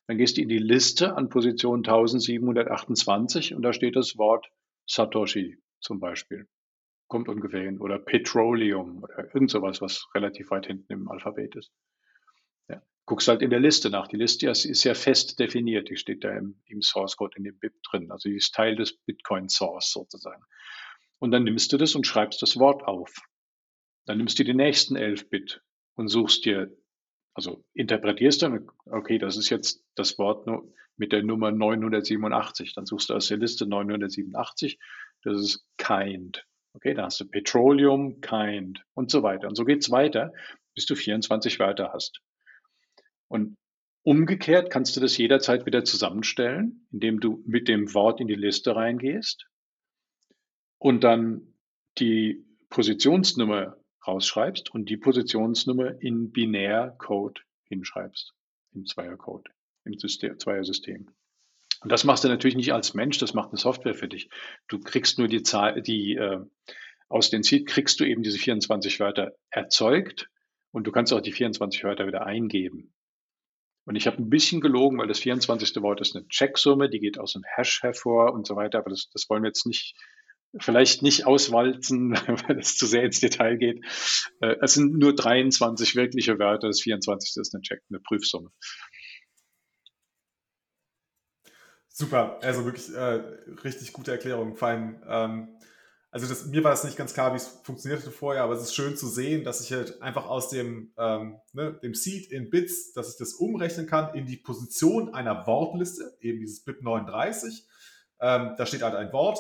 Dann 0.07 0.19
gehst 0.19 0.37
du 0.37 0.43
in 0.43 0.49
die 0.51 0.59
Liste 0.59 1.17
an 1.17 1.31
Position 1.31 1.79
1728 1.79 3.55
und 3.55 3.63
da 3.63 3.73
steht 3.73 3.97
das 3.97 4.19
Wort 4.19 4.47
Satoshi 4.87 5.59
zum 5.85 6.01
Beispiel. 6.01 6.49
Kommt 7.09 7.29
ungefähr 7.29 7.63
hin. 7.63 7.81
Oder 7.81 7.99
Petroleum 7.99 9.03
oder 9.03 9.35
irgend 9.35 9.51
sowas, 9.51 9.81
was 9.81 10.09
relativ 10.15 10.51
weit 10.51 10.67
hinten 10.67 10.93
im 10.93 11.09
Alphabet 11.09 11.55
ist. 11.55 11.71
Ja. 12.69 12.83
Guckst 13.07 13.29
halt 13.29 13.43
in 13.43 13.51
der 13.51 13.61
Liste 13.61 13.91
nach. 13.91 14.09
Die 14.09 14.17
Liste 14.17 14.49
ist 14.49 14.85
ja 14.85 14.95
fest 14.95 15.39
definiert. 15.39 15.89
Die 15.91 15.97
steht 15.97 16.25
da 16.25 16.31
im, 16.37 16.61
im 16.67 16.83
Source 16.83 17.17
Code, 17.17 17.37
in 17.37 17.45
dem 17.45 17.59
BIP 17.59 17.75
drin. 17.83 18.11
Also 18.11 18.29
die 18.29 18.37
ist 18.37 18.55
Teil 18.55 18.77
des 18.77 18.97
Bitcoin 18.97 19.49
Source 19.49 19.93
sozusagen. 19.93 20.43
Und 21.19 21.31
dann 21.31 21.45
nimmst 21.45 21.73
du 21.73 21.77
das 21.77 21.95
und 21.95 22.07
schreibst 22.07 22.43
das 22.43 22.59
Wort 22.59 22.83
auf. 22.85 23.15
Dann 24.07 24.19
nimmst 24.19 24.39
du 24.39 24.45
die 24.45 24.55
nächsten 24.55 24.97
11 24.97 25.29
Bit 25.29 25.63
und 25.95 26.09
suchst 26.09 26.45
dir 26.45 26.77
also 27.35 27.65
interpretierst 27.75 28.43
du, 28.43 28.67
okay, 28.87 29.19
das 29.19 29.37
ist 29.37 29.51
jetzt 29.51 29.85
das 29.97 30.19
Wort 30.19 30.47
mit 30.97 31.13
der 31.13 31.25
Nummer 31.25 31.51
987. 31.51 32.75
Dann 32.75 32.87
suchst 32.87 33.11
du 33.11 33.15
aus 33.15 33.27
der 33.27 33.39
Liste 33.39 33.67
987. 33.67 34.79
Das 35.25 35.41
ist 35.41 35.67
kind. 35.79 36.47
Okay, 36.75 36.95
da 36.95 37.05
hast 37.05 37.21
du 37.21 37.27
Petroleum, 37.27 38.21
kind 38.21 38.85
und 38.95 39.11
so 39.11 39.23
weiter. 39.23 39.49
Und 39.49 39.55
so 39.57 39.65
geht's 39.65 39.91
weiter, 39.91 40.33
bis 40.75 40.87
du 40.87 40.95
24 40.95 41.59
Wörter 41.59 41.93
hast. 41.93 42.21
Und 43.29 43.57
umgekehrt 44.03 44.71
kannst 44.71 44.97
du 44.97 45.01
das 45.01 45.17
jederzeit 45.17 45.67
wieder 45.67 45.85
zusammenstellen, 45.85 46.87
indem 46.93 47.21
du 47.21 47.43
mit 47.47 47.69
dem 47.69 47.95
Wort 47.95 48.21
in 48.21 48.27
die 48.27 48.35
Liste 48.35 48.77
reingehst 48.77 49.47
und 50.79 51.05
dann 51.05 51.55
die 51.99 52.45
Positionsnummer 52.69 53.77
rausschreibst 54.07 54.75
und 54.75 54.89
die 54.91 54.97
Positionsnummer 54.97 56.03
in 56.03 56.33
Binärcode 56.33 57.41
hinschreibst, 57.69 58.35
im 58.73 58.85
Zweiercode, 58.85 59.49
im 59.85 59.99
System, 59.99 60.39
Zweiersystem. 60.39 61.09
Und 61.85 61.93
das 61.93 62.05
machst 62.05 62.25
du 62.25 62.29
natürlich 62.29 62.57
nicht 62.57 62.73
als 62.73 62.95
Mensch, 62.95 63.19
das 63.19 63.35
macht 63.35 63.51
eine 63.51 63.59
Software 63.59 63.95
für 63.95 64.09
dich. 64.09 64.31
Du 64.69 64.81
kriegst 64.81 65.19
nur 65.19 65.29
die 65.29 65.43
Zahl, 65.43 65.83
die 65.83 66.15
äh, 66.15 66.41
aus 67.11 67.29
den 67.29 67.43
Seed 67.43 67.67
kriegst 67.67 68.01
du 68.01 68.05
eben 68.05 68.23
diese 68.23 68.39
24 68.39 69.01
Wörter 69.01 69.33
erzeugt 69.51 70.31
und 70.73 70.87
du 70.87 70.93
kannst 70.93 71.13
auch 71.13 71.21
die 71.21 71.33
24 71.33 71.85
Wörter 71.85 72.07
wieder 72.07 72.25
eingeben. 72.25 72.95
Und 73.85 73.97
ich 73.97 74.07
habe 74.07 74.17
ein 74.17 74.31
bisschen 74.31 74.63
gelogen, 74.63 74.97
weil 74.97 75.09
das 75.09 75.19
24. 75.19 75.83
Wort 75.83 76.01
ist 76.01 76.17
eine 76.17 76.27
Checksumme, 76.27 76.89
die 76.89 77.01
geht 77.01 77.19
aus 77.19 77.37
einem 77.37 77.45
Hash 77.45 77.83
hervor 77.83 78.33
und 78.33 78.47
so 78.47 78.57
weiter, 78.57 78.79
aber 78.79 78.89
das, 78.89 79.11
das 79.13 79.29
wollen 79.29 79.43
wir 79.43 79.49
jetzt 79.49 79.67
nicht 79.67 79.95
vielleicht 80.59 81.03
nicht 81.03 81.27
auswalzen, 81.27 82.13
weil 82.49 82.59
es 82.59 82.79
zu 82.79 82.87
sehr 82.87 83.03
ins 83.03 83.21
Detail 83.21 83.59
geht. 83.59 83.85
Äh, 84.41 84.57
es 84.63 84.73
sind 84.73 84.97
nur 84.97 85.15
23 85.15 85.97
wirkliche 85.97 86.39
Wörter, 86.39 86.69
das 86.69 86.81
24. 86.81 87.37
ist 87.37 87.55
eine 87.55 87.61
Check, 87.61 87.83
eine 87.91 88.01
Prüfsumme. 88.01 88.51
Super, 91.97 92.41
also 92.43 92.65
wirklich 92.65 92.93
äh, 92.93 93.23
richtig 93.63 93.93
gute 93.93 94.11
Erklärung. 94.11 94.57
Vor 94.57 94.67
allem, 94.67 95.01
ähm, 95.07 95.49
also 96.11 96.27
das, 96.27 96.47
mir 96.47 96.65
war 96.65 96.73
das 96.73 96.83
nicht 96.83 96.97
ganz 96.97 97.15
klar, 97.15 97.33
wie 97.33 97.37
es 97.37 97.47
funktionierte 97.63 98.11
vorher, 98.11 98.43
aber 98.43 98.55
es 98.55 98.63
ist 98.63 98.75
schön 98.75 98.97
zu 98.97 99.07
sehen, 99.07 99.45
dass 99.45 99.61
ich 99.61 99.73
halt 99.73 100.03
einfach 100.03 100.27
aus 100.27 100.49
dem, 100.49 100.93
ähm, 100.99 101.39
ne, 101.53 101.79
dem 101.85 101.95
Seed 101.95 102.33
in 102.33 102.51
Bits, 102.51 102.95
dass 102.95 103.13
ich 103.13 103.17
das 103.17 103.35
umrechnen 103.35 103.87
kann 103.87 104.13
in 104.13 104.27
die 104.27 104.37
Position 104.37 105.15
einer 105.15 105.47
Wortliste, 105.47 106.17
eben 106.19 106.41
dieses 106.41 106.65
BIP 106.65 106.83
39. 106.83 107.65
Ähm, 108.19 108.55
da 108.59 108.67
steht 108.67 108.83
halt 108.83 108.97
ein 108.97 109.13
Wort, 109.13 109.39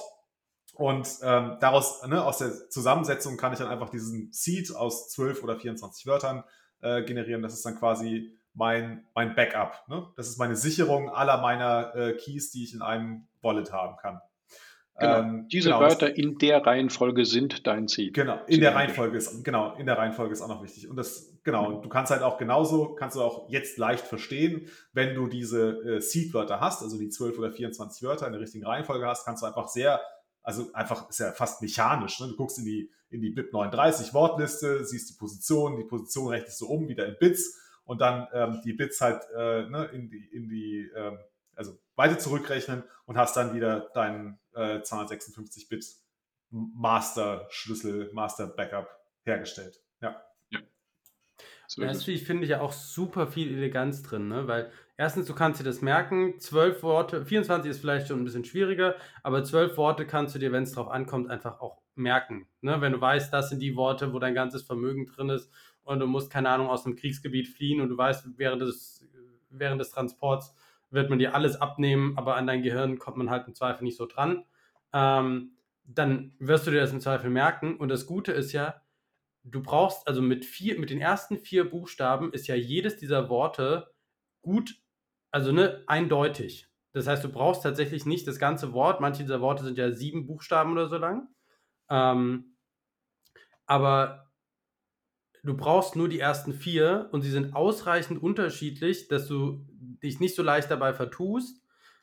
und 0.74 1.08
ähm, 1.22 1.56
daraus, 1.60 2.04
ne, 2.06 2.24
aus 2.24 2.38
der 2.38 2.68
Zusammensetzung 2.68 3.36
kann 3.36 3.52
ich 3.52 3.58
dann 3.58 3.68
einfach 3.68 3.90
diesen 3.90 4.32
Seed 4.32 4.74
aus 4.74 5.08
12 5.10 5.42
oder 5.42 5.58
24 5.58 6.06
Wörtern 6.06 6.44
äh, 6.82 7.02
generieren. 7.02 7.42
Das 7.42 7.54
ist 7.54 7.64
dann 7.64 7.76
quasi 7.76 8.36
mein, 8.54 9.04
mein 9.14 9.34
Backup. 9.34 9.84
Ne? 9.88 10.06
Das 10.16 10.28
ist 10.28 10.38
meine 10.38 10.56
Sicherung 10.56 11.10
aller 11.10 11.40
meiner 11.40 11.94
äh, 11.94 12.12
Keys, 12.14 12.50
die 12.50 12.64
ich 12.64 12.74
in 12.74 12.82
einem 12.82 13.26
Wallet 13.42 13.72
haben 13.72 13.96
kann. 13.96 14.20
Genau. 14.96 15.18
Ähm, 15.18 15.48
Diese 15.48 15.70
genau, 15.70 15.80
Wörter 15.80 16.16
in 16.16 16.38
der 16.38 16.64
Reihenfolge 16.64 17.24
sind 17.24 17.66
dein 17.66 17.88
Seed. 17.88 18.14
Genau, 18.14 18.38
in 18.46 18.60
der 18.60 18.76
Reihenfolge 18.76 19.18
ist, 19.18 19.42
genau, 19.42 19.74
in 19.74 19.86
der 19.86 19.98
Reihenfolge 19.98 20.32
ist 20.32 20.40
auch 20.40 20.48
noch 20.48 20.62
wichtig. 20.62 20.88
Und 20.88 20.94
das, 20.94 21.36
genau, 21.42 21.70
mhm. 21.70 21.82
du 21.82 21.88
kannst 21.88 22.12
halt 22.12 22.22
auch 22.22 22.38
genauso, 22.38 22.94
kannst 22.94 23.16
du 23.16 23.22
auch 23.22 23.50
jetzt 23.50 23.76
leicht 23.76 24.06
verstehen, 24.06 24.68
wenn 24.92 25.16
du 25.16 25.26
diese 25.26 25.96
äh, 25.96 26.00
Seed-Wörter 26.00 26.60
hast, 26.60 26.82
also 26.82 26.96
die 26.96 27.08
12 27.08 27.38
oder 27.40 27.50
24 27.50 28.04
Wörter 28.04 28.26
in 28.26 28.34
der 28.34 28.40
richtigen 28.40 28.64
Reihenfolge 28.64 29.04
hast, 29.04 29.24
kannst 29.24 29.42
du 29.42 29.46
einfach 29.46 29.66
sehr 29.66 30.00
also 30.44 30.70
einfach 30.74 31.08
ist 31.08 31.18
ja 31.18 31.32
fast 31.32 31.62
mechanisch. 31.62 32.20
Ne? 32.20 32.28
Du 32.28 32.36
guckst 32.36 32.58
in 32.58 32.66
die, 32.66 32.90
in 33.08 33.22
die 33.22 33.30
BIP 33.30 33.52
39 33.52 34.12
Wortliste, 34.14 34.84
siehst 34.84 35.10
die 35.10 35.18
Position, 35.18 35.76
die 35.78 35.84
Position 35.84 36.28
rechnest 36.28 36.60
du 36.60 36.66
um 36.66 36.86
wieder 36.86 37.06
in 37.06 37.16
Bits 37.18 37.58
und 37.84 38.00
dann 38.00 38.28
ähm, 38.32 38.60
die 38.64 38.72
Bits 38.72 39.00
halt 39.00 39.22
äh, 39.34 39.68
ne, 39.68 39.88
in 39.92 40.08
die, 40.08 40.26
in 40.32 40.48
die 40.48 40.90
ähm, 40.94 41.18
also 41.56 41.78
weiter 41.96 42.18
zurückrechnen 42.18 42.82
und 43.06 43.16
hast 43.16 43.36
dann 43.36 43.54
wieder 43.54 43.90
deinen 43.94 44.38
äh, 44.54 44.78
256-Bit 44.78 45.84
Master-Schlüssel, 46.50 48.10
Master-Backup 48.12 48.88
hergestellt. 49.24 49.80
Ja. 50.00 50.22
ja. 50.50 50.60
So 51.66 51.82
da 51.82 51.90
ist, 51.90 52.04
finde 52.04 52.44
ich, 52.44 52.50
ja 52.50 52.60
auch 52.60 52.72
super 52.72 53.26
viel 53.26 53.52
Eleganz 53.52 54.02
drin, 54.02 54.28
ne? 54.28 54.46
weil 54.46 54.70
erstens, 54.96 55.26
du 55.26 55.34
kannst 55.34 55.60
dir 55.60 55.64
das 55.64 55.82
merken, 55.82 56.38
zwölf 56.38 56.82
Worte, 56.82 57.24
24 57.24 57.70
ist 57.70 57.80
vielleicht 57.80 58.08
schon 58.08 58.20
ein 58.20 58.24
bisschen 58.24 58.44
schwieriger, 58.44 58.96
aber 59.22 59.42
zwölf 59.44 59.76
Worte 59.76 60.06
kannst 60.06 60.34
du 60.34 60.38
dir, 60.38 60.52
wenn 60.52 60.64
es 60.64 60.72
drauf 60.72 60.88
ankommt, 60.88 61.30
einfach 61.30 61.60
auch 61.60 61.82
merken. 61.96 62.48
Ne? 62.60 62.80
Wenn 62.80 62.92
du 62.92 63.00
weißt, 63.00 63.32
das 63.32 63.48
sind 63.48 63.60
die 63.60 63.76
Worte, 63.76 64.12
wo 64.12 64.18
dein 64.18 64.34
ganzes 64.34 64.62
Vermögen 64.62 65.06
drin 65.06 65.30
ist 65.30 65.50
und 65.84 66.00
du 66.00 66.06
musst, 66.06 66.30
keine 66.30 66.48
Ahnung, 66.48 66.68
aus 66.68 66.84
einem 66.84 66.96
Kriegsgebiet 66.96 67.48
fliehen 67.48 67.80
und 67.80 67.88
du 67.88 67.96
weißt, 67.96 68.38
während 68.38 68.62
des, 68.62 69.06
während 69.50 69.80
des 69.80 69.90
Transports 69.90 70.54
wird 70.90 71.10
man 71.10 71.18
dir 71.18 71.34
alles 71.34 71.60
abnehmen, 71.60 72.16
aber 72.16 72.36
an 72.36 72.46
dein 72.46 72.62
Gehirn 72.62 72.98
kommt 72.98 73.16
man 73.16 73.30
halt 73.30 73.46
im 73.46 73.54
Zweifel 73.54 73.84
nicht 73.84 73.96
so 73.96 74.06
dran. 74.06 74.44
Ähm, 74.92 75.56
dann 75.84 76.34
wirst 76.38 76.66
du 76.66 76.70
dir 76.70 76.80
das 76.80 76.92
im 76.92 77.00
Zweifel 77.00 77.30
merken. 77.30 77.76
Und 77.76 77.88
das 77.88 78.06
Gute 78.06 78.32
ist 78.32 78.52
ja, 78.52 78.82
du 79.42 79.62
brauchst, 79.62 80.06
also 80.08 80.22
mit 80.22 80.44
vier, 80.44 80.78
mit 80.78 80.90
den 80.90 81.00
ersten 81.00 81.36
vier 81.36 81.68
Buchstaben 81.68 82.32
ist 82.32 82.46
ja 82.46 82.54
jedes 82.54 82.96
dieser 82.96 83.28
Worte 83.28 83.92
gut, 84.40 84.76
also 85.30 85.52
ne, 85.52 85.82
eindeutig. 85.86 86.68
Das 86.92 87.06
heißt, 87.06 87.24
du 87.24 87.28
brauchst 87.28 87.64
tatsächlich 87.64 88.06
nicht 88.06 88.26
das 88.28 88.38
ganze 88.38 88.72
Wort. 88.72 89.00
Manche 89.00 89.22
dieser 89.22 89.40
Worte 89.40 89.64
sind 89.64 89.76
ja 89.76 89.90
sieben 89.90 90.26
Buchstaben 90.26 90.72
oder 90.72 90.86
so 90.88 90.96
lang. 90.96 91.28
Ähm, 91.90 92.56
aber 93.66 94.23
du 95.44 95.54
brauchst 95.56 95.96
nur 95.96 96.08
die 96.08 96.18
ersten 96.18 96.52
vier 96.52 97.08
und 97.12 97.22
sie 97.22 97.30
sind 97.30 97.54
ausreichend 97.54 98.22
unterschiedlich, 98.22 99.08
dass 99.08 99.28
du 99.28 99.64
dich 100.02 100.20
nicht 100.20 100.34
so 100.34 100.42
leicht 100.42 100.70
dabei 100.70 100.92
vertust. 100.92 101.62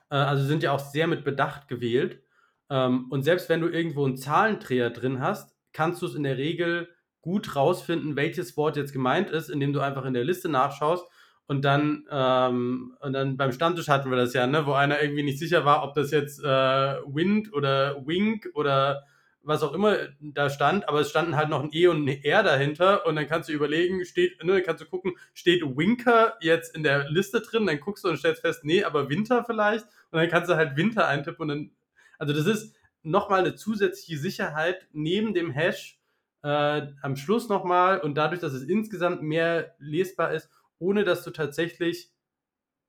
Äh, 0.09 0.15
also 0.15 0.45
sind 0.45 0.63
ja 0.63 0.71
auch 0.71 0.79
sehr 0.79 1.07
mit 1.07 1.23
Bedacht 1.23 1.67
gewählt. 1.67 2.21
Ähm, 2.69 3.07
und 3.09 3.23
selbst 3.23 3.49
wenn 3.49 3.61
du 3.61 3.67
irgendwo 3.67 4.05
einen 4.05 4.17
Zahlendreher 4.17 4.89
drin 4.91 5.19
hast, 5.19 5.55
kannst 5.73 6.01
du 6.01 6.05
es 6.05 6.15
in 6.15 6.23
der 6.23 6.37
Regel 6.37 6.89
gut 7.21 7.55
rausfinden, 7.55 8.15
welches 8.15 8.57
Wort 8.57 8.77
jetzt 8.77 8.93
gemeint 8.93 9.29
ist, 9.29 9.49
indem 9.49 9.73
du 9.73 9.79
einfach 9.79 10.05
in 10.05 10.13
der 10.13 10.23
Liste 10.23 10.49
nachschaust 10.49 11.05
und 11.51 11.65
dann, 11.65 12.05
ähm, 12.09 12.95
und 13.01 13.13
dann 13.13 13.35
beim 13.35 13.51
Stammtisch 13.51 13.89
hatten 13.89 14.09
wir 14.09 14.17
das 14.17 14.33
ja, 14.33 14.47
ne, 14.47 14.65
wo 14.65 14.71
einer 14.71 15.01
irgendwie 15.01 15.23
nicht 15.23 15.37
sicher 15.37 15.65
war, 15.65 15.83
ob 15.83 15.93
das 15.95 16.11
jetzt 16.11 16.41
äh, 16.41 16.45
Wind 16.45 17.53
oder 17.53 18.07
Wink 18.07 18.47
oder 18.53 19.03
was 19.43 19.63
auch 19.63 19.73
immer 19.73 19.97
da 20.19 20.49
stand, 20.49 20.87
aber 20.87 21.01
es 21.01 21.09
standen 21.09 21.35
halt 21.35 21.49
noch 21.49 21.63
ein 21.63 21.69
E 21.71 21.87
und 21.87 22.07
ein 22.07 22.23
R 22.23 22.43
dahinter 22.43 23.05
und 23.05 23.15
dann 23.15 23.27
kannst 23.27 23.49
du 23.49 23.53
überlegen, 23.53 24.05
steht, 24.05 24.43
ne, 24.43 24.61
kannst 24.61 24.81
du 24.81 24.85
gucken, 24.85 25.13
steht 25.33 25.63
Winker 25.63 26.37
jetzt 26.41 26.75
in 26.75 26.83
der 26.83 27.09
Liste 27.09 27.41
drin, 27.41 27.65
dann 27.65 27.79
guckst 27.79 28.03
du 28.03 28.09
und 28.09 28.17
stellst 28.17 28.41
fest, 28.41 28.63
nee, 28.63 28.83
aber 28.83 29.09
Winter 29.09 29.43
vielleicht 29.43 29.85
und 30.11 30.19
dann 30.19 30.29
kannst 30.29 30.49
du 30.49 30.55
halt 30.55 30.77
Winter 30.77 31.07
eintippen 31.07 31.41
und 31.41 31.47
dann, 31.47 31.71
also 32.19 32.33
das 32.33 32.45
ist 32.45 32.75
nochmal 33.03 33.39
eine 33.39 33.55
zusätzliche 33.55 34.19
Sicherheit 34.19 34.87
neben 34.91 35.33
dem 35.33 35.51
Hash 35.51 35.99
äh, 36.43 36.87
am 37.01 37.15
Schluss 37.15 37.49
nochmal 37.49 37.99
und 37.99 38.15
dadurch, 38.15 38.41
dass 38.41 38.53
es 38.53 38.63
insgesamt 38.63 39.23
mehr 39.23 39.75
lesbar 39.79 40.33
ist, 40.33 40.49
ohne 40.79 41.03
dass 41.03 41.23
du 41.23 41.31
tatsächlich 41.31 42.11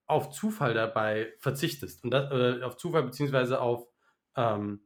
auf 0.07 0.31
Zufall 0.31 0.75
dabei 0.75 1.33
verzichtest 1.39 2.05
und 2.05 2.11
das, 2.11 2.31
äh, 2.31 2.63
auf 2.63 2.77
Zufall 2.77 3.05
beziehungsweise 3.05 3.61
auf 3.61 3.87
ähm, 4.37 4.81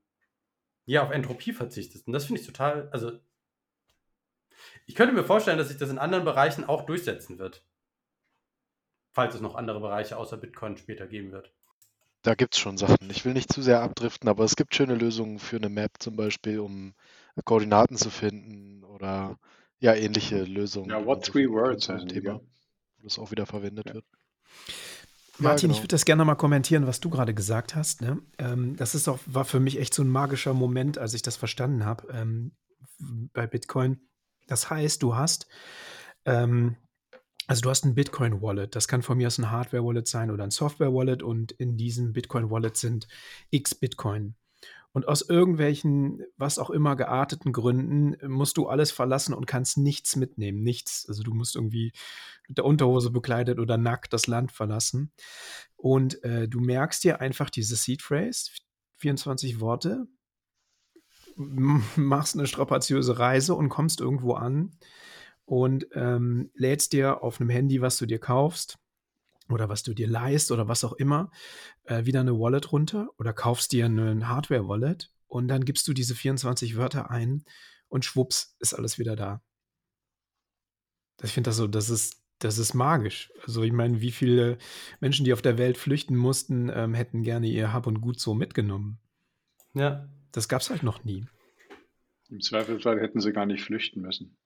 ja, 0.87 1.05
auf 1.05 1.11
Entropie 1.11 1.53
verzichtest. 1.53 2.07
Und 2.07 2.13
das 2.13 2.25
finde 2.25 2.41
ich 2.41 2.47
total, 2.47 2.89
also 2.93 3.13
ich 4.87 4.95
könnte 4.95 5.15
mir 5.15 5.25
vorstellen, 5.25 5.59
dass 5.59 5.69
sich 5.69 5.77
das 5.77 5.91
in 5.91 5.99
anderen 5.99 6.25
Bereichen 6.25 6.65
auch 6.65 6.87
durchsetzen 6.87 7.39
wird. 7.39 7.63
Falls 9.13 9.35
es 9.35 9.41
noch 9.41 9.55
andere 9.55 9.81
Bereiche 9.81 10.17
außer 10.17 10.37
Bitcoin 10.37 10.77
später 10.77 11.07
geben 11.07 11.33
wird. 11.33 11.53
Da 12.23 12.35
gibt 12.35 12.55
es 12.55 12.61
schon 12.61 12.77
Sachen. 12.77 13.11
Ich 13.11 13.25
will 13.25 13.33
nicht 13.33 13.53
zu 13.53 13.63
sehr 13.63 13.83
abdriften, 13.83 14.29
aber 14.29 14.45
es 14.45 14.57
gibt 14.57 14.75
schöne 14.75 14.95
Lösungen 14.95 15.39
für 15.39 15.57
eine 15.57 15.69
Map 15.69 15.93
zum 15.99 16.17
Beispiel, 16.17 16.61
um 16.61 16.95
Koordinaten 17.45 17.97
zu 17.97 18.11
finden 18.11 18.85
oder 18.85 19.39
ja, 19.79 19.95
ähnliche 19.95 20.43
Lösungen. 20.45 20.91
Ja, 20.91 21.05
what 21.05 21.25
three 21.25 21.49
words 21.49 21.89
heißt 21.89 22.09
Thema, 22.09 22.41
wo 22.99 23.05
das 23.05 23.19
auch 23.19 23.31
wieder 23.31 23.47
verwendet 23.47 23.89
ja. 23.89 23.95
wird. 23.95 24.05
Martin, 25.39 25.69
genau. 25.69 25.77
ich 25.77 25.83
würde 25.83 25.95
das 25.95 26.05
gerne 26.05 26.25
mal 26.25 26.35
kommentieren, 26.35 26.87
was 26.87 27.01
du 27.01 27.11
gerade 27.11 27.35
gesagt 27.35 27.75
hast. 27.75 28.01
Ne? 28.01 28.21
Ähm, 28.39 28.77
das 28.77 28.95
ist 28.95 29.09
auch, 29.09 29.19
war 29.27 29.45
für 29.45 29.61
mich 29.61 29.79
echt 29.79 29.95
so 29.95 30.03
ein 30.03 30.09
magischer 30.09 30.55
Moment, 30.55 30.99
als 30.99 31.15
ich 31.15 31.23
das 31.23 31.37
verstanden 31.37 31.85
habe 31.85 32.09
ähm, 32.13 32.53
bei 33.33 33.47
Bitcoin. 33.47 34.01
Das 34.47 34.71
heißt, 34.71 35.03
du 35.03 35.17
hast, 35.17 35.47
ähm, 36.25 36.77
also 37.47 37.63
du 37.63 37.71
hast 37.71 37.85
ein 37.85 37.95
Bitcoin-Wallet. 37.95 38.75
Das 38.75 38.89
kann 38.89 39.03
von 39.03 39.19
mir 39.19 39.27
aus 39.27 39.39
ein 39.39 39.51
Hardware-Wallet 39.51 40.09
sein 40.09 40.31
oder 40.31 40.45
ein 40.45 40.51
Software-Wallet 40.51 41.23
und 41.23 41.53
in 41.53 41.77
diesem 41.77 42.13
Bitcoin-Wallet 42.13 42.77
sind 42.77 43.07
x 43.51 43.75
Bitcoin. 43.75 44.35
Und 44.97 45.09
aus 45.09 45.21
irgendwelchen, 45.21 46.25
was 46.39 46.59
auch 46.59 46.71
immer 46.71 46.97
gearteten 46.97 47.53
Gründen 47.53 48.17
musst 48.33 48.57
du 48.57 48.67
alles 48.67 48.93
verlassen 48.93 49.35
und 49.35 49.47
kannst 49.47 49.77
nichts 49.77 50.17
mitnehmen. 50.17 50.63
Nichts. 50.63 51.05
Also 51.07 51.23
du 51.23 51.35
musst 51.35 51.55
irgendwie 51.55 51.93
mit 52.49 52.57
der 52.57 52.65
Unterhose 52.65 53.11
bekleidet 53.11 53.59
oder 53.59 53.77
nackt 53.77 54.15
das 54.15 54.27
Land 54.27 54.53
verlassen. 54.53 55.13
Und 55.77 56.25
äh, 56.25 56.49
du 56.49 56.61
merkst 56.61 57.05
dir 57.05 57.21
einfach 57.21 57.51
diese 57.51 57.77
Seed 57.77 58.01
Phrase, 58.01 58.53
24 58.97 59.61
Worte, 59.61 60.07
machst 61.37 62.35
eine 62.35 62.47
strapaziöse 62.47 63.19
Reise 63.19 63.55
und 63.55 63.69
kommst 63.69 64.01
irgendwo 64.01 64.33
an 64.33 64.79
und 65.45 65.89
ähm, 65.93 66.49
lädst 66.55 66.95
dir 66.95 67.23
auf 67.23 67.39
einem 67.39 67.51
Handy, 67.51 67.83
was 67.83 67.99
du 67.99 68.07
dir 68.07 68.19
kaufst, 68.19 68.79
oder 69.49 69.69
was 69.69 69.83
du 69.83 69.95
dir 69.95 70.09
leist 70.09 70.51
oder 70.51 70.69
was 70.69 70.85
auch 70.85 70.95
immer, 70.95 71.31
äh, 71.85 72.05
wieder 72.05 72.21
eine 72.21 72.39
Wallet 72.39 72.73
runter 72.73 73.09
oder 73.19 73.33
kaufst 73.33 73.73
dir 73.73 73.87
einen 73.87 74.29
Hardware-Wallet 74.29 75.11
und 75.27 75.49
dann 75.49 75.65
gibst 75.65 75.87
du 75.89 75.93
diese 75.93 76.15
24 76.15 76.77
Wörter 76.77 77.11
ein 77.11 77.45
und 77.89 78.05
schwupps 78.05 78.57
ist 78.59 78.75
alles 78.75 78.99
wieder 78.99 79.17
da. 79.17 79.43
Ich 81.23 81.33
finde 81.33 81.49
das 81.49 81.57
so, 81.57 81.67
das 81.67 81.89
ist, 81.89 82.23
das 82.39 82.59
ist 82.59 82.75
magisch. 82.75 83.33
Also 83.43 83.63
ich 83.63 83.73
meine, 83.73 84.01
wie 84.01 84.13
viele 84.13 84.59
Menschen, 85.01 85.25
die 85.25 85.33
auf 85.33 85.43
der 85.43 85.59
Welt 85.59 85.79
flüchten 85.79 86.17
mussten, 86.17 86.71
ähm, 86.73 86.95
hätten 86.95 87.23
gerne 87.23 87.47
ihr 87.47 87.73
Hab 87.73 87.87
und 87.87 88.01
Gut 88.01 88.21
so 88.21 88.35
mitgenommen. 88.35 88.99
Ja. 89.75 90.09
Das 90.33 90.49
gab 90.49 90.61
es 90.61 90.69
halt 90.69 90.83
noch 90.83 91.05
nie. 91.05 91.27
Im 92.29 92.41
Zweifelsfall 92.41 93.01
hätten 93.01 93.21
sie 93.21 93.33
gar 93.33 93.47
nicht 93.47 93.63
flüchten 93.63 94.03
müssen. 94.03 94.37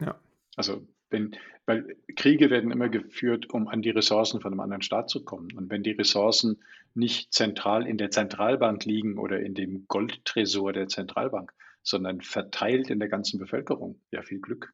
Ja. 0.00 0.20
Also 0.56 0.86
wenn, 1.10 1.36
weil 1.66 1.96
Kriege 2.16 2.50
werden 2.50 2.70
immer 2.70 2.88
geführt, 2.88 3.50
um 3.50 3.68
an 3.68 3.82
die 3.82 3.90
Ressourcen 3.90 4.40
von 4.40 4.52
einem 4.52 4.60
anderen 4.60 4.82
Staat 4.82 5.10
zu 5.10 5.24
kommen. 5.24 5.52
Und 5.56 5.70
wenn 5.70 5.82
die 5.82 5.92
Ressourcen 5.92 6.62
nicht 6.94 7.32
zentral 7.32 7.86
in 7.86 7.98
der 7.98 8.10
Zentralbank 8.10 8.84
liegen 8.84 9.18
oder 9.18 9.40
in 9.40 9.54
dem 9.54 9.86
Goldtresor 9.88 10.72
der 10.72 10.88
Zentralbank, 10.88 11.52
sondern 11.82 12.20
verteilt 12.20 12.90
in 12.90 12.98
der 12.98 13.08
ganzen 13.08 13.38
Bevölkerung, 13.38 14.00
ja, 14.10 14.22
viel 14.22 14.40
Glück. 14.40 14.72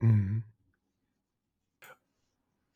Mhm. 0.00 0.44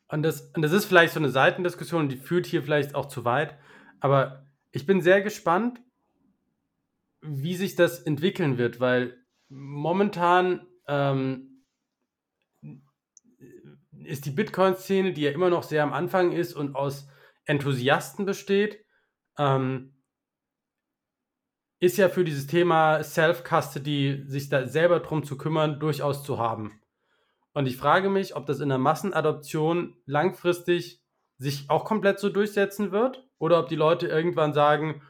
Und 0.09 0.21
das, 0.21 0.51
und 0.55 0.61
das 0.61 0.73
ist 0.73 0.85
vielleicht 0.85 1.13
so 1.13 1.19
eine 1.19 1.29
Seitendiskussion, 1.29 2.07
die 2.07 2.17
führt 2.17 2.45
hier 2.45 2.61
vielleicht 2.61 2.93
auch 2.93 3.07
zu 3.07 3.25
weit. 3.25 3.57
Aber 3.99 4.45
ich 4.71 4.85
bin 4.85 5.01
sehr 5.01 5.21
gespannt, 5.21 5.81
wie 7.21 7.55
sich 7.55 7.75
das 7.75 7.99
entwickeln 8.03 8.57
wird, 8.57 8.79
weil 8.79 9.17
momentan 9.49 10.67
ähm, 10.87 11.52
ist 14.05 14.25
die 14.25 14.31
Bitcoin-Szene, 14.31 15.13
die 15.13 15.21
ja 15.21 15.31
immer 15.31 15.49
noch 15.49 15.63
sehr 15.63 15.83
am 15.83 15.93
Anfang 15.93 16.31
ist 16.31 16.53
und 16.53 16.75
aus 16.75 17.07
Enthusiasten 17.45 18.25
besteht, 18.25 18.83
ähm, 19.37 19.93
ist 21.79 21.97
ja 21.97 22.07
für 22.07 22.23
dieses 22.23 22.47
Thema 22.47 23.03
Self-Custody, 23.03 24.23
sich 24.27 24.47
da 24.47 24.67
selber 24.67 25.01
drum 25.01 25.23
zu 25.23 25.37
kümmern, 25.37 25.79
durchaus 25.79 26.23
zu 26.23 26.39
haben. 26.39 26.79
Und 27.53 27.67
ich 27.67 27.77
frage 27.77 28.09
mich, 28.09 28.35
ob 28.35 28.45
das 28.45 28.61
in 28.61 28.69
der 28.69 28.77
Massenadoption 28.77 29.97
langfristig 30.05 31.01
sich 31.37 31.69
auch 31.69 31.83
komplett 31.85 32.19
so 32.19 32.29
durchsetzen 32.29 32.91
wird 32.91 33.27
oder 33.37 33.59
ob 33.59 33.67
die 33.67 33.75
Leute 33.75 34.07
irgendwann 34.07 34.53
sagen, 34.53 35.01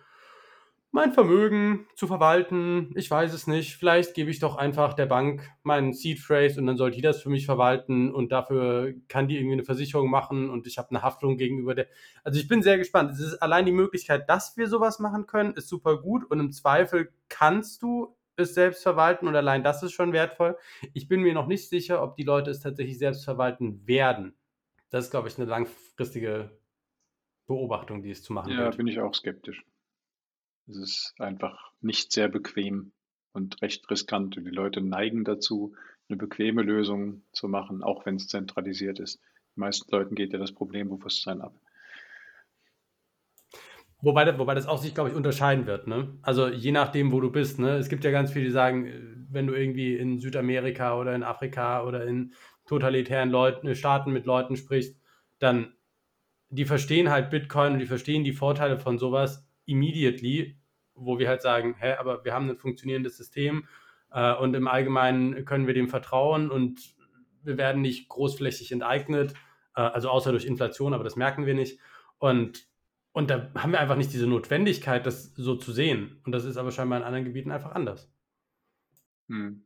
mein 0.93 1.11
Vermögen 1.11 1.87
zu 1.95 2.05
verwalten. 2.05 2.91
Ich 2.95 3.09
weiß 3.09 3.33
es 3.33 3.47
nicht. 3.47 3.77
Vielleicht 3.77 4.13
gebe 4.13 4.29
ich 4.29 4.39
doch 4.39 4.57
einfach 4.57 4.93
der 4.93 5.07
Bank 5.07 5.49
meinen 5.63 5.91
Seed 5.91 6.19
Phrase 6.19 6.61
und 6.61 6.67
dann 6.67 6.77
soll 6.77 6.91
die 6.91 7.01
das 7.01 7.19
für 7.19 7.31
mich 7.31 7.47
verwalten 7.47 8.13
und 8.13 8.31
dafür 8.31 8.93
kann 9.07 9.27
die 9.27 9.37
irgendwie 9.37 9.53
eine 9.53 9.63
Versicherung 9.63 10.11
machen 10.11 10.51
und 10.51 10.67
ich 10.67 10.77
habe 10.77 10.91
eine 10.91 11.01
Haftung 11.01 11.35
gegenüber 11.35 11.73
der. 11.73 11.87
Also 12.23 12.39
ich 12.39 12.47
bin 12.47 12.61
sehr 12.61 12.77
gespannt. 12.77 13.11
Es 13.11 13.19
ist 13.19 13.41
allein 13.41 13.65
die 13.65 13.71
Möglichkeit, 13.71 14.29
dass 14.29 14.55
wir 14.55 14.67
sowas 14.67 14.99
machen 14.99 15.25
können, 15.25 15.55
ist 15.55 15.67
super 15.67 15.99
gut 15.99 16.29
und 16.29 16.39
im 16.39 16.51
Zweifel 16.51 17.11
kannst 17.27 17.81
du 17.81 18.15
es 18.35 18.53
selbst 18.53 18.83
verwalten 18.83 19.27
und 19.27 19.35
allein 19.35 19.63
das 19.63 19.81
ist 19.81 19.93
schon 19.93 20.13
wertvoll. 20.13 20.59
Ich 20.93 21.07
bin 21.07 21.21
mir 21.21 21.33
noch 21.33 21.47
nicht 21.47 21.69
sicher, 21.69 22.03
ob 22.03 22.15
die 22.17 22.23
Leute 22.23 22.51
es 22.51 22.59
tatsächlich 22.59 22.99
selbst 22.99 23.25
verwalten 23.25 23.87
werden. 23.87 24.35
Das 24.91 25.05
ist, 25.05 25.11
glaube 25.11 25.27
ich, 25.27 25.39
eine 25.39 25.49
langfristige 25.49 26.51
Beobachtung, 27.47 28.03
die 28.03 28.11
es 28.11 28.21
zu 28.21 28.31
machen 28.31 28.51
ja. 28.51 28.65
Ja, 28.65 28.69
bin 28.69 28.85
ich 28.85 28.99
auch 28.99 29.15
skeptisch. 29.15 29.65
Es 30.67 30.77
ist 30.77 31.13
einfach 31.19 31.71
nicht 31.81 32.11
sehr 32.11 32.29
bequem 32.29 32.91
und 33.33 33.61
recht 33.61 33.89
riskant. 33.89 34.37
Und 34.37 34.45
die 34.45 34.51
Leute 34.51 34.81
neigen 34.81 35.23
dazu, 35.23 35.75
eine 36.09 36.17
bequeme 36.17 36.61
Lösung 36.61 37.23
zu 37.31 37.47
machen, 37.47 37.83
auch 37.83 38.05
wenn 38.05 38.15
es 38.15 38.27
zentralisiert 38.27 38.99
ist. 38.99 39.19
Den 39.55 39.61
meisten 39.61 39.91
Leuten 39.91 40.15
geht 40.15 40.33
ja 40.33 40.39
das 40.39 40.51
Problembewusstsein 40.51 41.41
ab. 41.41 41.53
Wobei, 44.01 44.37
wobei 44.37 44.53
das 44.53 44.67
auch 44.67 44.79
sich, 44.79 44.93
glaube 44.93 45.09
ich, 45.09 45.15
unterscheiden 45.15 45.65
wird. 45.65 45.87
Ne? 45.87 46.17
Also 46.21 46.49
je 46.49 46.73
nachdem, 46.73 47.11
wo 47.13 47.21
du 47.21 47.31
bist. 47.31 47.57
Ne? 47.57 47.77
Es 47.77 47.87
gibt 47.87 48.03
ja 48.03 48.11
ganz 48.11 48.31
viele, 48.31 48.45
die 48.45 48.51
sagen, 48.51 49.27
wenn 49.29 49.47
du 49.47 49.53
irgendwie 49.53 49.95
in 49.95 50.19
Südamerika 50.19 50.97
oder 50.99 51.15
in 51.15 51.23
Afrika 51.23 51.83
oder 51.85 52.05
in 52.05 52.33
totalitären 52.65 53.29
Leuten, 53.29 53.73
Staaten 53.75 54.11
mit 54.11 54.25
Leuten 54.25 54.57
sprichst, 54.57 54.99
dann 55.39 55.73
die 56.49 56.65
verstehen 56.65 57.09
halt 57.09 57.29
Bitcoin 57.29 57.73
und 57.73 57.79
die 57.79 57.85
verstehen 57.85 58.23
die 58.23 58.33
Vorteile 58.33 58.77
von 58.77 58.99
sowas 58.99 59.47
immediately, 59.65 60.57
wo 60.95 61.19
wir 61.19 61.27
halt 61.27 61.41
sagen, 61.41 61.75
hä, 61.79 61.93
aber 61.93 62.23
wir 62.23 62.33
haben 62.33 62.49
ein 62.49 62.57
funktionierendes 62.57 63.17
System 63.17 63.67
äh, 64.11 64.33
und 64.35 64.53
im 64.53 64.67
Allgemeinen 64.67 65.45
können 65.45 65.67
wir 65.67 65.73
dem 65.73 65.89
vertrauen 65.89 66.51
und 66.51 66.95
wir 67.43 67.57
werden 67.57 67.81
nicht 67.81 68.09
großflächig 68.09 68.71
enteignet, 68.71 69.33
äh, 69.75 69.81
also 69.81 70.09
außer 70.09 70.31
durch 70.31 70.45
Inflation, 70.45 70.93
aber 70.93 71.03
das 71.03 71.15
merken 71.15 71.45
wir 71.45 71.55
nicht. 71.55 71.79
Und, 72.17 72.67
und 73.11 73.29
da 73.29 73.51
haben 73.55 73.71
wir 73.71 73.79
einfach 73.79 73.97
nicht 73.97 74.13
diese 74.13 74.27
Notwendigkeit, 74.27 75.05
das 75.05 75.33
so 75.35 75.55
zu 75.55 75.71
sehen. 75.71 76.21
Und 76.25 76.31
das 76.31 76.45
ist 76.45 76.57
aber 76.57 76.71
scheinbar 76.71 76.99
in 76.99 77.05
anderen 77.05 77.25
Gebieten 77.25 77.51
einfach 77.51 77.73
anders. 77.73 78.11
Hm. 79.27 79.65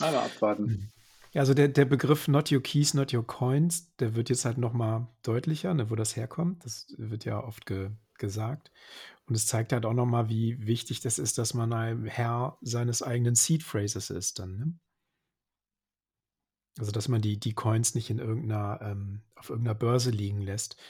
Aber 0.00 0.22
abwarten. 0.22 0.68
Hm. 0.68 0.88
Also 1.34 1.54
der, 1.54 1.68
der 1.68 1.84
Begriff 1.84 2.26
Not 2.26 2.50
Your 2.50 2.62
Keys, 2.62 2.94
Not 2.94 3.12
Your 3.12 3.26
Coins, 3.26 3.94
der 3.96 4.14
wird 4.14 4.30
jetzt 4.30 4.44
halt 4.44 4.58
nochmal 4.58 5.08
deutlicher, 5.22 5.74
ne, 5.74 5.90
wo 5.90 5.94
das 5.94 6.16
herkommt. 6.16 6.64
Das 6.64 6.86
wird 6.96 7.24
ja 7.24 7.42
oft 7.42 7.66
ge, 7.66 7.90
gesagt. 8.18 8.70
Und 9.26 9.34
es 9.34 9.46
zeigt 9.46 9.72
halt 9.72 9.84
auch 9.84 9.92
nochmal, 9.92 10.28
wie 10.28 10.66
wichtig 10.66 11.00
das 11.00 11.18
ist, 11.18 11.38
dass 11.38 11.54
man 11.54 11.72
ein 11.72 12.04
Herr 12.06 12.58
seines 12.62 13.02
eigenen 13.02 13.34
Seed 13.34 13.62
Phrases 13.62 14.10
ist 14.10 14.38
dann. 14.38 14.58
Ne? 14.58 14.78
Also, 16.78 16.92
dass 16.92 17.08
man 17.08 17.20
die, 17.20 17.38
die 17.38 17.54
Coins 17.54 17.94
nicht 17.94 18.08
in 18.08 18.18
irgendeiner, 18.18 18.80
ähm, 18.82 19.22
auf 19.34 19.50
irgendeiner 19.50 19.74
Börse 19.74 20.10
liegen 20.10 20.40
lässt, 20.40 20.80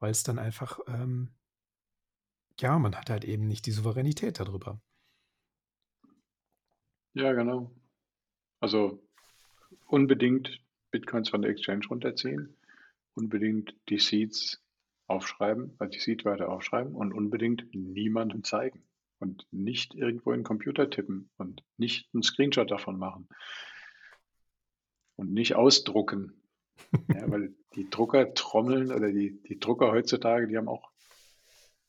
weil 0.00 0.10
es 0.10 0.22
dann 0.22 0.38
einfach, 0.38 0.80
ähm, 0.88 1.34
ja, 2.58 2.78
man 2.78 2.96
hat 2.96 3.10
halt 3.10 3.24
eben 3.24 3.46
nicht 3.46 3.66
die 3.66 3.72
Souveränität 3.72 4.40
darüber. 4.40 4.80
Ja, 7.12 7.32
genau. 7.32 7.70
Also 8.60 9.06
unbedingt 9.86 10.60
Bitcoins 10.90 11.28
von 11.28 11.42
der 11.42 11.50
Exchange 11.50 11.86
runterziehen, 11.88 12.56
unbedingt 13.14 13.76
die 13.88 13.98
Seeds 13.98 14.63
aufschreiben, 15.06 15.74
also 15.78 15.90
die 15.90 15.98
Seed 15.98 16.24
weiter 16.24 16.48
aufschreiben 16.48 16.94
und 16.94 17.12
unbedingt 17.12 17.74
niemandem 17.74 18.44
zeigen. 18.44 18.82
und 19.20 19.46
nicht 19.52 19.94
irgendwo 19.94 20.32
in 20.32 20.40
den 20.40 20.44
Computer 20.44 20.90
tippen 20.90 21.30
und 21.38 21.62
nicht 21.78 22.08
einen 22.12 22.22
Screenshot 22.22 22.70
davon 22.70 22.98
machen 22.98 23.28
und 25.16 25.32
nicht 25.32 25.54
ausdrucken. 25.54 26.42
ja, 27.08 27.22
weil 27.30 27.54
die 27.74 27.88
Drucker 27.88 28.34
trommeln 28.34 28.92
oder 28.92 29.10
die, 29.12 29.40
die 29.42 29.58
Drucker 29.58 29.92
heutzutage, 29.92 30.46
die 30.48 30.56
haben 30.56 30.68
auch, 30.68 30.90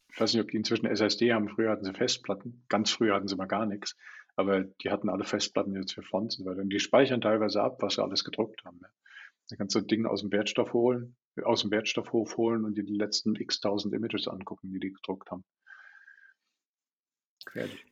ich 0.10 0.20
weiß 0.20 0.34
nicht, 0.34 0.44
ob 0.44 0.52
die 0.52 0.58
inzwischen 0.58 0.86
SSD 0.86 1.34
haben, 1.34 1.50
früher 1.50 1.72
hatten 1.72 1.84
sie 1.84 1.94
Festplatten, 1.94 2.64
ganz 2.70 2.92
früher 2.92 3.16
hatten 3.16 3.28
sie 3.28 3.36
mal 3.36 3.48
gar 3.48 3.66
nichts, 3.66 3.98
aber 4.36 4.64
die 4.64 4.92
hatten 4.92 5.10
alle 5.10 5.26
Festplatten 5.26 5.76
jetzt 5.76 5.94
für 5.94 6.04
Fonts 6.04 6.38
und 6.38 6.46
so 6.46 6.52
weiter. 6.52 6.62
Und 6.62 6.70
die 6.70 6.80
speichern 6.80 7.22
teilweise 7.22 7.62
ab, 7.62 7.82
was 7.82 7.96
sie 7.96 8.04
alles 8.04 8.24
gedruckt 8.24 8.64
haben. 8.64 8.80
Ja. 8.82 8.90
Da 9.50 9.56
kannst 9.56 9.76
du 9.76 9.82
Dinge 9.82 10.10
aus 10.10 10.22
dem 10.22 10.32
Wertstoff 10.32 10.74
holen, 10.74 11.16
aus 11.44 11.62
dem 11.62 11.72
Wertstoffhof 11.72 12.38
holen 12.38 12.66
und 12.66 12.76
dir 12.76 12.84
die 12.84 12.96
letzten 12.96 13.36
x 13.36 13.60
tausend 13.60 13.94
Images 13.94 14.28
angucken, 14.28 14.72
die 14.72 14.80
die 14.80 14.92
gedruckt 14.92 15.30
haben. 15.30 15.44
Fertig. 17.52 17.86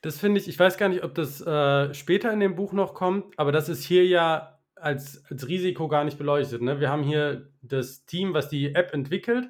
Das 0.00 0.18
finde 0.18 0.40
ich, 0.40 0.48
ich 0.48 0.58
weiß 0.58 0.78
gar 0.78 0.88
nicht, 0.88 1.04
ob 1.04 1.14
das 1.14 1.40
äh, 1.40 1.94
später 1.94 2.32
in 2.32 2.40
dem 2.40 2.56
Buch 2.56 2.72
noch 2.72 2.94
kommt, 2.94 3.38
aber 3.38 3.52
das 3.52 3.68
ist 3.68 3.84
hier 3.84 4.04
ja 4.04 4.60
als, 4.74 5.24
als 5.30 5.46
Risiko 5.46 5.86
gar 5.86 6.04
nicht 6.04 6.18
beleuchtet. 6.18 6.60
Ne? 6.60 6.80
Wir 6.80 6.90
haben 6.90 7.04
hier 7.04 7.52
das 7.62 8.04
Team, 8.04 8.34
was 8.34 8.48
die 8.48 8.74
App 8.74 8.92
entwickelt, 8.92 9.48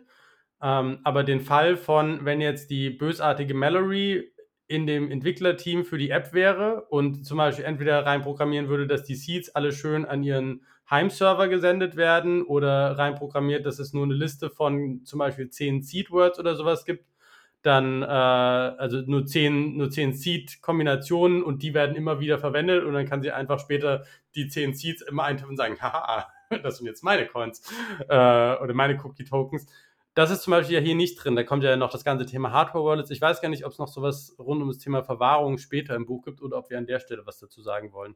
ähm, 0.61 1.01
aber 1.05 1.25
den 1.25 1.41
Fall 1.41 1.77
von, 1.77 2.27
wenn 2.27 2.43
jetzt 2.43 2.71
die 2.71 2.91
bösartige 2.91 3.55
Mallory 3.55 4.31
in 4.67 4.87
dem 4.87 5.11
Entwicklerteam 5.11 5.85
für 5.85 5.99
die 5.99 6.11
App 6.11 6.35
wäre 6.35 6.87
und 6.89 7.25
zum 7.25 7.39
Beispiel 7.39 7.65
entweder 7.65 8.05
reinprogrammieren 8.05 8.69
würde, 8.69 8.87
dass 8.87 9.05
die 9.05 9.15
Seeds 9.15 9.51
alle 9.51 9.73
schön 9.73 10.05
an 10.05 10.23
ihren 10.23 10.67
Heimserver 10.93 11.49
gesendet 11.49 11.97
werden 11.97 12.43
oder 12.43 12.99
reinprogrammiert, 12.99 13.67
dass 13.67 13.79
es 13.79 13.95
nur 13.95 14.05
eine 14.05 14.15
Liste 14.15 14.51
von 14.51 15.05
zum 15.05 15.19
Beispiel 15.19 15.49
zehn 15.49 15.83
Seed-Words 15.83 16.39
oder 16.39 16.55
sowas 16.55 16.85
gibt, 16.85 17.07
dann 17.63 18.03
äh, 18.03 18.07
also 18.07 18.99
nur 18.99 19.25
zehn, 19.25 19.77
nur 19.79 19.91
zehn 19.91 20.13
Seed-Kombinationen 20.13 21.43
und 21.43 21.63
die 21.63 21.73
werden 21.75 21.97
immer 21.97 22.21
wieder 22.21 22.39
verwendet 22.39 22.85
und 22.85 22.93
dann 22.93 23.07
kann 23.07 23.23
sie 23.23 23.33
einfach 23.33 23.59
später 23.59 24.05
die 24.35 24.49
zehn 24.49 24.75
Seeds 24.75 25.01
immer 25.03 25.25
eintippen 25.25 25.53
und 25.53 25.57
sagen, 25.57 25.81
haha, 25.81 26.27
das 26.63 26.77
sind 26.77 26.87
jetzt 26.87 27.03
meine 27.03 27.27
Coins 27.27 27.63
äh, 28.09 28.15
oder 28.15 28.75
meine 28.75 29.03
Cookie-Tokens. 29.03 29.67
Das 30.15 30.31
ist 30.31 30.43
zum 30.43 30.51
Beispiel 30.51 30.75
ja 30.77 30.83
hier 30.83 30.95
nicht 30.95 31.17
drin. 31.17 31.37
Da 31.37 31.43
kommt 31.43 31.65
ja 31.65 31.75
noch 31.77 31.91
das 31.91 32.05
ganze 32.05 32.27
Thema 32.27 32.53
Hardware-Wallets. 32.53 33.11
Ich 33.11 33.23
weiß 33.23 33.41
gar 33.41 33.49
nicht, 33.49 33.65
ob 33.65 33.73
es 33.73 33.79
noch 33.79 33.89
sowas 33.89 34.37
rund 34.39 34.61
um 34.61 34.69
das 34.69 34.77
Thema 34.77 35.03
Verwahrung 35.03 35.57
später 35.57 35.95
im 35.95 36.05
Buch 36.05 36.23
gibt 36.23 36.43
oder 36.43 36.59
ob 36.59 36.69
wir 36.69 36.77
an 36.77 36.87
der 36.87 37.01
Stelle 37.01 37.25
was 37.25 37.39
dazu 37.39 37.63
sagen 37.63 37.93
wollen. 37.93 38.15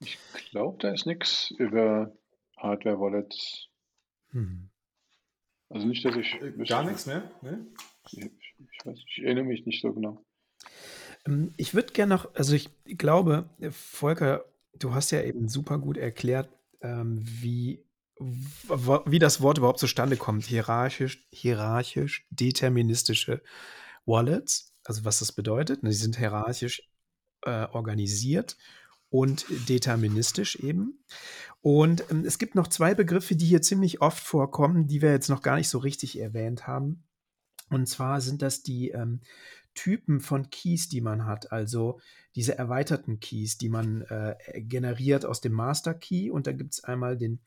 Ich 0.00 0.18
glaube, 0.50 0.78
da 0.80 0.92
ist 0.92 1.06
nichts 1.06 1.50
über 1.50 2.12
Hardware-Wallets. 2.56 3.68
Hm. 4.30 4.70
Also 5.68 5.86
nicht, 5.86 6.04
dass 6.04 6.16
ich. 6.16 6.34
Äh, 6.40 6.52
gar 6.64 6.84
nichts 6.84 7.06
mehr? 7.06 7.30
Nee? 7.42 7.58
Ich, 8.06 8.18
ich, 8.18 8.84
weiß, 8.84 8.98
ich 9.06 9.22
erinnere 9.22 9.44
mich 9.44 9.66
nicht 9.66 9.82
so 9.82 9.92
genau. 9.92 10.24
Ähm, 11.26 11.54
ich 11.56 11.74
würde 11.74 11.92
gerne 11.92 12.14
noch, 12.14 12.34
also 12.34 12.54
ich 12.54 12.70
glaube, 12.98 13.48
Volker, 13.70 14.44
du 14.74 14.94
hast 14.94 15.10
ja 15.10 15.22
eben 15.22 15.48
super 15.48 15.78
gut 15.78 15.96
erklärt, 15.96 16.48
ähm, 16.80 17.20
wie, 17.22 17.84
wie 18.18 19.18
das 19.18 19.40
Wort 19.42 19.58
überhaupt 19.58 19.78
zustande 19.78 20.16
kommt. 20.16 20.44
Hierarchisch, 20.44 21.26
hierarchisch 21.30 22.26
deterministische 22.30 23.42
Wallets, 24.06 24.74
also 24.84 25.04
was 25.04 25.18
das 25.18 25.32
bedeutet. 25.32 25.82
Ne, 25.82 25.90
die 25.90 25.96
sind 25.96 26.18
hierarchisch 26.18 26.90
äh, 27.42 27.66
organisiert 27.66 28.56
und 29.10 29.46
deterministisch 29.68 30.56
eben. 30.56 31.04
Und 31.60 32.04
ähm, 32.10 32.24
es 32.24 32.38
gibt 32.38 32.54
noch 32.54 32.68
zwei 32.68 32.94
Begriffe, 32.94 33.36
die 33.36 33.46
hier 33.46 33.60
ziemlich 33.60 34.00
oft 34.00 34.22
vorkommen, 34.22 34.86
die 34.86 35.02
wir 35.02 35.10
jetzt 35.10 35.28
noch 35.28 35.42
gar 35.42 35.56
nicht 35.56 35.68
so 35.68 35.78
richtig 35.78 36.18
erwähnt 36.18 36.66
haben. 36.66 37.04
Und 37.68 37.88
zwar 37.88 38.20
sind 38.20 38.42
das 38.42 38.62
die 38.62 38.90
ähm, 38.90 39.20
Typen 39.74 40.20
von 40.20 40.50
Keys, 40.50 40.88
die 40.88 41.00
man 41.00 41.26
hat, 41.26 41.52
also 41.52 42.00
diese 42.34 42.58
erweiterten 42.58 43.20
Keys, 43.20 43.58
die 43.58 43.68
man 43.68 44.02
äh, 44.02 44.36
generiert 44.56 45.24
aus 45.24 45.40
dem 45.40 45.52
Master 45.52 45.94
Key. 45.94 46.30
Und 46.30 46.46
da 46.46 46.52
gibt 46.52 46.72
es 46.72 46.84
einmal 46.84 47.16
den 47.16 47.40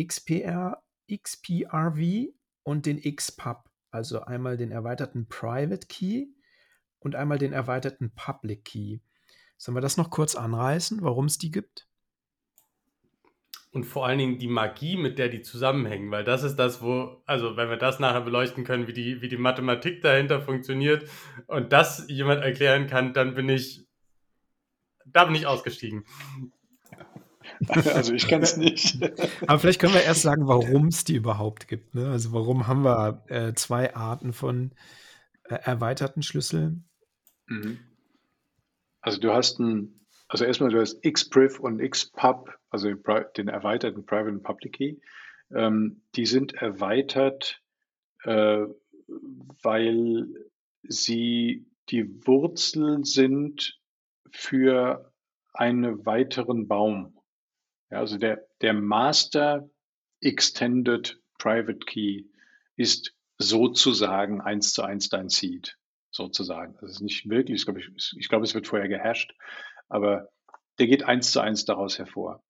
XPR, 0.00 0.82
XPRV 1.10 2.32
und 2.62 2.86
den 2.86 3.00
XPub, 3.00 3.68
also 3.90 4.22
einmal 4.22 4.56
den 4.56 4.70
erweiterten 4.70 5.26
Private 5.28 5.86
Key 5.86 6.28
und 6.98 7.14
einmal 7.14 7.38
den 7.38 7.52
erweiterten 7.52 8.12
Public 8.14 8.64
Key. 8.64 8.98
Sollen 9.60 9.76
wir 9.76 9.82
das 9.82 9.98
noch 9.98 10.08
kurz 10.08 10.36
anreißen, 10.36 11.02
warum 11.02 11.26
es 11.26 11.36
die 11.36 11.50
gibt? 11.50 11.86
und 13.72 13.84
vor 13.84 14.06
allen 14.06 14.18
Dingen 14.18 14.38
die 14.38 14.48
Magie, 14.48 14.96
mit 14.96 15.18
der 15.18 15.28
die 15.28 15.42
zusammenhängen, 15.42 16.10
weil 16.10 16.24
das 16.24 16.42
ist 16.42 16.56
das, 16.56 16.82
wo, 16.82 17.22
also 17.24 17.56
wenn 17.56 17.68
wir 17.68 17.76
das 17.76 18.00
nachher 18.00 18.22
beleuchten 18.22 18.64
können, 18.64 18.88
wie 18.88 18.92
die, 18.92 19.22
wie 19.22 19.28
die 19.28 19.36
Mathematik 19.36 20.02
dahinter 20.02 20.40
funktioniert 20.40 21.08
und 21.46 21.72
das 21.72 22.04
jemand 22.08 22.42
erklären 22.42 22.88
kann, 22.88 23.12
dann 23.12 23.34
bin 23.34 23.48
ich, 23.48 23.86
da 25.06 25.24
bin 25.24 25.34
ich 25.34 25.46
ausgestiegen. 25.46 26.04
Also 27.68 28.14
ich 28.14 28.26
kann 28.26 28.42
es 28.42 28.56
nicht. 28.56 29.02
Aber 29.46 29.58
vielleicht 29.58 29.80
können 29.80 29.92
wir 29.92 30.02
erst 30.02 30.22
sagen, 30.22 30.46
warum 30.46 30.86
es 30.86 31.04
die 31.04 31.16
überhaupt 31.16 31.68
gibt. 31.68 31.94
Ne? 31.94 32.08
Also 32.08 32.32
warum 32.32 32.66
haben 32.66 32.84
wir 32.84 33.24
äh, 33.28 33.52
zwei 33.54 33.94
Arten 33.94 34.32
von 34.32 34.72
äh, 35.44 35.56
erweiterten 35.56 36.22
Schlüsseln? 36.22 36.88
Mhm. 37.46 37.78
Also 39.00 39.18
du 39.18 39.32
hast 39.32 39.58
ein 39.58 40.00
also 40.30 40.44
erstmal, 40.44 40.70
du 40.70 40.80
hast 40.80 41.02
XPriv 41.02 41.58
und 41.58 41.80
XPub, 41.80 42.56
also 42.70 42.94
den 43.36 43.48
erweiterten 43.48 44.06
Private 44.06 44.30
und 44.30 44.44
Public 44.44 44.74
Key. 44.74 44.96
Ähm, 45.52 46.02
die 46.14 46.24
sind 46.24 46.54
erweitert, 46.54 47.60
äh, 48.22 48.64
weil 49.62 50.28
sie 50.84 51.66
die 51.88 52.24
Wurzel 52.24 53.04
sind 53.04 53.80
für 54.30 55.12
einen 55.52 56.06
weiteren 56.06 56.68
Baum. 56.68 57.18
Ja, 57.90 57.98
also 57.98 58.16
der, 58.16 58.46
der 58.60 58.74
Master 58.74 59.68
Extended 60.20 61.20
Private 61.38 61.80
Key 61.86 62.26
ist 62.76 63.16
sozusagen 63.36 64.40
eins 64.40 64.74
zu 64.74 64.82
eins 64.82 65.08
dein 65.08 65.28
Seed, 65.28 65.76
sozusagen. 66.10 66.76
Das 66.80 66.92
ist 66.92 67.00
nicht 67.00 67.28
wirklich, 67.28 67.60
ich 67.60 67.64
glaube, 67.64 67.80
ich, 67.80 68.14
ich 68.16 68.28
glaube, 68.28 68.44
es 68.44 68.54
wird 68.54 68.66
vorher 68.66 68.88
gehasht, 68.88 69.34
aber 69.88 70.28
der 70.78 70.86
geht 70.86 71.04
eins 71.04 71.32
zu 71.32 71.40
eins 71.40 71.64
daraus 71.64 71.98
hervor. 71.98 72.42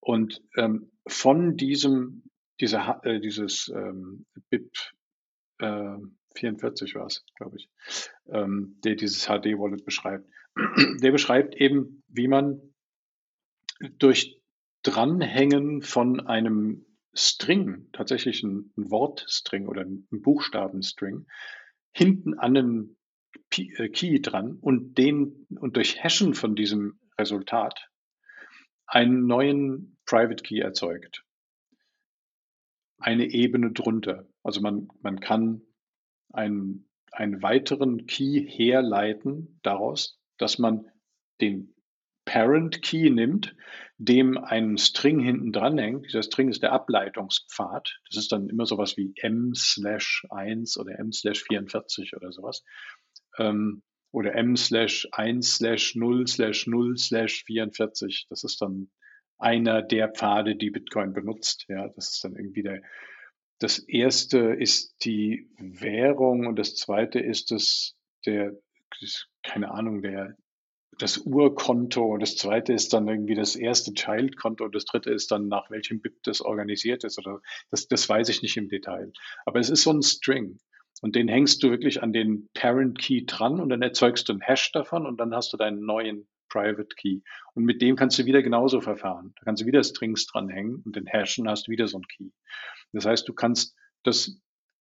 Und 0.00 0.42
ähm, 0.56 0.90
von 1.06 1.56
diesem, 1.56 2.24
dieser, 2.60 3.00
äh, 3.04 3.20
dieses 3.20 3.68
ähm, 3.68 4.26
BIP 4.48 4.72
äh, 5.58 5.96
44 6.34 6.94
war 6.94 7.06
es, 7.06 7.24
glaube 7.36 7.56
ich, 7.56 7.68
ähm, 8.28 8.78
der 8.84 8.94
dieses 8.96 9.26
HD-Wallet 9.26 9.84
beschreibt. 9.84 10.28
Der 11.00 11.12
beschreibt 11.12 11.54
eben, 11.54 12.02
wie 12.08 12.26
man 12.26 12.60
durch 13.98 14.40
Dranhängen 14.82 15.82
von 15.82 16.26
einem 16.26 16.84
String, 17.14 17.88
tatsächlich 17.92 18.42
ein, 18.42 18.72
ein 18.76 18.90
Wortstring 18.90 19.68
oder 19.68 19.82
ein 19.82 20.06
Buchstabenstring, 20.10 21.26
hinten 21.92 22.34
an 22.38 22.56
einen 22.56 22.96
Key 23.50 24.20
dran 24.20 24.56
und 24.60 24.96
den 24.96 25.46
und 25.58 25.76
durch 25.76 26.02
Hashen 26.02 26.34
von 26.34 26.54
diesem 26.54 27.00
Resultat 27.18 27.90
einen 28.86 29.26
neuen 29.26 29.98
Private 30.06 30.42
Key 30.42 30.60
erzeugt. 30.60 31.24
Eine 32.98 33.26
Ebene 33.26 33.72
drunter. 33.72 34.28
Also 34.42 34.60
man, 34.60 34.88
man 35.00 35.20
kann 35.20 35.62
einen, 36.32 36.88
einen 37.12 37.42
weiteren 37.42 38.06
Key 38.06 38.46
herleiten 38.48 39.58
daraus, 39.62 40.20
dass 40.38 40.58
man 40.58 40.86
den 41.40 41.74
Parent 42.24 42.82
Key 42.82 43.10
nimmt, 43.10 43.56
dem 43.96 44.38
ein 44.38 44.76
String 44.78 45.18
hinten 45.20 45.52
dran 45.52 45.78
hängt. 45.78 46.06
Dieser 46.06 46.22
String 46.22 46.48
ist 46.48 46.62
der 46.62 46.72
Ableitungspfad. 46.72 47.98
Das 48.08 48.16
ist 48.16 48.30
dann 48.32 48.48
immer 48.48 48.66
sowas 48.66 48.96
wie 48.96 49.12
m 49.16 49.54
slash 49.54 50.24
1 50.30 50.78
oder 50.78 50.98
m 50.98 51.12
slash 51.12 51.42
44 51.44 52.14
oder 52.16 52.30
sowas 52.32 52.62
ähm, 53.40 53.82
oder 54.12 54.34
m 54.34 54.56
slash 54.56 55.08
1 55.12 55.42
slash 55.42 55.96
0 55.96 56.26
slash 56.26 56.66
0 56.66 56.96
slash 56.96 57.44
44. 57.44 58.26
Das 58.28 58.44
ist 58.44 58.60
dann 58.60 58.90
einer 59.38 59.82
der 59.82 60.08
Pfade, 60.08 60.56
die 60.56 60.70
Bitcoin 60.70 61.12
benutzt. 61.12 61.64
Ja, 61.68 61.88
das 61.88 62.10
ist 62.14 62.24
dann 62.24 62.36
irgendwie 62.36 62.62
der, 62.62 62.82
das 63.58 63.78
erste 63.78 64.38
ist 64.38 65.04
die 65.04 65.48
Währung 65.58 66.46
und 66.46 66.58
das 66.58 66.76
zweite 66.76 67.20
ist 67.20 67.50
das, 67.50 67.94
der, 68.26 68.52
keine 69.42 69.70
Ahnung, 69.70 70.02
der, 70.02 70.36
das 70.98 71.18
Urkonto 71.18 72.04
und 72.14 72.20
das 72.20 72.36
zweite 72.36 72.72
ist 72.72 72.92
dann 72.92 73.08
irgendwie 73.08 73.34
das 73.34 73.56
erste 73.56 73.94
Childkonto 73.94 74.64
und 74.64 74.74
das 74.74 74.84
dritte 74.84 75.10
ist 75.10 75.30
dann 75.30 75.48
nach 75.48 75.70
welchem 75.70 76.00
Bit 76.00 76.18
das 76.24 76.42
organisiert 76.42 77.04
ist 77.04 77.18
oder 77.18 77.40
das, 77.70 77.88
das 77.88 78.06
weiß 78.08 78.28
ich 78.28 78.42
nicht 78.42 78.56
im 78.56 78.68
Detail. 78.68 79.12
Aber 79.46 79.60
es 79.60 79.70
ist 79.70 79.82
so 79.82 79.92
ein 79.92 80.02
String. 80.02 80.58
Und 81.02 81.16
den 81.16 81.28
hängst 81.28 81.62
du 81.62 81.70
wirklich 81.70 82.02
an 82.02 82.12
den 82.12 82.48
Parent 82.54 82.98
Key 82.98 83.24
dran 83.26 83.60
und 83.60 83.70
dann 83.70 83.82
erzeugst 83.82 84.28
du 84.28 84.32
einen 84.32 84.42
Hash 84.42 84.70
davon 84.72 85.06
und 85.06 85.18
dann 85.18 85.34
hast 85.34 85.52
du 85.52 85.56
deinen 85.56 85.84
neuen 85.84 86.28
Private 86.48 86.94
Key. 86.96 87.20
Und 87.54 87.64
mit 87.64 87.80
dem 87.80 87.96
kannst 87.96 88.18
du 88.18 88.26
wieder 88.26 88.42
genauso 88.42 88.80
verfahren. 88.80 89.32
Da 89.36 89.44
kannst 89.44 89.62
du 89.62 89.66
wieder 89.66 89.82
Strings 89.82 90.26
dranhängen 90.26 90.82
und 90.84 90.96
den 90.96 91.06
Hashen 91.06 91.48
hast 91.48 91.68
du 91.68 91.72
wieder 91.72 91.88
so 91.88 91.96
einen 91.96 92.08
Key. 92.08 92.30
Das 92.92 93.06
heißt, 93.06 93.26
du 93.28 93.32
kannst 93.32 93.76
das 94.02 94.40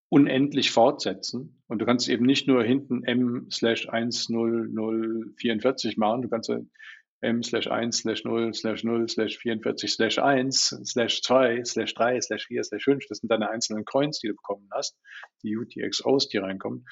unendlich 0.10 0.72
fortsetzen. 0.72 1.62
Und 1.68 1.80
du 1.80 1.86
kannst 1.86 2.10
eben 2.10 2.26
nicht 2.26 2.48
nur 2.48 2.64
hinten 2.64 3.04
m 3.04 3.48
slash 3.52 3.88
10044 3.88 5.98
machen, 5.98 6.24
du 6.24 6.30
kannst 6.30 6.50
m 7.22 7.44
slash 7.44 7.68
1 7.68 7.92
slash 7.92 8.24
0 8.24 8.54
slash 8.54 8.84
0 8.84 9.08
slash 9.08 9.38
44 9.38 9.88
slash 9.88 10.18
1 10.18 10.52
slash 10.52 11.22
2 11.22 11.66
slash 11.66 11.94
3 11.94 12.22
slash 12.22 12.46
4 12.48 12.64
slash 12.64 12.84
5. 12.84 13.06
Das 13.08 13.20
sind 13.20 13.32
deine 13.32 13.50
einzelnen 13.50 13.86
Coins, 13.86 14.20
die 14.20 14.28
du 14.28 14.36
bekommen 14.36 14.70
hast, 14.72 14.98
die 15.44 15.58
UTXOs, 15.58 16.30
die 16.30 16.38
reinkommen. 16.38 16.86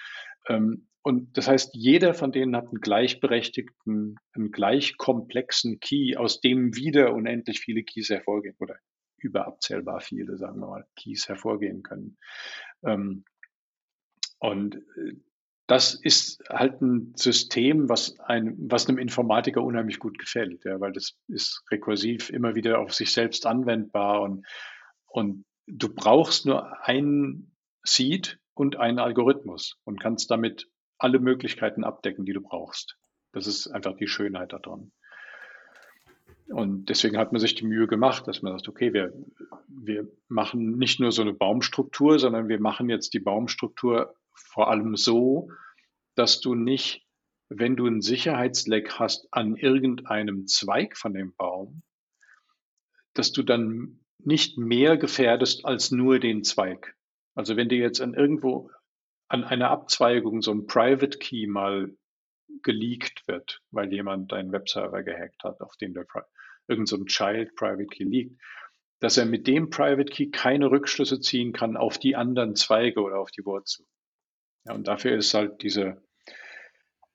Ähm, 0.48 0.88
und 1.02 1.38
das 1.38 1.48
heißt, 1.48 1.74
jeder 1.74 2.14
von 2.14 2.34
denen 2.34 2.56
hat 2.56 2.66
einen 2.66 2.82
gleichberechtigten, 2.82 4.18
einen 4.34 4.52
gleich 4.52 4.98
komplexen 4.98 5.80
Key, 5.80 6.18
aus 6.18 6.42
dem 6.42 6.76
wieder 6.76 7.14
unendlich 7.14 7.62
viele 7.62 7.84
Keys 7.84 8.10
hervorgehen 8.10 8.56
oder 8.60 8.76
überabzählbar 9.18 10.02
viele, 10.02 10.38
sagen 10.38 10.60
wir 10.60 10.68
mal, 10.68 10.86
Keys 10.98 11.30
hervorgehen 11.30 11.82
können. 11.82 12.18
Ähm, 12.84 13.24
und 14.40 14.76
äh, 14.76 15.14
das 15.68 15.94
ist 15.94 16.42
halt 16.50 16.82
ein 16.82 17.14
System, 17.16 17.90
was, 17.90 18.18
ein, 18.22 18.56
was 18.58 18.88
einem 18.88 18.98
Informatiker 18.98 19.62
unheimlich 19.62 20.00
gut 20.00 20.18
gefällt, 20.18 20.64
ja, 20.64 20.80
weil 20.80 20.94
das 20.94 21.18
ist 21.28 21.64
rekursiv 21.70 22.30
immer 22.30 22.56
wieder 22.56 22.80
auf 22.80 22.94
sich 22.94 23.12
selbst 23.12 23.46
anwendbar 23.46 24.22
und, 24.22 24.46
und 25.08 25.46
du 25.68 25.94
brauchst 25.94 26.46
nur 26.46 26.88
einen 26.88 27.52
Seed 27.84 28.40
und 28.54 28.78
einen 28.78 29.00
Algorithmus 29.00 29.78
und 29.84 30.00
kannst 30.00 30.32
damit 30.32 30.70
alle 30.98 31.20
Möglichkeiten 31.20 31.84
abdecken, 31.84 32.26
die 32.26 32.34
du 32.34 32.42
brauchst. 32.42 32.98
Das 33.34 33.46
ist 33.46 33.68
einfach 33.68 33.96
die 33.98 34.08
Schönheit 34.08 34.54
daran. 34.54 34.92
Und 36.48 36.88
deswegen 36.88 37.18
hat 37.18 37.34
man 37.34 37.42
sich 37.42 37.56
die 37.56 37.66
Mühe 37.66 37.88
gemacht, 37.88 38.26
dass 38.26 38.42
man 38.42 38.54
sagt, 38.54 38.70
okay, 38.70 38.94
wir, 38.94 39.14
wir 39.68 40.08
machen 40.30 40.78
nicht 40.78 41.02
nur 41.02 41.12
so 41.12 41.22
eine 41.22 41.34
Baumstruktur, 41.34 42.20
sondern 42.20 42.48
wir 42.48 42.62
machen 42.62 42.90
jetzt 42.90 43.14
die 43.14 43.20
Baumstruktur 43.20 44.16
vor 44.38 44.70
allem 44.70 44.96
so, 44.96 45.50
dass 46.16 46.40
du 46.40 46.56
nicht, 46.56 47.06
wenn 47.50 47.76
du 47.76 47.86
einen 47.86 48.02
Sicherheitsleck 48.02 48.94
hast 49.00 49.28
an 49.32 49.56
irgendeinem 49.56 50.48
Zweig 50.48 50.98
von 50.98 51.14
dem 51.14 51.36
Baum, 51.36 51.84
dass 53.14 53.32
du 53.32 53.44
dann 53.44 54.00
nicht 54.20 54.58
mehr 54.58 54.98
gefährdest 54.98 55.66
als 55.66 55.92
nur 55.92 56.20
den 56.20 56.44
Zweig. 56.44 56.96
Also 57.36 57.56
wenn 57.56 57.70
dir 57.70 57.78
jetzt 57.78 58.02
an 58.02 58.14
irgendwo 58.14 58.72
an 59.28 59.44
einer 59.44 59.70
Abzweigung 59.70 60.42
so 60.42 60.52
ein 60.52 60.68
Private 60.68 61.18
Key 61.18 61.48
mal 61.48 61.96
geleakt 62.64 63.28
wird, 63.28 63.62
weil 63.72 63.92
jemand 63.92 64.32
deinen 64.32 64.52
Webserver 64.52 65.04
gehackt 65.04 65.44
hat, 65.44 65.62
auf 65.62 65.76
dem 65.78 65.94
der 65.94 66.06
irgend 66.68 66.88
so 66.88 66.98
ein 66.98 67.06
Child 67.06 67.56
Private 67.56 67.88
Key 67.88 68.04
liegt, 68.04 68.42
dass 69.00 69.18
er 69.18 69.26
mit 69.26 69.48
dem 69.48 69.70
Private 69.70 70.12
Key 70.12 70.32
keine 70.32 70.72
Rückschlüsse 70.72 71.20
ziehen 71.20 71.54
kann 71.54 71.78
auf 71.78 71.98
die 72.00 72.16
anderen 72.16 72.56
Zweige 72.56 73.02
oder 73.02 73.20
auf 73.20 73.32
die 73.32 73.46
Wurzel. 73.46 73.86
Ja, 74.68 74.74
und 74.74 74.88
dafür 74.88 75.18
ist 75.18 75.34
halt 75.34 75.62
diese, 75.64 76.02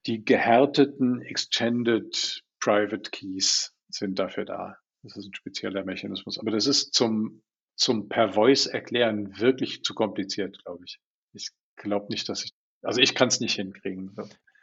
die 0.06 0.24
gehärteten 0.24 1.20
Extended 1.20 2.42
Private 2.60 3.10
Keys 3.10 3.74
sind 3.88 4.18
dafür 4.18 4.44
da. 4.44 4.76
Das 5.02 5.16
ist 5.16 5.26
ein 5.26 5.34
spezieller 5.34 5.84
Mechanismus. 5.84 6.38
Aber 6.38 6.50
das 6.50 6.66
ist 6.66 6.94
zum, 6.94 7.42
zum 7.76 8.08
per 8.08 8.32
Voice 8.32 8.66
erklären 8.66 9.38
wirklich 9.38 9.82
zu 9.82 9.94
kompliziert, 9.94 10.62
glaube 10.64 10.84
ich. 10.86 10.98
Ich 11.32 11.50
glaube 11.76 12.06
nicht, 12.08 12.28
dass 12.28 12.44
ich, 12.44 12.52
also 12.82 13.00
ich 13.00 13.14
kann 13.14 13.28
es 13.28 13.40
nicht 13.40 13.56
hinkriegen. 13.56 14.14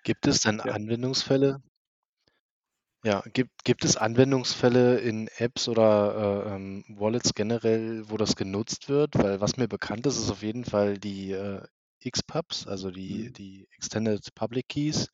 Gibt 0.04 0.26
es 0.28 0.42
denn 0.42 0.62
ja. 0.66 0.72
Anwendungsfälle, 0.72 1.62
ja, 3.04 3.24
gibt, 3.34 3.64
gibt 3.64 3.86
es 3.86 3.96
Anwendungsfälle 3.96 5.00
in 5.00 5.30
Apps 5.38 5.70
oder 5.70 6.46
äh, 6.48 6.56
ähm, 6.56 6.84
Wallets 6.90 7.34
generell, 7.34 8.10
wo 8.10 8.18
das 8.18 8.36
genutzt 8.36 8.90
wird? 8.90 9.16
Weil 9.18 9.40
was 9.40 9.56
mir 9.56 9.70
bekannt 9.70 10.06
ist, 10.06 10.18
ist 10.18 10.30
auf 10.30 10.42
jeden 10.42 10.66
Fall 10.66 10.98
die 10.98 11.32
äh, 11.32 11.62
XPubs, 12.06 12.68
also 12.68 12.92
die, 12.92 13.30
mhm. 13.30 13.34
die 13.34 13.68
Extended 13.76 14.34
Public 14.36 14.68
Keys, 14.68 15.10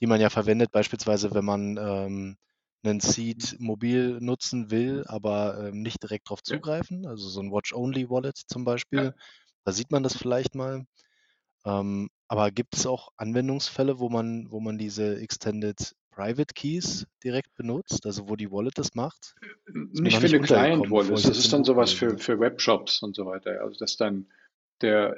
die 0.00 0.06
man 0.06 0.20
ja 0.20 0.30
verwendet, 0.30 0.72
beispielsweise, 0.72 1.34
wenn 1.34 1.44
man 1.44 1.76
ähm, 1.76 2.36
einen 2.82 3.00
Seed 3.00 3.56
mobil 3.58 4.18
nutzen 4.20 4.70
will, 4.70 5.04
aber 5.06 5.68
ähm, 5.68 5.82
nicht 5.82 6.02
direkt 6.02 6.28
darauf 6.28 6.42
zugreifen, 6.42 7.06
also 7.06 7.28
so 7.28 7.40
ein 7.40 7.52
Watch-Only-Wallet 7.52 8.36
zum 8.36 8.64
Beispiel. 8.64 9.04
Ja. 9.04 9.14
Da 9.64 9.72
sieht 9.72 9.90
man 9.90 10.02
das 10.02 10.16
vielleicht 10.16 10.54
mal. 10.54 10.86
Ähm, 11.66 12.08
aber 12.28 12.50
gibt 12.50 12.76
es 12.76 12.86
auch 12.86 13.10
Anwendungsfälle, 13.16 13.98
wo 13.98 14.08
man, 14.08 14.50
wo 14.50 14.60
man 14.60 14.78
diese 14.78 15.20
Extended 15.20 15.94
Private 16.10 16.54
Keys 16.54 17.06
direkt 17.22 17.54
benutzt, 17.54 18.06
also 18.06 18.28
wo 18.28 18.36
die 18.36 18.50
Wallet 18.50 18.76
das 18.78 18.94
macht? 18.94 19.34
Das 19.66 20.00
nicht 20.00 20.18
für 20.18 20.26
eine 20.26 20.40
Client 20.40 20.90
Wallet, 20.90 21.12
das 21.12 21.38
ist 21.38 21.52
dann 21.52 21.64
sowas 21.64 21.92
für, 21.92 22.18
für 22.18 22.38
Webshops 22.40 23.02
und 23.02 23.14
so 23.14 23.26
weiter. 23.26 23.60
Also 23.62 23.78
das 23.78 23.96
dann 23.96 24.26
der, 24.80 25.16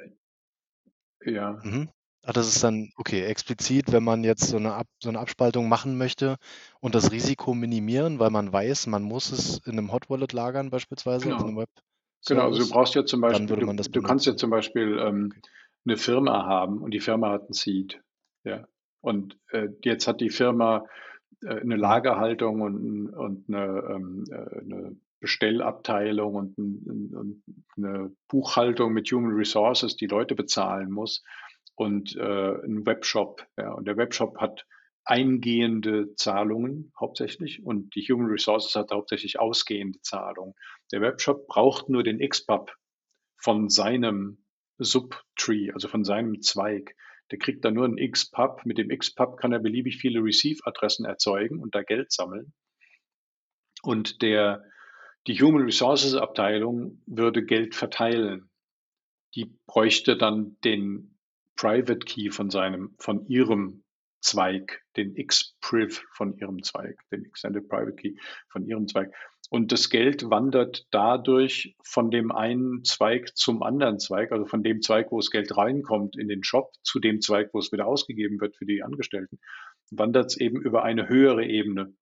ja. 1.25 1.59
Mhm. 1.63 1.89
Ach, 2.25 2.31
das 2.31 2.47
ist 2.47 2.63
dann, 2.63 2.89
okay, 2.95 3.23
explizit, 3.23 3.91
wenn 3.91 4.03
man 4.03 4.23
jetzt 4.23 4.47
so 4.47 4.55
eine, 4.55 4.73
Ab, 4.73 4.87
so 5.01 5.09
eine 5.09 5.19
Abspaltung 5.19 5.67
machen 5.67 5.97
möchte 5.97 6.37
und 6.79 6.95
das 6.95 7.11
Risiko 7.11 7.53
minimieren, 7.53 8.17
weil 8.17 8.29
man 8.29 8.53
weiß, 8.53 8.87
man 8.87 9.03
muss 9.03 9.31
es 9.31 9.59
in 9.65 9.73
einem 9.73 9.91
Hot 9.91 10.09
Wallet 10.09 10.31
lagern 10.31 10.69
beispielsweise, 10.69 11.25
genau. 11.25 11.37
auf 11.37 11.43
einem 11.43 11.57
Web. 11.57 11.69
Genau, 12.25 12.45
also 12.45 12.61
du 12.61 12.69
brauchst 12.69 12.95
ja 12.95 13.03
zum 13.03 13.19
Beispiel, 13.19 13.47
du, 13.47 13.75
du, 13.75 14.01
kannst 14.01 14.25
ja 14.25 14.37
zum 14.37 14.49
Beispiel 14.49 14.97
ähm, 14.99 15.33
okay. 15.35 15.41
eine 15.85 15.97
Firma 15.97 16.45
haben 16.45 16.81
und 16.81 16.91
die 16.91 17.01
Firma 17.01 17.31
hat 17.31 17.49
ein 17.49 17.53
Seed. 17.53 18.01
Ja. 18.45 18.65
Und 19.01 19.37
äh, 19.49 19.67
jetzt 19.83 20.07
hat 20.07 20.21
die 20.21 20.29
Firma 20.29 20.85
äh, 21.41 21.59
eine 21.59 21.75
Lagerhaltung 21.75 22.61
und, 22.61 23.09
und 23.09 23.49
eine, 23.49 23.83
ähm, 23.89 24.23
äh, 24.31 24.59
eine 24.61 24.95
Bestellabteilung 25.23 26.35
und, 26.35 26.57
und, 26.57 27.43
eine 27.77 28.13
Buchhaltung 28.27 28.91
mit 28.91 29.09
Human 29.09 29.31
Resources, 29.31 29.95
die 29.95 30.07
Leute 30.07 30.35
bezahlen 30.35 30.91
muss 30.91 31.23
und 31.75 32.17
äh, 32.17 32.55
ein 32.65 32.85
Webshop. 32.85 33.47
Ja, 33.57 33.71
und 33.71 33.87
der 33.87 33.95
Webshop 33.95 34.37
hat 34.39 34.65
eingehende 35.05 36.13
Zahlungen 36.15 36.91
hauptsächlich 36.99 37.63
und 37.63 37.95
die 37.95 38.01
Human 38.01 38.27
Resources 38.27 38.75
hat 38.75 38.91
hauptsächlich 38.91 39.39
ausgehende 39.39 40.01
Zahlungen. 40.01 40.55
Der 40.91 40.99
Webshop 40.99 41.47
braucht 41.47 41.87
nur 41.87 42.03
den 42.03 42.19
XPub 42.19 42.75
von 43.37 43.69
seinem 43.69 44.43
Subtree, 44.77 45.71
also 45.71 45.87
von 45.87 46.03
seinem 46.03 46.41
Zweig. 46.41 46.97
Der 47.31 47.39
kriegt 47.39 47.63
dann 47.63 47.75
nur 47.75 47.85
einen 47.85 47.97
X-Pub. 47.97 48.65
Mit 48.65 48.77
dem 48.77 48.91
X-Pub 48.91 49.37
kann 49.37 49.53
er 49.53 49.59
beliebig 49.59 49.99
viele 49.99 50.19
Receive-Adressen 50.19 51.05
erzeugen 51.05 51.59
und 51.61 51.75
da 51.75 51.81
Geld 51.81 52.11
sammeln. 52.11 52.53
Und 53.83 54.21
der, 54.21 54.65
die 55.27 55.41
Human 55.41 55.63
Resources 55.63 56.15
Abteilung 56.15 57.01
würde 57.05 57.45
Geld 57.45 57.75
verteilen. 57.75 58.49
Die 59.35 59.55
bräuchte 59.65 60.17
dann 60.17 60.57
den 60.63 61.17
Private 61.55 61.99
Key 61.99 62.29
von 62.29 62.49
seinem, 62.49 62.95
von 62.99 63.25
ihrem 63.27 63.83
Zweig, 64.21 64.81
den 64.95 65.15
X-Priv 65.15 66.05
von 66.11 66.37
ihrem 66.37 66.63
Zweig, 66.63 66.97
den 67.11 67.25
Extended 67.25 67.67
Private 67.67 67.95
Key 67.95 68.15
von 68.49 68.65
ihrem 68.65 68.87
Zweig. 68.87 69.13
Und 69.49 69.71
das 69.71 69.89
Geld 69.89 70.29
wandert 70.29 70.87
dadurch 70.91 71.75
von 71.83 72.09
dem 72.09 72.31
einen 72.31 72.83
Zweig 72.85 73.35
zum 73.35 73.61
anderen 73.61 73.99
Zweig, 73.99 74.31
also 74.31 74.45
von 74.45 74.63
dem 74.63 74.81
Zweig, 74.81 75.11
wo 75.11 75.19
das 75.19 75.29
Geld 75.29 75.55
reinkommt 75.55 76.17
in 76.17 76.27
den 76.27 76.43
Shop, 76.43 76.71
zu 76.83 76.99
dem 76.99 77.21
Zweig, 77.21 77.53
wo 77.53 77.59
es 77.59 77.71
wieder 77.71 77.85
ausgegeben 77.85 78.39
wird 78.39 78.55
für 78.55 78.65
die 78.65 78.81
Angestellten, 78.81 79.39
wandert 79.91 80.27
es 80.31 80.37
eben 80.37 80.61
über 80.61 80.83
eine 80.83 81.07
höhere 81.09 81.45
Ebene, 81.45 81.93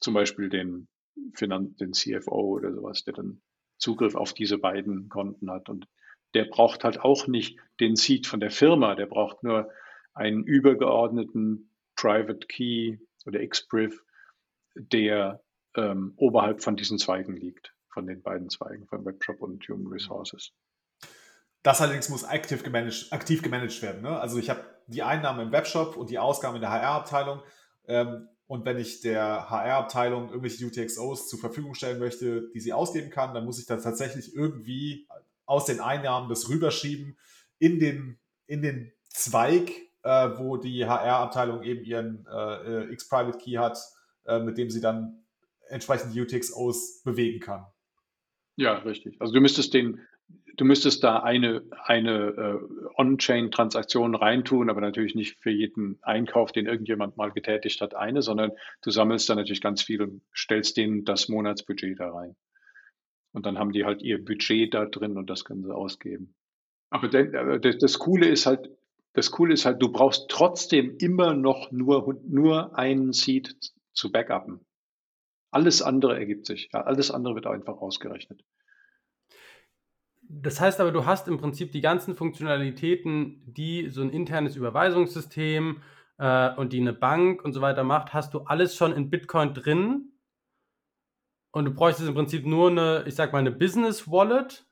zum 0.00 0.14
Beispiel 0.14 0.48
den, 0.48 0.88
Finan 1.34 1.76
den 1.76 1.92
CFO 1.92 2.56
oder 2.56 2.72
sowas, 2.72 3.04
der 3.04 3.14
dann 3.14 3.40
Zugriff 3.78 4.14
auf 4.14 4.34
diese 4.34 4.58
beiden 4.58 5.08
Konten 5.08 5.50
hat. 5.50 5.68
Und 5.68 5.88
der 6.34 6.44
braucht 6.44 6.84
halt 6.84 7.00
auch 7.00 7.26
nicht 7.26 7.58
den 7.80 7.96
Seed 7.96 8.26
von 8.26 8.40
der 8.40 8.50
Firma, 8.50 8.94
der 8.94 9.06
braucht 9.06 9.42
nur 9.42 9.70
einen 10.14 10.44
übergeordneten 10.44 11.70
Private 11.96 12.46
Key 12.46 12.98
oder 13.26 13.46
Xpriv, 13.46 14.04
der 14.74 15.42
ähm, 15.76 16.14
oberhalb 16.16 16.62
von 16.62 16.76
diesen 16.76 16.98
Zweigen 16.98 17.36
liegt, 17.36 17.74
von 17.88 18.06
den 18.06 18.22
beiden 18.22 18.48
Zweigen, 18.48 18.86
von 18.86 19.04
Webshop 19.04 19.40
und 19.40 19.66
Human 19.68 19.92
Resources. 19.92 20.52
Das 21.62 21.80
allerdings 21.80 22.08
muss 22.08 22.24
aktiv 22.24 22.62
gemanagt, 22.62 23.08
aktiv 23.10 23.42
gemanagt 23.42 23.82
werden. 23.82 24.02
Ne? 24.02 24.18
Also 24.18 24.38
ich 24.38 24.48
habe 24.48 24.64
die 24.86 25.02
Einnahmen 25.02 25.46
im 25.46 25.52
Webshop 25.52 25.96
und 25.96 26.10
die 26.10 26.18
Ausgaben 26.18 26.56
in 26.56 26.62
der 26.62 26.70
HR-Abteilung. 26.70 27.42
Ähm, 27.86 28.28
und 28.50 28.64
wenn 28.64 28.78
ich 28.78 29.00
der 29.00 29.48
HR-Abteilung 29.48 30.30
irgendwelche 30.30 30.66
UTXOs 30.66 31.28
zur 31.28 31.38
Verfügung 31.38 31.74
stellen 31.74 32.00
möchte, 32.00 32.50
die 32.52 32.58
sie 32.58 32.72
ausgeben 32.72 33.08
kann, 33.08 33.32
dann 33.32 33.44
muss 33.44 33.60
ich 33.60 33.66
das 33.66 33.84
tatsächlich 33.84 34.34
irgendwie 34.34 35.06
aus 35.46 35.66
den 35.66 35.78
Einnahmen 35.78 36.28
das 36.28 36.48
rüberschieben 36.48 37.16
in 37.60 37.78
den, 37.78 38.18
in 38.48 38.60
den 38.60 38.92
Zweig, 39.08 39.70
äh, 40.02 40.30
wo 40.36 40.56
die 40.56 40.84
HR-Abteilung 40.84 41.62
eben 41.62 41.84
ihren 41.84 42.26
äh, 42.28 42.86
äh 42.88 42.92
X-Private 42.92 43.38
Key 43.38 43.52
hat, 43.52 43.78
äh, 44.26 44.40
mit 44.40 44.58
dem 44.58 44.68
sie 44.68 44.80
dann 44.80 45.22
entsprechend 45.68 46.16
UTXOs 46.16 47.04
bewegen 47.04 47.38
kann. 47.38 47.66
Ja, 48.56 48.78
richtig. 48.78 49.20
Also 49.20 49.32
du 49.32 49.40
müsstest 49.40 49.74
den, 49.74 50.00
du 50.60 50.64
müsstest 50.66 51.02
da 51.02 51.20
eine, 51.20 51.62
eine 51.84 52.10
äh, 52.12 52.58
On-Chain-Transaktion 52.96 54.14
reintun, 54.14 54.68
aber 54.68 54.82
natürlich 54.82 55.14
nicht 55.14 55.38
für 55.38 55.50
jeden 55.50 55.98
Einkauf, 56.02 56.52
den 56.52 56.66
irgendjemand 56.66 57.16
mal 57.16 57.30
getätigt 57.30 57.80
hat, 57.80 57.94
eine, 57.94 58.20
sondern 58.20 58.52
du 58.82 58.90
sammelst 58.90 59.28
da 59.30 59.34
natürlich 59.34 59.62
ganz 59.62 59.82
viel 59.82 60.02
und 60.02 60.22
stellst 60.36 60.76
denen 60.76 61.04
das 61.04 61.28
Monatsbudget 61.28 61.98
da 61.98 62.10
rein. 62.10 62.36
Und 63.32 63.46
dann 63.46 63.58
haben 63.58 63.72
die 63.72 63.86
halt 63.86 64.02
ihr 64.02 64.22
Budget 64.22 64.74
da 64.74 64.84
drin 64.84 65.16
und 65.16 65.30
das 65.30 65.44
können 65.44 65.64
sie 65.64 65.74
ausgeben. 65.74 66.34
Aber 66.90 67.08
das, 67.08 67.78
das 67.78 67.98
Coole 67.98 68.28
ist 68.28 68.44
halt, 68.44 68.68
das 69.14 69.30
Coole 69.30 69.54
ist 69.54 69.64
halt, 69.64 69.80
du 69.80 69.90
brauchst 69.90 70.28
trotzdem 70.28 70.96
immer 70.98 71.34
noch 71.34 71.70
nur, 71.70 72.20
nur 72.26 72.76
einen 72.76 73.12
Seed 73.12 73.56
zu 73.92 74.12
backuppen. 74.12 74.60
Alles 75.52 75.80
andere 75.80 76.18
ergibt 76.18 76.46
sich. 76.46 76.68
Alles 76.72 77.10
andere 77.10 77.34
wird 77.34 77.46
einfach 77.46 77.78
ausgerechnet. 77.78 78.44
Das 80.32 80.60
heißt 80.60 80.78
aber, 80.80 80.92
du 80.92 81.06
hast 81.06 81.26
im 81.26 81.38
Prinzip 81.38 81.72
die 81.72 81.80
ganzen 81.80 82.14
Funktionalitäten, 82.14 83.42
die 83.52 83.88
so 83.88 84.00
ein 84.00 84.10
internes 84.10 84.54
Überweisungssystem 84.54 85.82
äh, 86.18 86.54
und 86.54 86.72
die 86.72 86.80
eine 86.80 86.92
Bank 86.92 87.44
und 87.44 87.52
so 87.52 87.60
weiter 87.60 87.82
macht, 87.82 88.14
hast 88.14 88.32
du 88.32 88.40
alles 88.42 88.76
schon 88.76 88.92
in 88.92 89.10
Bitcoin 89.10 89.54
drin. 89.54 90.12
Und 91.52 91.64
du 91.64 91.74
bräuchtest 91.74 92.08
im 92.08 92.14
Prinzip 92.14 92.46
nur 92.46 92.70
eine, 92.70 93.04
ich 93.08 93.16
sag 93.16 93.32
mal, 93.32 93.40
eine 93.40 93.50
Business 93.50 94.08
Wallet, 94.08 94.64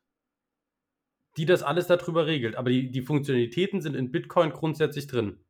die 1.37 1.45
das 1.45 1.65
alles 1.65 1.89
darüber 1.89 2.27
regelt. 2.27 2.55
Aber 2.55 2.71
die, 2.71 2.93
die 2.93 3.03
Funktionalitäten 3.03 3.83
sind 3.83 3.97
in 3.97 4.13
Bitcoin 4.13 4.51
grundsätzlich 4.51 5.09
drin. 5.09 5.41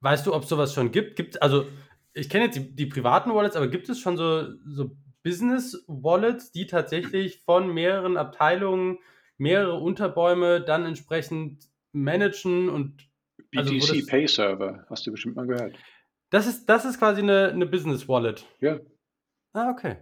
Weißt 0.00 0.26
du, 0.26 0.34
ob 0.34 0.42
es 0.42 0.48
sowas 0.48 0.74
schon 0.74 0.90
gibt? 0.90 1.14
Gibt 1.14 1.40
also 1.40 1.66
ich 2.12 2.28
kenne 2.28 2.46
jetzt 2.46 2.56
die, 2.56 2.74
die, 2.74 2.86
privaten 2.86 3.32
Wallets, 3.32 3.56
aber 3.56 3.68
gibt 3.68 3.88
es 3.88 4.00
schon 4.00 4.16
so, 4.16 4.48
so 4.64 4.96
Business-Wallets, 5.26 6.52
die 6.52 6.66
tatsächlich 6.66 7.42
von 7.42 7.74
mehreren 7.74 8.16
Abteilungen 8.16 9.00
mehrere 9.38 9.74
Unterbäume 9.80 10.60
dann 10.60 10.86
entsprechend 10.86 11.68
managen 11.90 12.68
und 12.68 13.10
BTC 13.50 13.72
also, 13.72 14.06
Pay 14.06 14.28
Server, 14.28 14.86
hast 14.88 15.04
du 15.04 15.10
bestimmt 15.10 15.34
mal 15.34 15.48
gehört. 15.48 15.76
Das 16.30 16.46
ist, 16.46 16.66
das 16.66 16.84
ist 16.84 17.00
quasi 17.00 17.22
eine, 17.22 17.48
eine 17.48 17.66
Business 17.66 18.08
Wallet. 18.08 18.46
Ja. 18.60 18.78
Ah, 19.52 19.70
okay. 19.70 19.96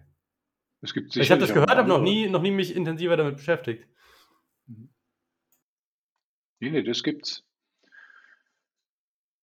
Es 0.83 0.93
gibt 0.93 1.17
ich 1.17 1.31
habe 1.31 1.41
das 1.41 1.55
gehört, 1.55 1.71
aber 1.71 1.89
noch 1.89 2.03
nie, 2.03 2.29
noch 2.29 2.43
nie 2.43 2.51
mich 2.51 2.77
intensiver 2.77 3.17
damit 3.17 3.37
beschäftigt. 3.37 3.89
Nee, 6.61 6.71
nee, 6.71 6.83
das 6.83 7.03
gibt's. 7.03 7.47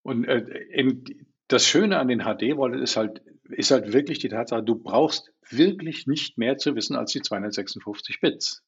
Und 0.04 0.26
äh, 0.26 0.38
in, 0.70 1.26
das 1.48 1.66
Schöne 1.66 1.98
an 1.98 2.08
den 2.08 2.20
HD-Wallet 2.20 2.82
ist 2.82 2.98
halt, 2.98 3.24
ist 3.52 3.72
halt 3.72 3.94
wirklich 3.94 4.20
die 4.20 4.30
Tatsache, 4.30 4.64
du 4.64 4.76
brauchst 4.76 5.32
wirklich 5.50 6.08
nicht 6.08 6.38
mehr 6.38 6.58
zu 6.58 6.76
wissen 6.76 6.96
als 6.96 7.12
die 7.12 7.22
256 7.22 8.20
Bits. 8.20 8.64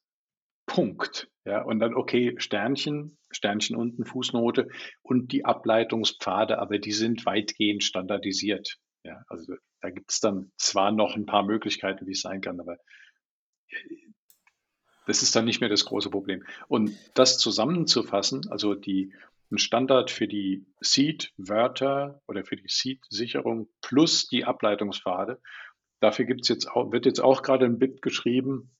Punkt. 0.66 1.28
Ja, 1.44 1.62
und 1.62 1.78
dann, 1.78 1.94
okay, 1.94 2.34
Sternchen, 2.38 3.18
Sternchen 3.30 3.76
unten, 3.76 4.04
Fußnote 4.04 4.68
und 5.02 5.32
die 5.32 5.44
Ableitungspfade, 5.44 6.58
aber 6.58 6.78
die 6.78 6.92
sind 6.92 7.26
weitgehend 7.26 7.84
standardisiert. 7.84 8.78
Ja, 9.04 9.22
also 9.28 9.54
da 9.80 9.90
gibt 9.90 10.10
es 10.10 10.20
dann 10.20 10.50
zwar 10.56 10.90
noch 10.90 11.14
ein 11.14 11.26
paar 11.26 11.42
Möglichkeiten, 11.42 12.06
wie 12.06 12.12
es 12.12 12.22
sein 12.22 12.40
kann, 12.40 12.60
aber 12.60 12.78
das 15.06 15.22
ist 15.22 15.36
dann 15.36 15.44
nicht 15.44 15.60
mehr 15.60 15.68
das 15.68 15.84
große 15.84 16.08
Problem. 16.08 16.44
Und 16.68 16.96
das 17.14 17.38
zusammenzufassen, 17.38 18.48
also 18.50 18.74
die, 18.74 19.12
ein 19.50 19.58
Standard 19.58 20.10
für 20.10 20.26
die 20.26 20.66
Seed-Wörter 20.80 22.20
oder 22.26 22.44
für 22.44 22.56
die 22.56 22.68
Seed-Sicherung 22.68 23.68
plus 23.80 24.26
die 24.26 24.44
Ableitungspfade. 24.44 25.40
Dafür 26.00 26.24
gibt's 26.24 26.48
jetzt 26.48 26.66
auch, 26.70 26.92
wird 26.92 27.06
jetzt 27.06 27.20
auch 27.20 27.42
gerade 27.42 27.64
ein 27.64 27.78
Bit 27.78 28.02
geschrieben. 28.02 28.70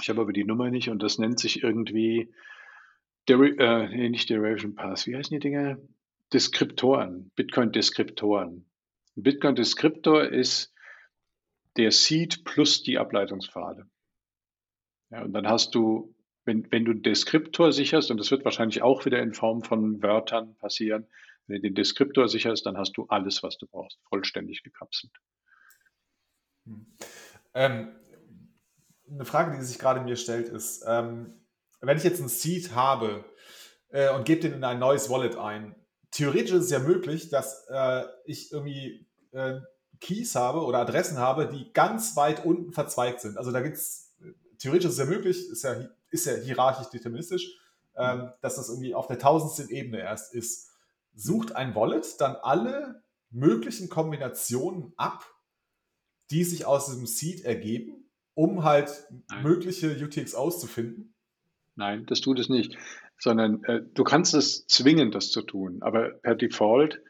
Ich 0.00 0.08
habe 0.08 0.20
aber 0.20 0.32
die 0.32 0.44
Nummer 0.44 0.70
nicht 0.70 0.90
und 0.90 1.02
das 1.02 1.18
nennt 1.18 1.38
sich 1.38 1.62
irgendwie, 1.62 2.32
Deri 3.28 3.56
äh, 3.58 3.88
nee, 3.88 4.08
nicht 4.08 4.30
Derivation 4.30 4.74
Pass, 4.74 5.06
wie 5.06 5.16
heißen 5.16 5.34
die 5.34 5.40
Dinge? 5.40 5.80
Deskriptoren, 6.32 7.30
Bitcoin-Deskriptoren. 7.36 8.66
Ein 9.16 9.22
Bitcoin-Deskriptor 9.22 10.24
ist 10.24 10.74
der 11.76 11.90
Seed 11.90 12.44
plus 12.44 12.82
die 12.82 12.98
Ableitungspfade. 12.98 13.86
Ja, 15.10 15.22
und 15.22 15.32
dann 15.32 15.48
hast 15.48 15.74
du 15.74 16.14
wenn, 16.48 16.66
wenn 16.72 16.86
du 16.86 16.92
einen 16.92 17.02
Deskriptor 17.02 17.72
sicherst, 17.72 18.10
und 18.10 18.16
das 18.16 18.30
wird 18.30 18.44
wahrscheinlich 18.44 18.82
auch 18.82 19.04
wieder 19.04 19.20
in 19.20 19.34
Form 19.34 19.62
von 19.62 20.02
Wörtern 20.02 20.56
passieren, 20.56 21.06
wenn 21.46 21.56
du 21.56 21.62
den 21.68 21.74
Deskriptor 21.74 22.26
sicherst, 22.26 22.64
dann 22.64 22.78
hast 22.78 22.96
du 22.96 23.06
alles, 23.08 23.42
was 23.42 23.58
du 23.58 23.66
brauchst, 23.66 23.98
vollständig 24.08 24.62
gekapselt. 24.62 25.12
Hm. 26.64 26.86
Ähm, 27.54 27.94
eine 29.10 29.24
Frage, 29.26 29.56
die 29.56 29.62
sich 29.62 29.78
gerade 29.78 30.00
mir 30.00 30.16
stellt, 30.16 30.48
ist, 30.48 30.84
ähm, 30.86 31.34
wenn 31.80 31.98
ich 31.98 32.04
jetzt 32.04 32.20
einen 32.20 32.30
Seed 32.30 32.74
habe 32.74 33.24
äh, 33.90 34.10
und 34.14 34.24
gebe 34.24 34.40
den 34.40 34.54
in 34.54 34.64
ein 34.64 34.78
neues 34.78 35.10
Wallet 35.10 35.36
ein, 35.36 35.74
theoretisch 36.10 36.52
ist 36.52 36.64
es 36.64 36.70
ja 36.70 36.78
möglich, 36.78 37.28
dass 37.28 37.66
äh, 37.68 38.04
ich 38.24 38.52
irgendwie 38.52 39.06
äh, 39.32 39.60
Keys 40.00 40.34
habe 40.34 40.64
oder 40.64 40.78
Adressen 40.78 41.18
habe, 41.18 41.46
die 41.46 41.72
ganz 41.74 42.16
weit 42.16 42.44
unten 42.44 42.72
verzweigt 42.72 43.20
sind. 43.20 43.36
Also 43.36 43.52
da 43.52 43.60
gibt 43.60 43.76
es, 43.76 44.16
theoretisch 44.58 44.86
ist 44.86 44.92
es 44.92 44.98
ja 44.98 45.04
möglich, 45.04 45.50
ist 45.50 45.62
ja 45.62 45.88
ist 46.10 46.26
ja 46.26 46.34
hierarchisch 46.34 46.88
deterministisch, 46.88 47.58
ähm, 47.96 48.30
dass 48.40 48.56
das 48.56 48.68
irgendwie 48.68 48.94
auf 48.94 49.06
der 49.06 49.18
tausendsten 49.18 49.68
Ebene 49.70 50.00
erst 50.00 50.34
ist. 50.34 50.70
Sucht 51.14 51.56
ein 51.56 51.74
Wallet 51.74 52.20
dann 52.20 52.36
alle 52.36 53.02
möglichen 53.30 53.88
Kombinationen 53.88 54.92
ab, 54.96 55.24
die 56.30 56.44
sich 56.44 56.64
aus 56.64 56.86
diesem 56.86 57.06
Seed 57.06 57.44
ergeben, 57.44 58.08
um 58.34 58.64
halt 58.64 58.90
Nein. 59.28 59.42
mögliche 59.42 59.88
UTXOs 59.88 60.60
zu 60.60 60.66
finden? 60.66 61.14
Nein, 61.74 62.06
das 62.06 62.20
tut 62.20 62.38
es 62.38 62.48
nicht, 62.48 62.76
sondern 63.18 63.64
äh, 63.64 63.82
du 63.94 64.04
kannst 64.04 64.34
es 64.34 64.66
zwingen, 64.66 65.10
das 65.10 65.30
zu 65.30 65.42
tun. 65.42 65.82
Aber 65.82 66.10
per 66.10 66.34
Default 66.34 67.00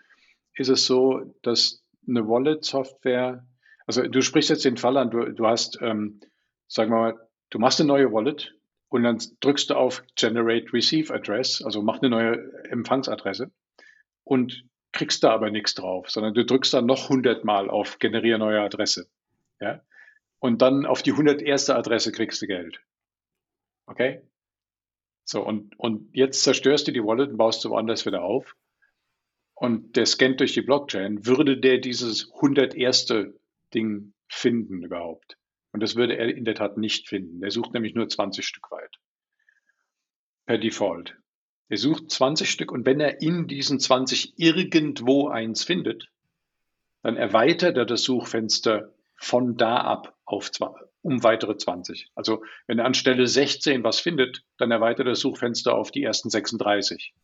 ist 0.55 0.69
es 0.69 0.87
so, 0.87 1.35
dass 1.43 1.83
eine 2.07 2.27
Wallet-Software, 2.27 3.47
also 3.87 4.03
du 4.03 4.23
sprichst 4.23 4.51
jetzt 4.51 4.65
den 4.65 4.77
Fall 4.77 4.97
an, 4.97 5.11
du, 5.11 5.33
du 5.33 5.47
hast, 5.47 5.79
ähm, 5.81 6.21
sagen 6.67 6.91
wir 6.91 6.97
mal, 6.97 7.29
du 7.51 7.59
machst 7.59 7.81
eine 7.81 7.89
neue 7.89 8.13
Wallet 8.13 8.55
und 8.89 9.03
dann 9.03 9.19
drückst 9.41 9.71
du 9.71 9.75
auf 9.75 10.03
Generate 10.15 10.73
Receive 10.73 11.13
Address, 11.13 11.63
also 11.63 11.83
mach 11.83 12.01
eine 12.01 12.11
neue 12.11 12.53
Empfangsadresse 12.71 13.51
und 14.25 14.65
kriegst 14.93 15.23
da 15.23 15.31
aber 15.33 15.51
nichts 15.51 15.75
drauf, 15.75 16.11
sondern 16.11 16.35
du 16.35 16.45
drückst 16.45 16.75
dann 16.75 16.87
noch 16.87 17.05
100 17.05 17.45
Mal 17.45 17.69
auf 17.69 17.99
Generiere 17.99 18.39
neue 18.39 18.61
Adresse. 18.61 19.09
Ja? 19.61 19.83
Und 20.39 20.63
dann 20.63 20.87
auf 20.87 21.03
die 21.03 21.13
101. 21.13 21.71
Adresse 21.71 22.13
kriegst 22.13 22.41
du 22.41 22.47
Geld. 22.47 22.81
Okay? 23.87 24.23
So, 25.25 25.45
und, 25.45 25.79
und 25.79 26.15
jetzt 26.15 26.43
zerstörst 26.43 26.89
du 26.89 26.93
die 26.93 27.05
Wallet 27.05 27.31
und 27.31 27.37
baust 27.37 27.65
du 27.65 27.71
woanders 27.71 28.07
wieder 28.07 28.23
auf. 28.23 28.57
Und 29.55 29.97
der 29.97 30.07
scannt 30.07 30.41
durch 30.41 30.55
die 30.55 30.63
Blockchain. 30.63 31.27
Würde 31.27 31.59
der 31.59 31.79
dieses 31.79 32.33
101. 32.33 33.13
Ding 33.75 34.15
finden 34.29 34.83
überhaupt? 34.83 35.37
Und 35.73 35.83
das 35.83 35.97
würde 35.97 36.17
er 36.17 36.35
in 36.35 36.45
der 36.45 36.55
Tat 36.55 36.77
nicht 36.77 37.09
finden. 37.09 37.43
Er 37.43 37.51
sucht 37.51 37.75
nämlich 37.75 37.95
nur 37.95 38.09
20 38.09 38.47
Stück 38.47 38.71
weit. 38.71 38.97
Per 40.47 40.59
Default. 40.59 41.17
Er 41.69 41.77
sucht 41.77 42.11
20 42.11 42.51
Stück 42.51 42.73
und 42.73 42.87
wenn 42.87 43.01
er 43.01 43.21
in 43.21 43.47
diesen 43.47 43.79
20 43.79 44.39
irgendwo 44.39 45.29
eins 45.29 45.65
findet, 45.65 46.09
dann 47.03 47.17
erweitert 47.17 47.77
er 47.77 47.85
das 47.85 48.03
Suchfenster 48.03 48.95
von 49.17 49.57
da 49.57 49.77
ab 49.79 50.17
auf 50.25 50.51
um 51.03 51.23
weitere 51.23 51.57
20. 51.57 52.11
Also 52.15 52.45
wenn 52.67 52.79
er 52.79 52.87
anstelle 52.87 53.27
16 53.27 53.85
was 53.85 54.01
findet, 54.01 54.45
dann 54.57 54.71
erweitert 54.71 55.07
er 55.07 55.13
das 55.13 55.21
Suchfenster 55.21 55.75
auf 55.75 55.91
die 55.91 56.03
ersten 56.03 56.31
36. 56.31 57.15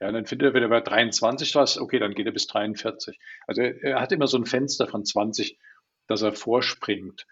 Ja, 0.00 0.12
dann 0.12 0.26
findet 0.26 0.50
er 0.50 0.54
wieder 0.54 0.68
bei 0.68 0.80
23 0.80 1.54
was, 1.54 1.78
okay, 1.78 1.98
dann 1.98 2.14
geht 2.14 2.26
er 2.26 2.32
bis 2.32 2.46
43. 2.46 3.18
Also 3.46 3.62
er, 3.62 3.82
er 3.82 4.00
hat 4.00 4.12
immer 4.12 4.26
so 4.26 4.36
ein 4.36 4.44
Fenster 4.44 4.86
von 4.86 5.04
20, 5.04 5.58
dass 6.06 6.22
er 6.22 6.32
vorspringt. 6.32 7.26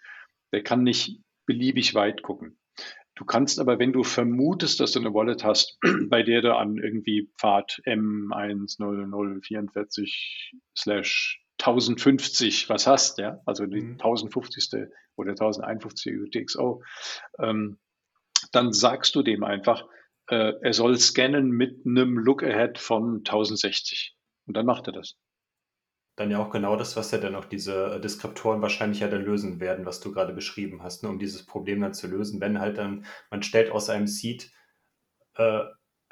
Der 0.54 0.62
kann 0.62 0.84
nicht 0.84 1.20
beliebig 1.46 1.96
weit 1.96 2.22
gucken. 2.22 2.56
Du 3.16 3.24
kannst 3.24 3.58
aber, 3.58 3.80
wenn 3.80 3.92
du 3.92 4.04
vermutest, 4.04 4.78
dass 4.78 4.92
du 4.92 5.00
eine 5.00 5.12
Wallet 5.12 5.42
hast, 5.42 5.80
bei 6.08 6.22
der 6.22 6.42
du 6.42 6.54
an 6.54 6.78
irgendwie 6.78 7.28
Pfad 7.36 7.82
M10044 7.86 10.52
slash 10.76 11.42
1050 11.60 12.68
was 12.68 12.86
hast, 12.86 13.18
ja, 13.18 13.40
also 13.46 13.66
die 13.66 13.80
mhm. 13.80 13.94
1050. 13.94 14.86
oder 15.16 15.32
1051. 15.32 16.20
UTXO, 16.20 16.84
ähm, 17.40 17.80
dann 18.52 18.72
sagst 18.72 19.16
du 19.16 19.24
dem 19.24 19.42
einfach, 19.42 19.88
äh, 20.28 20.52
er 20.62 20.72
soll 20.72 20.96
scannen 20.96 21.50
mit 21.50 21.84
einem 21.84 22.16
Look-Ahead 22.16 22.78
von 22.78 23.24
1060. 23.24 24.14
Und 24.46 24.56
dann 24.56 24.66
macht 24.66 24.86
er 24.86 24.92
das 24.92 25.16
dann 26.16 26.30
ja 26.30 26.38
auch 26.38 26.50
genau 26.50 26.76
das, 26.76 26.96
was 26.96 27.10
ja 27.10 27.18
dann 27.18 27.34
auch 27.34 27.44
diese 27.44 28.00
Deskriptoren 28.00 28.62
wahrscheinlich 28.62 29.00
ja 29.00 29.08
dann 29.08 29.24
lösen 29.24 29.60
werden, 29.60 29.86
was 29.86 30.00
du 30.00 30.12
gerade 30.12 30.32
beschrieben 30.32 30.82
hast, 30.82 31.02
ne, 31.02 31.08
um 31.08 31.18
dieses 31.18 31.44
Problem 31.44 31.80
dann 31.80 31.94
zu 31.94 32.06
lösen. 32.06 32.40
Wenn 32.40 32.60
halt 32.60 32.78
dann, 32.78 33.04
man 33.30 33.42
stellt 33.42 33.70
aus 33.70 33.90
einem 33.90 34.06
Seed 34.06 34.52
äh, 35.36 35.64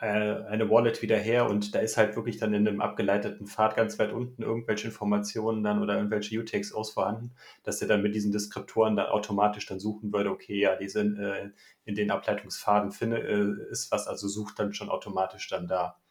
äh, 0.02 0.44
eine 0.46 0.68
Wallet 0.68 1.00
wieder 1.02 1.16
her 1.16 1.48
und 1.48 1.74
da 1.76 1.78
ist 1.78 1.96
halt 1.96 2.16
wirklich 2.16 2.38
dann 2.38 2.52
in 2.54 2.66
einem 2.66 2.80
abgeleiteten 2.80 3.46
Pfad 3.46 3.76
ganz 3.76 3.98
weit 4.00 4.12
unten 4.12 4.42
irgendwelche 4.42 4.88
Informationen 4.88 5.62
dann 5.62 5.80
oder 5.80 5.96
irgendwelche 5.96 6.40
UTXOs 6.40 6.90
vorhanden, 6.90 7.36
dass 7.62 7.80
er 7.80 7.88
dann 7.88 8.02
mit 8.02 8.14
diesen 8.16 8.32
Deskriptoren 8.32 8.96
dann 8.96 9.06
automatisch 9.06 9.66
dann 9.66 9.78
suchen 9.78 10.12
würde, 10.12 10.30
okay, 10.30 10.58
ja, 10.58 10.74
die 10.74 10.88
sind 10.88 11.18
äh, 11.18 11.50
in 11.84 11.94
den 11.94 12.10
Ableitungspfaden 12.10 12.90
finde, 12.90 13.20
äh, 13.20 13.70
ist 13.70 13.92
was, 13.92 14.08
also 14.08 14.26
sucht 14.26 14.58
dann 14.58 14.72
schon 14.72 14.90
automatisch 14.90 15.48
dann 15.48 15.68
da. 15.68 16.01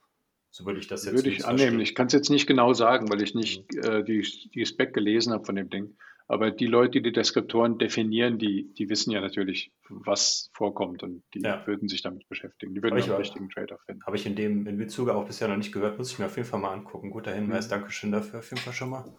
So 0.51 0.65
würde 0.65 0.79
ich 0.79 0.87
das 0.87 1.05
jetzt 1.05 1.15
Würde 1.15 1.29
ich 1.29 1.45
annehmen. 1.45 1.57
Verstehen. 1.57 1.79
Ich 1.79 1.95
kann 1.95 2.07
es 2.07 2.13
jetzt 2.13 2.29
nicht 2.29 2.45
genau 2.45 2.73
sagen, 2.73 3.09
weil 3.09 3.21
ich 3.21 3.33
nicht 3.33 3.73
mhm. 3.73 3.83
äh, 3.83 4.03
die, 4.03 4.21
die 4.53 4.65
Spec 4.65 4.93
gelesen 4.93 5.33
habe 5.33 5.45
von 5.45 5.55
dem 5.55 5.69
Ding. 5.69 5.95
Aber 6.27 6.51
die 6.51 6.67
Leute, 6.67 6.91
die 6.91 7.01
die 7.01 7.11
Deskriptoren 7.11 7.77
definieren, 7.77 8.37
die, 8.37 8.73
die 8.73 8.89
wissen 8.89 9.11
ja 9.11 9.19
natürlich, 9.19 9.73
was 9.89 10.49
vorkommt 10.53 11.03
und 11.03 11.23
die 11.33 11.41
ja. 11.41 11.65
würden 11.67 11.89
sich 11.89 12.01
damit 12.03 12.27
beschäftigen. 12.29 12.73
Die 12.73 12.81
würden 12.81 13.01
einen 13.01 13.11
richtigen 13.11 13.49
Trade-off 13.49 13.81
finden. 13.85 14.05
Habe 14.05 14.15
ich 14.15 14.25
in 14.25 14.35
dem 14.35 14.65
in 14.65 14.77
Bezuge 14.77 15.13
auch 15.13 15.25
bisher 15.25 15.49
noch 15.49 15.57
nicht 15.57 15.73
gehört, 15.73 15.97
muss 15.97 16.11
ich 16.11 16.19
mir 16.19 16.27
auf 16.27 16.37
jeden 16.37 16.47
Fall 16.47 16.61
mal 16.61 16.71
angucken. 16.71 17.11
Guter 17.11 17.33
Hinweis, 17.33 17.65
mhm. 17.65 17.71
Dankeschön 17.71 18.11
dafür 18.11 18.39
auf 18.39 18.49
jeden 18.49 18.61
Fall 18.61 18.73
schon 18.73 18.89
mal. 18.91 19.13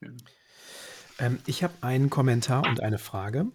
Ja. 0.00 0.08
Ähm, 1.20 1.38
ich 1.46 1.62
habe 1.62 1.74
einen 1.82 2.10
Kommentar 2.10 2.66
und 2.66 2.80
eine 2.80 2.98
Frage. 2.98 3.46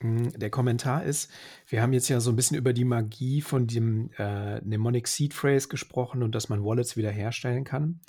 Hm, 0.00 0.30
der 0.38 0.50
Kommentar 0.50 1.04
ist, 1.04 1.30
wir 1.66 1.82
haben 1.82 1.92
jetzt 1.92 2.08
ja 2.08 2.20
so 2.20 2.30
ein 2.30 2.36
bisschen 2.36 2.56
über 2.56 2.72
die 2.72 2.84
Magie 2.84 3.40
von 3.40 3.66
dem 3.66 4.10
äh, 4.18 4.60
Mnemonic 4.60 5.08
Seed 5.08 5.34
Phrase 5.34 5.68
gesprochen 5.68 6.22
und 6.22 6.34
dass 6.34 6.48
man 6.48 6.64
Wallets 6.64 6.96
wiederherstellen 6.96 7.64
kann. 7.64 8.00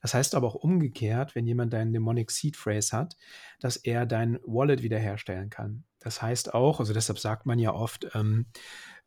Das 0.00 0.14
heißt 0.14 0.34
aber 0.34 0.46
auch 0.46 0.54
umgekehrt, 0.54 1.34
wenn 1.34 1.46
jemand 1.46 1.72
deinen 1.72 1.90
Mnemonic 1.90 2.30
Seed 2.30 2.56
Phrase 2.56 2.96
hat, 2.96 3.16
dass 3.60 3.76
er 3.76 4.06
dein 4.06 4.38
Wallet 4.44 4.82
wiederherstellen 4.82 5.50
kann. 5.50 5.84
Das 6.00 6.22
heißt 6.22 6.54
auch, 6.54 6.80
also 6.80 6.92
deshalb 6.92 7.18
sagt 7.18 7.46
man 7.46 7.58
ja 7.58 7.72
oft, 7.72 8.08
ähm, 8.14 8.46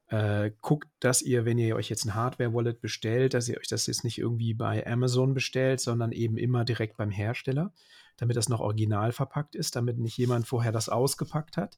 äh, 0.08 0.52
guckt, 0.62 0.88
dass 1.00 1.22
ihr, 1.22 1.46
wenn 1.46 1.58
ihr 1.58 1.76
euch 1.76 1.90
jetzt 1.90 2.06
ein 2.06 2.14
Hardware-Wallet 2.14 2.80
bestellt, 2.80 3.34
dass 3.34 3.50
ihr 3.50 3.58
euch 3.58 3.68
das 3.68 3.88
jetzt 3.88 4.04
nicht 4.04 4.20
irgendwie 4.20 4.54
bei 4.54 4.86
Amazon 4.86 5.34
bestellt, 5.34 5.80
sondern 5.80 6.12
eben 6.12 6.38
immer 6.38 6.64
direkt 6.64 6.98
beim 6.98 7.10
Hersteller, 7.10 7.74
damit 8.18 8.38
das 8.38 8.50
noch 8.50 8.60
original 8.60 9.12
verpackt 9.12 9.56
ist, 9.56 9.76
damit 9.76 9.98
nicht 9.98 10.18
jemand 10.18 10.48
vorher 10.48 10.72
das 10.72 10.90
ausgepackt 10.90 11.58
hat 11.58 11.78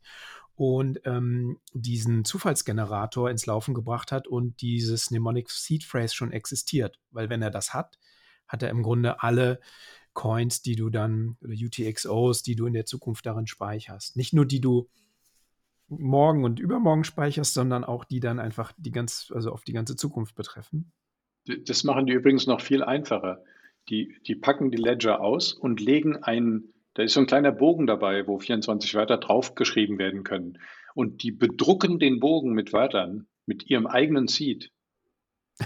und 0.56 1.00
ähm, 1.06 1.60
diesen 1.74 2.26
Zufallsgenerator 2.26 3.30
ins 3.30 3.46
Laufen 3.46 3.76
gebracht 3.76 4.12
hat 4.12 4.28
und 4.28 4.62
dieses 4.62 5.12
Mnemonic 5.12 5.52
Seed 5.52 5.84
Phrase 5.84 6.16
schon 6.16 6.32
existiert. 6.32 7.00
Weil 7.12 7.30
wenn 7.30 7.44
er 7.44 7.52
das 7.52 7.76
hat, 7.76 8.00
hat 8.48 8.64
er 8.64 8.70
im 8.70 8.82
Grunde 8.82 9.22
alle 9.22 9.60
Coins, 10.14 10.64
die 10.64 10.76
du 10.76 10.90
dann, 10.90 11.38
oder 11.44 11.54
UTXOs, 11.54 12.42
die 12.42 12.56
du 12.56 12.66
in 12.66 12.74
der 12.74 12.88
Zukunft 12.88 13.28
darin 13.28 13.46
speicherst. 13.46 14.18
Nicht 14.18 14.34
nur 14.34 14.48
die 14.48 14.60
du 14.60 14.90
morgen 15.90 16.44
und 16.44 16.60
übermorgen 16.60 17.04
speicherst, 17.04 17.54
sondern 17.54 17.84
auch 17.84 18.04
die 18.04 18.20
dann 18.20 18.40
einfach 18.40 18.74
die 18.78 18.92
ganz, 18.92 19.32
also 19.34 19.52
auf 19.52 19.64
die 19.64 19.74
ganze 19.74 19.96
Zukunft 19.96 20.34
betreffen. 20.34 20.92
Das 21.66 21.84
machen 21.84 22.08
die 22.08 22.14
übrigens 22.14 22.48
noch 22.48 22.62
viel 22.62 22.84
einfacher. 22.84 23.44
Die, 23.90 24.18
die 24.28 24.36
packen 24.36 24.72
die 24.72 24.78
Ledger 24.78 25.22
aus 25.22 25.54
und 25.54 25.80
legen 25.80 26.18
einen, 26.18 26.74
da 26.94 27.04
ist 27.04 27.14
so 27.14 27.22
ein 27.22 27.28
kleiner 27.28 27.52
Bogen 27.52 27.88
dabei, 27.88 28.28
wo 28.28 28.40
24 28.40 28.96
Wörter 28.96 29.18
draufgeschrieben 29.18 29.98
werden 29.98 30.24
können. 30.24 30.60
Und 30.94 31.24
die 31.24 31.32
bedrucken 31.32 32.00
den 32.00 32.20
Bogen 32.20 32.54
mit 32.54 32.74
Wörtern, 32.74 33.28
mit 33.46 33.70
ihrem 33.70 33.88
eigenen 33.88 34.28
Seed. 34.28 34.72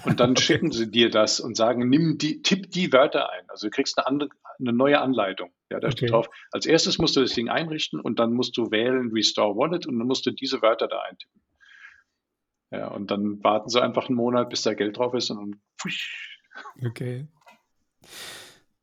Und 0.06 0.20
dann 0.20 0.32
okay. 0.32 0.42
schicken 0.42 0.72
sie 0.72 0.92
dir 0.92 1.10
das 1.10 1.40
und 1.40 1.56
sagen, 1.56 1.90
nimm 1.90 2.18
die, 2.18 2.42
tipp 2.42 2.70
die 2.72 2.94
Wörter 2.94 3.32
ein. 3.32 3.50
Also 3.50 3.68
du 3.68 3.72
kriegst 3.72 3.98
eine, 3.98 4.08
andere, 4.08 4.30
eine 4.60 4.74
neue 4.74 5.02
Anleitung. 5.02 5.52
Ja, 5.70 5.80
da 5.80 5.88
okay. 5.88 5.98
steht 5.98 6.12
drauf. 6.12 6.30
Als 6.52 6.66
erstes 6.66 6.98
musst 6.98 7.16
du 7.16 7.22
das 7.22 7.34
Ding 7.34 7.50
einrichten 7.50 8.00
und 8.00 8.20
dann 8.20 8.34
musst 8.34 8.58
du 8.58 8.72
wählen 8.72 9.12
Restore 9.12 9.56
Wallet 9.56 9.88
und 9.88 9.98
dann 9.98 10.08
musst 10.08 10.26
du 10.26 10.32
diese 10.32 10.62
Wörter 10.62 10.88
da 10.88 11.00
eintippen. 11.02 11.42
Ja, 12.72 12.88
und 12.88 13.12
dann 13.12 13.44
warten 13.44 13.70
sie 13.70 13.82
einfach 13.82 14.08
einen 14.08 14.16
Monat, 14.16 14.50
bis 14.50 14.62
da 14.62 14.74
Geld 14.74 14.98
drauf 14.98 15.14
ist 15.14 15.30
und 15.30 15.38
dann 15.38 15.62
pfusch. 15.78 16.40
Okay. 16.86 17.28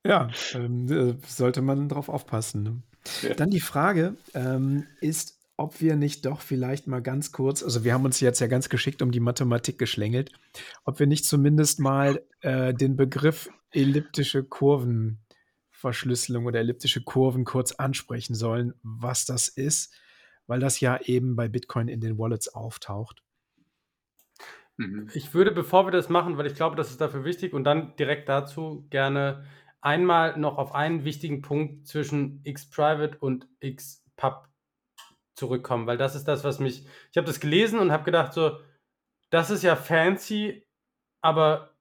Ja, 0.05 0.31
ähm, 0.55 0.91
äh, 0.91 1.15
sollte 1.27 1.63
man 1.63 1.89
drauf 1.89 2.09
aufpassen. 2.09 2.63
Ne? 2.63 2.83
Ja. 3.23 3.35
Dann 3.35 3.51
die 3.51 3.61
Frage 3.61 4.17
ähm, 4.35 4.87
ist, 5.01 5.41
ob 5.57 5.81
wir 5.81 5.97
nicht 5.97 6.25
doch 6.25 6.41
vielleicht 6.41 6.87
mal 6.87 7.03
ganz 7.03 7.33
kurz, 7.33 7.65
also 7.65 7.83
wir 7.85 7.93
haben 7.93 8.05
uns 8.05 8.21
jetzt 8.21 8.41
ja 8.41 8.47
ganz 8.47 8.69
geschickt 8.69 9.03
um 9.03 9.11
die 9.11 9.19
Mathematik 9.21 9.77
geschlängelt, 9.77 10.31
ob 10.85 11.01
wir 11.01 11.09
nicht 11.09 11.25
zumindest 11.25 11.81
mal 11.81 12.23
äh, 12.41 12.73
den 12.73 12.97
Begriff 12.97 13.51
elliptische 13.73 14.45
Kurvenverschlüsselung 14.45 16.47
oder 16.47 16.61
elliptische 16.61 17.03
Kurven 17.03 17.45
kurz 17.45 17.73
ansprechen 17.73 18.37
sollen, 18.37 18.75
was 18.83 19.27
das 19.27 19.49
ist, 19.49 19.93
weil 20.47 20.61
das 20.61 20.79
ja 20.81 21.01
eben 21.03 21.35
bei 21.35 21.49
Bitcoin 21.49 21.89
in 21.89 22.01
den 22.01 22.19
Wallets 22.19 22.55
auftaucht. 22.55 23.25
Mhm. 24.79 25.11
Ich 25.13 25.35
würde, 25.35 25.51
bevor 25.51 25.87
wir 25.87 25.91
das 25.91 26.09
machen, 26.09 26.39
weil 26.39 26.47
ich 26.47 26.55
glaube, 26.55 26.77
das 26.77 26.91
ist 26.91 27.01
dafür 27.01 27.25
wichtig 27.25 27.53
und 27.53 27.65
dann 27.65 27.95
direkt 27.97 28.29
dazu 28.29 28.87
gerne 28.91 29.45
einmal 29.81 30.39
noch 30.39 30.57
auf 30.57 30.75
einen 30.75 31.05
wichtigen 31.05 31.43
Punkt 31.43 31.87
zwischen 31.87 32.41
X-Private 32.45 33.19
und 33.19 33.49
X-Pub 33.61 34.49
zurückkommen, 35.35 35.87
weil 35.87 35.99
das 35.99 36.15
ist 36.15 36.25
das, 36.27 36.45
was 36.45 36.59
mich. 36.59 36.87
Ich 37.11 37.17
habe 37.17 37.27
das 37.27 37.41
gelesen 37.41 37.79
und 37.79 37.93
habe 37.93 38.05
gedacht, 38.05 38.33
so, 38.33 38.59
das 39.31 39.51
ist 39.51 39.63
ja 39.63 39.77
fancy, 39.77 40.67
aber 41.21 41.75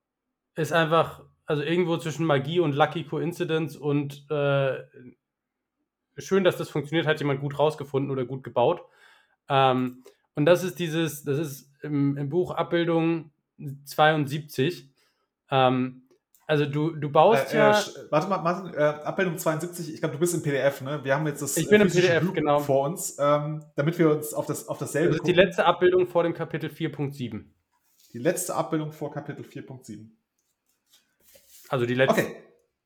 ist 0.56 0.74
einfach, 0.74 1.24
also 1.46 1.64
irgendwo 1.64 1.98
zwischen 1.98 2.26
Magie 2.26 2.60
und 2.60 2.74
Lucky 2.74 3.04
Coincidence 3.04 3.78
und 3.78 4.30
äh, 4.30 4.84
schön, 6.18 6.44
dass 6.44 6.58
das 6.58 6.70
funktioniert, 6.70 7.08
hat 7.08 7.20
jemand 7.20 7.42
gut 7.42 7.58
rausgefunden 7.58 8.12
oder 8.12 8.26
gut 8.26 8.44
gebaut. 8.44 8.82
Ähm, 9.50 10.04
und 10.36 10.46
das 10.46 10.64
ist 10.64 10.80
dieses, 10.80 11.24
das 11.24 11.40
ist 11.40 11.67
im, 11.82 12.18
im 12.18 12.30
Buch 12.30 12.52
Abbildung 12.52 13.32
72. 13.86 14.90
Ähm, 15.50 16.08
also 16.48 16.66
du, 16.66 16.92
du 16.92 17.10
baust 17.10 17.54
äh, 17.54 17.58
ja. 17.58 17.72
Äh, 17.72 17.84
warte 18.10 18.28
mal, 18.28 18.38
Martin, 18.38 18.74
äh, 18.74 18.82
Abbildung 18.82 19.38
72, 19.38 19.94
ich 19.94 20.00
glaube, 20.00 20.14
du 20.14 20.20
bist 20.20 20.34
im 20.34 20.42
PDF, 20.42 20.80
ne? 20.80 21.04
Wir 21.04 21.14
haben 21.14 21.28
jetzt 21.28 21.42
das 21.42 21.58
ich 21.58 21.70
bin 21.70 21.82
im 21.82 21.90
PDF, 21.90 22.32
genau. 22.34 22.60
vor 22.60 22.88
uns, 22.88 23.18
ähm, 23.20 23.66
damit 23.76 24.00
wir 24.00 24.10
uns 24.10 24.34
auf, 24.34 24.46
das, 24.46 24.68
auf 24.70 24.78
dasselbe. 24.78 25.10
Das 25.10 25.16
ist 25.18 25.22
gucken. 25.24 25.34
die 25.34 25.42
letzte 25.42 25.66
Abbildung 25.66 26.08
vor 26.08 26.24
dem 26.24 26.34
Kapitel 26.34 26.70
4.7. 26.70 27.44
Die 28.14 28.20
letzte 28.20 28.56
Abbildung 28.56 28.94
vor 28.94 29.12
Kapitel 29.12 29.44
4.7. 29.44 30.08
Also 31.68 31.86
die 31.86 31.96
letzte. 31.96 32.22
Okay. 32.22 32.36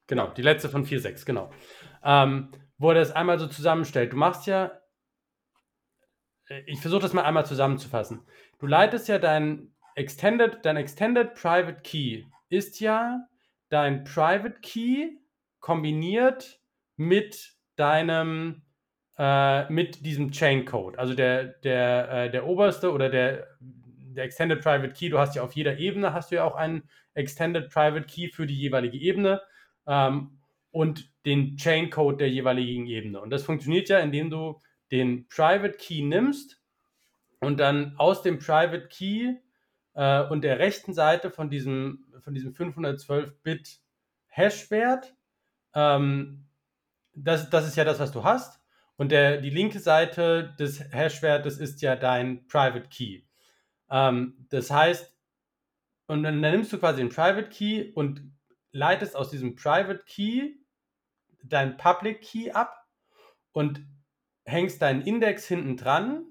Genau, 0.08 0.28
die 0.28 0.42
letzte 0.42 0.68
von 0.68 0.84
4.6, 0.84 1.24
genau. 1.24 1.52
Ähm, 2.04 2.50
wo 2.80 2.90
er 2.90 2.96
das 2.96 3.12
einmal 3.12 3.38
so 3.38 3.46
zusammenstellt. 3.46 4.12
Du 4.12 4.18
machst 4.18 4.48
ja. 4.48 4.72
Äh, 6.50 6.64
ich 6.66 6.82
versuche 6.82 7.02
das 7.02 7.14
mal 7.14 7.24
einmal 7.24 7.46
zusammenzufassen. 7.46 8.22
Du 8.62 8.68
leitest 8.68 9.08
ja 9.08 9.18
dein 9.18 9.74
Extended, 9.96 10.60
dein 10.62 10.78
Extended 10.78 11.34
Private 11.34 11.82
Key 11.82 12.26
ist 12.50 12.80
ja 12.80 13.28
dein 13.70 14.04
Private 14.04 14.60
Key 14.62 15.18
kombiniert 15.60 16.62
mit 16.96 17.56
deinem 17.76 18.62
äh, 19.18 19.68
mit 19.72 20.06
diesem 20.06 20.32
Chain 20.32 20.66
Code. 20.66 21.00
Also 21.00 21.16
der, 21.16 21.46
der, 21.46 22.12
äh, 22.12 22.30
der 22.30 22.46
oberste 22.46 22.92
oder 22.92 23.10
der, 23.10 23.48
der 23.60 24.26
Extended 24.26 24.62
Private 24.62 24.94
Key, 24.94 25.10
du 25.10 25.18
hast 25.18 25.36
ja 25.36 25.42
auf 25.42 25.54
jeder 25.54 25.80
Ebene 25.80 26.14
hast 26.14 26.30
du 26.30 26.36
ja 26.36 26.44
auch 26.44 26.54
einen 26.54 26.84
Extended 27.16 27.72
Private 27.72 28.06
Key 28.06 28.30
für 28.30 28.46
die 28.46 28.60
jeweilige 28.60 29.00
Ebene 29.00 29.42
ähm, 29.88 30.38
und 30.70 31.12
den 31.26 31.58
Chain 31.58 31.90
Code 31.90 32.18
der 32.18 32.30
jeweiligen 32.30 32.86
Ebene. 32.86 33.22
Und 33.22 33.32
das 33.32 33.42
funktioniert 33.42 33.90
ja, 33.90 33.98
indem 33.98 34.30
du 34.30 34.62
den 34.92 35.28
Private 35.30 35.78
Key 35.80 36.04
nimmst 36.04 36.61
und 37.42 37.60
dann 37.60 37.96
aus 37.98 38.22
dem 38.22 38.40
Private 38.40 38.88
Key 38.88 39.34
äh, 39.94 40.24
und 40.28 40.44
der 40.44 40.60
rechten 40.60 40.94
Seite 40.94 41.32
von 41.32 41.50
diesem, 41.50 42.06
von 42.22 42.34
diesem 42.34 42.54
512-Bit 42.54 43.82
Hashwert, 44.28 45.14
ähm, 45.74 46.46
das, 47.14 47.50
das 47.50 47.68
ist 47.68 47.76
ja 47.76 47.84
das, 47.84 48.00
was 48.00 48.12
du 48.12 48.24
hast. 48.24 48.62
Und 48.96 49.12
der, 49.12 49.42
die 49.42 49.50
linke 49.50 49.80
Seite 49.80 50.56
des 50.60 50.80
Hashwertes 50.94 51.58
ist 51.58 51.82
ja 51.82 51.96
dein 51.96 52.48
Private 52.48 52.88
Key. 52.88 53.24
Ähm, 53.90 54.46
das 54.50 54.70
heißt, 54.70 55.12
und 56.08 56.24
dann, 56.24 56.42
dann 56.42 56.52
nimmst 56.52 56.72
du 56.72 56.78
quasi 56.78 57.02
den 57.02 57.10
Private 57.10 57.50
Key 57.50 57.92
und 57.96 58.32
leitest 58.72 59.16
aus 59.16 59.32
diesem 59.32 59.56
Private 59.56 60.04
Key 60.06 60.58
dein 61.44 61.76
Public 61.78 62.22
Key 62.22 62.52
ab 62.52 62.88
und 63.52 63.84
hängst 64.46 64.82
deinen 64.82 65.02
Index 65.02 65.48
hinten 65.48 65.76
dran 65.76 66.31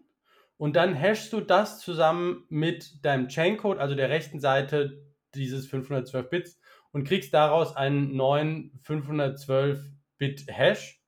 und 0.61 0.77
dann 0.77 0.95
hashst 0.95 1.33
du 1.33 1.41
das 1.41 1.81
zusammen 1.81 2.45
mit 2.51 3.03
deinem 3.03 3.29
Chaincode, 3.29 3.79
also 3.79 3.95
der 3.95 4.11
rechten 4.11 4.41
Seite 4.41 5.03
dieses 5.35 5.67
512 5.67 6.29
Bits 6.29 6.61
und 6.93 7.05
kriegst 7.05 7.33
daraus 7.33 7.75
einen 7.77 8.15
neuen 8.15 8.79
512-Bit-Hash, 8.85 11.01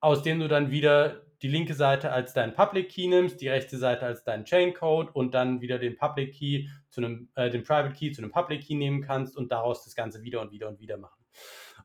aus 0.00 0.22
dem 0.22 0.40
du 0.40 0.48
dann 0.48 0.70
wieder 0.70 1.22
die 1.40 1.48
linke 1.48 1.72
Seite 1.72 2.12
als 2.12 2.34
dein 2.34 2.52
Public 2.52 2.90
Key 2.90 3.06
nimmst, 3.06 3.40
die 3.40 3.48
rechte 3.48 3.78
Seite 3.78 4.04
als 4.04 4.24
dein 4.24 4.44
Chaincode 4.44 5.08
und 5.14 5.32
dann 5.32 5.62
wieder 5.62 5.78
den 5.78 5.96
Public 5.96 6.34
Key 6.34 6.68
zu 6.90 7.00
einem, 7.00 7.30
äh, 7.34 7.48
den 7.48 7.62
Private 7.62 7.94
Key 7.94 8.12
zu 8.12 8.20
einem 8.20 8.30
Public 8.30 8.66
Key 8.66 8.74
nehmen 8.74 9.00
kannst 9.00 9.38
und 9.38 9.50
daraus 9.50 9.84
das 9.84 9.94
Ganze 9.94 10.22
wieder 10.22 10.42
und 10.42 10.52
wieder 10.52 10.68
und 10.68 10.80
wieder 10.80 10.98
machen. 10.98 11.24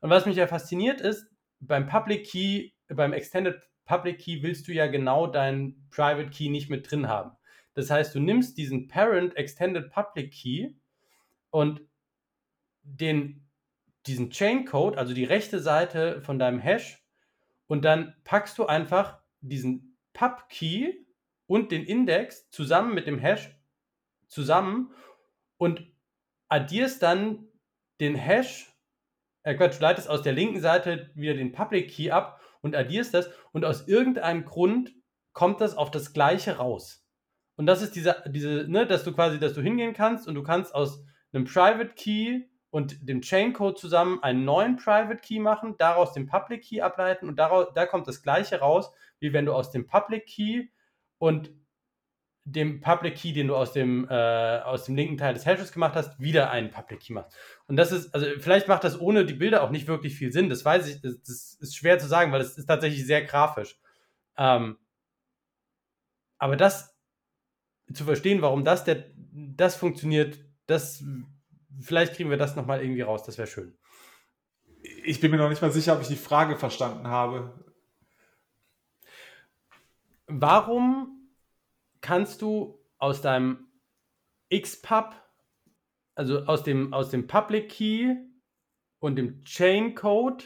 Und 0.02 0.10
was 0.10 0.26
mich 0.26 0.36
ja 0.36 0.46
fasziniert 0.46 1.00
ist, 1.00 1.26
beim 1.58 1.86
Public 1.86 2.26
Key, 2.26 2.72
beim 2.88 3.14
Extended 3.14 3.62
Public 3.88 4.18
Key 4.18 4.42
willst 4.42 4.68
du 4.68 4.72
ja 4.72 4.86
genau 4.86 5.26
deinen 5.26 5.88
Private 5.90 6.28
Key 6.28 6.50
nicht 6.50 6.68
mit 6.68 6.88
drin 6.88 7.08
haben. 7.08 7.32
Das 7.72 7.90
heißt, 7.90 8.14
du 8.14 8.20
nimmst 8.20 8.58
diesen 8.58 8.86
Parent 8.86 9.34
Extended 9.36 9.90
Public 9.90 10.32
Key 10.32 10.74
und 11.50 11.80
den, 12.82 13.48
diesen 14.06 14.30
Chain 14.30 14.66
Code, 14.66 14.98
also 14.98 15.14
die 15.14 15.24
rechte 15.24 15.58
Seite 15.58 16.20
von 16.20 16.38
deinem 16.38 16.60
Hash, 16.60 17.02
und 17.66 17.84
dann 17.84 18.14
packst 18.24 18.58
du 18.58 18.66
einfach 18.66 19.20
diesen 19.40 19.96
Pub 20.12 20.48
Key 20.50 20.92
und 21.46 21.72
den 21.72 21.84
Index 21.84 22.50
zusammen 22.50 22.94
mit 22.94 23.06
dem 23.06 23.18
Hash 23.18 23.50
zusammen 24.26 24.92
und 25.56 25.82
addierst 26.48 27.02
dann 27.02 27.48
den 28.00 28.16
Hash, 28.16 28.70
äh 29.44 29.54
Quatsch, 29.54 29.78
du 29.78 29.82
leitest 29.82 30.10
aus 30.10 30.22
der 30.22 30.32
linken 30.32 30.60
Seite 30.60 31.10
wieder 31.14 31.34
den 31.34 31.52
Public 31.52 31.90
Key 31.90 32.10
ab 32.10 32.37
und 32.62 32.74
addierst 32.74 33.14
das 33.14 33.30
und 33.52 33.64
aus 33.64 33.86
irgendeinem 33.86 34.44
Grund 34.44 34.94
kommt 35.32 35.60
das 35.60 35.76
auf 35.76 35.90
das 35.90 36.12
gleiche 36.12 36.56
raus. 36.56 37.04
Und 37.56 37.66
das 37.66 37.82
ist 37.82 37.96
diese, 37.96 38.22
diese, 38.26 38.66
ne, 38.68 38.86
dass 38.86 39.04
du 39.04 39.12
quasi, 39.12 39.38
dass 39.38 39.54
du 39.54 39.60
hingehen 39.60 39.92
kannst 39.92 40.28
und 40.28 40.34
du 40.34 40.42
kannst 40.42 40.74
aus 40.74 41.02
einem 41.32 41.44
Private 41.44 41.94
Key 41.94 42.42
und 42.70 43.08
dem 43.08 43.20
Chaincode 43.22 43.78
zusammen 43.78 44.22
einen 44.22 44.44
neuen 44.44 44.76
Private 44.76 45.20
Key 45.20 45.40
machen, 45.40 45.76
daraus 45.78 46.12
den 46.12 46.26
Public 46.26 46.62
Key 46.62 46.80
ableiten 46.80 47.28
und 47.28 47.36
daraus, 47.36 47.68
da 47.74 47.86
kommt 47.86 48.06
das 48.06 48.22
gleiche 48.22 48.60
raus, 48.60 48.90
wie 49.20 49.32
wenn 49.32 49.46
du 49.46 49.54
aus 49.54 49.70
dem 49.70 49.86
Public 49.86 50.26
Key 50.26 50.68
und 51.18 51.50
dem 52.52 52.80
Public 52.80 53.16
Key, 53.16 53.32
den 53.32 53.48
du 53.48 53.56
aus 53.56 53.72
dem, 53.72 54.08
äh, 54.08 54.60
aus 54.60 54.84
dem 54.84 54.96
linken 54.96 55.18
Teil 55.18 55.34
des 55.34 55.44
Hashes 55.44 55.72
gemacht 55.72 55.94
hast, 55.94 56.18
wieder 56.18 56.50
einen 56.50 56.70
Public 56.70 57.00
Key 57.00 57.12
machst. 57.12 57.36
Und 57.66 57.76
das 57.76 57.92
ist, 57.92 58.14
also 58.14 58.26
vielleicht 58.38 58.68
macht 58.68 58.84
das 58.84 59.00
ohne 59.00 59.24
die 59.26 59.34
Bilder 59.34 59.62
auch 59.62 59.70
nicht 59.70 59.86
wirklich 59.86 60.16
viel 60.16 60.32
Sinn. 60.32 60.48
Das 60.48 60.64
weiß 60.64 60.88
ich, 60.88 61.00
das, 61.00 61.20
das 61.22 61.58
ist 61.60 61.76
schwer 61.76 61.98
zu 61.98 62.06
sagen, 62.06 62.32
weil 62.32 62.40
es 62.40 62.56
ist 62.56 62.66
tatsächlich 62.66 63.06
sehr 63.06 63.22
grafisch. 63.24 63.78
Ähm, 64.36 64.78
aber 66.38 66.56
das 66.56 66.96
zu 67.92 68.04
verstehen, 68.04 68.42
warum 68.42 68.64
das, 68.64 68.84
der, 68.84 69.04
das 69.32 69.76
funktioniert, 69.76 70.38
das, 70.66 71.04
vielleicht 71.80 72.14
kriegen 72.14 72.30
wir 72.30 72.36
das 72.36 72.56
nochmal 72.56 72.82
irgendwie 72.82 73.02
raus, 73.02 73.24
das 73.24 73.38
wäre 73.38 73.48
schön. 73.48 73.76
Ich 75.04 75.20
bin 75.20 75.30
mir 75.30 75.38
noch 75.38 75.48
nicht 75.50 75.62
mal 75.62 75.72
sicher, 75.72 75.94
ob 75.94 76.02
ich 76.02 76.08
die 76.08 76.16
Frage 76.16 76.56
verstanden 76.56 77.08
habe. 77.08 77.64
Warum 80.26 81.17
kannst 82.00 82.42
du 82.42 82.78
aus 82.98 83.22
deinem 83.22 83.68
XPub, 84.52 85.14
also 86.14 86.44
aus 86.46 86.62
dem, 86.62 86.92
aus 86.92 87.10
dem 87.10 87.26
Public 87.26 87.68
Key 87.70 88.14
und 88.98 89.16
dem 89.16 89.44
Chain 89.44 89.94
Code 89.94 90.44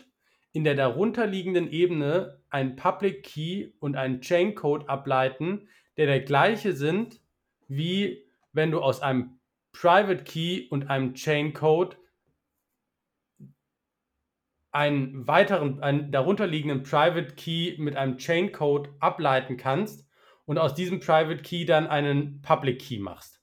in 0.52 0.64
der 0.64 0.74
darunterliegenden 0.74 1.70
Ebene 1.70 2.42
einen 2.50 2.76
Public 2.76 3.22
Key 3.22 3.72
und 3.80 3.96
einen 3.96 4.20
Chain 4.20 4.54
Code 4.54 4.88
ableiten, 4.88 5.68
der 5.96 6.06
der 6.06 6.20
gleiche 6.20 6.74
sind, 6.74 7.20
wie 7.68 8.26
wenn 8.52 8.70
du 8.70 8.80
aus 8.80 9.00
einem 9.00 9.38
Private 9.72 10.24
Key 10.24 10.68
und 10.68 10.90
einem 10.90 11.14
Chain 11.14 11.54
Code 11.54 11.96
einen 14.72 15.26
weiteren, 15.26 15.82
einen 15.82 16.10
darunterliegenden 16.12 16.82
Private 16.82 17.34
Key 17.34 17.76
mit 17.78 17.96
einem 17.96 18.18
Chain 18.18 18.52
Code 18.52 18.90
ableiten 19.00 19.56
kannst 19.56 20.06
und 20.46 20.58
aus 20.58 20.74
diesem 20.74 21.00
Private 21.00 21.42
Key 21.42 21.64
dann 21.64 21.86
einen 21.86 22.42
Public 22.42 22.80
Key 22.80 22.98
machst. 22.98 23.40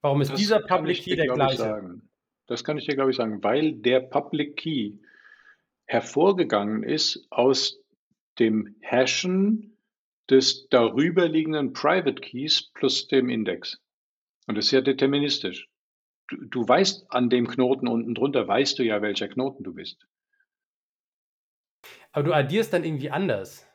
Warum 0.00 0.20
ist 0.20 0.30
das 0.30 0.38
dieser 0.38 0.60
Public 0.60 1.02
Key 1.02 1.16
der 1.16 1.26
gleiche? 1.26 2.00
Das 2.46 2.64
kann 2.64 2.78
ich 2.78 2.86
dir, 2.86 2.94
glaube 2.94 3.10
ich, 3.10 3.16
sagen, 3.16 3.42
weil 3.42 3.72
der 3.72 4.00
Public 4.00 4.56
Key 4.56 4.94
hervorgegangen 5.86 6.82
ist 6.82 7.26
aus 7.30 7.80
dem 8.38 8.76
Hashen 8.80 9.76
des 10.30 10.68
darüberliegenden 10.68 11.72
Private 11.72 12.20
Keys 12.20 12.70
plus 12.74 13.08
dem 13.08 13.28
Index. 13.28 13.80
Und 14.46 14.56
das 14.56 14.66
ist 14.66 14.70
ja 14.72 14.80
deterministisch. 14.80 15.68
Du, 16.28 16.36
du 16.44 16.68
weißt 16.68 17.10
an 17.10 17.30
dem 17.30 17.48
Knoten 17.48 17.88
unten 17.88 18.14
drunter, 18.14 18.46
weißt 18.46 18.78
du 18.78 18.84
ja, 18.84 19.00
welcher 19.02 19.28
Knoten 19.28 19.64
du 19.64 19.74
bist. 19.74 20.06
Aber 22.12 22.24
du 22.24 22.32
addierst 22.32 22.72
dann 22.72 22.84
irgendwie 22.84 23.10
anders. 23.10 23.67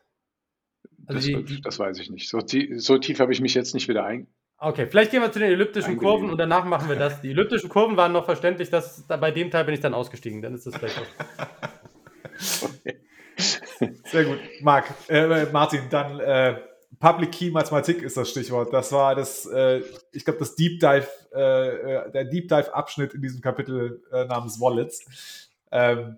Also 1.05 1.31
das, 1.31 1.45
die, 1.45 1.61
das, 1.61 1.79
weiß 1.79 1.99
ich 1.99 2.09
nicht. 2.09 2.29
So, 2.29 2.39
so 2.75 2.97
tief 2.97 3.19
habe 3.19 3.33
ich 3.33 3.41
mich 3.41 3.53
jetzt 3.53 3.73
nicht 3.73 3.87
wieder 3.87 4.05
ein. 4.05 4.27
Okay, 4.57 4.87
vielleicht 4.87 5.11
gehen 5.11 5.21
wir 5.21 5.31
zu 5.31 5.39
den 5.39 5.51
elliptischen 5.51 5.97
Kurven 5.97 6.29
und 6.29 6.37
danach 6.37 6.63
machen 6.63 6.87
wir 6.87 6.95
das. 6.95 7.21
Die 7.21 7.31
elliptischen 7.31 7.69
Kurven 7.69 7.97
waren 7.97 8.13
noch 8.13 8.25
verständlich, 8.25 8.69
dass, 8.69 9.05
bei 9.07 9.31
dem 9.31 9.51
Teil 9.51 9.65
bin 9.65 9.73
ich 9.73 9.81
dann 9.81 9.93
ausgestiegen. 9.93 10.41
Dann 10.41 10.53
ist 10.53 10.65
das 10.65 10.75
vielleicht 10.77 10.99
auch. 10.99 12.69
okay. 12.69 12.99
Sehr 14.05 14.25
gut. 14.25 14.39
Marc, 14.61 14.85
äh, 15.09 15.45
Martin, 15.51 15.81
dann 15.89 16.19
äh, 16.19 16.55
Public 16.99 17.31
Key 17.33 17.51
Mathematik 17.51 18.01
ist 18.01 18.15
das 18.15 18.29
Stichwort. 18.29 18.71
Das 18.71 18.91
war 18.91 19.15
das, 19.15 19.45
äh, 19.45 19.81
ich 20.13 20.23
glaube, 20.23 20.39
das 20.39 20.55
Deep 20.55 20.79
Dive, 20.79 21.07
äh, 21.33 21.67
äh, 21.67 22.11
der 22.11 22.25
Deep 22.25 22.47
Dive 22.47 22.73
Abschnitt 22.73 23.13
in 23.13 23.21
diesem 23.21 23.41
Kapitel 23.41 24.01
äh, 24.11 24.25
namens 24.25 24.61
Wallets. 24.61 25.49
Ähm, 25.71 26.17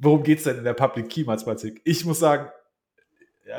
worum 0.00 0.22
geht 0.22 0.38
es 0.38 0.44
denn 0.44 0.58
in 0.58 0.64
der 0.64 0.74
Public 0.74 1.08
Key 1.08 1.24
Mathematik? 1.24 1.80
Ich 1.84 2.04
muss 2.04 2.20
sagen, 2.20 2.50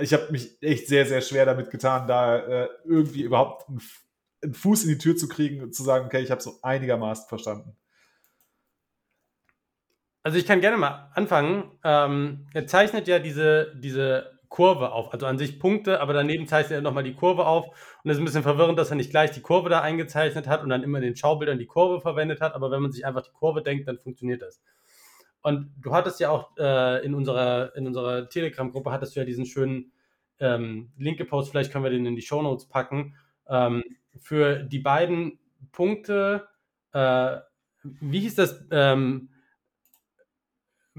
ich 0.02 0.14
habe 0.14 0.32
mich 0.32 0.62
echt 0.62 0.88
sehr, 0.88 1.06
sehr 1.06 1.22
schwer 1.22 1.46
damit 1.46 1.72
getan, 1.72 2.08
da 2.08 2.38
äh, 2.38 2.70
irgendwie 2.86 3.24
überhaupt 3.24 3.68
einen, 3.70 3.82
einen, 4.44 4.54
Fuß 4.54 4.84
in 4.84 4.90
die 4.90 4.98
Tür 4.98 5.16
zu 5.16 5.28
kriegen 5.28 5.62
und 5.62 5.74
zu 5.74 5.84
sagen, 5.84 6.06
okay, 6.06 6.22
ich 6.22 6.32
habe 6.32 6.42
so 6.42 6.60
einigermaßen 6.62 7.28
verstanden. 7.28 7.76
Also 10.22 10.38
ich 10.38 10.46
kann 10.46 10.62
gerne 10.62 10.78
mal 10.78 11.12
anfangen. 11.16 11.72
Ähm, 11.84 12.48
er 12.54 12.68
zeichnet 12.68 13.08
ja 13.08 13.20
diese, 13.20 13.74
diese 13.78 14.40
Kurve 14.50 14.92
auf, 14.92 15.14
also 15.14 15.26
an 15.26 15.38
sich 15.38 15.60
Punkte, 15.60 16.02
aber 16.02 16.14
daneben 16.14 16.48
zeichnet 16.48 16.74
er 16.74 16.82
nochmal 16.82 17.04
die 17.04 17.14
Kurve 17.14 17.46
auf. 17.46 17.68
Und 18.04 18.12
es 18.12 18.18
ist 18.18 18.22
ein 18.22 18.26
bisschen 18.26 18.44
verwirrend, 18.44 18.78
dass 18.78 18.90
er 18.90 18.96
nicht 18.96 19.12
gleich 19.12 19.32
die 19.32 19.42
Kurve 19.42 19.70
da 19.70 19.82
eingezeichnet 19.82 20.48
hat 20.48 20.64
und 20.64 20.70
dann 20.70 20.84
immer 20.84 20.98
in 20.98 21.04
den 21.04 21.16
Schaubildern 21.16 21.60
die 21.60 21.68
Kurve 21.68 22.02
verwendet 22.02 22.42
hat. 22.42 22.54
Aber 22.54 22.70
wenn 22.70 22.82
man 22.82 22.92
sich 22.92 23.06
einfach 23.06 23.22
die 23.22 23.32
Kurve 23.32 23.62
denkt, 23.62 23.88
dann 23.88 24.00
funktioniert 24.00 24.42
das. 24.42 24.62
Und 25.42 25.72
du 25.80 25.94
hattest 25.94 26.20
ja 26.20 26.30
auch 26.30 26.58
äh, 26.58 27.04
in 27.06 27.14
unserer, 27.14 27.76
in 27.76 27.88
unserer 27.88 28.28
Telegram-Gruppe 28.28 28.92
hattest 28.92 29.16
du 29.16 29.22
ja 29.22 29.26
diesen 29.26 29.46
schönen 29.46 29.92
ähm, 30.40 30.92
Link 30.98 31.18
gepostet, 31.18 31.52
vielleicht 31.52 31.72
können 31.72 31.84
wir 31.84 31.92
den 31.92 32.06
in 32.06 32.16
die 32.16 32.22
Show 32.22 32.42
Notes 32.42 32.68
packen, 32.68 33.16
ähm, 33.48 33.84
für 34.18 34.64
die 34.64 34.80
beiden 34.80 35.40
Punkte, 35.72 36.48
äh, 36.94 37.38
wie 37.84 38.20
hieß 38.20 38.36
das, 38.36 38.66
ähm, 38.72 39.30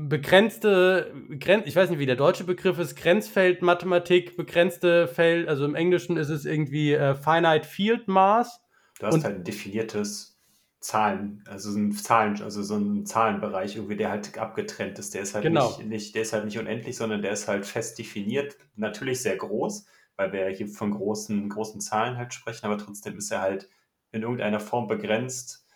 begrenzte, 0.08 1.12
ich 1.28 1.76
weiß 1.76 1.90
nicht, 1.90 1.98
wie 1.98 2.06
der 2.06 2.16
deutsche 2.16 2.44
Begriff 2.44 2.78
ist, 2.78 2.96
Grenzfeldmathematik, 2.96 4.36
begrenzte 4.36 5.08
Feld, 5.08 5.48
also 5.48 5.64
im 5.64 5.74
Englischen 5.74 6.16
ist 6.16 6.30
es 6.30 6.46
irgendwie 6.46 6.94
äh, 6.94 7.14
Finite 7.14 7.66
Field 7.66 8.08
Mass. 8.08 8.60
Du 8.98 9.06
hast 9.06 9.24
halt 9.24 9.36
ein 9.36 9.44
definiertes 9.44 10.39
Zahlen, 10.80 11.44
also 11.46 11.70
so 11.70 11.78
ein 11.78 11.92
Zahlen, 11.92 12.40
also 12.42 12.62
so 12.62 12.76
ein 12.76 13.04
Zahlenbereich 13.04 13.76
irgendwie, 13.76 13.96
der 13.96 14.10
halt 14.10 14.38
abgetrennt 14.38 14.98
ist. 14.98 15.12
Der 15.14 15.22
ist 15.22 15.34
halt 15.34 15.44
genau. 15.44 15.76
nicht, 15.76 15.86
nicht, 15.86 16.14
der 16.14 16.22
ist 16.22 16.32
halt 16.32 16.46
nicht 16.46 16.58
unendlich, 16.58 16.96
sondern 16.96 17.20
der 17.20 17.32
ist 17.32 17.48
halt 17.48 17.66
fest 17.66 17.98
definiert. 17.98 18.56
Natürlich 18.76 19.20
sehr 19.20 19.36
groß, 19.36 19.84
weil 20.16 20.32
wir 20.32 20.48
hier 20.48 20.68
von 20.68 20.92
großen, 20.92 21.50
großen 21.50 21.80
Zahlen 21.82 22.16
halt 22.16 22.32
sprechen, 22.32 22.64
aber 22.64 22.78
trotzdem 22.78 23.18
ist 23.18 23.30
er 23.30 23.42
halt 23.42 23.68
in 24.10 24.22
irgendeiner 24.22 24.60
Form 24.60 24.88
begrenzt. 24.88 25.66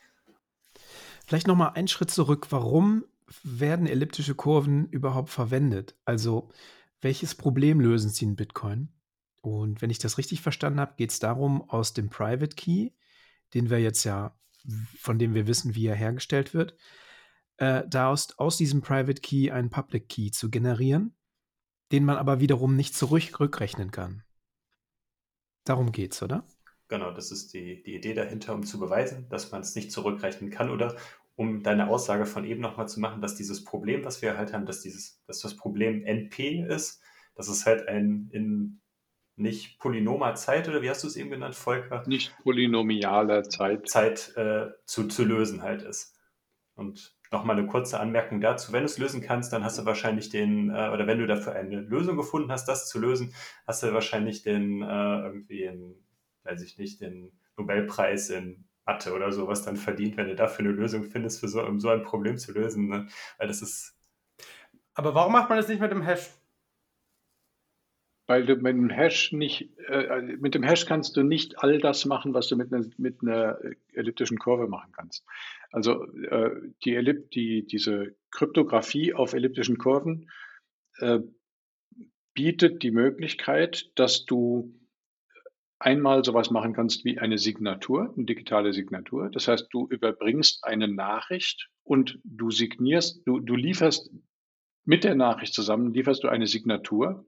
Vielleicht 1.26 1.46
nochmal 1.46 1.72
einen 1.74 1.88
Schritt 1.88 2.10
zurück. 2.10 2.46
Warum 2.50 3.04
werden 3.42 3.86
elliptische 3.86 4.34
Kurven 4.34 4.88
überhaupt 4.88 5.30
verwendet? 5.30 5.96
Also, 6.04 6.50
welches 7.00 7.34
Problem 7.34 7.80
lösen 7.80 8.10
sie 8.10 8.24
in 8.24 8.36
Bitcoin? 8.36 8.88
Und 9.42 9.82
wenn 9.82 9.90
ich 9.90 9.98
das 9.98 10.16
richtig 10.16 10.40
verstanden 10.40 10.80
habe, 10.80 10.94
geht 10.96 11.10
es 11.10 11.18
darum, 11.18 11.68
aus 11.68 11.92
dem 11.92 12.08
Private 12.08 12.56
Key, 12.56 12.90
den 13.52 13.68
wir 13.68 13.78
jetzt 13.78 14.04
ja, 14.04 14.34
von 14.98 15.18
dem 15.18 15.34
wir 15.34 15.46
wissen, 15.46 15.74
wie 15.74 15.86
er 15.86 15.94
hergestellt 15.94 16.54
wird, 16.54 16.76
äh, 17.58 17.82
da 17.88 18.10
aus, 18.10 18.38
aus 18.38 18.56
diesem 18.56 18.80
Private 18.82 19.20
Key 19.20 19.50
einen 19.50 19.70
Public 19.70 20.08
Key 20.08 20.30
zu 20.30 20.50
generieren, 20.50 21.14
den 21.92 22.04
man 22.04 22.16
aber 22.16 22.40
wiederum 22.40 22.76
nicht 22.76 22.94
zurückrechnen 22.94 23.90
kann. 23.90 24.24
Darum 25.64 25.92
geht's, 25.92 26.22
oder? 26.22 26.46
Genau, 26.88 27.12
das 27.12 27.30
ist 27.30 27.54
die, 27.54 27.82
die 27.82 27.94
Idee 27.94 28.14
dahinter, 28.14 28.54
um 28.54 28.64
zu 28.64 28.78
beweisen, 28.78 29.28
dass 29.28 29.50
man 29.50 29.62
es 29.62 29.74
nicht 29.74 29.90
zurückrechnen 29.90 30.50
kann 30.50 30.70
oder 30.70 30.96
um 31.36 31.62
deine 31.62 31.88
Aussage 31.88 32.26
von 32.26 32.44
eben 32.44 32.60
nochmal 32.60 32.88
zu 32.88 33.00
machen, 33.00 33.20
dass 33.20 33.34
dieses 33.34 33.64
Problem, 33.64 34.04
was 34.04 34.22
wir 34.22 34.36
halt 34.36 34.52
haben, 34.52 34.66
dass 34.66 34.80
dieses, 34.80 35.22
dass 35.26 35.40
das 35.40 35.56
Problem 35.56 36.04
NP 36.04 36.64
ist, 36.68 37.02
dass 37.34 37.48
es 37.48 37.66
halt 37.66 37.88
ein 37.88 38.28
in 38.32 38.80
nicht 39.36 39.78
polynomer 39.78 40.34
Zeit 40.34 40.68
oder 40.68 40.82
wie 40.82 40.90
hast 40.90 41.02
du 41.02 41.08
es 41.08 41.16
eben 41.16 41.30
genannt, 41.30 41.54
Volker? 41.54 42.04
Nicht 42.06 42.36
polynomialer 42.42 43.42
Zeit. 43.44 43.88
Zeit 43.88 44.36
äh, 44.36 44.68
zu, 44.86 45.08
zu 45.08 45.24
lösen 45.24 45.62
halt 45.62 45.82
ist. 45.82 46.18
Und 46.74 47.14
nochmal 47.30 47.58
eine 47.58 47.66
kurze 47.66 47.98
Anmerkung 48.00 48.40
dazu. 48.40 48.72
Wenn 48.72 48.80
du 48.80 48.86
es 48.86 48.98
lösen 48.98 49.20
kannst, 49.20 49.52
dann 49.52 49.64
hast 49.64 49.78
du 49.78 49.84
wahrscheinlich 49.84 50.30
den, 50.30 50.70
äh, 50.70 50.90
oder 50.90 51.06
wenn 51.06 51.18
du 51.18 51.26
dafür 51.26 51.54
eine 51.54 51.80
Lösung 51.80 52.16
gefunden 52.16 52.50
hast, 52.50 52.66
das 52.66 52.88
zu 52.88 52.98
lösen, 52.98 53.34
hast 53.66 53.82
du 53.82 53.92
wahrscheinlich 53.92 54.42
den, 54.42 54.82
äh, 54.82 55.20
irgendwie, 55.20 55.64
in, 55.64 55.96
weiß 56.44 56.62
ich 56.62 56.78
nicht, 56.78 57.00
den 57.00 57.32
Nobelpreis 57.56 58.30
in 58.30 58.64
Mathe 58.86 59.12
oder 59.12 59.32
sowas 59.32 59.62
dann 59.62 59.76
verdient, 59.76 60.16
wenn 60.16 60.28
du 60.28 60.36
dafür 60.36 60.64
eine 60.64 60.74
Lösung 60.74 61.04
findest, 61.04 61.40
für 61.40 61.48
so, 61.48 61.64
um 61.64 61.80
so 61.80 61.88
ein 61.88 62.02
Problem 62.02 62.36
zu 62.36 62.52
lösen. 62.52 62.88
Ne? 62.88 63.08
Weil 63.38 63.48
das 63.48 63.62
ist. 63.62 63.96
Aber 64.94 65.14
warum 65.14 65.32
macht 65.32 65.48
man 65.48 65.58
das 65.58 65.68
nicht 65.68 65.80
mit 65.80 65.90
dem 65.90 66.02
Hash? 66.02 66.30
Weil 68.26 68.46
du 68.46 68.56
mit 68.56 68.74
dem 68.74 68.88
Hash 68.88 69.32
nicht, 69.32 69.68
äh, 69.88 70.22
mit 70.22 70.54
dem 70.54 70.62
Hash 70.62 70.86
kannst 70.86 71.16
du 71.16 71.22
nicht 71.22 71.62
all 71.62 71.78
das 71.78 72.06
machen, 72.06 72.32
was 72.32 72.48
du 72.48 72.56
mit 72.56 72.72
einer, 72.72 72.86
mit 72.96 73.22
einer 73.22 73.58
elliptischen 73.92 74.38
Kurve 74.38 74.66
machen 74.66 74.92
kannst. 74.92 75.24
Also 75.70 76.04
äh, 76.04 76.50
die 76.84 76.94
Ellip 76.94 77.30
die, 77.32 77.66
diese 77.66 78.14
Kryptographie 78.30 79.12
auf 79.12 79.34
elliptischen 79.34 79.76
Kurven 79.76 80.30
äh, 80.98 81.20
bietet 82.32 82.82
die 82.82 82.90
Möglichkeit, 82.90 83.90
dass 83.94 84.24
du 84.24 84.74
einmal 85.78 86.24
sowas 86.24 86.50
machen 86.50 86.72
kannst 86.72 87.04
wie 87.04 87.18
eine 87.18 87.36
Signatur, 87.36 88.12
eine 88.16 88.24
digitale 88.24 88.72
Signatur. 88.72 89.28
Das 89.30 89.48
heißt, 89.48 89.68
du 89.70 89.86
überbringst 89.86 90.64
eine 90.64 90.88
Nachricht 90.88 91.68
und 91.82 92.18
du 92.24 92.50
signierst, 92.50 93.22
du, 93.26 93.38
du 93.40 93.54
lieferst 93.54 94.10
mit 94.86 95.04
der 95.04 95.14
Nachricht 95.14 95.54
zusammen 95.54 95.92
lieferst 95.92 96.22
du 96.24 96.28
eine 96.28 96.46
Signatur. 96.46 97.26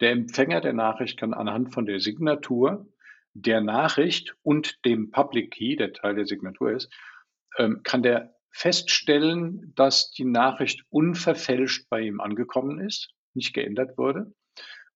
Der 0.00 0.12
Empfänger 0.12 0.60
der 0.60 0.72
Nachricht 0.72 1.18
kann 1.18 1.34
anhand 1.34 1.72
von 1.72 1.86
der 1.86 2.00
Signatur 2.00 2.86
der 3.34 3.60
Nachricht 3.60 4.34
und 4.42 4.84
dem 4.84 5.10
Public 5.10 5.52
Key, 5.52 5.76
der 5.76 5.92
Teil 5.92 6.14
der 6.14 6.26
Signatur 6.26 6.72
ist, 6.72 6.90
ähm, 7.58 7.82
kann 7.82 8.02
der 8.02 8.34
feststellen, 8.50 9.74
dass 9.74 10.10
die 10.10 10.24
Nachricht 10.24 10.84
unverfälscht 10.88 11.88
bei 11.90 12.00
ihm 12.00 12.20
angekommen 12.20 12.80
ist, 12.80 13.10
nicht 13.34 13.52
geändert 13.52 13.98
wurde 13.98 14.32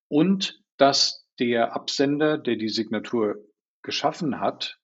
und 0.08 0.62
dass 0.78 1.26
der 1.38 1.74
Absender, 1.74 2.38
der 2.38 2.56
die 2.56 2.70
Signatur 2.70 3.36
geschaffen 3.82 4.40
hat, 4.40 4.78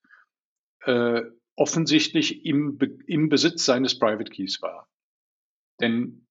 äh, 0.84 1.22
offensichtlich 1.56 2.44
im, 2.44 2.78
im 3.06 3.30
Besitz 3.30 3.64
seines 3.64 3.98
Private 3.98 4.30
Keys 4.30 4.60
war. 4.60 4.88
Denn 5.80 6.26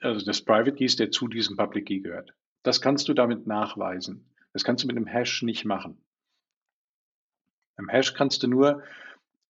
also 0.00 0.24
des 0.24 0.44
Private 0.44 0.74
Keys, 0.74 0.96
der 0.96 1.10
zu 1.10 1.28
diesem 1.28 1.56
Public 1.56 1.86
Key 1.86 2.00
gehört. 2.00 2.34
Das 2.62 2.80
kannst 2.80 3.08
du 3.08 3.14
damit 3.14 3.46
nachweisen. 3.46 4.32
Das 4.52 4.64
kannst 4.64 4.84
du 4.84 4.88
mit 4.88 4.96
einem 4.96 5.06
Hash 5.06 5.42
nicht 5.42 5.64
machen. 5.64 6.04
Im 7.78 7.88
Hash 7.88 8.14
kannst 8.14 8.42
du 8.42 8.48
nur, 8.48 8.82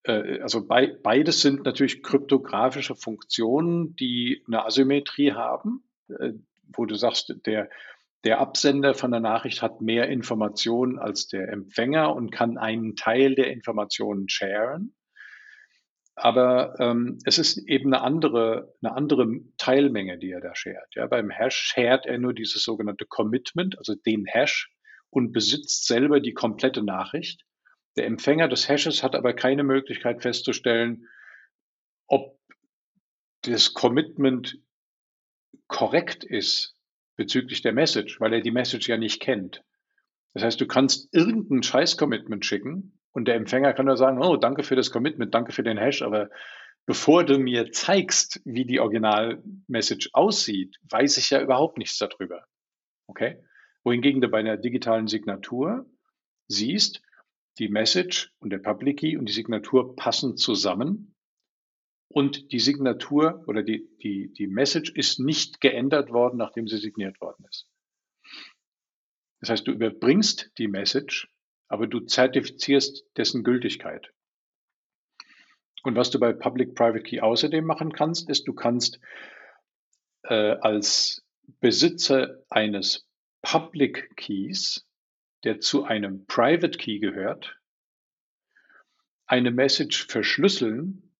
äh, 0.03 0.39
also 0.39 0.65
bei, 0.65 0.87
beides 0.87 1.41
sind 1.41 1.65
natürlich 1.65 2.03
kryptografische 2.03 2.95
Funktionen, 2.95 3.95
die 3.95 4.43
eine 4.47 4.65
Asymmetrie 4.65 5.33
haben, 5.33 5.83
äh, 6.07 6.33
wo 6.75 6.85
du 6.85 6.95
sagst, 6.95 7.35
der, 7.45 7.69
der 8.23 8.39
Absender 8.39 8.93
von 8.93 9.11
der 9.11 9.19
Nachricht 9.19 9.61
hat 9.61 9.81
mehr 9.81 10.07
Informationen 10.07 10.97
als 10.97 11.27
der 11.27 11.49
Empfänger 11.49 12.15
und 12.15 12.31
kann 12.31 12.57
einen 12.57 12.95
Teil 12.95 13.35
der 13.35 13.51
Informationen 13.51 14.29
sharen. 14.29 14.95
Aber 16.15 16.75
ähm, 16.79 17.17
es 17.25 17.39
ist 17.39 17.57
eben 17.57 17.93
eine 17.93 18.03
andere, 18.03 18.75
eine 18.81 18.95
andere 18.95 19.27
Teilmenge, 19.57 20.19
die 20.19 20.31
er 20.31 20.41
da 20.41 20.55
shared. 20.55 20.93
Ja, 20.93 21.07
beim 21.07 21.29
Hash 21.29 21.55
shared 21.55 22.05
er 22.05 22.19
nur 22.19 22.33
dieses 22.33 22.63
sogenannte 22.63 23.05
Commitment, 23.05 23.77
also 23.79 23.95
den 23.95 24.25
Hash, 24.25 24.71
und 25.09 25.31
besitzt 25.31 25.87
selber 25.87 26.19
die 26.19 26.33
komplette 26.33 26.83
Nachricht. 26.83 27.45
Der 27.97 28.05
Empfänger 28.05 28.47
des 28.47 28.67
Hashes 28.67 29.03
hat 29.03 29.15
aber 29.15 29.33
keine 29.33 29.63
Möglichkeit 29.63 30.21
festzustellen, 30.21 31.07
ob 32.07 32.39
das 33.41 33.73
Commitment 33.73 34.59
korrekt 35.67 36.23
ist 36.23 36.75
bezüglich 37.15 37.61
der 37.61 37.73
Message, 37.73 38.19
weil 38.19 38.33
er 38.33 38.41
die 38.41 38.51
Message 38.51 38.87
ja 38.87 38.97
nicht 38.97 39.21
kennt. 39.21 39.63
Das 40.33 40.43
heißt, 40.43 40.61
du 40.61 40.67
kannst 40.67 41.13
irgendein 41.13 41.61
Scheiß-Commitment 41.61 42.45
schicken 42.45 42.99
und 43.13 43.25
der 43.25 43.35
Empfänger 43.35 43.73
kann 43.73 43.85
nur 43.85 43.97
sagen, 43.97 44.21
oh, 44.21 44.35
danke 44.37 44.63
für 44.63 44.75
das 44.75 44.91
Commitment, 44.91 45.33
danke 45.33 45.51
für 45.51 45.63
den 45.63 45.77
Hash, 45.77 46.01
aber 46.01 46.29
bevor 46.85 47.23
du 47.23 47.37
mir 47.37 47.71
zeigst, 47.71 48.41
wie 48.43 48.65
die 48.65 48.79
Original-Message 48.79 50.09
aussieht, 50.13 50.77
weiß 50.89 51.17
ich 51.17 51.29
ja 51.29 51.41
überhaupt 51.41 51.77
nichts 51.77 51.97
darüber. 51.97 52.45
Okay? 53.07 53.41
Wohingegen 53.83 54.21
du 54.21 54.29
bei 54.29 54.39
einer 54.39 54.57
digitalen 54.57 55.07
Signatur 55.07 55.85
siehst, 56.47 57.01
die 57.59 57.69
Message 57.69 58.33
und 58.39 58.49
der 58.49 58.57
Public 58.57 58.99
Key 58.99 59.17
und 59.17 59.29
die 59.29 59.33
Signatur 59.33 59.95
passen 59.95 60.37
zusammen 60.37 61.15
und 62.07 62.51
die 62.51 62.59
Signatur 62.59 63.43
oder 63.47 63.61
die, 63.63 63.87
die, 64.01 64.33
die 64.33 64.47
Message 64.47 64.91
ist 64.91 65.19
nicht 65.19 65.61
geändert 65.61 66.11
worden, 66.11 66.37
nachdem 66.37 66.67
sie 66.67 66.77
signiert 66.77 67.21
worden 67.21 67.45
ist. 67.49 67.69
Das 69.39 69.49
heißt, 69.49 69.67
du 69.67 69.71
überbringst 69.71 70.51
die 70.57 70.67
Message 70.67 71.32
aber 71.73 71.87
du 71.87 72.01
zertifizierst 72.01 73.03
dessen 73.17 73.43
Gültigkeit. 73.43 74.13
Und 75.81 75.95
was 75.95 76.11
du 76.11 76.19
bei 76.19 76.31
Public-Private 76.31 77.01
Key 77.01 77.19
außerdem 77.19 77.65
machen 77.65 77.93
kannst, 77.93 78.29
ist, 78.29 78.47
du 78.47 78.53
kannst 78.53 78.99
äh, 80.21 80.51
als 80.61 81.25
Besitzer 81.61 82.43
eines 82.51 83.09
Public 83.41 84.15
Keys, 84.17 84.85
der 85.45 85.61
zu 85.61 85.83
einem 85.83 86.27
Private 86.27 86.77
Key 86.77 86.99
gehört, 86.99 87.59
eine 89.25 89.49
Message 89.49 90.05
verschlüsseln 90.05 91.11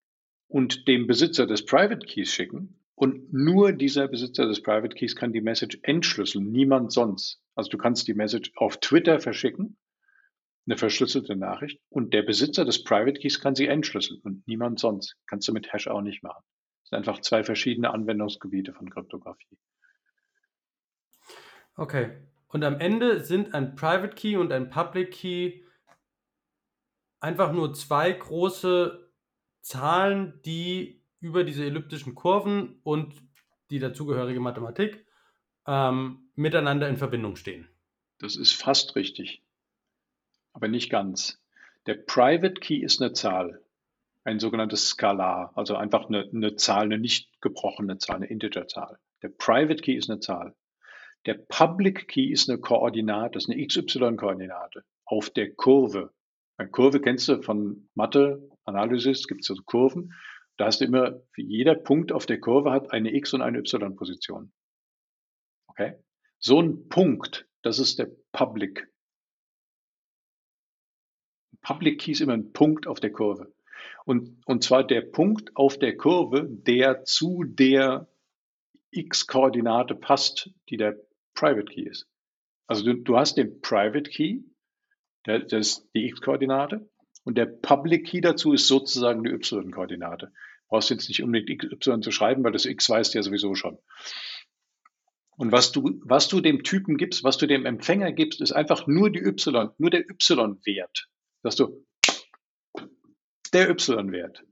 und 0.47 0.87
dem 0.87 1.07
Besitzer 1.07 1.47
des 1.47 1.65
Private 1.65 2.05
Keys 2.05 2.31
schicken. 2.31 2.79
Und 2.93 3.33
nur 3.33 3.71
dieser 3.71 4.07
Besitzer 4.07 4.45
des 4.45 4.61
Private 4.61 4.95
Keys 4.95 5.15
kann 5.15 5.33
die 5.33 5.41
Message 5.41 5.79
entschlüsseln, 5.81 6.51
niemand 6.51 6.91
sonst. 6.91 7.41
Also 7.55 7.71
du 7.71 7.79
kannst 7.79 8.07
die 8.07 8.13
Message 8.13 8.51
auf 8.55 8.77
Twitter 8.77 9.19
verschicken 9.19 9.77
eine 10.65 10.77
verschlüsselte 10.77 11.35
Nachricht 11.35 11.81
und 11.89 12.13
der 12.13 12.23
Besitzer 12.23 12.65
des 12.65 12.83
Private 12.83 13.19
Keys 13.19 13.39
kann 13.39 13.55
sie 13.55 13.67
entschlüsseln 13.67 14.21
und 14.23 14.47
niemand 14.47 14.79
sonst. 14.79 15.17
Kannst 15.27 15.47
du 15.47 15.53
mit 15.53 15.73
Hash 15.73 15.87
auch 15.87 16.01
nicht 16.01 16.23
machen. 16.23 16.43
Das 16.81 16.89
sind 16.89 16.97
einfach 16.97 17.19
zwei 17.21 17.43
verschiedene 17.43 17.91
Anwendungsgebiete 17.91 18.73
von 18.73 18.89
Kryptographie. 18.89 19.57
Okay. 21.75 22.17
Und 22.47 22.63
am 22.63 22.79
Ende 22.79 23.23
sind 23.23 23.53
ein 23.55 23.75
Private 23.75 24.13
Key 24.15 24.37
und 24.37 24.51
ein 24.51 24.69
Public 24.69 25.11
Key 25.11 25.63
einfach 27.19 27.51
nur 27.51 27.73
zwei 27.73 28.11
große 28.11 29.11
Zahlen, 29.61 30.39
die 30.45 31.01
über 31.19 31.43
diese 31.43 31.65
elliptischen 31.65 32.15
Kurven 32.15 32.79
und 32.83 33.15
die 33.69 33.79
dazugehörige 33.79 34.39
Mathematik 34.39 35.05
ähm, 35.65 36.29
miteinander 36.35 36.87
in 36.89 36.97
Verbindung 36.97 37.37
stehen. 37.37 37.67
Das 38.19 38.35
ist 38.35 38.53
fast 38.53 38.95
richtig 38.95 39.42
aber 40.53 40.67
nicht 40.67 40.89
ganz. 40.89 41.39
Der 41.85 41.95
Private 41.95 42.55
Key 42.61 42.77
ist 42.77 43.01
eine 43.01 43.13
Zahl, 43.13 43.61
ein 44.23 44.39
sogenanntes 44.39 44.87
Skalar, 44.87 45.51
also 45.55 45.75
einfach 45.75 46.07
eine, 46.07 46.29
eine 46.33 46.55
Zahl, 46.55 46.83
eine 46.83 46.97
nicht 46.97 47.29
gebrochene 47.41 47.97
Zahl, 47.97 48.17
eine 48.17 48.27
Integerzahl. 48.27 48.97
Der 49.21 49.29
Private 49.29 49.81
Key 49.81 49.95
ist 49.95 50.09
eine 50.09 50.19
Zahl. 50.19 50.55
Der 51.25 51.35
Public 51.35 52.07
Key 52.07 52.31
ist 52.31 52.49
eine 52.49 52.59
Koordinate, 52.59 53.37
ist 53.37 53.49
eine 53.49 53.65
XY-Koordinate 53.65 54.83
auf 55.05 55.29
der 55.29 55.53
Kurve. 55.53 56.13
Eine 56.57 56.69
Kurve 56.69 57.01
kennst 57.01 57.27
du 57.27 57.41
von 57.41 57.89
Mathe, 57.95 58.49
Analysis, 58.65 59.27
gibt 59.27 59.41
es 59.41 59.47
so 59.47 59.55
Kurven. 59.65 60.13
Da 60.57 60.65
hast 60.65 60.81
du 60.81 60.85
immer, 60.85 61.21
jeder 61.35 61.75
Punkt 61.75 62.11
auf 62.11 62.25
der 62.25 62.39
Kurve 62.39 62.71
hat 62.71 62.91
eine 62.91 63.13
X- 63.13 63.33
und 63.33 63.41
eine 63.41 63.59
Y-Position. 63.59 64.51
Okay? 65.67 65.95
So 66.39 66.61
ein 66.61 66.89
Punkt, 66.89 67.47
das 67.61 67.79
ist 67.79 67.99
der 67.99 68.11
Public 68.31 68.92
Public 71.63 71.99
Key 71.99 72.11
ist 72.11 72.21
immer 72.21 72.33
ein 72.33 72.51
Punkt 72.53 72.87
auf 72.87 72.99
der 72.99 73.11
Kurve. 73.11 73.51
Und, 74.05 74.37
und 74.45 74.63
zwar 74.63 74.85
der 74.85 75.01
Punkt 75.01 75.55
auf 75.55 75.79
der 75.79 75.97
Kurve, 75.97 76.47
der 76.49 77.03
zu 77.05 77.43
der 77.45 78.07
X-Koordinate 78.91 79.95
passt, 79.95 80.51
die 80.69 80.77
der 80.77 80.97
Private 81.33 81.65
Key 81.65 81.83
ist. 81.83 82.07
Also 82.67 82.83
du, 82.83 82.93
du 82.95 83.17
hast 83.17 83.37
den 83.37 83.61
Private 83.61 84.09
Key, 84.09 84.41
der, 85.25 85.39
das 85.39 85.67
ist 85.67 85.89
die 85.95 86.05
X-Koordinate, 86.07 86.89
und 87.23 87.37
der 87.37 87.45
Public 87.45 88.07
Key 88.07 88.21
dazu 88.21 88.53
ist 88.53 88.67
sozusagen 88.67 89.23
die 89.23 89.31
Y-Koordinate. 89.31 90.33
Brauchst 90.67 90.89
jetzt 90.89 91.07
nicht 91.07 91.23
unbedingt 91.23 91.61
XY 91.79 92.01
zu 92.01 92.11
schreiben, 92.11 92.43
weil 92.43 92.51
das 92.51 92.65
X 92.65 92.89
weißt 92.89 93.13
du 93.13 93.19
ja 93.19 93.23
sowieso 93.23 93.55
schon. 93.55 93.77
Und 95.37 95.51
was 95.51 95.71
du, 95.71 96.01
was 96.03 96.27
du 96.27 96.41
dem 96.41 96.63
Typen 96.63 96.97
gibst, 96.97 97.23
was 97.23 97.37
du 97.37 97.47
dem 97.47 97.65
Empfänger 97.65 98.11
gibst, 98.11 98.41
ist 98.41 98.51
einfach 98.51 98.87
nur 98.87 99.09
die 99.09 99.21
Y, 99.21 99.69
nur 99.77 99.89
der 99.89 100.01
Y-Wert 100.01 101.09
sagst 101.43 101.59
du, 101.59 101.85
der 103.53 103.69
Y-Wert. 103.69 104.43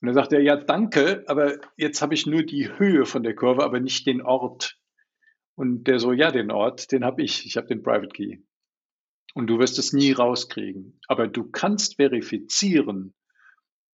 Und 0.00 0.06
dann 0.06 0.14
sagt 0.14 0.32
er, 0.32 0.40
ja, 0.40 0.56
danke, 0.56 1.24
aber 1.26 1.58
jetzt 1.76 2.02
habe 2.02 2.14
ich 2.14 2.26
nur 2.26 2.42
die 2.42 2.78
Höhe 2.78 3.04
von 3.04 3.22
der 3.22 3.34
Kurve, 3.34 3.64
aber 3.64 3.80
nicht 3.80 4.06
den 4.06 4.22
Ort. 4.22 4.78
Und 5.54 5.84
der 5.84 5.98
so, 5.98 6.12
ja, 6.12 6.30
den 6.30 6.50
Ort, 6.50 6.92
den 6.92 7.04
habe 7.04 7.22
ich. 7.22 7.44
Ich 7.46 7.56
habe 7.56 7.66
den 7.66 7.82
Private 7.82 8.08
Key. 8.08 8.38
Und 9.34 9.48
du 9.48 9.58
wirst 9.58 9.78
es 9.78 9.92
nie 9.92 10.12
rauskriegen. 10.12 11.00
Aber 11.08 11.26
du 11.26 11.50
kannst 11.50 11.96
verifizieren, 11.96 13.14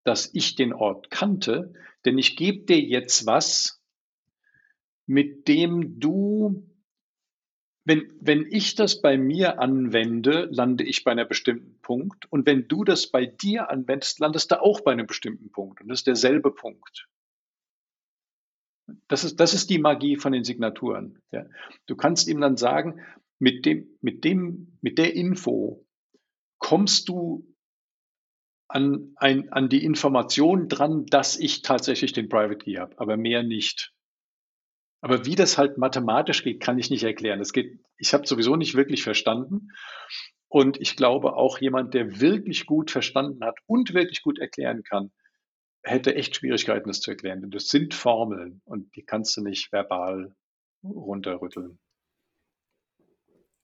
dass 0.04 0.30
ich 0.34 0.56
den 0.56 0.74
Ort 0.74 1.10
kannte, 1.10 1.72
denn 2.04 2.18
ich 2.18 2.36
gebe 2.36 2.64
dir 2.66 2.80
jetzt 2.80 3.26
was, 3.26 3.82
mit 5.06 5.48
dem 5.48 5.98
du 5.98 6.68
wenn, 7.84 8.12
wenn 8.20 8.46
ich 8.50 8.74
das 8.74 9.00
bei 9.02 9.18
mir 9.18 9.60
anwende, 9.60 10.48
lande 10.50 10.84
ich 10.84 11.04
bei 11.04 11.12
einem 11.12 11.28
bestimmten 11.28 11.78
Punkt. 11.82 12.30
Und 12.32 12.46
wenn 12.46 12.66
du 12.66 12.82
das 12.82 13.06
bei 13.08 13.26
dir 13.26 13.70
anwendest, 13.70 14.20
landest 14.20 14.50
du 14.50 14.62
auch 14.62 14.80
bei 14.80 14.92
einem 14.92 15.06
bestimmten 15.06 15.50
Punkt. 15.50 15.82
Und 15.82 15.88
das 15.88 16.00
ist 16.00 16.06
derselbe 16.06 16.50
Punkt. 16.50 17.08
Das 19.08 19.24
ist, 19.24 19.38
das 19.38 19.54
ist 19.54 19.68
die 19.68 19.78
Magie 19.78 20.16
von 20.16 20.32
den 20.32 20.44
Signaturen. 20.44 21.22
Ja. 21.30 21.46
Du 21.86 21.96
kannst 21.96 22.26
ihm 22.26 22.40
dann 22.40 22.56
sagen, 22.56 23.00
mit 23.38 23.66
dem, 23.66 23.98
mit 24.00 24.24
dem, 24.24 24.78
mit 24.80 24.98
der 24.98 25.14
Info 25.14 25.84
kommst 26.58 27.08
du 27.08 27.46
an, 28.68 29.12
ein, 29.16 29.52
an 29.52 29.68
die 29.68 29.84
Information 29.84 30.68
dran, 30.68 31.04
dass 31.06 31.38
ich 31.38 31.62
tatsächlich 31.62 32.14
den 32.14 32.30
Private 32.30 32.56
Key 32.56 32.74
habe, 32.76 32.98
aber 32.98 33.18
mehr 33.18 33.42
nicht. 33.42 33.92
Aber 35.04 35.26
wie 35.26 35.34
das 35.34 35.58
halt 35.58 35.76
mathematisch 35.76 36.44
geht, 36.44 36.60
kann 36.60 36.78
ich 36.78 36.88
nicht 36.88 37.04
erklären. 37.04 37.38
Das 37.38 37.52
geht, 37.52 37.78
ich 37.98 38.14
habe 38.14 38.26
sowieso 38.26 38.56
nicht 38.56 38.74
wirklich 38.74 39.02
verstanden. 39.02 39.68
Und 40.48 40.80
ich 40.80 40.96
glaube 40.96 41.34
auch 41.34 41.58
jemand, 41.58 41.92
der 41.92 42.20
wirklich 42.20 42.64
gut 42.64 42.90
verstanden 42.90 43.44
hat 43.44 43.58
und 43.66 43.92
wirklich 43.92 44.22
gut 44.22 44.38
erklären 44.38 44.82
kann, 44.82 45.12
hätte 45.82 46.14
echt 46.14 46.36
Schwierigkeiten, 46.36 46.88
das 46.88 47.02
zu 47.02 47.10
erklären. 47.10 47.42
Denn 47.42 47.50
das 47.50 47.68
sind 47.68 47.92
Formeln 47.92 48.62
und 48.64 48.96
die 48.96 49.02
kannst 49.02 49.36
du 49.36 49.42
nicht 49.42 49.70
verbal 49.72 50.34
runterrütteln. 50.82 51.78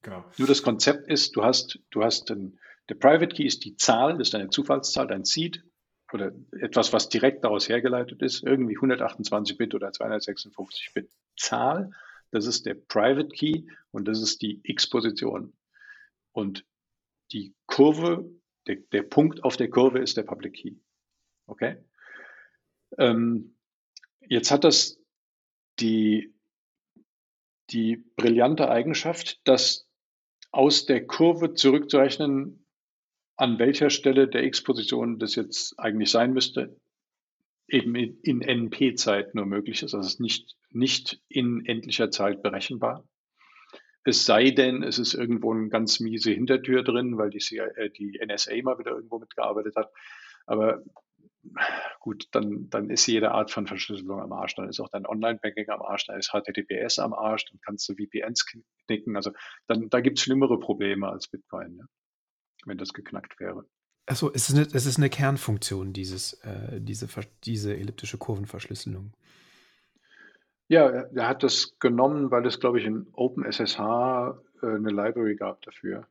Genau. 0.03 0.27
Nur 0.37 0.47
das 0.47 0.63
Konzept 0.63 1.09
ist, 1.09 1.37
du 1.37 1.43
hast, 1.43 1.79
du 1.89 2.05
hast 2.05 2.31
ein, 2.31 2.61
der 2.91 2.97
Private 2.97 3.35
Key 3.35 3.47
ist 3.47 3.65
die 3.65 3.77
Zahl, 3.77 4.19
das 4.19 4.29
ist 4.29 4.35
eine 4.35 4.51
Zufallszahl, 4.51 5.07
dein 5.07 5.25
Seed 5.25 5.65
oder 6.13 6.33
etwas, 6.61 6.93
was 6.93 7.09
direkt 7.09 7.45
daraus 7.45 7.69
hergeleitet 7.69 8.23
ist, 8.23 8.43
irgendwie 8.43 8.77
128 8.77 9.57
Bit 9.57 9.75
oder 9.75 9.93
256 9.93 10.93
Bit 10.95 11.11
Zahl. 11.37 11.91
Das 12.31 12.47
ist 12.47 12.67
der 12.67 12.75
Private 12.75 13.29
Key 13.29 13.65
und 13.91 14.07
das 14.07 14.21
ist 14.23 14.43
die 14.43 14.61
X-Position. 14.63 15.53
Und 16.33 16.65
die 17.33 17.55
Kurve, 17.67 18.31
der, 18.67 18.77
der 18.93 19.03
Punkt 19.03 19.45
auf 19.45 19.57
der 19.57 19.71
Kurve 19.71 19.99
ist 19.99 20.17
der 20.17 20.23
Public 20.23 20.55
Key. 20.55 20.75
Okay? 21.47 21.77
Ähm, 22.99 23.57
jetzt 24.21 24.51
hat 24.51 24.65
das 24.65 25.01
die, 25.81 26.35
die 27.71 27.97
brillante 27.97 28.69
Eigenschaft, 28.69 29.41
dass 29.47 29.89
aus 30.53 30.87
der 30.87 31.07
Kurve 31.07 31.55
zurückzurechnen, 31.55 32.60
an 33.41 33.59
welcher 33.59 33.89
Stelle 33.89 34.29
der 34.29 34.45
X-Position 34.45 35.19
das 35.19 35.35
jetzt 35.35 35.79
eigentlich 35.79 36.11
sein 36.11 36.35
müsste, 36.35 36.77
eben 37.69 37.95
in, 37.95 38.21
in 38.23 38.43
NP-Zeit 38.43 39.35
nur 39.35 39.47
möglich 39.47 39.83
ist. 39.83 39.95
Also 39.95 40.07
es 40.07 40.15
ist 40.15 40.21
nicht, 40.21 40.57
nicht 40.69 41.23
in 41.31 41.65
endlicher 41.65 42.11
Zeit 42.11 42.43
berechenbar. 42.43 43.03
Es 44.05 44.27
sei 44.27 44.51
denn, 44.51 44.83
es 44.83 44.99
ist 44.99 45.15
irgendwo 45.15 45.55
eine 45.55 45.71
ganz 45.71 46.01
miese 46.01 46.33
Hintertür 46.33 46.83
drin, 46.83 47.17
weil 47.17 47.31
die, 47.31 47.39
CIA, 47.39 47.65
äh, 47.77 47.89
die 47.89 48.21
NSA 48.23 48.61
mal 48.63 48.79
wieder 48.79 48.91
irgendwo 48.91 49.19
mitgearbeitet 49.19 49.75
hat. 49.75 49.91
Aber 50.45 50.83
gut, 51.99 52.27
dann, 52.33 52.69
dann 52.69 52.91
ist 52.91 53.07
jede 53.07 53.31
Art 53.31 53.51
von 53.51 53.67
Verschlüsselung 53.67 54.21
am 54.21 54.33
Arsch. 54.33 54.55
Dann 54.57 54.69
ist 54.69 54.81
auch 54.81 54.91
dein 54.91 55.07
Online-Banking 55.07 55.71
am 55.71 55.81
Arsch, 55.81 56.07
dann 56.07 56.19
ist 56.19 56.33
HTTPS 56.33 56.99
am 56.99 57.15
Arsch, 57.15 57.47
dann 57.47 57.59
kannst 57.63 57.89
du 57.89 57.95
VPNs 57.95 58.45
knicken. 58.87 59.17
Also 59.17 59.31
dann, 59.67 59.89
da 59.89 60.01
gibt 60.01 60.19
es 60.19 60.25
schlimmere 60.25 60.59
Probleme 60.59 61.09
als 61.09 61.29
Bitcoin, 61.29 61.77
ja, 61.79 61.85
wenn 62.67 62.79
das 62.79 62.93
geknackt 62.93 63.41
wäre. 63.41 63.65
Achso, 64.07 64.31
es 64.33 64.49
ist 64.49 64.57
eine, 64.57 64.67
es 64.73 64.87
ist 64.87 64.99
eine 64.99 65.11
Kernfunktion, 65.11 65.93
dieses, 65.93 66.35
äh, 66.43 66.81
diese, 66.81 67.07
diese 67.45 67.77
elliptische 67.77 68.19
Kurvenverschlüsselung. 68.19 69.13
Ja, 70.69 70.89
er 70.89 71.29
hat 71.29 71.43
das 71.43 71.77
genommen, 71.79 72.31
weil 72.31 72.47
es, 72.47 72.61
glaube 72.61 72.79
ich, 72.79 72.87
in 72.87 73.09
OpenSSH 73.13 73.79
äh, 73.79 74.67
eine 74.67 74.91
Library 74.91 75.37
gab 75.37 75.63
dafür 75.63 76.07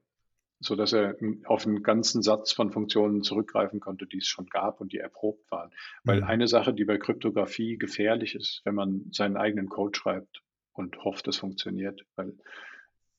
so 0.60 0.76
dass 0.76 0.94
er 0.94 1.16
auf 1.46 1.66
einen 1.66 1.84
ganzen 1.84 2.22
Satz 2.22 2.52
von 2.52 2.72
Funktionen 2.72 3.24
zurückgreifen 3.24 3.80
konnte, 3.80 4.06
die 4.06 4.18
es 4.18 4.28
schon 4.28 4.48
gab 4.48 4.82
und 4.82 4.92
die 4.92 4.98
erprobt 4.98 5.50
waren. 5.52 5.72
Weil 6.04 6.22
mhm. 6.22 6.28
eine 6.28 6.48
Sache, 6.48 6.74
die 6.74 6.86
bei 6.86 6.98
Kryptographie 6.98 7.78
gefährlich 7.78 8.36
ist, 8.36 8.62
wenn 8.66 8.76
man 8.76 9.06
seinen 9.12 9.38
eigenen 9.38 9.70
Code 9.70 9.98
schreibt 9.98 10.44
und 10.74 11.02
hofft, 11.04 11.28
es 11.28 11.38
funktioniert, 11.38 12.06
weil 12.16 12.34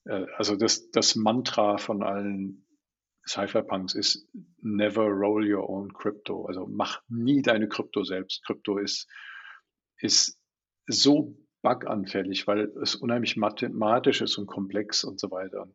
äh, 0.05 0.27
also 0.37 0.57
das, 0.57 0.91
das 0.91 1.17
Mantra 1.17 1.79
von 1.79 2.03
allen 2.03 2.67
Cypherpunks 3.27 3.95
ist 3.95 4.29
never 4.63 5.07
roll 5.07 5.45
your 5.45 5.69
own 5.69 5.93
crypto. 5.93 6.47
Also 6.47 6.67
mach 6.67 7.03
nie 7.09 7.43
deine 7.43 7.69
Krypto 7.69 8.03
selbst. 8.03 8.45
Krypto 8.45 8.79
ist, 8.79 9.09
ist 9.99 10.39
so 10.87 11.37
buganfällig, 11.63 12.47
weil 12.47 12.73
es 12.83 12.95
unheimlich 12.95 13.37
mathematisch 13.37 14.21
ist 14.23 14.39
und 14.39 14.47
komplex 14.47 15.05
und 15.05 15.21
so 15.21 15.31
weiter. 15.31 15.69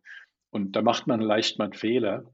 Und 0.49 0.76
da 0.76 0.81
macht 0.81 1.07
man 1.07 1.19
leicht 1.19 1.59
mal 1.59 1.72
Fehler. 1.73 2.26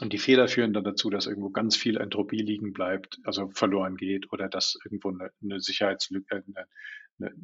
Und 0.00 0.12
die 0.12 0.18
Fehler 0.18 0.46
führen 0.46 0.74
dann 0.74 0.84
dazu, 0.84 1.08
dass 1.08 1.26
irgendwo 1.26 1.48
ganz 1.48 1.74
viel 1.74 1.96
Entropie 1.96 2.42
liegen 2.42 2.74
bleibt, 2.74 3.18
also 3.24 3.48
verloren 3.48 3.96
geht 3.96 4.30
oder 4.30 4.48
dass 4.48 4.78
irgendwo 4.84 5.08
eine, 5.10 5.30
eine 5.42 5.60
Sicherheitslücke, 5.60 6.44
eine, 6.46 6.66
eine, 7.18 7.34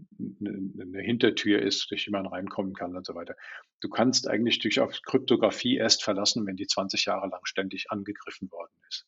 eine, 0.80 1.00
Hintertür 1.00 1.62
ist, 1.62 1.90
durch 1.90 2.04
die 2.04 2.10
man 2.10 2.26
reinkommen 2.26 2.74
kann 2.74 2.96
und 2.96 3.06
so 3.06 3.14
weiter. 3.14 3.34
Du 3.80 3.88
kannst 3.88 4.28
eigentlich 4.28 4.58
durch 4.58 4.80
auf 4.80 5.00
Kryptographie 5.02 5.76
erst 5.76 6.04
verlassen, 6.04 6.46
wenn 6.46 6.56
die 6.56 6.66
20 6.66 7.04
Jahre 7.06 7.28
lang 7.28 7.44
ständig 7.44 7.90
angegriffen 7.90 8.50
worden 8.50 8.72
ist. 8.88 9.06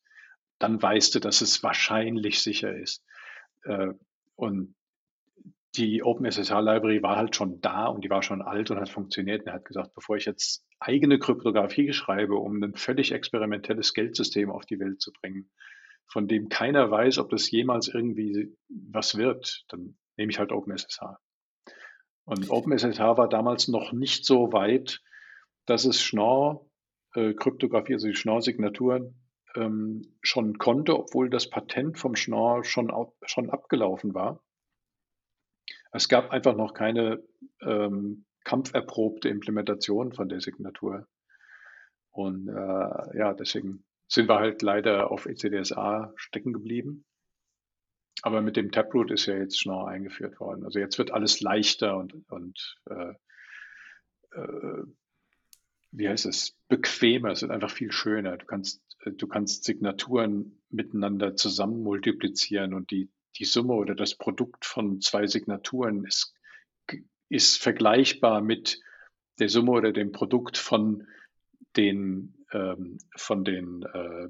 Dann 0.59 0.81
weißt 0.81 1.15
du, 1.15 1.21
dass 1.21 1.41
es 1.41 1.63
wahrscheinlich 1.63 2.43
sicher 2.43 2.75
ist. 2.75 3.05
Äh, 3.65 3.93
und 4.37 4.75
die 5.77 6.03
OpenSSH-Library 6.03 7.03
war 7.03 7.17
halt 7.17 7.35
schon 7.35 7.61
da 7.61 7.87
und 7.87 8.05
die 8.05 8.11
war 8.11 8.23
schon 8.23 8.43
alt 8.43 8.71
und 8.71 8.79
hat 8.79 8.89
funktioniert. 8.89 9.43
Und 9.43 9.49
er 9.49 9.55
hat 9.55 9.65
gesagt, 9.65 9.95
bevor 9.95 10.17
ich 10.17 10.25
jetzt 10.25 10.65
eigene 10.79 11.19
Kryptographie 11.19 11.93
schreibe, 11.93 12.37
um 12.37 12.63
ein 12.63 12.75
völlig 12.75 13.13
experimentelles 13.13 13.93
Geldsystem 13.93 14.51
auf 14.51 14.67
die 14.67 14.79
Welt 14.79 15.01
zu 15.01 15.13
bringen, 15.13 15.51
von 16.07 16.29
dem 16.29 16.49
keiner 16.49 16.91
weiß, 16.91 17.19
ob 17.19 17.31
das 17.31 17.51
jemals 17.51 17.89
irgendwie 17.89 18.55
was 18.69 19.17
wird, 19.17 19.65
dann 19.69 19.97
nehme 20.17 20.31
ich 20.31 20.39
halt 20.39 20.53
OpenSSH. 20.53 21.01
Und 22.25 22.51
OpenSSH 22.51 22.99
war 23.01 23.29
damals 23.29 23.69
noch 23.69 23.93
nicht 23.93 24.25
so 24.25 24.53
weit, 24.53 25.03
dass 25.67 25.85
es 25.85 26.03
Schnorr, 26.03 26.67
äh, 27.15 27.35
Kryptographie, 27.35 27.95
also 27.95 28.09
die 28.09 28.15
Schnorr-Signaturen, 28.15 29.21
ähm, 29.55 30.03
schon 30.23 30.59
konnte, 30.59 30.99
obwohl 30.99 31.31
das 31.31 31.49
Patent 31.49 31.99
vom 31.99 32.17
Schnorr 32.17 32.65
schon, 32.65 32.93
schon 33.25 33.51
abgelaufen 33.51 34.15
war. 34.15 34.43
Es 35.93 36.09
gab 36.09 36.31
einfach 36.31 36.57
noch 36.57 36.75
keine 36.75 37.23
ähm, 37.63 38.25
kampferprobte 38.45 39.29
Implementation 39.29 40.13
von 40.13 40.29
der 40.29 40.41
Signatur. 40.41 41.07
Und 42.11 42.49
äh, 42.49 43.19
ja, 43.19 43.35
deswegen 43.35 43.85
sind 44.09 44.29
wir 44.29 44.39
halt 44.39 44.63
leider 44.63 45.11
auf 45.11 45.27
ECDSA 45.27 46.13
stecken 46.17 46.53
geblieben. 46.53 47.05
Aber 48.23 48.41
mit 48.41 48.57
dem 48.57 48.71
Taproot 48.71 49.11
ist 49.11 49.27
ja 49.27 49.37
jetzt 49.37 49.61
Schnorr 49.61 49.89
eingeführt 49.89 50.41
worden. 50.41 50.65
Also 50.65 50.79
jetzt 50.79 50.99
wird 50.99 51.11
alles 51.11 51.41
leichter 51.41 51.97
und, 51.97 52.15
und 52.31 52.77
äh, 52.89 53.15
äh, 54.33 54.83
wie 55.91 56.09
heißt 56.09 56.27
es, 56.27 56.57
bequemer. 56.69 57.31
Es 57.31 57.43
wird 57.43 57.53
einfach 57.53 57.71
viel 57.71 57.93
schöner. 57.93 58.37
Du 58.37 58.47
kannst, 58.47 58.83
du 59.05 59.27
kannst 59.27 59.65
Signaturen 59.65 60.63
miteinander 60.71 61.37
zusammen 61.37 61.83
multiplizieren 61.83 62.75
und 62.75 62.91
die 62.91 63.11
die 63.39 63.45
Summe 63.45 63.75
oder 63.75 63.95
das 63.95 64.15
Produkt 64.15 64.65
von 64.65 65.01
zwei 65.01 65.27
Signaturen 65.27 66.05
ist, 66.05 66.35
ist 67.29 67.61
vergleichbar 67.61 68.41
mit 68.41 68.81
der 69.39 69.49
Summe 69.49 69.73
oder 69.73 69.93
dem 69.93 70.13
Produkt 70.13 70.57
von 70.57 71.07
den, 71.77 72.47
ähm, 72.53 72.99
von 73.17 73.45
den 73.45 73.83
äh, 73.83 74.29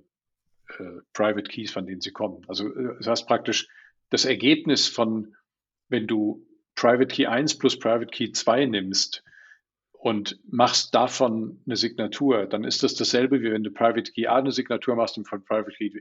äh, 0.78 1.00
Private 1.12 1.50
Keys, 1.50 1.72
von 1.72 1.86
denen 1.86 2.00
sie 2.00 2.12
kommen. 2.12 2.42
Also 2.48 2.68
äh, 2.68 2.96
das 2.98 3.06
heißt 3.06 3.26
praktisch 3.26 3.68
das 4.10 4.24
Ergebnis 4.24 4.88
von, 4.88 5.34
wenn 5.88 6.06
du 6.06 6.46
Private 6.74 7.06
Key 7.06 7.26
1 7.26 7.58
plus 7.58 7.78
Private 7.78 8.10
Key 8.10 8.32
2 8.32 8.66
nimmst, 8.66 9.24
und 10.04 10.38
machst 10.46 10.94
davon 10.94 11.62
eine 11.64 11.76
Signatur, 11.76 12.44
dann 12.44 12.64
ist 12.64 12.82
das 12.82 12.94
dasselbe, 12.94 13.40
wie 13.40 13.50
wenn 13.50 13.62
du 13.62 13.70
Private 13.70 14.12
Key 14.12 14.26
A 14.26 14.36
eine 14.36 14.52
Signatur 14.52 14.96
machst 14.96 15.16
und 15.16 15.26
von 15.26 15.42
Private 15.42 15.74
Key 15.78 15.92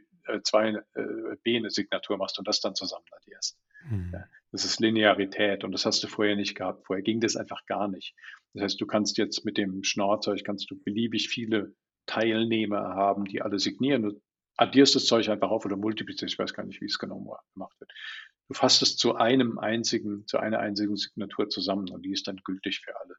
2 0.44 0.68
äh, 0.68 1.00
äh, 1.00 1.38
B 1.42 1.56
eine 1.56 1.70
Signatur 1.70 2.18
machst 2.18 2.38
und 2.38 2.46
das 2.46 2.60
dann 2.60 2.76
zusammen 2.76 3.06
addierst. 3.16 3.58
Mhm. 3.90 4.10
Ja, 4.12 4.26
das 4.52 4.66
ist 4.66 4.82
Linearität 4.82 5.64
und 5.64 5.72
das 5.72 5.86
hast 5.86 6.04
du 6.04 6.08
vorher 6.08 6.36
nicht 6.36 6.54
gehabt. 6.54 6.86
Vorher 6.86 7.02
ging 7.02 7.22
das 7.22 7.38
einfach 7.38 7.66
gar 7.66 7.88
nicht. 7.88 8.14
Das 8.54 8.64
heißt, 8.64 8.82
du 8.82 8.86
kannst 8.86 9.18
jetzt 9.18 9.46
mit 9.46 9.58
dem 9.58 9.86
Schnorrzeug 9.86 10.44
kannst 10.44 10.70
du 10.70 10.76
beliebig 10.76 11.30
viele 11.30 11.74
Teilnehmer 12.06 12.96
haben, 12.96 13.24
die 13.24 13.42
alle 13.42 13.58
signieren. 13.58 14.02
Du 14.02 14.22
addierst 14.56 14.96
das 14.96 15.06
Zeug 15.06 15.30
einfach 15.30 15.50
auf 15.50 15.66
oder 15.66 15.78
multiplizierst. 15.78 16.34
Ich 16.34 16.40
weiß 16.40 16.54
gar 16.54 16.66
nicht, 16.66 16.82
wie 16.82 16.86
es 16.86 17.00
genau 17.00 17.38
gemacht 17.54 17.80
wird. 17.80 17.92
Du 18.48 18.54
fasst 18.54 18.82
es 18.82 18.98
zu 18.98 19.16
einem 19.16 19.58
einzigen, 19.58 20.28
zu 20.28 20.38
einer 20.38 20.60
einzigen 20.60 20.96
Signatur 20.96 21.50
zusammen 21.50 21.90
und 21.90 22.04
die 22.04 22.12
ist 22.12 22.28
dann 22.28 22.38
gültig 22.44 22.82
für 22.84 22.94
alle. 23.00 23.16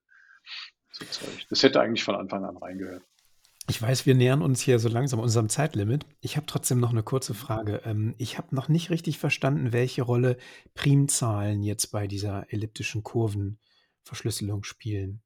Das 1.50 1.62
hätte 1.62 1.80
eigentlich 1.80 2.04
von 2.04 2.14
Anfang 2.14 2.44
an 2.44 2.56
reingehört. 2.56 3.02
Ich 3.68 3.80
weiß, 3.80 4.04
wir 4.04 4.14
nähern 4.14 4.42
uns 4.42 4.60
hier 4.60 4.78
so 4.78 4.90
langsam 4.90 5.20
unserem 5.20 5.48
Zeitlimit. 5.48 6.04
Ich 6.20 6.36
habe 6.36 6.44
trotzdem 6.44 6.80
noch 6.80 6.90
eine 6.90 7.02
kurze 7.02 7.32
Frage. 7.32 7.80
Ähm, 7.86 8.14
ich 8.18 8.36
habe 8.36 8.54
noch 8.54 8.68
nicht 8.68 8.90
richtig 8.90 9.18
verstanden, 9.18 9.72
welche 9.72 10.02
Rolle 10.02 10.36
Primzahlen 10.74 11.62
jetzt 11.62 11.86
bei 11.86 12.06
dieser 12.06 12.52
elliptischen 12.52 13.02
Kurvenverschlüsselung 13.02 14.64
spielen. 14.64 15.22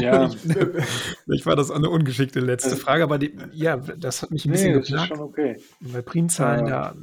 Ja. 0.00 0.30
ich 1.26 1.46
war 1.46 1.56
das 1.56 1.70
eine 1.70 1.90
ungeschickte 1.90 2.40
letzte 2.40 2.76
Frage, 2.76 3.04
aber 3.04 3.18
die, 3.18 3.36
ja, 3.52 3.76
das 3.76 4.22
hat 4.22 4.30
mich 4.30 4.44
ein 4.44 4.52
bisschen 4.52 4.74
nee, 4.74 4.80
geplagt, 4.80 5.12
okay. 5.12 5.60
weil 5.80 6.02
Primzahlen 6.02 6.66
ja. 6.66 6.92
da 6.92 6.96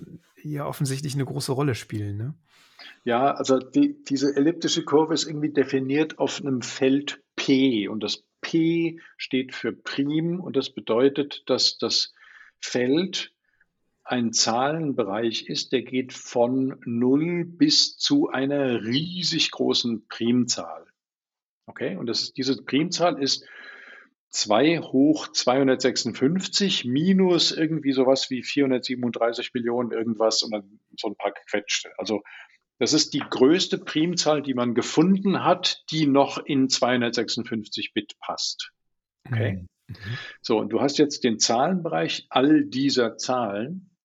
ja 0.43 0.65
offensichtlich 0.65 1.13
eine 1.13 1.25
große 1.25 1.51
Rolle 1.51 1.75
spielen. 1.75 2.17
Ne? 2.17 2.33
Ja, 3.03 3.31
also 3.31 3.59
die, 3.59 4.03
diese 4.03 4.35
elliptische 4.35 4.83
Kurve 4.83 5.13
ist 5.13 5.27
irgendwie 5.27 5.51
definiert 5.51 6.19
auf 6.19 6.41
einem 6.41 6.61
Feld 6.61 7.21
P 7.35 7.87
und 7.87 8.01
das 8.03 8.23
P 8.41 8.99
steht 9.17 9.53
für 9.53 9.71
Prim 9.71 10.39
und 10.39 10.55
das 10.55 10.69
bedeutet, 10.71 11.43
dass 11.47 11.77
das 11.77 12.13
Feld 12.59 13.31
ein 14.03 14.33
Zahlenbereich 14.33 15.47
ist, 15.47 15.71
der 15.71 15.83
geht 15.83 16.11
von 16.11 16.79
0 16.85 17.45
bis 17.45 17.97
zu 17.97 18.29
einer 18.29 18.83
riesig 18.83 19.51
großen 19.51 20.07
Primzahl. 20.07 20.85
Okay, 21.71 21.95
und 21.95 22.07
das 22.07 22.33
diese 22.33 22.61
Primzahl 22.61 23.23
ist 23.23 23.45
2 24.31 24.79
hoch 24.79 25.29
256 25.29 26.83
minus 26.83 27.53
irgendwie 27.53 27.93
sowas 27.93 28.29
wie 28.29 28.43
437 28.43 29.53
Millionen 29.53 29.91
irgendwas 29.91 30.43
und 30.43 30.51
dann 30.51 30.81
so 30.97 31.07
ein 31.07 31.15
paar 31.15 31.31
gequetschte. 31.31 31.91
Also 31.97 32.23
das 32.77 32.91
ist 32.91 33.13
die 33.13 33.19
größte 33.19 33.77
Primzahl, 33.77 34.41
die 34.41 34.53
man 34.53 34.75
gefunden 34.75 35.45
hat, 35.45 35.83
die 35.91 36.07
noch 36.07 36.39
in 36.39 36.67
256 36.67 37.93
Bit 37.93 38.17
passt. 38.19 38.71
Okay. 39.25 39.65
Mhm. 39.87 39.95
mhm. 39.95 40.17
So, 40.41 40.57
und 40.59 40.73
du 40.73 40.81
hast 40.81 40.97
jetzt 40.97 41.23
den 41.23 41.39
Zahlenbereich 41.39 42.27
all 42.29 42.65
dieser 42.65 43.15
Zahlen. 43.15 43.95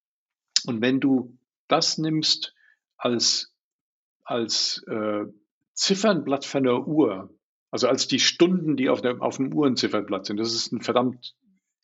Und 0.66 0.82
wenn 0.82 1.00
du 1.00 1.36
das 1.66 1.98
nimmst 1.98 2.54
als, 2.96 3.52
als 4.22 4.84
äh, 4.88 5.24
Ziffernblatt 5.72 6.44
von 6.44 6.62
der 6.62 6.86
Uhr, 6.86 7.36
also 7.70 7.88
als 7.88 8.06
die 8.06 8.20
Stunden, 8.20 8.76
die 8.76 8.88
auf, 8.88 9.02
der, 9.02 9.20
auf 9.20 9.36
dem 9.36 9.52
Uhrenzifferblatt 9.52 10.26
sind. 10.26 10.38
Das 10.38 10.54
ist 10.54 10.72
ein 10.72 10.80
verdammt 10.80 11.34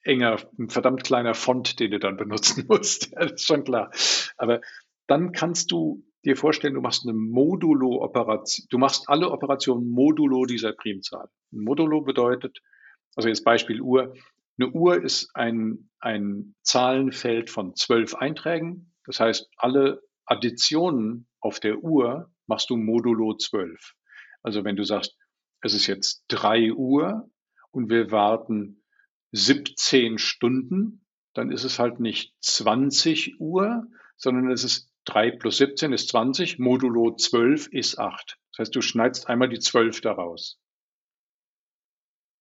enger, 0.03 0.39
ein 0.59 0.69
verdammt 0.69 1.05
kleiner 1.05 1.35
Font, 1.35 1.81
den 1.81 1.91
du 1.91 1.99
dann 1.99 2.17
benutzen 2.17 2.65
musst. 2.69 3.13
das 3.15 3.33
ist 3.33 3.47
schon 3.47 3.65
klar. 3.65 3.91
Aber 4.37 4.61
dann 5.07 5.33
kannst 5.33 5.71
du 5.71 6.05
dir 6.25 6.37
vorstellen, 6.37 6.75
du 6.75 6.81
machst 6.81 7.05
eine 7.05 7.15
Modulo-Operation, 7.15 8.67
du 8.71 8.79
machst 8.79 9.09
alle 9.09 9.31
Operationen 9.31 9.91
modulo 9.91 10.45
dieser 10.45 10.73
Primzahl. 10.73 11.29
Modulo 11.51 12.03
bedeutet, 12.03 12.61
also 13.17 13.29
jetzt 13.29 13.45
Beispiel 13.45 13.81
Uhr, 13.81 14.15
eine 14.59 14.71
Uhr 14.71 15.03
ist 15.03 15.31
ein, 15.35 15.91
ein 15.99 16.55
Zahlenfeld 16.63 17.51
von 17.51 17.75
zwölf 17.75 18.15
Einträgen. 18.15 18.93
Das 19.07 19.19
heißt, 19.19 19.51
alle 19.57 20.03
Additionen 20.27 21.27
auf 21.41 21.59
der 21.59 21.83
Uhr 21.83 22.31
machst 22.47 22.71
du 22.71 22.77
modulo 22.77 23.35
zwölf. 23.35 23.95
Also 24.43 24.65
wenn 24.65 24.77
du 24.77 24.85
sagst, 24.85 25.17
es 25.63 25.75
ist 25.75 25.87
jetzt 25.87 26.25
drei 26.29 26.73
Uhr 26.73 27.31
und 27.71 27.89
wir 27.89 28.11
warten 28.11 28.83
17 29.31 30.19
Stunden, 30.19 31.07
dann 31.33 31.51
ist 31.51 31.65
es 31.65 31.79
halt 31.79 32.01
nicht 32.01 32.35
20 32.41 33.41
Uhr, 33.41 33.87
sondern 34.17 34.51
es 34.51 34.65
ist 34.65 34.93
3 35.07 35.33
plus 35.33 35.57
17 35.57 35.93
ist 35.93 36.09
20, 36.11 36.59
modulo 36.59 37.15
12 37.17 37.69
ist 37.69 37.99
8. 37.99 38.39
Das 38.51 38.59
heißt, 38.59 38.77
du 38.77 38.83
schneidest 38.83 39.29
einmal 39.29 39.49
die 39.49 39.59
12 39.59 40.01
daraus. 40.01 40.61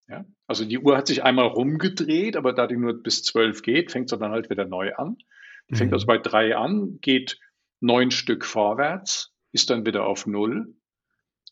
Ja? 0.07 0.26
Also 0.48 0.65
die 0.65 0.80
Uhr 0.80 0.98
hat 0.98 1.07
sich 1.07 1.23
einmal 1.23 1.48
rumgedreht, 1.48 2.35
aber 2.35 2.53
da 2.53 2.68
die 2.68 2.76
nur 2.76 3.02
bis 3.02 3.23
12 3.23 3.61
geht, 3.61 3.91
fängt 3.91 4.10
sie 4.10 4.18
dann 4.18 4.31
halt 4.31 4.49
wieder 4.49 4.65
neu 4.65 4.93
an. 4.95 5.18
Die 5.69 5.73
mhm. 5.73 5.77
fängt 5.77 5.93
also 5.93 6.06
bei 6.06 6.18
3 6.18 6.57
an, 6.57 6.99
geht 7.02 7.39
neun 7.80 8.11
Stück 8.11 8.45
vorwärts, 8.45 9.34
ist 9.53 9.69
dann 9.69 9.85
wieder 9.85 10.06
auf 10.06 10.27
0 10.27 10.76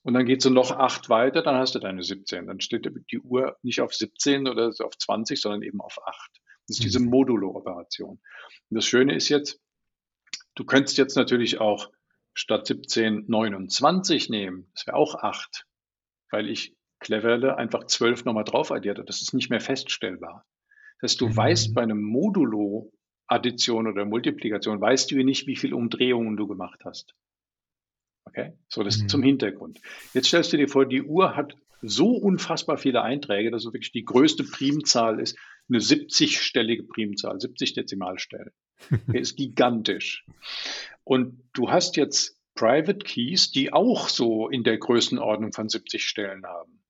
und 0.10 0.15
dann 0.15 0.26
geht 0.26 0.41
sie 0.41 0.49
noch 0.49 0.72
acht 0.72 1.07
weiter, 1.10 1.44
dann 1.44 1.57
hast 1.57 1.76
du 1.76 1.80
deine 1.80 2.02
17. 2.02 2.48
Dann 2.48 2.60
steht 2.61 2.91
die 3.11 3.19
Uhr 3.19 3.56
nicht 3.61 3.80
auf 3.80 3.94
17 3.94 4.48
oder 4.48 4.73
auf 4.80 4.98
20, 4.98 5.40
sondern 5.40 5.61
eben 5.61 5.81
auf 5.81 5.99
8. 6.03 6.31
Das 6.68 6.77
ist 6.77 6.84
diese 6.84 6.99
mhm. 6.99 7.10
Modulo-Operation. 7.11 8.19
Und 8.69 8.76
das 8.76 8.88
Schöne 8.88 9.14
ist 9.14 9.30
jetzt, 9.30 9.61
du 10.56 10.65
könntest 10.65 10.98
jetzt 10.98 11.15
natürlich 11.15 11.61
auch 11.61 11.91
statt 12.34 12.65
17 12.65 13.26
29 13.27 14.30
nehmen. 14.30 14.72
Das 14.73 14.88
wäre 14.88 14.98
auch 14.98 15.14
8, 15.14 15.68
weil 16.31 16.49
ich 16.49 16.76
cleverle 16.99 17.57
einfach 17.57 17.86
12 17.86 18.26
nochmal 18.26 18.45
drauf 18.45 18.72
addierte. 18.72 19.03
Das 19.03 19.22
ist 19.22 19.36
nicht 19.36 19.52
mehr 19.52 19.61
feststellbar. 19.61 20.44
Das 21.02 21.11
heißt, 21.11 21.22
du 21.22 21.27
mhm. 21.27 21.38
weißt 21.38 21.76
bei 21.76 21.84
einem 21.84 22.02
Modulo 22.02 22.91
Addition 23.27 23.86
oder 23.86 24.06
Multiplikation, 24.06 24.81
weißt 24.81 25.11
du 25.11 25.23
nicht, 25.23 25.45
wie 25.45 25.56
viele 25.56 25.76
Umdrehungen 25.76 26.36
du 26.36 26.48
gemacht 26.48 26.80
hast. 26.84 27.14
Okay, 28.26 28.54
so 28.68 28.84
das 28.84 29.00
mhm. 29.00 29.10
zum 29.10 29.24
Hintergrund. 29.24 29.80
Jetzt 30.14 30.28
stellst 30.28 30.54
du 30.54 30.58
dir 30.58 30.68
vor, 30.68 30.86
die 30.86 31.02
Uhr 31.02 31.36
hat 31.36 31.56
so 31.82 32.12
unfassbar 32.12 32.78
viele 32.78 33.02
Einträge, 33.02 33.52
dass 33.52 33.66
es 33.66 33.74
wirklich 33.74 33.91
die 33.91 34.06
größte 34.06 34.44
Primzahl 34.44 35.20
ist, 35.20 35.38
eine 35.70 35.80
70-stellige 35.80 36.88
Primzahl, 36.88 37.40
70 37.40 37.74
Dezimalstellen. 37.74 38.52
Okay, 38.91 39.20
ist 39.20 39.38
gigantisch. 39.38 40.26
Und 41.04 41.44
du 41.54 41.70
hast 41.72 41.96
jetzt 41.96 42.38
Private 42.56 43.00
Keys, 43.00 43.52
die 43.52 43.72
auch 43.72 44.10
so 44.10 44.50
in 44.50 44.64
der 44.64 44.78
Größenordnung 44.78 45.54
von 45.54 45.70
70 45.70 46.06
Stellen 46.06 46.46
haben. 46.46 46.84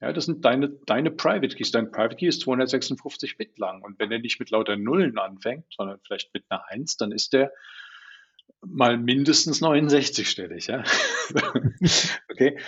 Ja, 0.00 0.12
das 0.12 0.26
sind 0.26 0.44
deine, 0.44 0.68
deine 0.86 1.10
Private 1.10 1.54
Keys. 1.56 1.70
Dein 1.70 1.90
Private 1.90 2.16
Key 2.16 2.26
ist 2.26 2.40
256 2.42 3.36
Bit 3.36 3.58
lang. 3.58 3.82
Und 3.82 3.98
wenn 3.98 4.12
er 4.12 4.18
nicht 4.18 4.38
mit 4.38 4.50
lauter 4.50 4.76
Nullen 4.76 5.18
anfängt, 5.18 5.66
sondern 5.70 6.00
vielleicht 6.06 6.32
mit 6.34 6.44
einer 6.48 6.68
1, 6.68 6.96
dann 6.96 7.12
ist 7.12 7.32
der 7.32 7.52
mal 8.66 8.98
mindestens 8.98 9.62
69-stellig, 9.62 10.68
ja. 10.68 10.84
okay. 12.30 12.58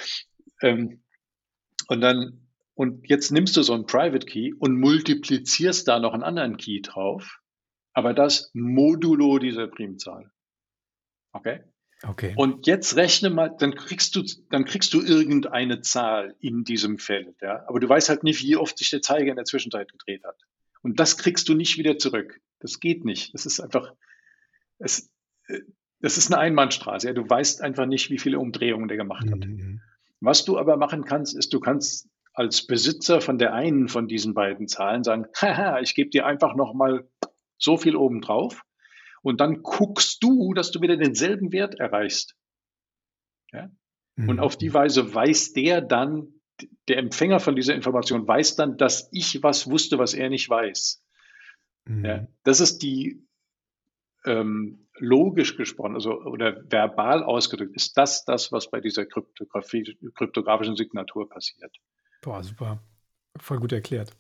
Ähm, 0.62 1.02
und 1.89 2.01
dann, 2.01 2.48
und 2.74 3.09
jetzt 3.09 3.31
nimmst 3.31 3.56
du 3.56 3.62
so 3.62 3.74
einen 3.74 3.86
Private 3.86 4.27
Key 4.27 4.52
und 4.59 4.78
multiplizierst 4.78 5.86
da 5.89 5.98
noch 5.98 6.12
einen 6.12 6.23
anderen 6.23 6.56
Key 6.56 6.81
drauf, 6.81 7.40
aber 7.93 8.14
das 8.14 8.51
modulo 8.55 9.39
dieser 9.39 9.66
Primzahl. 9.68 10.31
Okay? 11.32 11.60
Okay. 12.02 12.35
Und 12.36 12.66
jetzt 12.66 12.97
rechne 12.97 13.31
mal, 13.31 13.48
dann 13.59 13.74
kriegst 13.74 14.16
du, 14.16 14.23
dann 14.51 14.66
kriegst 14.66 14.93
du 14.93 15.01
irgendeine 15.01 15.81
Zahl 15.81 16.36
in 16.40 16.64
diesem 16.64 16.98
Feld, 16.98 17.40
ja. 17.40 17.64
Aber 17.68 17.81
du 17.81 17.89
weißt 17.89 18.10
halt 18.10 18.23
nicht, 18.23 18.43
wie 18.43 18.56
oft 18.56 18.77
sich 18.77 18.90
der 18.90 19.01
Zeiger 19.01 19.31
in 19.31 19.36
der 19.36 19.47
Zwischenzeit 19.47 19.90
gedreht 19.90 20.23
hat. 20.24 20.36
Und 20.82 21.01
das 21.01 21.16
kriegst 21.16 21.48
du 21.48 21.55
nicht 21.55 21.78
wieder 21.78 21.98
zurück. 21.98 22.40
Das 22.60 22.81
geht 22.81 23.05
nicht. 23.05 23.32
Das 23.32 23.47
ist 23.47 23.60
einfach, 23.60 23.94
es, 24.78 25.10
äh, 25.48 25.60
das 26.01 26.18
ist 26.18 26.32
eine 26.32 26.40
Einbahnstraße. 26.40 27.09
Ja. 27.09 27.12
Du 27.12 27.28
weißt 27.28 27.62
einfach 27.62 27.86
nicht, 27.86 28.10
wie 28.10 28.18
viele 28.18 28.39
Umdrehungen 28.39 28.89
der 28.89 28.97
gemacht 28.97 29.31
hat. 29.31 29.47
Mhm. 29.47 29.81
Was 30.20 30.44
du 30.44 30.59
aber 30.59 30.77
machen 30.77 31.05
kannst, 31.05 31.36
ist, 31.36 31.52
du 31.52 31.60
kannst 31.60 32.09
als 32.32 32.66
Besitzer 32.66 33.20
von 33.20 33.39
der 33.39 33.55
einen 33.55 33.89
von 33.89 34.09
diesen 34.09 34.35
beiden 34.35 34.68
Zahlen 34.68 35.05
sagen, 35.05 35.27
haha, 35.40 35.81
ich 35.81 35.94
gebe 35.94 36.10
dir 36.10 36.27
einfach 36.27 36.55
nochmal 36.55 37.09
so 37.59 37.77
viel 37.77 37.97
oben 37.97 38.20
drauf 38.20 38.62
und 39.23 39.40
dann 39.40 39.62
guckst 39.62 40.23
du, 40.23 40.52
dass 40.52 40.70
du 40.70 40.81
wieder 40.81 40.97
denselben 40.97 41.52
Wert 41.52 41.77
erreichst. 41.77 42.36
Ja? 43.52 43.70
Mhm. 44.16 44.28
Und 44.28 44.40
auf 44.40 44.56
die 44.56 44.73
Weise 44.74 45.14
weiß 45.14 45.55
der 45.55 45.81
dann, 45.81 46.28
der 46.89 46.98
Empfänger 46.98 47.40
von 47.40 47.56
dieser 47.56 47.74
Information 47.74 48.28
weiß 48.28 48.56
dann, 48.56 48.77
dass 48.77 49.09
ich 49.12 49.43
was 49.43 49.70
wusste, 49.70 49.98
was 49.98 50.14
er 50.14 50.28
nicht 50.28 50.48
weiß. 50.48 51.02
Mhm. 51.86 52.05
Ja? 52.05 52.27
Das 52.44 52.60
ist 52.60 52.82
die 52.82 53.27
ähm, 54.26 54.86
logisch 54.98 55.56
gesprochen, 55.56 55.94
also 55.94 56.20
oder 56.22 56.62
verbal 56.70 57.22
ausgedrückt, 57.22 57.74
ist 57.76 57.96
das 57.96 58.24
das, 58.24 58.52
was 58.52 58.70
bei 58.70 58.80
dieser 58.80 59.06
Kryptographie, 59.06 59.96
kryptografischen 60.14 60.76
Signatur 60.76 61.28
passiert. 61.28 61.76
Boah, 62.22 62.42
super. 62.42 62.82
Voll 63.38 63.60
gut 63.60 63.72
erklärt. 63.72 64.10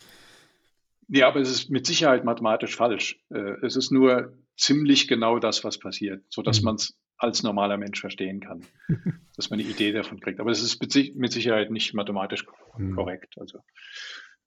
Ja, 1.08 1.28
aber 1.28 1.40
es 1.40 1.50
ist 1.50 1.70
mit 1.70 1.86
Sicherheit 1.86 2.24
mathematisch 2.24 2.76
falsch. 2.76 3.20
Äh, 3.30 3.54
es 3.62 3.76
ist 3.76 3.90
nur 3.90 4.36
ziemlich 4.56 5.08
genau 5.08 5.38
das, 5.38 5.64
was 5.64 5.78
passiert, 5.78 6.24
sodass 6.28 6.60
mhm. 6.60 6.64
man 6.64 6.74
es 6.76 6.98
als 7.18 7.42
normaler 7.42 7.78
Mensch 7.78 8.00
verstehen 8.00 8.40
kann, 8.40 8.62
dass 9.36 9.50
man 9.50 9.60
eine 9.60 9.68
Idee 9.68 9.92
davon 9.92 10.20
kriegt. 10.20 10.40
Aber 10.40 10.50
es 10.50 10.62
ist 10.62 10.80
mit 10.80 11.32
Sicherheit 11.32 11.70
nicht 11.70 11.94
mathematisch 11.94 12.44
mhm. 12.76 12.94
korrekt. 12.94 13.36
Also 13.38 13.60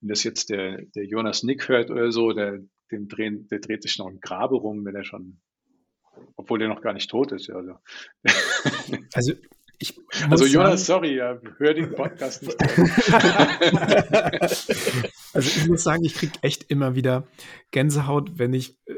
wenn 0.01 0.09
das 0.09 0.23
jetzt 0.23 0.49
der, 0.49 0.81
der 0.95 1.05
Jonas 1.05 1.43
Nick 1.43 1.67
hört 1.67 1.89
oder 1.89 2.11
so, 2.11 2.31
der, 2.31 2.59
dem 2.91 3.07
drehen, 3.07 3.47
der 3.47 3.59
dreht 3.59 3.83
sich 3.83 3.97
noch 3.97 4.07
ein 4.07 4.19
Grabe 4.19 4.55
rum, 4.55 4.85
wenn 4.85 4.95
er 4.95 5.03
schon 5.03 5.39
obwohl 6.35 6.59
der 6.59 6.67
noch 6.67 6.81
gar 6.81 6.93
nicht 6.93 7.09
tot 7.09 7.31
ist. 7.31 7.49
Also, 7.49 7.73
also 9.13 9.33
ich 9.81 9.97
also 10.29 10.45
Jonas, 10.45 10.85
sagen, 10.85 11.05
sorry, 11.05 11.21
hör 11.57 11.73
den 11.73 11.95
Podcast 11.95 12.43
nicht. 12.43 12.59
also 15.33 15.49
ich 15.49 15.67
muss 15.67 15.83
sagen, 15.83 16.03
ich 16.03 16.15
kriege 16.15 16.33
echt 16.41 16.69
immer 16.69 16.95
wieder 16.95 17.27
Gänsehaut, 17.71 18.37
wenn 18.37 18.53
ich 18.53 18.77
äh, 18.87 18.95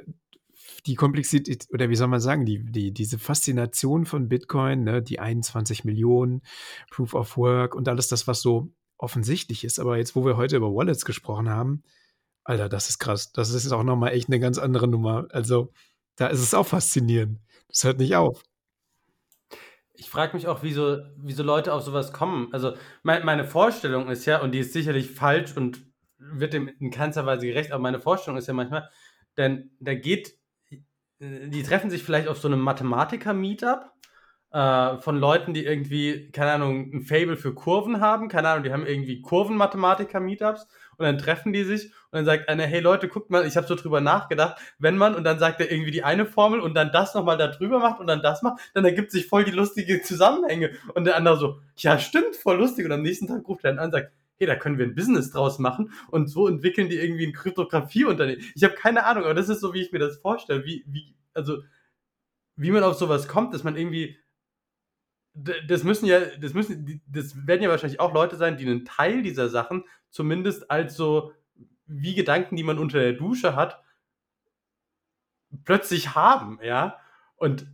die 0.87 0.95
Komplexität 0.95 1.67
oder 1.71 1.89
wie 1.89 1.95
soll 1.95 2.07
man 2.07 2.19
sagen, 2.19 2.45
die, 2.45 2.65
die, 2.65 2.91
diese 2.91 3.19
Faszination 3.19 4.07
von 4.07 4.27
Bitcoin, 4.27 4.83
ne, 4.83 5.03
die 5.03 5.19
21 5.19 5.85
Millionen, 5.85 6.41
Proof 6.89 7.13
of 7.13 7.37
Work 7.37 7.75
und 7.75 7.87
alles 7.87 8.07
das, 8.07 8.27
was 8.27 8.41
so 8.41 8.73
offensichtlich 8.97 9.63
ist. 9.63 9.79
Aber 9.79 9.97
jetzt, 9.97 10.15
wo 10.15 10.25
wir 10.25 10.37
heute 10.37 10.57
über 10.57 10.73
Wallets 10.73 11.05
gesprochen 11.05 11.49
haben, 11.49 11.83
Alter, 12.43 12.69
das 12.69 12.89
ist 12.89 12.97
krass. 12.97 13.31
Das 13.31 13.51
ist 13.51 13.71
auch 13.71 13.83
nochmal 13.83 14.13
echt 14.13 14.29
eine 14.29 14.39
ganz 14.39 14.57
andere 14.57 14.87
Nummer. 14.87 15.27
Also, 15.29 15.71
da 16.15 16.27
ist 16.27 16.41
es 16.41 16.53
auch 16.53 16.67
faszinierend. 16.67 17.39
Das 17.67 17.83
hört 17.83 17.99
nicht 17.99 18.15
auf. 18.15 18.43
Ich 19.93 20.09
frage 20.09 20.35
mich 20.35 20.47
auch, 20.47 20.63
wieso, 20.63 20.99
wieso 21.17 21.43
Leute 21.43 21.73
auf 21.73 21.83
sowas 21.83 22.11
kommen. 22.11 22.49
Also 22.51 22.73
mein, 23.03 23.23
meine 23.23 23.45
Vorstellung 23.45 24.09
ist 24.09 24.25
ja, 24.25 24.41
und 24.41 24.51
die 24.51 24.59
ist 24.59 24.73
sicherlich 24.73 25.11
falsch 25.11 25.55
und 25.55 25.85
wird 26.17 26.53
dem 26.53 26.67
in 26.79 26.91
keinster 26.91 27.25
Weise 27.25 27.45
gerecht, 27.45 27.71
aber 27.71 27.81
meine 27.81 27.99
Vorstellung 27.99 28.37
ist 28.37 28.47
ja 28.47 28.53
manchmal, 28.53 28.89
denn 29.37 29.71
da 29.79 29.93
geht, 29.93 30.37
die 31.19 31.63
treffen 31.63 31.89
sich 31.89 32.03
vielleicht 32.03 32.27
auf 32.27 32.39
so 32.39 32.47
einem 32.47 32.61
Mathematiker-Meetup 32.61 33.91
äh, 34.51 34.97
von 34.97 35.17
Leuten, 35.17 35.53
die 35.53 35.65
irgendwie, 35.65 36.31
keine 36.31 36.51
Ahnung, 36.53 36.93
ein 36.93 37.01
Fable 37.01 37.37
für 37.37 37.53
Kurven 37.53 38.01
haben, 38.01 38.27
keine 38.27 38.49
Ahnung, 38.49 38.63
die 38.63 38.73
haben 38.73 38.85
irgendwie 38.85 39.21
Kurvenmathematiker-Meetups 39.21 40.67
und 41.01 41.07
dann 41.07 41.17
treffen 41.17 41.51
die 41.51 41.63
sich 41.63 41.85
und 41.85 42.17
dann 42.17 42.25
sagt 42.25 42.47
einer, 42.47 42.63
hey 42.63 42.79
Leute, 42.79 43.07
guckt 43.07 43.29
mal, 43.29 43.45
ich 43.45 43.57
habe 43.57 43.67
so 43.67 43.75
drüber 43.75 44.01
nachgedacht, 44.01 44.61
wenn 44.79 44.97
man 44.97 45.15
und 45.15 45.23
dann 45.23 45.39
sagt 45.39 45.59
er 45.59 45.71
irgendwie 45.71 45.91
die 45.91 46.03
eine 46.03 46.25
Formel 46.25 46.59
und 46.59 46.75
dann 46.75 46.91
das 46.91 47.15
nochmal 47.15 47.37
da 47.37 47.47
drüber 47.47 47.79
macht 47.79 47.99
und 47.99 48.07
dann 48.07 48.21
das 48.21 48.41
macht, 48.41 48.61
dann 48.73 48.85
ergibt 48.85 49.11
sich 49.11 49.27
voll 49.27 49.43
die 49.43 49.51
lustige 49.51 50.01
Zusammenhänge. 50.01 50.71
Und 50.93 51.05
der 51.05 51.15
andere 51.15 51.37
so, 51.37 51.59
ja 51.77 51.97
stimmt, 51.97 52.35
voll 52.35 52.57
lustig. 52.57 52.85
Und 52.85 52.91
am 52.91 53.01
nächsten 53.01 53.27
Tag 53.27 53.47
ruft 53.47 53.63
er 53.63 53.71
dann 53.71 53.79
an 53.79 53.85
und 53.85 53.91
sagt, 53.91 54.11
hey, 54.37 54.47
da 54.47 54.55
können 54.55 54.77
wir 54.77 54.85
ein 54.85 54.95
Business 54.95 55.31
draus 55.31 55.59
machen. 55.59 55.91
Und 56.09 56.27
so 56.27 56.47
entwickeln 56.47 56.89
die 56.89 56.97
irgendwie 56.97 57.27
ein 57.27 57.33
Kryptographieunternehmen. 57.33 58.43
Ich 58.55 58.63
habe 58.63 58.73
keine 58.73 59.05
Ahnung, 59.05 59.23
aber 59.23 59.33
das 59.33 59.49
ist 59.49 59.61
so, 59.61 59.73
wie 59.73 59.81
ich 59.81 59.91
mir 59.91 59.99
das 59.99 60.17
vorstelle, 60.17 60.65
wie, 60.65 60.83
wie, 60.87 61.15
also, 61.33 61.63
wie 62.55 62.71
man 62.71 62.83
auf 62.83 62.95
sowas 62.95 63.27
kommt, 63.27 63.53
dass 63.53 63.63
man 63.63 63.75
irgendwie, 63.75 64.17
das 65.33 65.83
müssen 65.83 66.05
ja, 66.05 66.19
das 66.39 66.53
müssen, 66.53 67.01
das 67.07 67.47
werden 67.47 67.61
ja 67.61 67.69
wahrscheinlich 67.69 67.99
auch 67.99 68.13
Leute 68.13 68.35
sein, 68.35 68.57
die 68.57 68.65
einen 68.65 68.85
Teil 68.85 69.21
dieser 69.23 69.49
Sachen 69.49 69.85
zumindest 70.09 70.69
als 70.69 70.95
so, 70.95 71.33
wie 71.85 72.15
Gedanken, 72.15 72.55
die 72.55 72.63
man 72.63 72.77
unter 72.77 72.99
der 72.99 73.13
Dusche 73.13 73.55
hat, 73.55 73.81
plötzlich 75.65 76.15
haben, 76.15 76.59
ja. 76.63 76.97
Und 77.35 77.67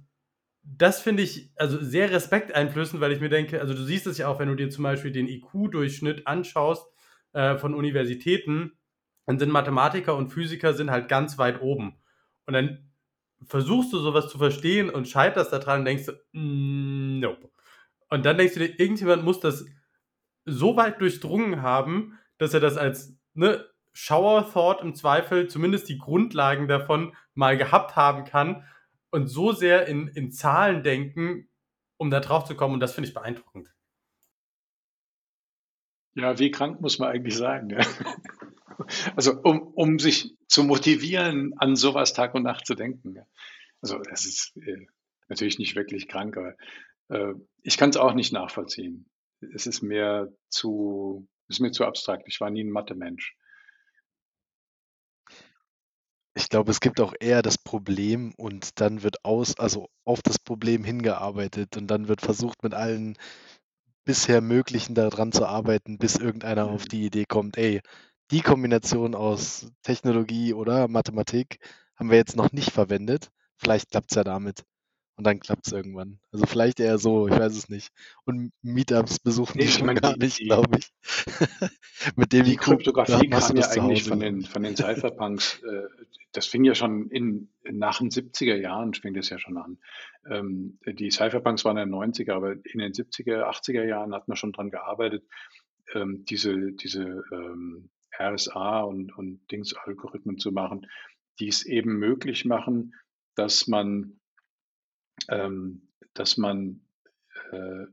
das 0.64 1.02
finde 1.02 1.24
ich 1.24 1.52
also 1.56 1.82
sehr 1.82 2.12
respekteinflößend, 2.12 3.02
weil 3.02 3.12
ich 3.12 3.22
mir 3.22 3.30
denke, 3.30 3.62
also 3.62 3.74
du 3.74 3.84
siehst 3.84 4.08
es 4.08 4.18
ja 4.18 4.28
auch, 4.28 4.40
wenn 4.40 4.50
du 4.50 4.56
dir 4.56 4.70
zum 4.70 4.84
Beispiel 4.84 5.12
den 5.12 5.28
IQ-Durchschnitt 5.28 6.28
anschaust 6.28 6.88
äh, 7.34 7.58
von 7.58 7.74
Universitäten, 7.74 8.78
dann 9.26 9.40
sind 9.40 9.52
Mathematiker 9.52 10.16
und 10.16 10.30
Physiker 10.30 10.74
sind 10.74 10.92
halt 10.92 11.08
ganz 11.08 11.38
weit 11.38 11.62
oben. 11.62 11.98
Und 12.46 12.54
dann 12.54 12.92
versuchst 13.46 13.94
du 13.94 14.00
sowas 14.00 14.30
zu 14.30 14.38
verstehen 14.38 14.90
und 14.90 15.08
scheiterst 15.08 15.54
daran 15.54 15.80
und 15.80 15.86
denkst 15.86 16.06
du, 16.06 16.14
mm, 16.38 16.97
nope. 17.20 17.50
Und 18.10 18.26
dann 18.26 18.38
denkst 18.38 18.54
du 18.54 18.60
dir, 18.62 18.80
irgendjemand 18.80 19.24
muss 19.24 19.40
das 19.40 19.66
so 20.46 20.78
weit 20.78 21.02
durchdrungen 21.02 21.62
haben, 21.62 22.18
dass 22.38 22.54
er 22.54 22.60
das 22.60 22.78
als 22.78 23.16
ne, 23.34 23.66
Shower 23.94 24.52
Thought 24.52 24.82
im 24.82 24.96
Zweifel 24.96 25.48
zumindest 25.48 25.90
die 25.90 25.98
Grundlagen 25.98 26.68
davon 26.68 27.16
mal 27.34 27.58
gehabt 27.58 27.96
haben 27.96 28.26
kann 28.26 28.64
und 29.10 29.28
so 29.28 29.52
sehr 29.52 29.88
in, 29.88 30.08
in 30.08 30.32
Zahlen 30.32 30.84
denken, 30.84 31.50
um 31.98 32.10
da 32.10 32.20
drauf 32.20 32.46
zu 32.46 32.56
kommen. 32.56 32.76
Und 32.76 32.80
das 32.80 32.94
finde 32.94 33.10
ich 33.10 33.14
beeindruckend. 33.14 33.74
Ja, 36.14 36.40
wie 36.40 36.52
krank 36.52 36.82
muss 36.82 37.00
man 37.00 37.10
eigentlich 37.10 37.36
sein? 37.36 37.70
Ja? 37.70 37.80
Also 39.16 39.42
um, 39.42 39.60
um 39.74 39.98
sich 39.98 40.36
zu 40.48 40.64
motivieren, 40.64 41.54
an 41.58 41.76
sowas 41.76 42.14
Tag 42.14 42.36
und 42.36 42.44
Nacht 42.44 42.68
zu 42.68 42.76
denken. 42.76 43.16
Ja? 43.16 43.26
Also 43.82 44.00
es 44.12 44.26
ist 44.26 44.56
äh, 44.58 44.86
natürlich 45.28 45.58
nicht 45.58 45.76
wirklich 45.76 46.08
krank, 46.08 46.38
aber 46.38 46.54
äh, 47.10 47.34
ich 47.64 47.78
kann 47.78 47.90
es 47.90 47.98
auch 47.98 48.14
nicht 48.14 48.34
nachvollziehen. 48.34 49.10
Es 49.54 49.68
ist 49.68 49.82
mir 49.82 50.34
zu, 50.50 51.28
ist 51.48 51.60
mir 51.60 51.72
zu 51.72 51.86
abstrakt. 51.86 52.24
Ich 52.28 52.40
war 52.42 52.50
nie 52.50 52.64
ein 52.64 52.72
Mathe-Mensch. 52.72 53.36
Ich 56.36 56.50
glaube, 56.50 56.72
es 56.72 56.80
gibt 56.80 57.02
auch 57.02 57.14
eher 57.20 57.42
das 57.42 57.58
Problem 57.58 58.34
und 58.38 58.80
dann 58.80 59.02
wird 59.04 59.26
aus 59.26 59.58
also 59.60 59.90
auf 60.06 60.22
das 60.22 60.38
Problem 60.38 60.84
hingearbeitet 60.84 61.78
und 61.78 61.88
dann 61.88 62.08
wird 62.08 62.22
versucht, 62.22 62.62
mit 62.64 62.74
allen 62.74 63.18
bisher 64.06 64.42
Möglichen 64.42 64.96
daran 64.96 65.32
zu 65.32 65.46
arbeiten, 65.46 65.98
bis 65.98 66.16
irgendeiner 66.18 66.68
auf 66.68 66.84
mhm. 66.84 66.88
die 66.88 67.06
Idee 67.06 67.26
kommt: 67.26 67.58
„Ey, 67.58 67.82
die 68.32 68.42
Kombination 68.42 69.16
aus 69.16 69.72
Technologie 69.84 70.54
oder 70.54 70.88
Mathematik 70.88 71.60
haben 71.96 72.10
wir 72.12 72.18
jetzt 72.18 72.36
noch 72.38 72.52
nicht 72.52 72.72
verwendet. 72.72 73.30
Vielleicht 73.58 73.92
klappt 73.92 74.12
es 74.12 74.16
ja 74.16 74.24
damit.“ 74.24 74.64
Und 75.18 75.26
dann 75.26 75.40
klappt 75.40 75.66
es 75.66 75.74
irgendwann. 75.74 76.20
Also 76.32 76.46
vielleicht 76.46 76.80
eher 76.80 77.00
so, 77.00 77.28
ich 77.28 77.34
weiß 77.34 77.58
es 77.58 77.70
nicht. 77.70 77.92
Und 78.24 78.52
Meetups 78.62 79.20
besuchen 79.20 79.58
nee, 79.58 79.66
die 79.66 79.72
schon 79.72 79.94
gar 79.96 80.16
nicht, 80.16 80.38
glaube 80.38 80.78
ich. 80.78 80.92
Mit 82.16 82.34
dem 82.34 82.46
die 82.46 82.56
Kryptographie 82.56 83.28
kam 83.28 83.58
ja 83.58 83.68
eigentlich 83.68 84.04
von 84.04 84.20
den, 84.20 84.44
von 84.44 84.62
den 84.62 84.76
Cypherpunks. 84.76 85.62
Äh, 85.64 85.88
das 86.34 86.46
fing 86.46 86.64
ja 86.64 86.76
schon 86.76 87.10
in, 87.10 87.50
nach 87.64 87.98
den 87.98 88.12
70er 88.12 88.56
Jahren 88.56 88.94
fing 88.94 89.16
das 89.16 89.30
ja 89.30 89.40
schon 89.40 89.58
an. 89.58 89.80
Ähm, 90.30 90.78
die 90.86 91.10
Cypherpunks 91.10 91.66
waren 91.66 91.78
in 91.78 91.90
den 91.90 91.96
90er, 91.96 92.34
aber 92.34 92.52
in 92.52 92.80
den 92.80 92.94
70er, 92.94 93.44
80er 93.50 93.86
Jahren 93.86 94.14
hat 94.14 94.28
man 94.28 94.38
schon 94.38 94.54
dran 94.54 94.70
gearbeitet, 94.70 95.24
ähm, 95.96 96.26
diese, 96.26 96.74
diese 96.74 97.24
ähm, 97.32 97.90
RSA 98.20 98.82
und, 98.82 99.18
und 99.18 99.40
Dings-Algorithmen 99.52 100.38
zu 100.38 100.52
machen, 100.52 100.86
die 101.40 101.48
es 101.48 101.66
eben 101.66 101.98
möglich 101.98 102.46
machen, 102.46 102.94
dass 103.36 103.68
man 103.68 104.20
ähm, 105.30 105.90
dass 106.14 106.38
man 106.38 106.82
äh, 107.52 107.86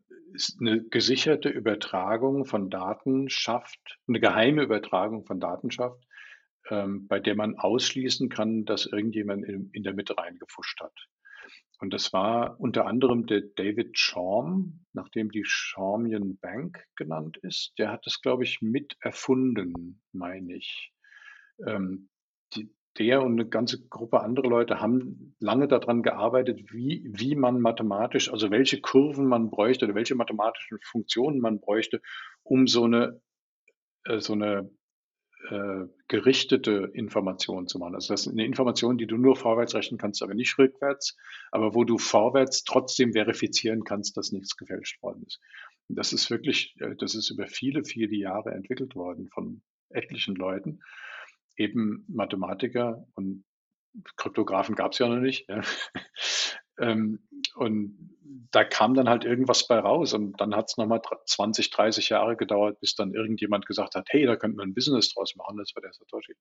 eine 0.61 0.83
gesicherte 0.85 1.49
Übertragung 1.49 2.45
von 2.45 2.71
Daten 2.71 3.29
schafft, 3.29 3.99
eine 4.09 4.21
geheime 4.21 4.63
Übertragung 4.63 5.25
von 5.25 5.41
Daten 5.41 5.71
schafft, 5.71 6.05
ähm, 6.71 7.07
bei 7.07 7.21
der 7.21 7.37
man 7.37 7.57
ausschließen 7.57 8.29
kann, 8.29 8.65
dass 8.65 8.87
irgendjemand 8.87 9.45
in, 9.45 9.71
in 9.73 9.83
der 9.83 9.95
Mitte 9.95 10.17
reingefuscht 10.17 10.81
hat. 10.81 10.95
Und 11.79 11.93
das 11.93 12.13
war 12.13 12.59
unter 12.61 12.87
anderem 12.87 13.27
der 13.27 13.43
David 13.43 13.99
Shawm, 13.99 14.87
nachdem 14.93 15.31
die 15.31 15.45
Shawmian 15.45 16.39
Bank 16.39 16.85
genannt 16.97 17.37
ist. 17.39 17.75
Der 17.79 17.91
hat 17.91 18.07
das, 18.07 18.21
glaube 18.23 18.45
ich, 18.45 18.63
mit 18.63 18.97
erfunden, 19.01 20.01
meine 20.13 20.55
ich. 20.55 20.93
Ähm, 21.67 22.09
der 22.99 23.23
und 23.23 23.33
eine 23.33 23.49
ganze 23.49 23.87
Gruppe 23.89 24.21
andere 24.21 24.49
Leute 24.49 24.81
haben 24.81 25.35
lange 25.41 25.69
daran 25.69 26.03
gearbeitet, 26.03 26.73
wie, 26.73 27.05
wie 27.07 27.35
man 27.35 27.61
mathematisch, 27.61 28.31
also 28.31 28.51
welche 28.51 28.81
Kurven 28.81 29.27
man 29.27 29.51
bräuchte 29.51 29.85
oder 29.85 29.95
welche 29.95 30.15
mathematischen 30.15 30.79
Funktionen 30.83 31.41
man 31.41 31.61
bräuchte, 31.61 32.01
um 32.43 32.67
so 32.67 32.85
eine, 32.85 33.21
äh, 34.05 34.21
so 34.21 34.35
eine 34.35 34.71
äh, 35.51 35.87
gerichtete 36.09 36.91
Information 36.95 37.67
zu 37.67 37.79
machen. 37.79 37.95
Also 37.95 38.15
das 38.15 38.27
ist 38.27 38.33
eine 38.33 38.47
Information, 38.47 38.97
die 38.97 39.07
du 39.07 39.17
nur 39.17 39.37
vorwärts 39.37 39.75
rechnen 39.75 39.99
kannst, 39.99 40.23
aber 40.23 40.35
nicht 40.35 40.57
rückwärts, 40.59 41.17
aber 41.51 41.75
wo 41.75 41.85
du 41.85 41.99
vorwärts 41.99 42.65
trotzdem 42.65 43.13
verifizieren 43.13 43.85
kannst, 43.85 44.17
dass 44.17 44.33
nichts 44.33 44.57
gefälscht 44.57 45.03
worden 45.03 45.25
ist. 45.27 45.41
Und 45.89 45.99
das 45.99 46.13
ist 46.13 46.31
wirklich, 46.31 46.77
äh, 46.79 46.95
das 46.97 47.15
ist 47.15 47.31
über 47.31 47.47
viele, 47.47 47.85
viele 47.85 48.17
Jahre 48.17 48.53
entwickelt 48.53 48.95
worden 48.95 49.29
von 49.29 49.63
etlichen 49.91 50.35
Leuten 50.35 50.81
eben 51.57 52.05
Mathematiker 52.09 53.07
und 53.15 53.45
Kryptografen 54.17 54.75
gab 54.75 54.93
es 54.93 54.99
ja 54.99 55.09
noch 55.09 55.21
nicht. 55.21 55.49
Ja. 55.49 55.63
ähm, 56.79 57.21
und 57.55 58.15
da 58.51 58.65
kam 58.65 58.95
dann 58.95 59.09
halt 59.09 59.25
irgendwas 59.25 59.67
bei 59.67 59.79
raus 59.79 60.13
und 60.13 60.41
dann 60.41 60.55
hat 60.55 60.67
es 60.69 60.77
nochmal 60.77 61.01
20, 61.27 61.71
30 61.71 62.09
Jahre 62.09 62.37
gedauert, 62.37 62.81
bis 62.81 62.95
dann 62.95 63.15
irgendjemand 63.15 63.67
gesagt 63.67 63.95
hat, 63.95 64.09
hey, 64.11 64.27
da 64.27 64.37
könnte 64.37 64.57
man 64.57 64.69
ein 64.69 64.75
Business 64.75 65.13
draus 65.13 65.35
machen, 65.37 65.57
das 65.57 65.73
war 65.75 65.83
der 65.83 65.93
Satoshi. 65.93 66.35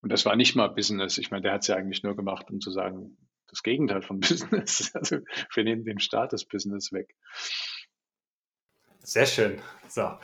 Und 0.00 0.12
das 0.12 0.26
war 0.26 0.36
nicht 0.36 0.54
mal 0.54 0.68
Business. 0.68 1.18
Ich 1.18 1.30
meine, 1.30 1.42
der 1.42 1.52
hat 1.54 1.62
es 1.62 1.68
ja 1.68 1.76
eigentlich 1.76 2.02
nur 2.02 2.14
gemacht, 2.14 2.50
um 2.50 2.60
zu 2.60 2.70
sagen, 2.70 3.16
das 3.48 3.62
Gegenteil 3.62 4.02
von 4.02 4.20
Business. 4.20 4.94
Also 4.94 5.18
wir 5.54 5.64
nehmen 5.64 5.84
den 5.84 5.98
Status 5.98 6.44
Business 6.44 6.92
weg. 6.92 7.14
Sehr 9.00 9.26
schön. 9.26 9.60
So. 9.88 10.18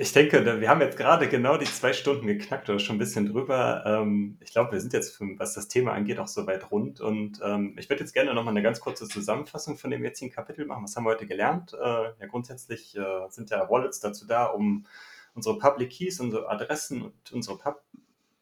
Ich 0.00 0.14
denke, 0.14 0.62
wir 0.62 0.70
haben 0.70 0.80
jetzt 0.80 0.96
gerade 0.96 1.28
genau 1.28 1.58
die 1.58 1.66
zwei 1.66 1.92
Stunden 1.92 2.26
geknackt 2.26 2.70
oder 2.70 2.78
schon 2.78 2.96
ein 2.96 2.98
bisschen 2.98 3.26
drüber. 3.26 3.84
Ähm, 3.84 4.38
ich 4.40 4.50
glaube, 4.50 4.72
wir 4.72 4.80
sind 4.80 4.94
jetzt, 4.94 5.20
was 5.20 5.52
das 5.52 5.68
Thema 5.68 5.92
angeht, 5.92 6.18
auch 6.18 6.26
soweit 6.26 6.70
rund. 6.70 7.02
Und 7.02 7.38
ähm, 7.44 7.76
ich 7.78 7.90
würde 7.90 8.00
jetzt 8.00 8.14
gerne 8.14 8.32
nochmal 8.32 8.54
eine 8.54 8.62
ganz 8.62 8.80
kurze 8.80 9.06
Zusammenfassung 9.06 9.76
von 9.76 9.90
dem 9.90 10.02
jetzigen 10.02 10.32
Kapitel 10.32 10.64
machen. 10.64 10.84
Was 10.84 10.96
haben 10.96 11.04
wir 11.04 11.10
heute 11.10 11.26
gelernt? 11.26 11.74
Äh, 11.74 11.84
ja, 12.18 12.26
grundsätzlich 12.30 12.96
äh, 12.96 13.28
sind 13.28 13.50
ja 13.50 13.68
Wallets 13.68 14.00
dazu 14.00 14.26
da, 14.26 14.46
um 14.46 14.86
unsere 15.34 15.58
Public 15.58 15.90
Keys, 15.90 16.18
unsere 16.18 16.48
Adressen 16.48 17.02
und 17.02 17.32
unsere 17.32 17.58
Pub 17.58 17.82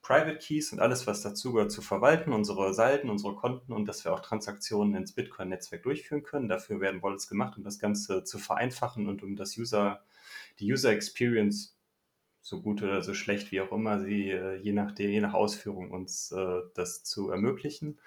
Private 0.00 0.38
Keys 0.38 0.72
und 0.72 0.78
alles, 0.78 1.08
was 1.08 1.22
dazugehört, 1.22 1.72
zu 1.72 1.82
verwalten, 1.82 2.32
unsere 2.32 2.72
Salden, 2.72 3.10
unsere 3.10 3.34
Konten 3.34 3.72
und 3.72 3.86
dass 3.86 4.04
wir 4.04 4.14
auch 4.14 4.20
Transaktionen 4.20 4.94
ins 4.94 5.12
Bitcoin-Netzwerk 5.12 5.82
durchführen 5.82 6.22
können. 6.22 6.48
Dafür 6.48 6.80
werden 6.80 7.02
Wallets 7.02 7.28
gemacht, 7.28 7.58
um 7.58 7.64
das 7.64 7.80
Ganze 7.80 8.22
zu 8.22 8.38
vereinfachen 8.38 9.08
und 9.08 9.24
um 9.24 9.34
das 9.34 9.58
User 9.58 10.02
die 10.60 10.72
User 10.72 10.90
Experience, 10.90 11.76
so 12.40 12.62
gut 12.62 12.82
oder 12.82 13.02
so 13.02 13.14
schlecht 13.14 13.52
wie 13.52 13.60
auch 13.60 13.72
immer 13.72 14.00
sie, 14.00 14.30
äh, 14.30 14.56
je 14.56 14.72
nach, 14.72 14.96
je 14.98 15.20
nach 15.20 15.34
Ausführung 15.34 15.90
uns 15.90 16.32
äh, 16.32 16.60
das 16.74 17.04
zu 17.04 17.30
ermöglichen. 17.30 17.98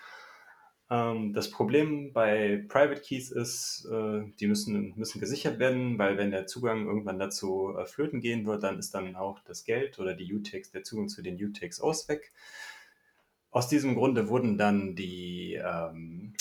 Ähm, 0.90 1.34
das 1.34 1.52
Problem 1.52 2.12
bei 2.14 2.66
Private 2.68 3.02
Keys 3.02 3.32
ist, 3.32 3.88
äh, 3.92 4.24
die 4.40 4.48
müssen, 4.48 4.94
müssen 4.98 5.20
gesichert 5.20 5.60
werden, 5.60 5.98
weil 5.98 6.18
wenn 6.18 6.32
der 6.32 6.48
Zugang 6.48 6.88
irgendwann 6.88 7.20
dazu 7.20 7.76
flöten 7.86 8.20
gehen 8.20 8.46
wird, 8.46 8.64
dann 8.64 8.80
ist 8.80 8.94
dann 8.94 9.16
auch 9.16 9.40
das 9.44 9.64
Geld 9.64 10.00
oder 10.00 10.14
die 10.14 10.34
UTX, 10.34 10.72
der 10.72 10.84
Zugang 10.84 11.08
zu 11.08 11.22
den 11.22 11.42
UTXOs 11.42 12.10
weg. 12.10 12.34
Aus 13.52 13.68
diesem 13.68 13.96
Grunde 13.96 14.30
wurden 14.30 14.58
dann 14.58 14.96
die 14.96 15.56
ähm, 15.56 16.34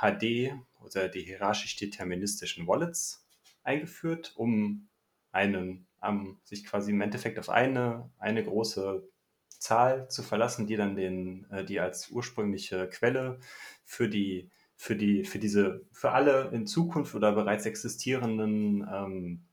HD 0.00 0.52
oder 0.82 1.08
die 1.08 1.22
hierarchisch 1.22 1.76
deterministischen 1.76 2.66
Wallets 2.66 3.26
eingeführt, 3.62 4.32
um 4.36 4.88
einen, 5.34 5.86
ähm, 6.02 6.38
sich 6.44 6.64
quasi 6.64 6.92
im 6.92 7.00
Endeffekt 7.00 7.38
auf 7.38 7.50
eine, 7.50 8.10
eine 8.18 8.44
große 8.44 9.06
Zahl 9.48 10.08
zu 10.08 10.22
verlassen, 10.22 10.66
die 10.66 10.76
dann 10.76 10.96
den, 10.96 11.46
äh, 11.50 11.64
die 11.64 11.80
als 11.80 12.10
ursprüngliche 12.10 12.88
Quelle 12.88 13.38
für 13.84 14.08
die, 14.08 14.50
für 14.76 14.96
die, 14.96 15.24
für 15.24 15.38
diese, 15.38 15.86
für 15.92 16.12
alle 16.12 16.50
in 16.52 16.66
Zukunft 16.66 17.14
oder 17.14 17.32
bereits 17.32 17.66
existierenden 17.66 18.86
ähm, 18.90 19.44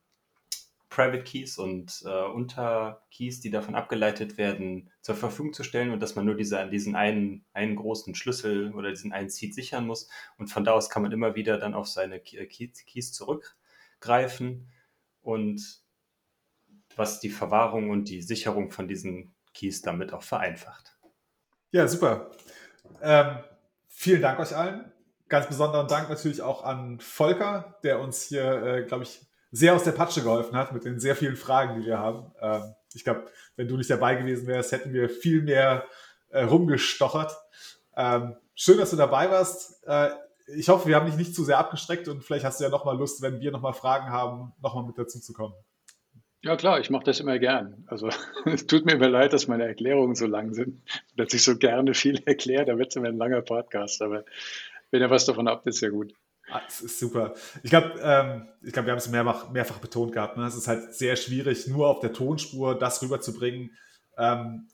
Private 0.89 1.23
Keys 1.23 1.57
und 1.57 2.03
äh, 2.05 2.25
Unterkeys, 2.25 3.39
die 3.39 3.49
davon 3.49 3.75
abgeleitet 3.75 4.37
werden, 4.37 4.91
zur 5.01 5.15
Verfügung 5.15 5.53
zu 5.53 5.63
stellen 5.63 5.91
und 5.91 6.01
dass 6.01 6.15
man 6.15 6.25
nur 6.25 6.35
diese, 6.35 6.67
diesen 6.69 6.95
einen, 6.95 7.45
einen 7.53 7.77
großen 7.77 8.13
Schlüssel 8.13 8.73
oder 8.73 8.89
diesen 8.89 9.13
einen 9.13 9.29
Seed 9.29 9.55
sichern 9.55 9.87
muss. 9.87 10.09
Und 10.37 10.47
von 10.47 10.65
da 10.65 10.73
aus 10.73 10.89
kann 10.89 11.01
man 11.01 11.13
immer 11.13 11.35
wieder 11.35 11.57
dann 11.57 11.73
auf 11.73 11.87
seine 11.87 12.19
Keys 12.19 13.13
zurückgreifen 13.13 14.67
und 15.22 15.61
was 16.95 17.19
die 17.19 17.30
Verwahrung 17.30 17.89
und 17.89 18.10
die 18.10 18.22
Sicherung 18.22 18.72
von 18.72 18.88
diesen 18.88 19.34
Keys 19.53 19.81
damit 19.81 20.14
auch 20.14 20.23
vereinfacht. 20.23 20.98
Ja, 21.72 21.88
super. 21.88 22.31
Ähm, 23.02 23.38
vielen 23.88 24.22
Dank 24.22 24.39
euch 24.39 24.56
allen. 24.56 24.91
Ganz 25.30 25.48
besonderen 25.48 25.88
Dank 25.88 26.10
natürlich 26.10 26.41
auch 26.41 26.64
an 26.64 26.99
Volker, 26.99 27.80
der 27.84 27.99
uns 27.99 28.23
hier, 28.23 28.64
äh, 28.64 28.84
glaube 28.84 29.03
ich, 29.03 29.22
sehr 29.52 29.73
aus 29.76 29.84
der 29.84 29.91
Patsche 29.91 30.22
geholfen 30.22 30.56
hat 30.56 30.73
mit 30.73 30.85
den 30.85 30.99
sehr 30.99 31.15
vielen 31.15 31.35
Fragen, 31.35 31.80
die 31.80 31.85
wir 31.85 31.99
haben. 31.99 32.31
Ähm, 32.41 32.76
ich 32.93 33.03
glaube, 33.03 33.27
wenn 33.56 33.68
du 33.68 33.77
nicht 33.77 33.89
dabei 33.89 34.15
gewesen 34.15 34.48
wärst, 34.48 34.72
hätten 34.72 34.93
wir 34.93 35.10
viel 35.10 35.41
mehr 35.43 35.85
äh, 36.30 36.43
rumgestochert. 36.43 37.35
Ähm, 37.95 38.35
schön, 38.56 38.77
dass 38.77 38.91
du 38.91 38.98
dabei 38.98 39.30
warst. 39.30 39.85
Äh, 39.85 40.10
ich 40.55 40.69
hoffe, 40.69 40.87
wir 40.87 40.95
haben 40.95 41.05
dich 41.05 41.17
nicht 41.17 41.35
zu 41.35 41.43
sehr 41.43 41.57
abgestreckt 41.57 42.07
und 42.07 42.23
vielleicht 42.23 42.45
hast 42.45 42.59
du 42.59 42.63
ja 42.63 42.69
nochmal 42.69 42.97
Lust, 42.97 43.21
wenn 43.21 43.39
wir 43.39 43.51
nochmal 43.51 43.73
Fragen 43.73 44.09
haben, 44.09 44.53
nochmal 44.61 44.85
mit 44.85 44.97
dazu 44.97 45.19
zu 45.19 45.33
kommen. 45.33 45.53
Ja 46.43 46.55
klar, 46.55 46.79
ich 46.79 46.89
mache 46.89 47.03
das 47.03 47.19
immer 47.19 47.37
gern. 47.37 47.85
Also 47.87 48.09
es 48.45 48.65
tut 48.65 48.85
mir 48.85 48.93
immer 48.93 49.09
leid, 49.09 49.33
dass 49.33 49.47
meine 49.47 49.65
Erklärungen 49.65 50.15
so 50.15 50.25
lang 50.25 50.53
sind, 50.53 50.81
dass 51.15 51.33
ich 51.33 51.43
so 51.43 51.57
gerne 51.57 51.93
viel 51.93 52.21
erkläre. 52.25 52.65
Da 52.65 52.77
wird 52.77 52.89
es 52.89 52.95
immer 52.95 53.09
ein 53.09 53.17
langer 53.17 53.41
Podcast, 53.41 54.01
aber 54.01 54.25
wenn 54.89 55.01
ihr 55.01 55.09
was 55.09 55.25
davon 55.25 55.47
habt, 55.47 55.67
ist 55.67 55.81
ja 55.81 55.89
gut. 55.89 56.13
Ah, 56.49 56.61
das 56.65 56.81
ist 56.81 56.99
super. 56.99 57.33
Ich 57.63 57.69
glaube, 57.69 57.93
ähm, 58.01 58.47
ich 58.61 58.73
glaub, 58.73 58.85
wir 58.85 58.91
haben 58.91 58.97
es 58.97 59.07
mehrfach, 59.07 59.51
mehrfach 59.51 59.77
betont 59.77 60.11
gehabt. 60.11 60.35
Ne? 60.37 60.45
Es 60.45 60.55
ist 60.55 60.67
halt 60.67 60.93
sehr 60.93 61.15
schwierig, 61.15 61.67
nur 61.67 61.87
auf 61.87 62.01
der 62.01 62.11
Tonspur 62.11 62.77
das 62.77 63.01
rüberzubringen, 63.01 63.71
ähm, 64.17 64.67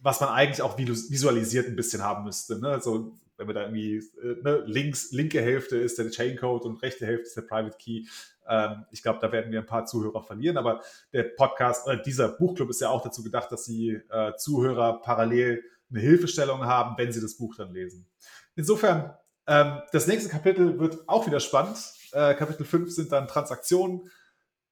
was 0.00 0.20
man 0.20 0.28
eigentlich 0.28 0.60
auch 0.60 0.76
visualisiert 0.76 1.68
ein 1.68 1.76
bisschen 1.76 2.02
haben 2.02 2.24
müsste. 2.24 2.60
Ne? 2.60 2.68
Also 2.68 3.18
wenn 3.42 3.48
wir 3.48 3.54
da 3.54 3.62
irgendwie 3.62 3.96
äh, 3.96 4.42
ne, 4.42 4.62
links, 4.66 5.10
linke 5.10 5.40
Hälfte 5.40 5.76
ist 5.76 5.98
der 5.98 6.10
Chaincode 6.10 6.64
und 6.64 6.82
rechte 6.82 7.06
Hälfte 7.06 7.26
ist 7.26 7.36
der 7.36 7.42
Private 7.42 7.76
Key. 7.76 8.04
Ähm, 8.48 8.84
ich 8.92 9.02
glaube, 9.02 9.18
da 9.20 9.32
werden 9.32 9.50
wir 9.50 9.60
ein 9.60 9.66
paar 9.66 9.84
Zuhörer 9.84 10.22
verlieren, 10.22 10.56
aber 10.56 10.82
der 11.12 11.24
Podcast, 11.24 11.88
äh, 11.88 12.00
dieser 12.02 12.28
Buchclub 12.28 12.70
ist 12.70 12.80
ja 12.80 12.88
auch 12.88 13.02
dazu 13.02 13.22
gedacht, 13.22 13.50
dass 13.50 13.64
die 13.64 14.00
äh, 14.10 14.36
Zuhörer 14.36 15.00
parallel 15.02 15.64
eine 15.90 16.00
Hilfestellung 16.00 16.64
haben, 16.64 16.96
wenn 16.96 17.12
sie 17.12 17.20
das 17.20 17.36
Buch 17.36 17.54
dann 17.56 17.72
lesen. 17.72 18.06
Insofern, 18.54 19.14
ähm, 19.46 19.80
das 19.92 20.06
nächste 20.06 20.30
Kapitel 20.30 20.78
wird 20.78 21.08
auch 21.08 21.26
wieder 21.26 21.40
spannend. 21.40 21.78
Äh, 22.12 22.34
Kapitel 22.34 22.64
5 22.64 22.90
sind 22.92 23.12
dann 23.12 23.26
Transaktionen. 23.26 24.08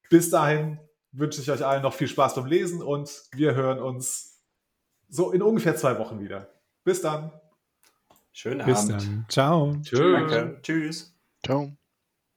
Bis 0.09 0.31
dahin 0.31 0.79
wünsche 1.13 1.41
ich 1.41 1.51
euch 1.51 1.65
allen 1.65 1.83
noch 1.83 1.95
viel 1.95 2.09
Spaß 2.09 2.37
beim 2.37 2.47
Lesen 2.47 2.83
und 2.83 3.11
wir 3.33 3.55
hören 3.55 3.81
uns 3.81 4.31
so 5.09 5.33
in 5.33 5.43
ungefähr 5.43 5.77
zwei 5.77 5.99
Wochen 5.99 6.21
wieder. 6.21 6.49
Bis 6.85 7.03
dann. 7.03 7.33
Schönen 8.41 8.65
Bis 8.65 8.79
Abend. 8.79 8.91
dann. 8.93 9.27
Ciao. 9.29 9.77
Tschüss. 9.83 10.31
Danke. 10.31 10.59
Tschüss. 10.63 11.15
Ciao. 11.45 11.77